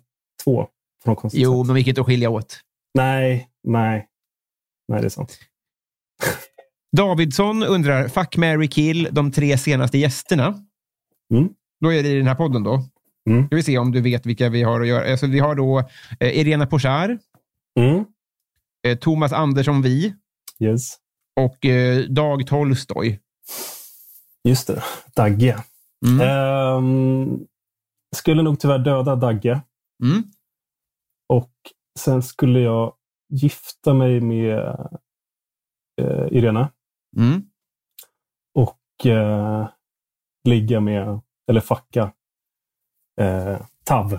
två. 0.44 0.66
Konstigt 1.04 1.40
Jo, 1.42 1.64
sätt. 1.64 1.68
de 1.68 1.78
gick 1.78 1.86
inte 1.88 2.00
att 2.00 2.06
skilja 2.06 2.30
åt. 2.30 2.60
Nej, 2.94 3.48
nej. 3.68 4.06
Nej, 4.90 5.00
det 5.00 5.06
är 5.06 5.08
sant. 5.08 5.38
Davidsson 6.96 7.62
undrar, 7.62 8.08
fuck, 8.08 8.36
Mary 8.36 8.68
kill, 8.68 9.08
de 9.12 9.32
tre 9.32 9.58
senaste 9.58 9.98
gästerna. 9.98 10.54
Mm. 11.34 11.48
Då 11.80 11.92
är 11.92 12.02
det 12.02 12.08
i 12.08 12.14
den 12.16 12.26
här 12.26 12.34
podden 12.34 12.62
då. 12.62 12.82
Mm. 13.30 13.46
Ska 13.46 13.56
vi 13.56 13.62
se 13.62 13.78
om 13.78 13.92
du 13.92 14.00
vet 14.00 14.26
vilka 14.26 14.48
vi 14.48 14.62
har 14.62 14.80
att 14.80 14.86
göra. 14.88 15.10
Alltså, 15.10 15.26
vi 15.26 15.38
har 15.38 15.54
då 15.54 15.78
eh, 16.20 16.38
Irena 16.40 16.66
Pochar, 16.66 17.18
Mm. 17.80 18.04
eh, 18.86 18.98
Thomas 18.98 19.32
Andersson 19.32 19.82
Vi 19.82 20.14
Yes. 20.60 20.96
och 21.40 21.66
eh, 21.66 22.04
Dag 22.04 22.46
Tolstoj. 22.46 23.20
Just 24.48 24.66
det. 24.66 24.82
Dagge. 25.14 25.56
Mm. 26.06 26.20
Ehm, 26.28 27.38
skulle 28.16 28.42
nog 28.42 28.60
tyvärr 28.60 28.78
döda 28.78 29.16
Dagge. 29.16 29.60
Mm. 30.02 30.22
Och 31.28 31.52
sen 31.98 32.22
skulle 32.22 32.60
jag 32.60 32.94
gifta 33.30 33.94
mig 33.94 34.20
med 34.20 34.58
eh, 36.00 36.26
Irena. 36.30 36.68
Mm. 37.16 37.42
Och 38.54 39.06
eh, 39.06 39.68
ligga 40.48 40.80
med, 40.80 41.20
eller 41.50 41.60
fucka, 41.60 42.12
eh, 43.20 43.56
Tav. 43.84 44.18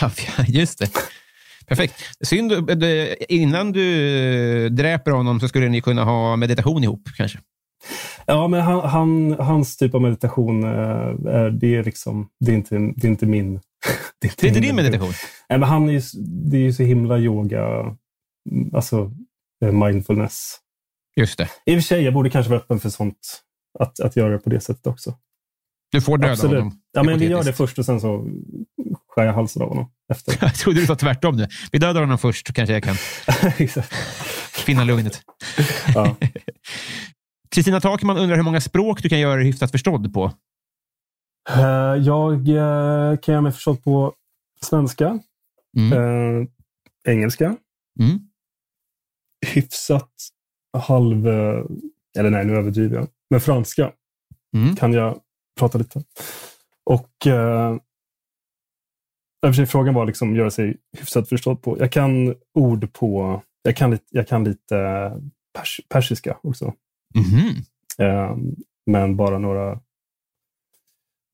Ja, 0.00 0.10
Just 0.48 0.78
det. 0.78 0.90
Perfekt. 1.66 1.94
Synd, 2.20 2.52
eh, 2.52 2.62
det- 2.62 3.32
innan 3.32 3.72
du 3.72 4.08
eh, 4.64 4.70
dräper 4.70 5.10
honom 5.10 5.40
så 5.40 5.48
skulle 5.48 5.68
ni 5.68 5.80
kunna 5.80 6.04
ha 6.04 6.36
meditation 6.36 6.84
ihop 6.84 7.02
kanske. 7.16 7.38
Ja, 8.26 8.48
men 8.48 8.60
han, 8.60 8.80
han, 8.88 9.32
hans 9.32 9.76
typ 9.76 9.94
av 9.94 10.02
meditation, 10.02 10.64
eh, 10.64 10.70
är, 11.34 11.50
det, 11.50 11.74
är 11.76 11.84
liksom, 11.84 12.28
det, 12.40 12.52
är 12.52 12.56
inte, 12.56 12.74
det 12.96 13.06
är 13.06 13.10
inte 13.10 13.26
min. 13.26 13.54
Det 14.20 14.42
är 14.42 14.48
inte 14.48 14.60
din 14.60 14.76
meditation. 14.76 15.12
Nej, 15.48 15.58
men 15.58 15.68
han 15.68 15.88
är 15.88 15.92
ju, 15.92 16.00
det 16.50 16.56
är 16.56 16.60
ju 16.60 16.72
så 16.72 16.82
himla 16.82 17.18
yoga, 17.18 17.66
alltså 18.74 19.10
eh, 19.64 19.72
mindfulness. 19.72 20.56
Just 21.16 21.38
det. 21.38 21.48
I 21.66 21.72
och 21.72 21.76
för 21.76 21.80
sig, 21.82 22.02
jag 22.02 22.14
borde 22.14 22.30
kanske 22.30 22.50
vara 22.50 22.60
öppen 22.60 22.80
för 22.80 22.88
sånt. 22.90 23.42
Att, 23.78 24.00
att 24.00 24.16
göra 24.16 24.32
det 24.32 24.38
på 24.38 24.50
det 24.50 24.60
sättet 24.60 24.86
också. 24.86 25.14
Du 25.92 26.00
får 26.00 26.18
döda 26.18 26.32
Absolut. 26.32 26.58
honom. 26.58 26.80
Ja, 26.92 27.02
men 27.02 27.18
vi 27.18 27.28
gör 27.28 27.44
det 27.44 27.52
först 27.52 27.78
och 27.78 27.84
sen 27.84 28.00
så 28.00 28.26
skär 29.08 29.24
jag 29.24 29.32
halsen 29.32 29.62
av 29.62 29.68
honom 29.68 29.90
efter. 30.12 30.36
Jag 30.40 30.54
trodde 30.54 30.80
du 30.80 30.86
sa 30.86 30.96
tvärtom 30.96 31.36
nu. 31.36 31.48
Vi 31.72 31.78
dödar 31.78 32.00
honom 32.00 32.18
först 32.18 32.46
så 32.46 32.52
kanske 32.52 32.72
jag 32.72 32.82
kan 32.82 32.94
finna 34.52 34.84
lugnet. 34.84 35.22
ja. 35.94 36.16
Kristina 37.50 37.80
Takman 37.80 38.18
undrar 38.18 38.36
hur 38.36 38.42
många 38.42 38.60
språk 38.60 39.02
du 39.02 39.08
kan 39.08 39.20
göra 39.20 39.36
dig 39.36 39.44
hyfsat 39.46 39.70
förstådd 39.70 40.14
på. 40.14 40.32
Eh, 41.50 41.60
Jag 42.04 42.48
eh, 42.48 43.18
kan 43.18 43.32
göra 43.32 43.40
mig 43.40 43.52
förstådd 43.52 43.84
på 43.84 44.14
svenska, 44.62 45.18
Mm. 45.78 46.48
engelska, 47.08 47.56
Mm. 48.00 48.18
Hyfsat 49.46 50.12
halv... 50.78 51.28
eh, 51.28 51.64
Eller 52.18 52.30
nej, 52.30 52.44
nu 52.44 52.56
överdriver 52.56 52.96
jag. 52.96 53.08
Men 53.30 53.40
franska 53.40 53.92
Mm. 54.56 54.76
kan 54.76 54.92
jag 54.92 55.20
prata 55.58 55.78
lite. 55.78 56.02
Och 56.84 57.26
eh, 57.26 57.76
för 59.46 59.52
sig, 59.52 59.66
frågan 59.66 59.94
var 59.94 60.06
liksom 60.06 60.36
göra 60.36 60.50
sig 60.50 60.76
hyfsat 60.98 61.28
förstådd 61.28 61.62
på. 61.62 61.78
Jag 61.78 61.92
kan 61.92 62.34
ord 62.54 62.92
på... 62.92 63.42
Jag 63.62 63.76
kan 63.76 63.90
lite, 63.90 64.04
jag 64.10 64.28
kan 64.28 64.44
lite 64.44 64.76
pers, 65.58 65.80
persiska 65.88 66.38
också. 66.42 66.74
Mhm. 67.14 67.48
Eh, 67.98 68.36
men 68.86 69.16
bara 69.16 69.38
några, 69.38 69.80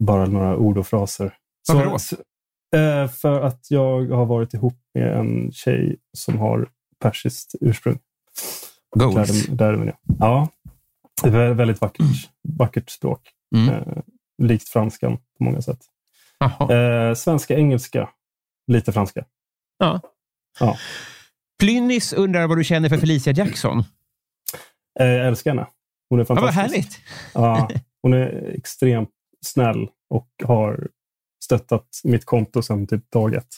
bara 0.04 0.26
några 0.26 0.56
ord 0.56 0.78
och 0.78 0.86
fraser. 0.86 1.36
Varför 1.68 1.90
då? 1.90 1.98
Så, 1.98 2.16
eh, 2.76 3.08
för 3.08 3.40
att 3.40 3.70
jag 3.70 4.06
har 4.08 4.26
varit 4.26 4.54
ihop 4.54 4.78
med 4.94 5.16
en 5.18 5.52
tjej 5.52 5.96
som 6.16 6.38
har 6.38 6.68
persiskt 7.04 7.54
ursprung. 7.60 7.98
Goals. 8.96 9.46
Där, 9.46 9.76
där. 9.76 9.96
Ja, 10.18 10.48
det 11.22 11.28
är 11.28 11.50
ett 11.50 11.56
väldigt 11.56 11.80
vackert, 11.80 12.30
vackert 12.48 12.90
språk. 12.90 13.30
Mm. 13.56 13.68
Eh, 13.74 13.96
likt 14.42 14.68
franskan 14.68 15.16
på 15.16 15.44
många 15.44 15.62
sätt. 15.62 15.78
Eh, 16.70 17.14
svenska, 17.14 17.56
engelska, 17.56 18.08
lite 18.66 18.92
franska. 18.92 19.24
Ja. 19.78 20.00
Ja. 20.60 20.76
Plynnis 21.58 22.12
undrar 22.12 22.46
vad 22.46 22.58
du 22.58 22.64
känner 22.64 22.88
för 22.88 22.98
Felicia 22.98 23.32
Jackson. 23.32 23.84
Eh, 25.00 25.06
jag 25.06 25.26
älskar 25.26 25.50
henne. 25.50 25.66
Hon 26.08 26.20
är 26.20 26.26
Ja, 26.28 26.34
vad 26.34 26.54
fantastisk. 26.54 26.72
härligt. 26.74 26.98
Ja, 27.34 27.70
hon 28.02 28.12
är 28.12 28.54
extremt 28.58 29.10
snäll 29.46 29.88
och 30.10 30.28
har 30.44 30.88
stöttat 31.44 31.88
mitt 32.04 32.24
konto 32.24 32.62
sedan 32.62 32.86
typ 32.86 33.10
dag 33.10 33.34
ett. 33.34 33.54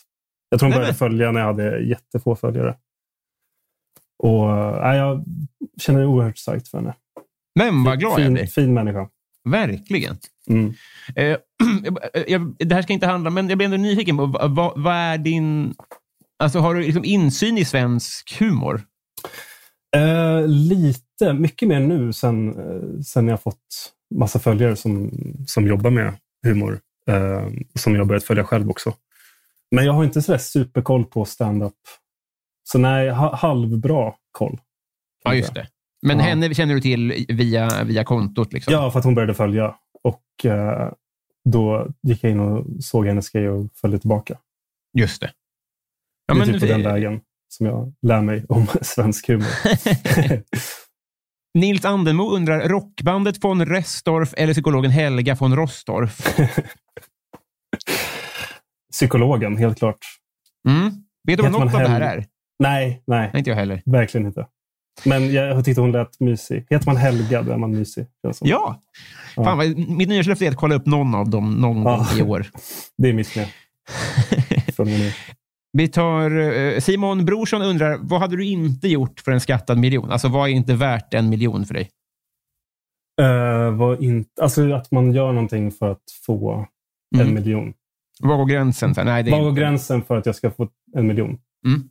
Jag 0.49 0.61
tror 0.61 0.69
hon 0.71 0.77
började 0.79 0.95
följa 0.95 1.33
när 1.33 1.41
jag 1.41 1.47
hade 1.47 1.79
jättefå 1.79 2.37
följare. 2.37 2.77
Och, 4.19 4.51
äh, 4.87 4.97
jag 4.97 5.25
känner 5.81 6.07
oerhört 6.07 6.39
starkt 6.39 6.69
för 6.69 6.79
henne. 6.79 6.95
Men 7.55 7.85
vad 7.85 7.99
glad 7.99 8.13
jag 8.13 8.27
fin, 8.27 8.35
blir. 8.35 8.47
fin 8.47 8.75
människa. 8.75 9.09
Verkligen. 9.49 10.17
Mm. 10.49 10.75
Eh, 11.17 11.37
jag, 12.27 12.57
det 12.59 12.75
här 12.75 12.83
ska 12.83 12.93
inte 12.93 13.07
handla, 13.07 13.31
men 13.31 13.49
jag 13.49 13.59
blir 13.59 13.65
ändå 13.65 13.77
nyfiken 13.77 14.17
på 14.17 14.27
vad, 14.27 14.83
vad, 14.83 14.95
är 14.95 15.19
din... 15.19 15.75
Alltså 16.39 16.59
har 16.59 16.75
du 16.75 16.83
liksom 16.83 17.05
insyn 17.05 17.59
i 17.59 17.65
svensk 17.65 18.39
humor? 18.39 18.83
Eh, 19.97 20.49
lite, 20.49 21.33
mycket 21.33 21.69
mer 21.69 21.81
nu 21.81 22.13
sen, 22.13 22.49
eh, 22.49 23.01
sen 23.01 23.29
jag 23.29 23.43
fått 23.43 23.93
massa 24.15 24.39
följare 24.39 24.77
som, 24.77 25.11
som 25.47 25.67
jobbar 25.67 25.91
med 25.91 26.13
humor. 26.47 26.81
Eh, 27.11 27.49
som 27.75 27.95
jag 27.95 28.07
börjat 28.07 28.25
följa 28.25 28.45
själv 28.45 28.71
också. 28.71 28.95
Men 29.71 29.85
jag 29.85 29.93
har 29.93 30.05
inte 30.05 30.23
sådär 30.23 30.39
superkoll 30.39 31.05
på 31.05 31.25
stand-up. 31.25 31.75
Så 32.69 32.79
nej, 32.79 33.11
ha, 33.11 33.37
halvbra 33.37 34.15
koll. 34.33 34.61
Ja, 35.25 35.35
just 35.35 35.55
det. 35.55 35.69
Men 36.03 36.19
Ja. 36.19 36.25
henne 36.25 36.55
känner 36.55 36.75
du 36.75 36.81
till 36.81 37.27
via, 37.29 37.85
via 37.85 38.05
kontot? 38.05 38.53
Liksom. 38.53 38.73
Ja, 38.73 38.91
för 38.91 38.99
att 38.99 39.05
hon 39.05 39.15
började 39.15 39.35
följa. 39.35 39.75
Och 40.05 40.45
eh, 40.45 40.93
då 41.45 41.89
gick 42.03 42.25
jag 42.25 42.31
in 42.31 42.41
och 42.41 42.85
såg 42.85 43.07
hennes 43.07 43.31
grej 43.31 43.49
och 43.49 43.71
följde 43.75 43.99
tillbaka. 43.99 44.39
Just 44.99 45.21
det. 45.21 45.33
Ja, 46.27 46.35
det 46.35 46.41
är 46.41 46.47
men, 46.47 46.53
typ 46.55 46.61
på 46.61 46.67
den 46.67 46.83
vägen 46.83 47.21
som 47.49 47.67
jag 47.67 47.93
lär 48.03 48.21
mig 48.21 48.45
om 48.49 48.67
svensk 48.83 49.29
humor. 49.29 49.47
Nils 51.59 51.85
Andenmo 51.85 52.31
undrar, 52.31 52.69
rockbandet 52.69 53.45
von 53.45 53.67
Restorff 53.67 54.35
eller 54.37 54.53
psykologen 54.53 54.91
Helga 54.91 55.35
von 55.35 55.57
Rostorff? 55.57 56.37
Psykologen, 58.93 59.57
helt 59.57 59.79
klart. 59.79 59.99
Mm. 60.69 60.91
Vet 61.29 61.37
du 61.37 61.43
vad 61.43 61.53
något 61.53 61.75
av 61.75 61.81
det 61.81 61.89
här 61.89 62.01
är? 62.01 62.27
Nej, 62.59 63.03
nej, 63.07 63.31
inte 63.35 63.51
jag 63.51 63.57
heller. 63.57 63.83
verkligen 63.87 64.27
inte. 64.27 64.47
Men 65.05 65.33
jag 65.33 65.65
tyckte 65.65 65.81
hon 65.81 65.93
lät 65.93 66.21
mysig. 66.21 66.67
Heter 66.71 66.87
man 66.87 66.97
Helga, 66.97 67.43
då 67.43 67.53
är 67.53 67.57
man 67.57 67.71
mysig. 67.71 68.07
som. 68.33 68.49
Ja! 68.49 68.81
Fan, 69.35 69.59
mitt 69.97 70.09
nyårslöfte 70.09 70.47
är 70.47 70.51
att 70.51 70.57
kolla 70.57 70.75
upp 70.75 70.87
någon 70.87 71.15
av 71.15 71.31
dem 71.31 71.55
någon 71.55 71.83
Ja. 71.83 71.97
gång 71.97 72.19
i 72.19 72.23
år. 72.23 72.47
Det 72.99 73.09
är 73.09 73.13
mitt 73.13 73.37
med. 73.37 73.49
Vi 75.73 75.89
tar, 75.89 76.31
eh, 76.41 76.79
Simon 76.81 77.25
Brorsson 77.25 77.63
undrar, 77.63 77.99
vad 78.03 78.21
hade 78.21 78.37
du 78.37 78.45
inte 78.47 78.89
gjort 78.89 79.21
för 79.21 79.33
en 79.33 79.41
skattad 79.41 79.79
miljon? 79.79 80.11
Alltså, 80.11 80.29
vad 80.29 80.49
är 80.49 80.53
inte 80.53 80.75
värt 80.75 81.15
en 81.15 81.29
miljon 81.29 81.65
för 81.67 81.75
dig? 81.75 81.91
Eh, 83.21 83.71
vad 83.75 84.03
inte, 84.03 84.43
alltså 84.43 84.73
att 84.73 84.91
man 84.91 85.13
gör 85.13 85.33
någonting 85.33 85.71
för 85.73 85.91
att 85.93 86.03
få 86.27 86.67
Mm. 87.17 87.29
en 87.29 87.35
miljon. 87.35 87.73
Var 88.21 88.37
går 88.37 88.47
gränsen? 88.47 88.95
Så 88.95 89.05
nej, 89.05 89.23
det 89.23 89.31
är 89.31 89.33
Vad 89.33 89.43
går 89.45 89.53
gränsen 89.53 90.03
för 90.03 90.17
att 90.17 90.27
jag 90.27 90.35
ska 90.35 90.51
få 90.51 90.69
en 90.97 91.07
miljon? 91.07 91.39
Mm. 91.67 91.89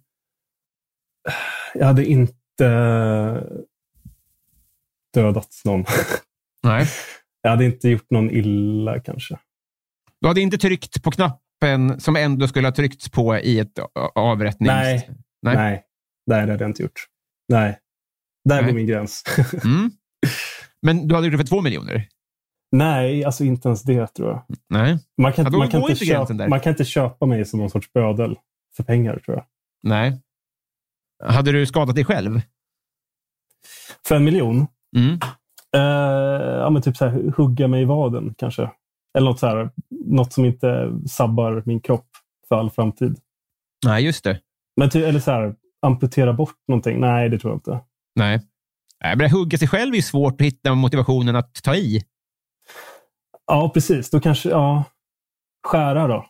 Jag 1.74 1.86
hade 1.86 2.06
inte 2.06 2.66
dödat 5.14 5.62
någon. 5.66 5.86
Nej. 6.64 6.88
Jag 7.42 7.50
hade 7.50 7.66
inte 7.66 7.90
gjort 7.90 8.10
någon 8.10 8.32
illa 8.32 9.00
kanske. 9.00 9.38
Du 10.22 10.28
hade 10.28 10.42
inte 10.42 10.58
tryckt 10.58 11.04
på 11.04 11.12
knappen 11.12 12.00
som 12.00 12.16
ändå 12.16 12.48
skulle 12.48 12.68
ha 12.68 12.74
tryckts 12.74 13.10
på 13.10 13.38
i 13.38 13.60
ett 13.60 13.80
avrättnings... 14.16 14.74
Nej. 14.74 15.10
Nej. 15.42 15.56
Nej, 15.56 15.84
Nej 16.28 16.46
det 16.46 16.52
hade 16.52 16.64
jag 16.64 16.70
inte 16.70 16.84
gjort. 16.84 17.06
Nej, 17.50 17.80
där 18.50 18.56
Nej. 18.56 18.66
går 18.66 18.76
min 18.76 18.88
gräns. 18.88 19.24
Mm. 19.64 19.92
Men 20.82 21.08
du 21.08 21.16
hade 21.16 21.28
gjort 21.28 21.34
det 21.34 21.38
för 21.38 21.48
två 21.48 21.62
miljoner? 21.62 22.08
Nej, 22.72 23.26
alltså 23.26 23.44
inte 23.44 23.68
ens 23.68 23.84
det 23.84 24.08
tror 24.08 24.30
jag. 24.30 24.46
Nej. 24.70 25.00
Man 25.22 25.34
kan, 25.34 25.46
Ja, 25.46 25.58
man, 25.58 25.70
kan 25.70 25.82
inte 25.82 26.06
köpa, 26.06 26.48
man 26.48 26.60
kan 26.60 26.70
inte 26.70 26.86
köpa 26.86 27.26
mig 27.26 27.46
som 27.46 27.60
någon 27.60 27.70
sorts 27.70 27.94
bödel 27.94 28.36
för 28.76 28.84
pengar 28.84 29.20
tror 29.26 29.38
jag. 29.38 29.46
Nej. 29.84 30.22
Hade 31.24 31.52
du 31.52 31.66
skadat 31.66 31.96
dig 31.96 32.06
själv? 32.06 32.42
För 34.08 34.16
en 34.16 34.24
miljon? 34.24 34.68
Mm. 34.98 35.20
Eh, 35.76 35.82
ja, 36.60 36.70
men 36.70 36.82
typ 36.82 36.98
så 36.98 37.06
här, 37.06 37.34
hugga 37.38 37.68
mig 37.68 37.82
i 37.82 37.86
vaden 37.86 38.34
kanske. 38.38 38.72
Eller 39.18 39.30
något, 39.30 39.40
så 39.40 39.48
här, 39.48 39.70
något 40.06 40.34
som 40.34 40.46
inte 40.46 41.00
sabbar 41.10 41.64
min 41.66 41.82
kropp 41.82 42.08
för 42.48 42.56
all 42.56 42.70
framtid. 42.70 43.20
Nej, 43.86 44.06
just 44.06 44.24
det. 44.24 44.40
Men 44.78 44.90
ty, 44.90 45.04
eller 45.04 45.20
så 45.20 45.32
här, 45.32 45.56
amputera 45.82 46.34
bort 46.34 46.58
någonting? 46.68 47.00
Nej, 47.00 47.30
det 47.30 47.40
tror 47.40 47.54
jag 47.54 47.58
inte. 47.58 47.86
Nej. 48.16 48.42
Nej, 49.04 49.16
men 49.16 49.26
att 49.26 49.32
hugga 49.32 49.58
sig 49.58 49.68
själv 49.68 49.96
är 49.96 50.02
svårt 50.02 50.42
att 50.42 50.48
hitta 50.48 50.76
motivationen 50.76 51.36
att 51.36 51.64
ta 51.64 51.76
i. 51.76 52.04
Ja, 53.48 53.72
precis. 53.74 54.10
Då 54.10 54.20
kanske, 54.20 54.50
ja, 54.50 54.84
skära 55.68 56.08
då. 56.08 56.26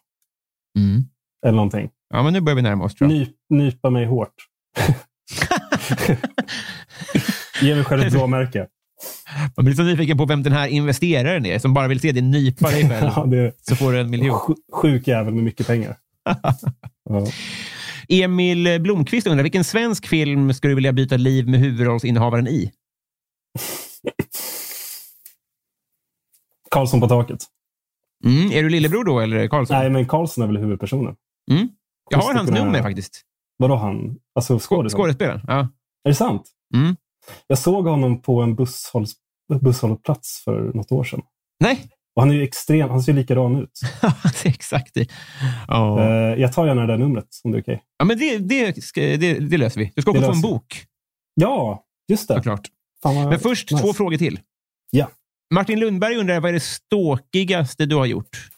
Mm. 0.77 1.03
Eller 1.45 1.55
någonting. 1.55 1.89
Ja, 2.09 2.23
men 2.23 2.33
nu 2.33 2.41
börjar 2.41 2.55
vi 2.55 2.61
närma 2.61 2.83
oss 2.85 2.95
tror 2.95 3.11
jag. 3.11 3.19
Nyp, 3.19 3.35
nypa 3.49 3.89
mig 3.89 4.05
hårt. 4.05 4.33
Ge 7.61 7.75
mig 7.75 7.83
själv 7.83 8.01
ett 8.03 8.13
blåmärke. 8.13 8.67
Man 9.57 9.65
blir 9.65 9.75
så 9.75 9.83
nyfiken 9.83 10.17
på 10.17 10.25
vem 10.25 10.43
den 10.43 10.53
här 10.53 10.67
investeraren 10.67 11.45
är 11.45 11.59
som 11.59 11.73
bara 11.73 11.87
vill 11.87 11.99
se 11.99 12.11
dig 12.11 12.21
nypa 12.21 12.69
dig 12.69 12.89
själv. 12.89 13.11
Ja, 13.15 13.25
det 13.25 13.37
är 13.37 13.53
så 13.61 13.75
får 13.75 13.91
du 13.91 13.99
en 13.99 14.09
miljon. 14.09 14.35
sj- 14.35 14.55
sjuk 14.73 15.07
jävel 15.07 15.33
med 15.33 15.43
mycket 15.43 15.67
pengar. 15.67 15.97
Ja. 17.09 17.27
Emil 18.09 18.81
Blomqvist 18.81 19.27
undrar, 19.27 19.43
vilken 19.43 19.63
svensk 19.63 20.07
film 20.07 20.53
skulle 20.53 20.71
du 20.71 20.75
vilja 20.75 20.93
byta 20.93 21.17
liv 21.17 21.47
med 21.49 21.59
huvudrollsinnehavaren 21.59 22.47
i? 22.47 22.71
Karlsson 26.71 26.99
på 27.01 27.07
taket. 27.07 27.39
Mm. 28.25 28.51
Är 28.51 28.63
du 28.63 28.69
lillebror 28.69 29.03
då, 29.03 29.19
eller 29.19 29.47
Karlsson? 29.47 29.77
Nej, 29.77 29.89
men 29.89 30.05
Karlsson 30.07 30.43
är 30.43 30.47
väl 30.47 30.57
huvudpersonen. 30.57 31.15
Mm. 31.51 31.69
Jag 32.09 32.17
har 32.17 32.33
hans 32.33 32.49
nummer 32.51 32.81
faktiskt. 32.81 33.21
Vadå 33.57 33.75
han? 33.75 34.17
Alltså 34.35 34.53
skådespelaren? 34.59 34.89
Skådespelaren. 34.89 35.41
Ja. 35.47 35.59
Är 36.03 36.09
det 36.09 36.15
sant? 36.15 36.51
Mm. 36.75 36.95
Jag 37.47 37.57
såg 37.57 37.87
honom 37.87 38.21
på 38.21 38.41
en 38.41 38.55
busshålls, 38.55 39.13
busshållplats 39.61 40.41
för 40.43 40.71
något 40.73 40.91
år 40.91 41.03
sedan. 41.03 41.21
Nej, 41.59 41.89
Och 42.15 42.21
han 42.21 42.31
är 42.31 42.35
ju 42.35 42.43
extrem, 42.43 42.89
han 42.89 43.03
ser 43.03 43.11
ju 43.13 43.19
likadan 43.19 43.55
ut. 43.55 43.79
exakt. 44.45 44.97
Ja. 45.67 45.99
Eh, 46.01 46.41
jag 46.41 46.53
tar 46.53 46.67
gärna 46.67 46.81
det 46.81 46.87
där 46.87 46.97
numret 46.97 47.27
om 47.43 47.51
det 47.51 47.57
är 47.57 47.61
okej. 47.61 47.83
ja, 47.97 48.05
men 48.05 48.17
det, 48.17 48.37
det, 48.37 48.75
det, 48.95 49.39
det 49.39 49.57
löser 49.57 49.79
vi. 49.79 49.91
Du 49.95 50.01
ska 50.01 50.11
också 50.11 50.23
få 50.23 50.31
en 50.31 50.41
bok, 50.41 50.85
Ja, 51.35 51.83
just 52.07 52.27
det. 52.27 52.33
såklart. 52.35 52.67
Men 53.03 53.39
först 53.39 53.71
nice. 53.71 53.83
två 53.83 53.93
frågor 53.93 54.17
till. 54.17 54.39
Ja. 54.91 55.09
Martin 55.53 55.79
Lundberg 55.79 56.15
undrar, 56.15 56.39
vad 56.39 56.49
är 56.49 56.53
det 56.53 56.59
ståkigaste 56.59 57.85
du 57.85 57.95
har 57.95 58.05
gjort? 58.05 58.49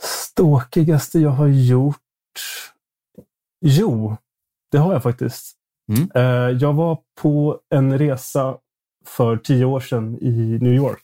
Ståkigaste 0.00 1.18
jag 1.18 1.30
har 1.30 1.46
gjort? 1.48 1.96
Jo, 3.64 4.16
det 4.72 4.78
har 4.78 4.92
jag 4.92 5.02
faktiskt. 5.02 5.56
Mm. 5.92 6.10
Eh, 6.14 6.56
jag 6.58 6.72
var 6.72 6.98
på 7.22 7.60
en 7.74 7.98
resa 7.98 8.56
för 9.06 9.36
tio 9.36 9.64
år 9.64 9.80
sedan 9.80 10.18
i 10.20 10.58
New 10.60 10.72
York 10.74 11.02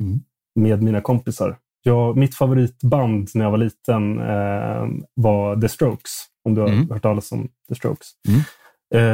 Mm. 0.00 0.20
med 0.54 0.82
mina 0.82 1.00
kompisar. 1.00 1.58
Jag, 1.82 2.16
mitt 2.16 2.34
favoritband 2.34 3.28
när 3.34 3.44
jag 3.44 3.50
var 3.50 3.58
liten 3.58 4.18
eh, 4.18 4.86
var 5.14 5.60
The 5.60 5.68
Strokes. 5.68 6.10
Om 6.44 6.54
du 6.54 6.60
har 6.60 6.68
Mm. 6.68 6.90
hört 6.90 7.02
talas 7.02 7.32
om 7.32 7.48
The 7.68 7.74
Strokes. 7.74 8.08
Mm. 8.28 8.40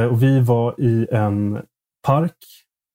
Eh, 0.03 0.07
och 0.11 0.23
vi 0.23 0.39
var 0.39 0.81
i 0.81 1.07
en 1.11 1.61
park, 2.03 2.35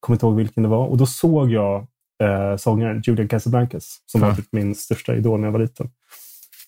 kommer 0.01 0.15
inte 0.17 0.27
ihåg 0.27 0.37
vilken 0.37 0.63
det 0.63 0.69
var, 0.69 0.87
och 0.87 0.97
då 0.97 1.07
såg 1.07 1.51
jag 1.51 1.87
eh, 2.23 2.57
sångaren 2.57 3.03
Julian 3.07 3.29
Casablancas 3.29 3.99
som 4.07 4.21
Ja. 4.21 4.27
var 4.29 4.35
typ 4.35 4.49
min 4.53 4.75
största 4.75 5.15
idol 5.15 5.41
när 5.41 5.47
jag 5.47 5.53
var 5.53 5.61
liten. 5.61 5.91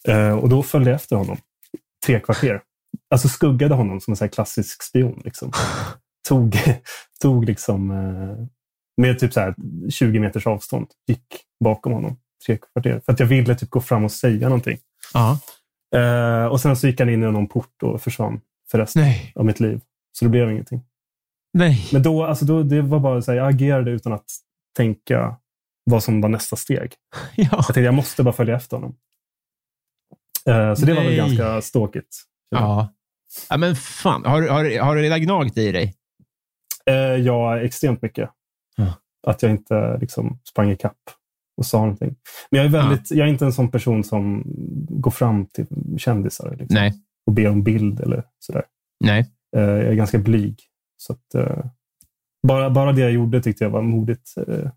Eh, 0.09 0.39
och 0.39 0.49
då 0.49 0.63
följde 0.63 0.91
jag 0.91 0.97
efter 0.97 1.17
honom 1.17 1.37
tre 2.07 2.21
kvarter. 2.21 2.61
Alltså 3.11 3.29
skuggade 3.29 3.75
honom 3.75 4.01
som 4.01 4.13
en 4.13 4.17
här 4.21 4.29
klassisk 4.29 4.83
spion. 4.83 5.23
Liksom. 5.25 5.53
tog, 6.29 6.57
tog 7.21 7.45
liksom 7.45 7.91
eh, 7.91 8.47
med 8.97 9.19
typ 9.19 9.33
så 9.33 9.41
här 9.41 9.55
20 9.91 10.21
meters 10.21 10.47
avstånd. 10.47 10.87
Gick 11.07 11.27
bakom 11.65 11.93
honom 11.93 12.17
tre 12.47 12.59
kvarter. 12.73 13.01
För 13.05 13.13
att 13.13 13.21
jag 13.21 13.27
ville 13.27 13.55
typ 13.55 13.71
gå 13.71 13.81
fram 13.81 14.05
och 14.05 14.13
säga 14.13 14.49
någonting. 14.49 14.79
Ja. 15.15 15.39
Eh, 15.97 16.47
och 16.47 16.61
sen 16.61 16.77
så 16.77 16.87
gick 16.87 17.01
han 17.01 17.09
in 17.09 17.23
i 17.23 17.33
någon 17.33 17.49
port 17.49 17.83
och 17.83 18.03
försvann 18.03 18.41
för 18.71 18.79
resten 18.79 19.03
Nej. 19.03 19.33
av 19.35 19.45
mitt 19.45 19.61
liv. 19.61 19.81
Så 20.13 20.25
det 20.25 20.29
blev 20.29 20.51
ingenting. 20.51 20.83
Nej. 21.53 21.89
Men 21.93 22.03
då, 22.03 22.25
alltså 22.25 22.45
då, 22.45 22.63
det 22.63 22.83
var 22.83 23.01
bara 23.01 23.23
så 23.23 23.31
här, 23.31 23.39
jag 23.39 23.49
agerade 23.49 23.91
utan 23.91 24.13
att 24.13 24.27
tänka 24.77 25.37
vad 25.85 26.03
som 26.03 26.21
var 26.21 26.29
nästa 26.29 26.57
steg. 26.57 26.95
Ja. 27.37 27.49
Jag 27.51 27.67
tänkte 27.67 27.81
jag 27.81 27.95
måste 27.95 28.23
bara 28.23 28.35
följa 28.35 28.57
efter 28.57 28.77
honom. 28.77 28.97
Eh, 30.49 30.75
så 30.75 30.87
det 30.87 30.95
var 30.95 31.03
väl 31.03 31.17
Nej. 31.17 31.17
ganska 31.17 31.63
ståkigt. 31.63 32.17
Ja. 32.51 32.95
ja, 33.49 33.57
men 33.57 33.77
fan. 33.77 34.25
Har, 34.25 34.43
har, 34.43 34.81
har 34.81 34.97
du 34.97 35.03
redan 35.03 35.21
gnagt 35.21 35.59
i 35.59 35.73
dig? 35.73 35.95
Eh, 36.87 36.95
ja, 36.97 37.61
extremt 37.61 38.03
mycket. 38.03 38.31
Ja. 38.77 38.95
Att 39.27 39.43
jag 39.43 39.51
inte 39.51 39.99
liksom 40.01 40.41
sprang 40.45 40.71
i 40.71 40.77
kapp 40.77 41.01
och 41.57 41.67
sa 41.67 41.79
någonting. 41.79 42.17
Men 42.51 42.59
jag 42.59 42.67
är, 42.67 42.71
väldigt, 42.71 43.11
jag 43.11 43.27
är 43.27 43.31
inte 43.31 43.45
en 43.45 43.53
sån 43.53 43.71
person 43.71 44.05
som 44.05 44.43
går 44.89 45.11
fram 45.11 45.47
till 45.47 45.67
kändisar 45.99 46.51
liksom, 46.51 46.75
Nej. 46.75 46.93
och 47.27 47.33
ber 47.33 47.49
om 47.49 47.63
bild 47.63 48.01
eller 48.01 48.25
sådär. 48.39 48.65
Nej. 49.05 49.31
Eh, 49.57 49.63
jag 49.63 49.87
är 49.87 49.95
ganska 49.95 50.19
blyg. 50.19 50.61
Så 50.97 51.13
att, 51.13 51.35
eh, 51.35 51.65
bara, 52.47 52.71
bara 52.71 52.93
det 52.93 53.01
jag 53.01 53.13
gjorde 53.13 53.43
tyckte 53.43 53.65
jag 53.65 53.71
var 53.71 53.83
modigt 53.83 54.35
eh, 54.37 54.71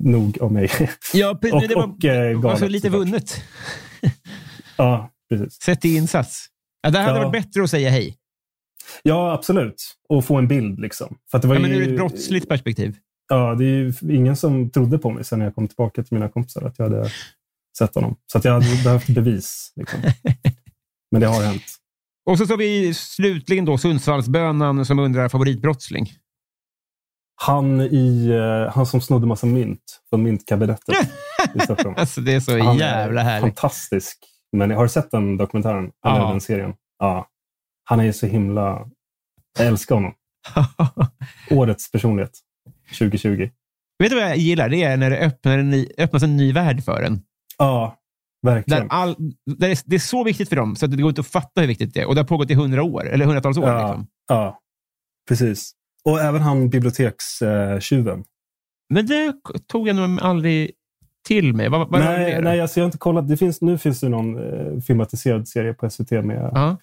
nog 0.00 0.38
av 0.40 0.52
mig. 0.52 0.70
Ja, 1.14 1.30
och 1.52 1.68
det 1.68 1.74
var, 1.74 1.84
och 1.84 2.04
eh, 2.04 2.40
var 2.40 2.54
så 2.54 2.60
galet, 2.60 2.70
lite 2.70 2.86
såklart. 2.86 3.06
vunnet. 3.06 3.42
Ja, 4.84 5.10
precis. 5.30 5.62
Sätt 5.62 5.84
i 5.84 5.96
insats. 5.96 6.46
Ja, 6.82 6.90
det 6.90 6.98
hade 6.98 7.18
Ja. 7.18 7.28
varit 7.28 7.44
bättre 7.44 7.62
att 7.62 7.70
säga 7.70 7.90
hej. 7.90 8.16
Ja, 9.02 9.32
absolut. 9.32 9.96
Och 10.08 10.24
få 10.24 10.36
en 10.38 10.48
bild. 10.48 10.80
liksom. 10.80 11.18
För 11.30 11.38
att 11.38 11.42
det 11.42 11.48
var 11.48 11.54
Ja, 11.54 11.60
men 11.60 11.70
ju, 11.70 11.76
ur 11.76 11.88
ett 11.92 11.96
brottsligt 11.96 12.48
perspektiv. 12.48 12.96
Ja, 13.28 13.54
det 13.54 13.64
är 13.64 13.68
ju 13.68 13.94
ingen 14.16 14.36
som 14.36 14.70
trodde 14.70 14.98
på 14.98 15.10
mig 15.10 15.24
sen 15.24 15.38
när 15.38 15.46
jag 15.46 15.54
kom 15.54 15.68
tillbaka 15.68 16.02
till 16.02 16.14
mina 16.14 16.28
kompisar 16.28 16.62
att 16.62 16.78
jag 16.78 16.88
hade 16.90 17.10
sett 17.78 17.94
honom. 17.94 18.16
Så 18.32 18.38
att 18.38 18.44
jag 18.44 18.52
hade 18.52 18.82
behövt 18.84 19.06
bevis. 19.06 19.72
Liksom. 19.76 20.00
Men 21.10 21.20
det 21.20 21.26
har 21.26 21.42
hänt. 21.42 21.62
Och 22.26 22.38
så 22.38 22.44
har 22.44 22.56
vi 22.56 22.94
slutligen 22.94 23.64
då 23.64 23.78
Sundsvallsbönan 23.78 24.84
som 24.84 24.98
undrar 24.98 25.28
favoritbrottsling. 25.28 26.12
Han, 27.42 27.80
i, 27.80 28.26
eh, 28.28 28.72
han 28.74 28.86
som 28.86 29.00
snodde 29.00 29.26
massa 29.26 29.46
mynt 29.46 30.00
från 30.10 30.22
myntkabinettet 30.22 30.94
i 31.54 31.60
Stockholm. 31.60 31.94
Alltså 31.98 32.20
det 32.20 32.32
är 32.34 32.40
så 32.40 32.58
Han 32.58 32.78
jävla 32.78 33.22
härligt. 33.22 33.40
Fantastisk 33.42 34.18
Men 34.56 34.70
har 34.70 34.82
du 34.82 34.88
sett 34.88 35.10
den 35.10 35.36
dokumentären? 35.36 35.84
Eller 36.06 36.16
Ja. 36.18 36.30
den 36.30 36.40
serien? 36.40 36.74
Ja. 36.98 37.26
Han 37.84 38.00
är 38.00 38.04
ju 38.04 38.12
så 38.12 38.26
himla... 38.26 38.88
Jag 39.58 39.66
älskar 39.66 39.94
honom. 39.94 40.12
Årets 41.50 41.90
personlighet 41.90 42.38
2020. 42.98 43.50
Vet 43.98 44.10
du 44.10 44.14
vad 44.20 44.24
jag 44.30 44.36
gillar? 44.36 44.68
Det 44.68 44.82
är 44.82 44.96
när 44.96 45.10
det 45.10 45.18
öppnar 45.18 45.58
en 45.58 45.70
ny, 45.70 45.88
öppnas 45.98 46.22
en 46.22 46.36
ny 46.36 46.52
värld 46.52 46.84
för 46.84 47.02
en. 47.02 47.22
Ja, 47.58 47.96
verkligen. 48.42 48.90
all, 48.90 49.10
är, 49.10 49.90
det 49.90 49.96
är 49.96 49.98
så 49.98 50.24
viktigt 50.24 50.48
för 50.48 50.56
dem, 50.56 50.76
så 50.76 50.84
att 50.84 50.90
det 50.90 51.02
går 51.02 51.08
inte 51.08 51.20
att 51.20 51.26
fatta 51.26 51.60
hur 51.60 51.68
viktigt 51.68 51.94
det 51.94 52.00
är. 52.00 52.06
Och 52.08 52.14
det 52.14 52.20
har 52.20 52.26
pågått 52.26 52.50
i 52.50 52.54
hundra 52.54 52.82
år, 52.82 53.08
eller 53.08 53.24
hundratals 53.24 53.58
år. 53.58 53.68
Ja. 53.68 53.86
Liksom. 53.88 54.06
Ja, 54.28 54.58
precis. 55.28 55.72
Och 56.04 56.20
även 56.20 56.40
han 56.42 56.70
bibliotekstjuven. 56.70 58.24
Men 58.94 59.06
det 59.06 59.34
tog 59.66 59.88
jag 59.88 59.96
nog 59.96 60.20
aldrig 60.20 60.70
till 61.28 61.54
mig. 61.54 61.68
Vad, 61.68 61.80
vad 61.80 61.90
var 61.90 61.98
det 61.98 62.04
Nej, 62.18 62.42
nej 62.42 62.60
alltså 62.60 62.80
jag 62.80 62.84
har 62.84 62.88
inte 62.88 62.98
kollat. 62.98 63.28
Det 63.28 63.36
finns, 63.36 63.60
nu 63.60 63.78
finns 63.78 64.00
det 64.00 64.08
någon 64.08 64.36
eh, 64.38 64.80
filmatiserad 64.80 65.48
serie 65.48 65.74
på 65.74 65.90
SVT 65.90 66.10
med, 66.10 66.50
Ja. 66.54 66.76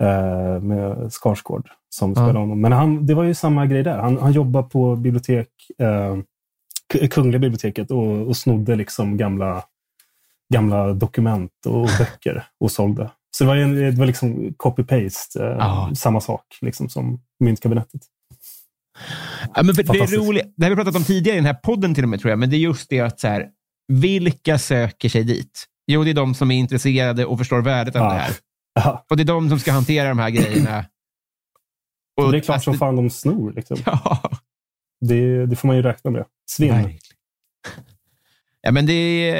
eh, 0.00 0.60
med 0.62 1.12
Skarsgård 1.12 1.68
som 1.88 2.10
Ja. 2.10 2.14
spelar 2.14 2.40
honom. 2.40 2.60
Men 2.60 2.72
han, 2.72 3.06
det 3.06 3.14
var 3.14 3.24
ju 3.24 3.34
samma 3.34 3.66
grej 3.66 3.82
där. 3.82 3.98
Han, 3.98 4.18
han 4.18 4.32
jobbar 4.32 4.62
på 4.62 4.96
bibliotek, 4.96 5.48
eh, 5.78 6.16
Kungliga 7.10 7.38
biblioteket 7.38 7.90
och, 7.90 8.26
och 8.26 8.36
snodde 8.36 8.76
liksom 8.76 9.16
gamla, 9.16 9.64
gamla 10.54 10.92
dokument 10.92 11.52
och 11.66 11.88
böcker 11.98 12.44
och 12.60 12.70
sålde. 12.72 13.10
Så 13.36 13.44
det 13.44 13.48
var, 13.48 13.56
en, 13.56 13.74
det 13.74 13.90
var 13.90 14.06
liksom 14.06 14.54
copy-paste, 14.58 15.40
eh, 15.40 15.56
Ja. 15.58 15.90
samma 15.96 16.20
sak 16.20 16.42
liksom 16.60 16.88
som 16.88 17.20
Myntkabinettet. 17.40 18.00
Ja, 19.54 19.62
men 19.62 19.74
det 19.74 19.82
är 19.88 20.26
roligt. 20.26 20.54
Det 20.56 20.64
har 20.64 20.70
vi 20.70 20.76
pratat 20.76 20.96
om 20.96 21.04
tidigare 21.04 21.36
i 21.36 21.40
den 21.40 21.46
här 21.46 21.54
podden 21.62 21.94
till 21.94 22.02
och 22.04 22.08
med, 22.08 22.20
tror 22.20 22.30
jag. 22.30 22.38
Men 22.38 22.50
det 22.50 22.56
är 22.56 22.58
just 22.58 22.90
det 22.90 23.00
att 23.00 23.20
så 23.20 23.28
här, 23.28 23.48
vilka 23.90 24.58
söker 24.58 25.08
sig 25.08 25.24
dit? 25.24 25.66
Jo, 25.86 26.04
det 26.04 26.10
är 26.10 26.14
de 26.14 26.34
som 26.34 26.50
är 26.50 26.56
intresserade 26.56 27.24
och 27.26 27.38
förstår 27.38 27.62
värdet 27.62 27.96
av 27.96 28.02
Ja. 28.02 28.08
det 28.12 28.18
här. 28.18 28.32
Ja. 28.74 29.04
Och 29.10 29.16
det 29.16 29.22
är 29.22 29.24
de 29.24 29.48
som 29.48 29.58
ska 29.58 29.72
hantera 29.72 30.08
de 30.08 30.18
här 30.18 30.30
grejerna. 30.30 30.84
Och 32.16 32.32
det 32.32 32.38
är 32.38 32.40
klart 32.40 32.56
att 32.56 32.64
som 32.64 32.74
fan 32.78 32.96
de 32.96 33.10
snor. 33.10 33.52
Liksom. 33.52 33.76
Ja, 33.86 34.22
Det, 35.00 35.46
det 35.46 35.56
får 35.56 35.66
man 35.68 35.76
ju 35.76 35.82
räkna 35.82 36.10
med. 36.10 36.24
Svinn. 36.50 36.98
Ja, 38.60 38.70
men 38.72 38.86
det 38.86 39.30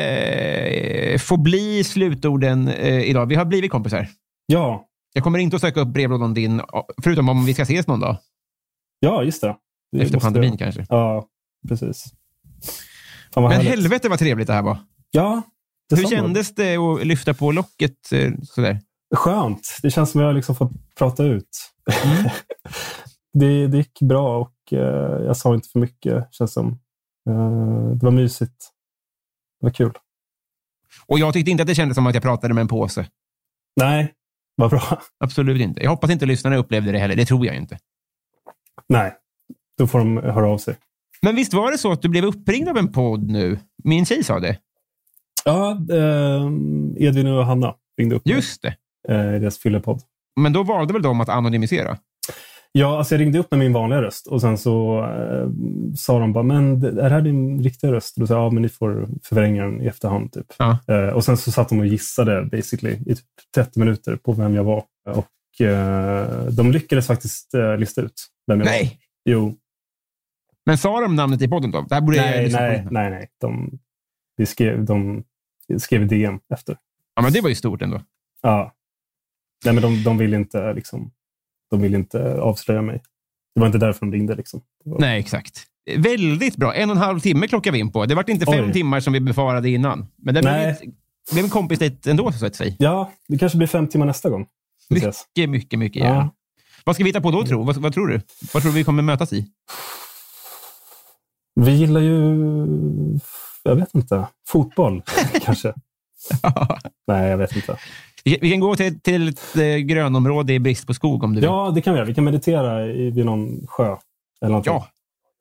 eh, 1.12 1.18
får 1.18 1.36
bli 1.36 1.84
slutorden 1.84 2.68
eh, 2.68 3.00
idag. 3.00 3.26
Vi 3.26 3.34
har 3.34 3.44
blivit 3.44 3.70
kompisar. 3.70 4.08
Ja, 4.46 4.86
Jag 5.12 5.24
kommer 5.24 5.38
inte 5.38 5.56
att 5.56 5.62
söka 5.62 5.80
upp 5.80 5.88
brevlådan 5.88 6.34
din, 6.34 6.62
förutom 7.02 7.28
om 7.28 7.44
vi 7.44 7.54
ska 7.54 7.62
ses 7.62 7.86
någon 7.86 8.00
dag. 8.00 8.16
ja, 9.00 9.22
just 9.24 9.40
det. 9.40 9.56
det 9.92 10.02
Efter 10.02 10.20
pandemin 10.20 10.50
jag- 10.50 10.58
kanske. 10.58 10.86
Ja, 10.88 11.26
precis. 11.68 12.04
Men 13.36 13.50
härligt. 13.50 13.68
helvete 13.70 14.08
vad 14.08 14.18
trevligt 14.18 14.46
det 14.46 14.52
här 14.52 14.62
var. 14.62 14.78
Ja, 15.10 15.42
Hur 15.90 15.96
detsamma. 15.96 16.22
kändes 16.22 16.54
det 16.54 16.76
att 16.76 17.06
lyfta 17.06 17.34
på 17.34 17.52
locket 17.52 18.12
eh, 18.12 18.32
sådär? 18.42 18.80
Skönt. 19.14 19.78
Det 19.82 19.90
känns 19.90 20.10
som 20.10 20.20
jag 20.20 20.28
har 20.28 20.34
liksom 20.34 20.54
fått 20.54 20.72
prata 20.98 21.24
ut. 21.24 21.72
Mm. 22.04 22.30
det, 23.32 23.66
det 23.66 23.76
gick 23.76 24.00
bra 24.00 24.38
och 24.38 24.72
eh, 24.72 25.24
jag 25.26 25.36
sa 25.36 25.54
inte 25.54 25.68
för 25.68 25.78
mycket. 25.78 26.34
Känns 26.34 26.52
som. 26.52 26.68
Eh, 27.30 27.90
det 27.94 28.04
var 28.06 28.10
mysigt. 28.10 28.70
Det 29.60 29.66
var 29.66 29.70
kul. 29.70 29.92
Och 31.06 31.18
jag 31.18 31.32
tyckte 31.32 31.50
inte 31.50 31.62
att 31.62 31.66
det 31.66 31.74
kändes 31.74 31.94
som 31.94 32.06
att 32.06 32.14
jag 32.14 32.22
pratade 32.22 32.54
med 32.54 32.60
en 32.62 32.68
påse. 32.68 33.06
Nej, 33.76 34.14
vad 34.56 34.70
bra. 34.70 35.00
Absolut 35.24 35.60
inte. 35.60 35.82
Jag 35.82 35.90
hoppas 35.90 36.10
inte 36.10 36.26
lyssnarna 36.26 36.56
upplevde 36.56 36.92
det 36.92 36.98
heller. 36.98 37.16
Det 37.16 37.26
tror 37.26 37.46
jag 37.46 37.56
inte. 37.56 37.78
Nej, 38.88 39.14
då 39.78 39.86
får 39.86 39.98
de 39.98 40.16
höra 40.16 40.48
av 40.48 40.58
sig. 40.58 40.76
Men 41.22 41.36
visst 41.36 41.54
var 41.54 41.70
det 41.72 41.78
så 41.78 41.92
att 41.92 42.02
du 42.02 42.08
blev 42.08 42.24
uppringd 42.24 42.68
av 42.68 42.76
en 42.76 42.92
podd 42.92 43.30
nu? 43.30 43.58
Min 43.84 44.06
tjej 44.06 44.24
sa 44.24 44.40
det. 44.40 44.58
Ja, 45.44 45.70
eh, 45.92 46.46
Edvin 47.06 47.26
och 47.26 47.46
Hanna 47.46 47.74
ringde 47.98 48.16
upp 48.16 48.24
mig, 48.26 48.34
Just 48.34 48.62
det. 48.62 48.74
eh, 49.08 49.36
i 49.36 49.38
deras 49.38 49.58
fyllepodd. 49.58 50.00
Men 50.40 50.52
då 50.52 50.62
valde 50.62 50.92
väl 50.92 51.02
de 51.02 51.20
att 51.20 51.28
anonymisera? 51.28 51.96
Ja, 52.72 52.98
alltså 52.98 53.14
jag 53.14 53.20
ringde 53.20 53.38
upp 53.38 53.50
med 53.50 53.58
min 53.58 53.72
vanliga 53.72 54.02
röst 54.02 54.26
och 54.26 54.40
sen 54.40 54.58
så 54.58 54.98
eh, 55.04 55.48
sa 55.96 56.18
de 56.18 56.32
bara, 56.32 56.44
men 56.44 56.84
är 56.84 56.90
det 56.92 57.08
här 57.08 57.20
din 57.20 57.62
riktiga 57.62 57.92
röst? 57.92 58.16
Och 58.16 58.20
då 58.20 58.26
sa 58.26 58.34
jag, 58.34 58.42
ja, 58.44 58.50
men 58.50 58.62
ni 58.62 58.68
får 58.68 59.08
förvränga 59.22 59.64
den 59.64 59.82
i 59.82 59.86
efterhand. 59.86 60.32
Typ. 60.32 60.46
Ja. 60.58 60.78
Eh, 60.88 61.08
och 61.08 61.24
sen 61.24 61.36
så 61.36 61.52
satt 61.52 61.68
de 61.68 61.78
och 61.78 61.86
gissade 61.86 62.44
basically 62.44 62.96
i 63.06 63.14
typ 63.14 63.24
30 63.54 63.78
minuter 63.78 64.16
på 64.16 64.32
vem 64.32 64.54
jag 64.54 64.64
var. 64.64 64.82
Och 65.10 65.60
eh, 65.66 66.44
de 66.50 66.72
lyckades 66.72 67.06
faktiskt 67.06 67.54
eh, 67.54 67.76
lista 67.76 68.00
ut 68.02 68.26
vem 68.46 68.58
jag 68.58 68.66
var. 68.66 68.72
Nej. 68.72 68.98
Jo, 69.24 69.54
Men 70.66 70.78
sa 70.78 71.00
de 71.00 71.16
namnet 71.16 71.42
i 71.42 71.48
podden 71.48 71.70
då? 71.70 71.80
Det 71.88 71.94
här 71.94 72.02
borde 72.02 72.16
jag 72.16 72.26
nej, 72.26 72.50
på 72.52 72.58
nej, 72.60 72.86
nej, 72.90 73.10
nej. 73.10 73.28
De, 73.40 73.78
de, 74.36 74.46
skrev, 74.46 74.84
de 74.84 75.24
skrev 75.78 76.08
DM 76.08 76.40
efter. 76.54 76.76
Ja, 77.14 77.22
men 77.22 77.32
det 77.32 77.40
var 77.40 77.48
ju 77.48 77.54
stort 77.54 77.82
ändå. 77.82 78.02
Ja. 78.42 78.74
Nej, 79.64 79.74
men 79.74 79.82
de, 79.82 80.02
de 80.04 80.18
vill 80.18 80.34
inte 80.34 80.72
liksom, 80.74 81.10
de 81.70 81.80
vill 81.82 81.94
inte 81.94 82.40
avslöja 82.40 82.82
mig. 82.82 83.02
Det 83.54 83.60
var 83.60 83.66
inte 83.66 83.78
därför 83.78 84.00
de 84.00 84.12
ringde. 84.12 84.34
Liksom. 84.34 84.60
Var- 84.84 84.98
Nej, 85.00 85.20
exakt. 85.20 85.66
Väldigt 85.96 86.56
bra. 86.56 86.74
En 86.74 86.90
och 86.90 86.96
en 86.96 87.02
halv 87.02 87.20
timme 87.20 87.48
klockade 87.48 87.72
vi 87.74 87.78
in 87.80 87.92
på. 87.92 88.06
Det 88.06 88.14
var 88.14 88.30
inte 88.30 88.46
fem 88.46 88.64
Oj. 88.64 88.72
timmar 88.72 89.00
som 89.00 89.12
vi 89.12 89.20
befarade 89.20 89.70
innan. 89.70 90.06
Men 90.16 90.34
det 90.34 90.40
blev, 90.42 90.54
ett, 90.54 90.80
blev 91.32 91.44
en 91.44 91.50
kompis 91.50 91.78
dit 91.78 92.06
ändå, 92.06 92.32
så 92.32 92.46
att 92.46 92.54
säga. 92.54 92.74
Ja, 92.78 93.12
det 93.28 93.38
kanske 93.38 93.58
blir 93.58 93.68
fem 93.68 93.88
timmar 93.88 94.06
nästa 94.06 94.30
gång. 94.30 94.46
Vi 94.88 94.96
ses. 94.96 95.24
Mycket, 95.36 95.50
mycket, 95.50 95.78
mycket 95.78 96.02
Ja. 96.02 96.08
gärna. 96.08 96.30
Vad 96.84 96.94
ska 96.94 97.04
vi 97.04 97.08
hitta 97.10 97.20
på 97.20 97.30
då, 97.30 97.44
tro? 97.46 97.62
Vad, 97.64 97.76
vad 97.76 97.94
tror 97.94 98.06
du? 98.06 98.20
Vad 98.54 98.62
tror 98.62 98.72
du 98.72 98.78
vi 98.78 98.84
kommer 98.84 99.02
mötas 99.02 99.32
i? 99.32 99.46
Vi 101.64 101.70
gillar 101.70 102.00
ju, 102.00 102.36
jag 103.62 103.76
vet 103.76 103.94
inte, 103.94 104.26
fotboll 104.48 105.02
kanske. 105.42 105.74
Nej, 107.06 107.30
jag 107.30 107.38
vet 107.38 107.56
inte. 107.56 107.78
Vi 108.24 108.38
vi 108.42 108.50
kan 108.50 108.60
gå 108.60 108.76
till, 108.76 109.00
till 109.00 109.28
ett 109.28 109.56
eh, 109.56 109.76
grönområde 109.76 110.52
i 110.52 110.58
brist 110.58 110.86
på 110.86 110.94
skog 110.94 111.24
om 111.24 111.34
du 111.34 111.40
vill. 111.40 111.44
Ja, 111.44 111.72
det 111.74 111.82
kan 111.82 111.92
vi 111.94 111.98
göra. 111.98 112.06
Vi 112.06 112.14
kan 112.14 112.24
meditera 112.24 112.86
i, 112.86 113.10
vid 113.10 113.24
någon 113.26 113.66
sjö. 113.66 113.84
Eller 114.40 114.50
någonting. 114.50 114.72
Ja. 114.72 114.88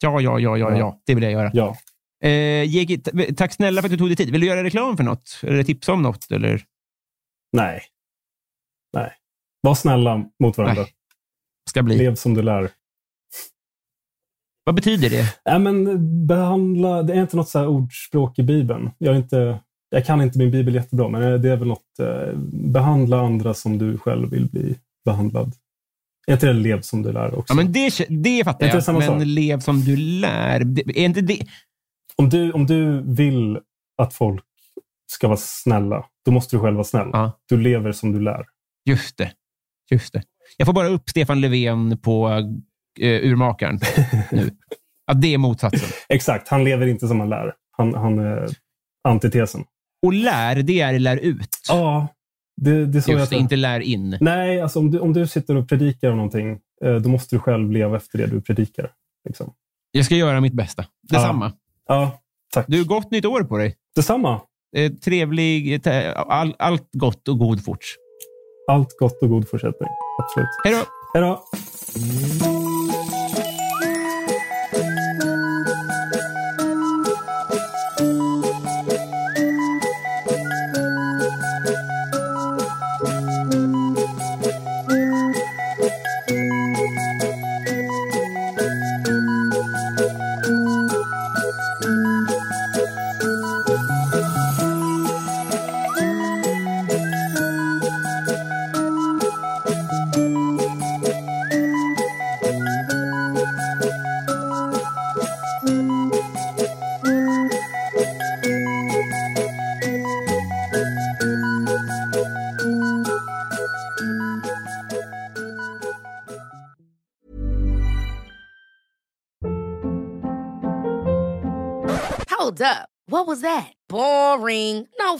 Ja, 0.02 0.22
ja, 0.22 0.40
ja, 0.40 0.58
ja, 0.58 0.78
ja. 0.78 1.00
Det 1.06 1.16
vill 1.16 1.24
jag 1.24 1.34
göra. 1.34 1.52
ja. 1.54 1.76
Eh, 2.24 2.64
Jegi, 2.64 2.98
tack 3.38 3.54
snälla 3.54 3.82
för 3.82 3.88
att 3.88 3.91
du 3.91 3.98
tog 3.98 4.10
dig 4.10 4.16
tid. 4.16 4.32
Vill 4.32 4.41
du 4.41 4.48
göra 4.48 4.64
reklam 4.64 4.98
för 4.98 5.04
något? 5.04 5.40
Eller 5.44 5.64
tipsa 5.64 5.94
om 5.94 6.02
något? 6.02 6.32
Eller? 6.32 6.64
Nej. 7.54 7.82
Nej. 8.94 9.12
Var 9.62 9.76
snälla 9.76 10.24
mot 10.44 10.58
varandra. 10.58 10.82
Nej. 10.82 10.91
Ska 11.70 11.84
bli. 11.84 11.98
Lev 11.98 12.16
som 12.16 12.34
du 12.34 12.41
lär. 12.41 12.70
Vad 14.70 14.76
betyder 14.76 15.10
det? 15.10 15.36
Nej, 15.46 15.60
men 15.60 16.28
behandla, 16.28 17.04
det 17.04 17.14
är 17.14 17.22
inte 17.22 17.38
något 17.38 17.50
så 17.50 17.60
här 17.60 17.68
ordspråk 17.68 18.40
i 18.40 18.44
Bibeln. 18.44 18.91
Jag, 18.98 19.14
är 19.14 19.18
inte, 19.18 19.60
jag 19.90 20.06
kan 20.06 20.22
inte 20.22 20.38
min 20.38 20.52
Bibel 20.52 20.76
jättebra, 20.76 21.10
men 21.10 21.41
det 21.41 21.50
är 21.50 21.58
väl 21.58 21.68
något. 21.68 22.00
Eh, 22.00 22.38
behandla 22.52 23.20
andra 23.20 23.54
som 23.54 23.78
du 23.78 23.98
själv 23.98 24.30
vill 24.30 24.50
bli 24.50 24.76
behandlad. 25.06 25.54
Är 26.28 26.34
inte 26.34 26.48
det 26.48 26.54
lev 26.54 26.82
som 26.82 27.04
du 27.04 27.12
lär 27.12 27.34
också? 27.36 27.54
Ja, 27.54 27.56
men 27.56 27.72
det, 27.72 28.06
det 28.10 28.44
fattar 28.44 28.68
jag. 28.68 28.84
samma 28.84 29.00
Men 29.00 29.08
sak? 29.08 29.22
lev 29.26 29.60
som 29.60 29.82
du 29.82 29.96
lär. 29.96 30.64
Det, 30.64 30.82
är 30.82 31.06
inte 31.06 31.22
det? 31.22 31.41
om, 32.16 32.30
du, 32.30 32.52
om 32.52 32.66
du 32.66 33.02
vill 33.02 33.60
att 34.02 34.14
folk 34.14 34.46
ska 35.12 35.28
vara 35.28 35.38
snälla, 35.38 36.06
då 36.26 36.32
måste 36.32 36.56
du 36.56 36.60
själv 36.60 36.76
vara 36.76 36.86
snäll. 36.86 37.10
Ja. 37.14 37.40
Du 37.50 37.58
lever 37.58 37.91
som 37.91 38.12
du 38.12 38.20
lär. 38.20 38.46
Just 38.86 39.18
det. 39.18 39.32
Just 39.91 40.14
det. 40.14 40.24
Jag 40.58 40.66
får 40.66 40.74
bara 40.74 40.88
upp 40.88 41.10
Stefan 41.10 41.41
Löfven 41.41 41.98
på 41.98 42.30
Urmakaren 43.01 43.80
nu. 44.31 44.51
Att 45.11 45.21
det 45.21 45.34
är 45.34 45.38
motsatsen. 45.38 45.89
Exakt, 46.09 46.47
han 46.47 46.63
lever 46.63 46.88
inte 46.88 47.07
som 47.07 47.19
han 47.19 47.30
lär. 47.30 47.53
Han, 47.77 47.93
han 47.93 48.19
är 48.19 48.49
antitesen. 49.07 49.63
Och 50.05 50.13
lär, 50.13 50.55
det 50.55 50.81
är 50.81 50.99
lär 50.99 51.17
ut. 51.17 51.49
Ja, 51.69 52.07
det, 52.61 52.85
det 52.85 52.97
är 52.97 53.01
så 53.01 53.11
jag 53.11 53.19
Just 53.19 53.30
det, 53.30 53.35
tror. 53.35 53.41
inte 53.41 53.55
lär 53.55 53.80
in. 53.80 54.17
Nej, 54.21 54.61
alltså 54.61 54.80
om 54.80 54.91
du, 54.91 54.99
om 54.99 55.13
du 55.13 55.27
sitter 55.27 55.55
och 55.55 55.69
predikar 55.69 56.09
om 56.09 56.17
någonting, 56.17 56.59
eh, 56.85 56.95
då 56.95 57.09
måste 57.09 57.35
du 57.35 57.39
själv 57.39 57.71
leva 57.71 57.97
efter 57.97 58.17
det 58.17 58.27
du 58.27 58.41
predikar. 58.41 58.91
Liksom. 59.27 59.53
Jag 59.91 60.05
ska 60.05 60.15
göra 60.15 60.41
mitt 60.41 60.53
bästa. 60.53 60.85
Detsamma. 61.09 61.51
Ja, 61.88 62.19
tack. 62.53 62.65
Du, 62.67 62.85
gott 62.85 63.11
nytt 63.11 63.26
år 63.26 63.43
på 63.43 63.57
dig. 63.57 63.76
Detsamma. 63.95 64.41
Eh, 64.76 64.91
trevlig, 64.91 65.88
eh, 65.88 66.13
all, 66.15 66.55
allt 66.59 66.89
gott 66.91 67.27
och 67.27 67.39
god 67.39 67.65
fort. 67.65 67.85
Allt 68.71 68.97
gott 68.99 69.21
och 69.21 69.30
god 69.30 69.49
fortsättning. 69.49 69.89
Absolut. 70.23 70.49
Hej 70.63 70.73
då! 70.73 70.84
Hej 71.13 71.21
då! 71.21 72.59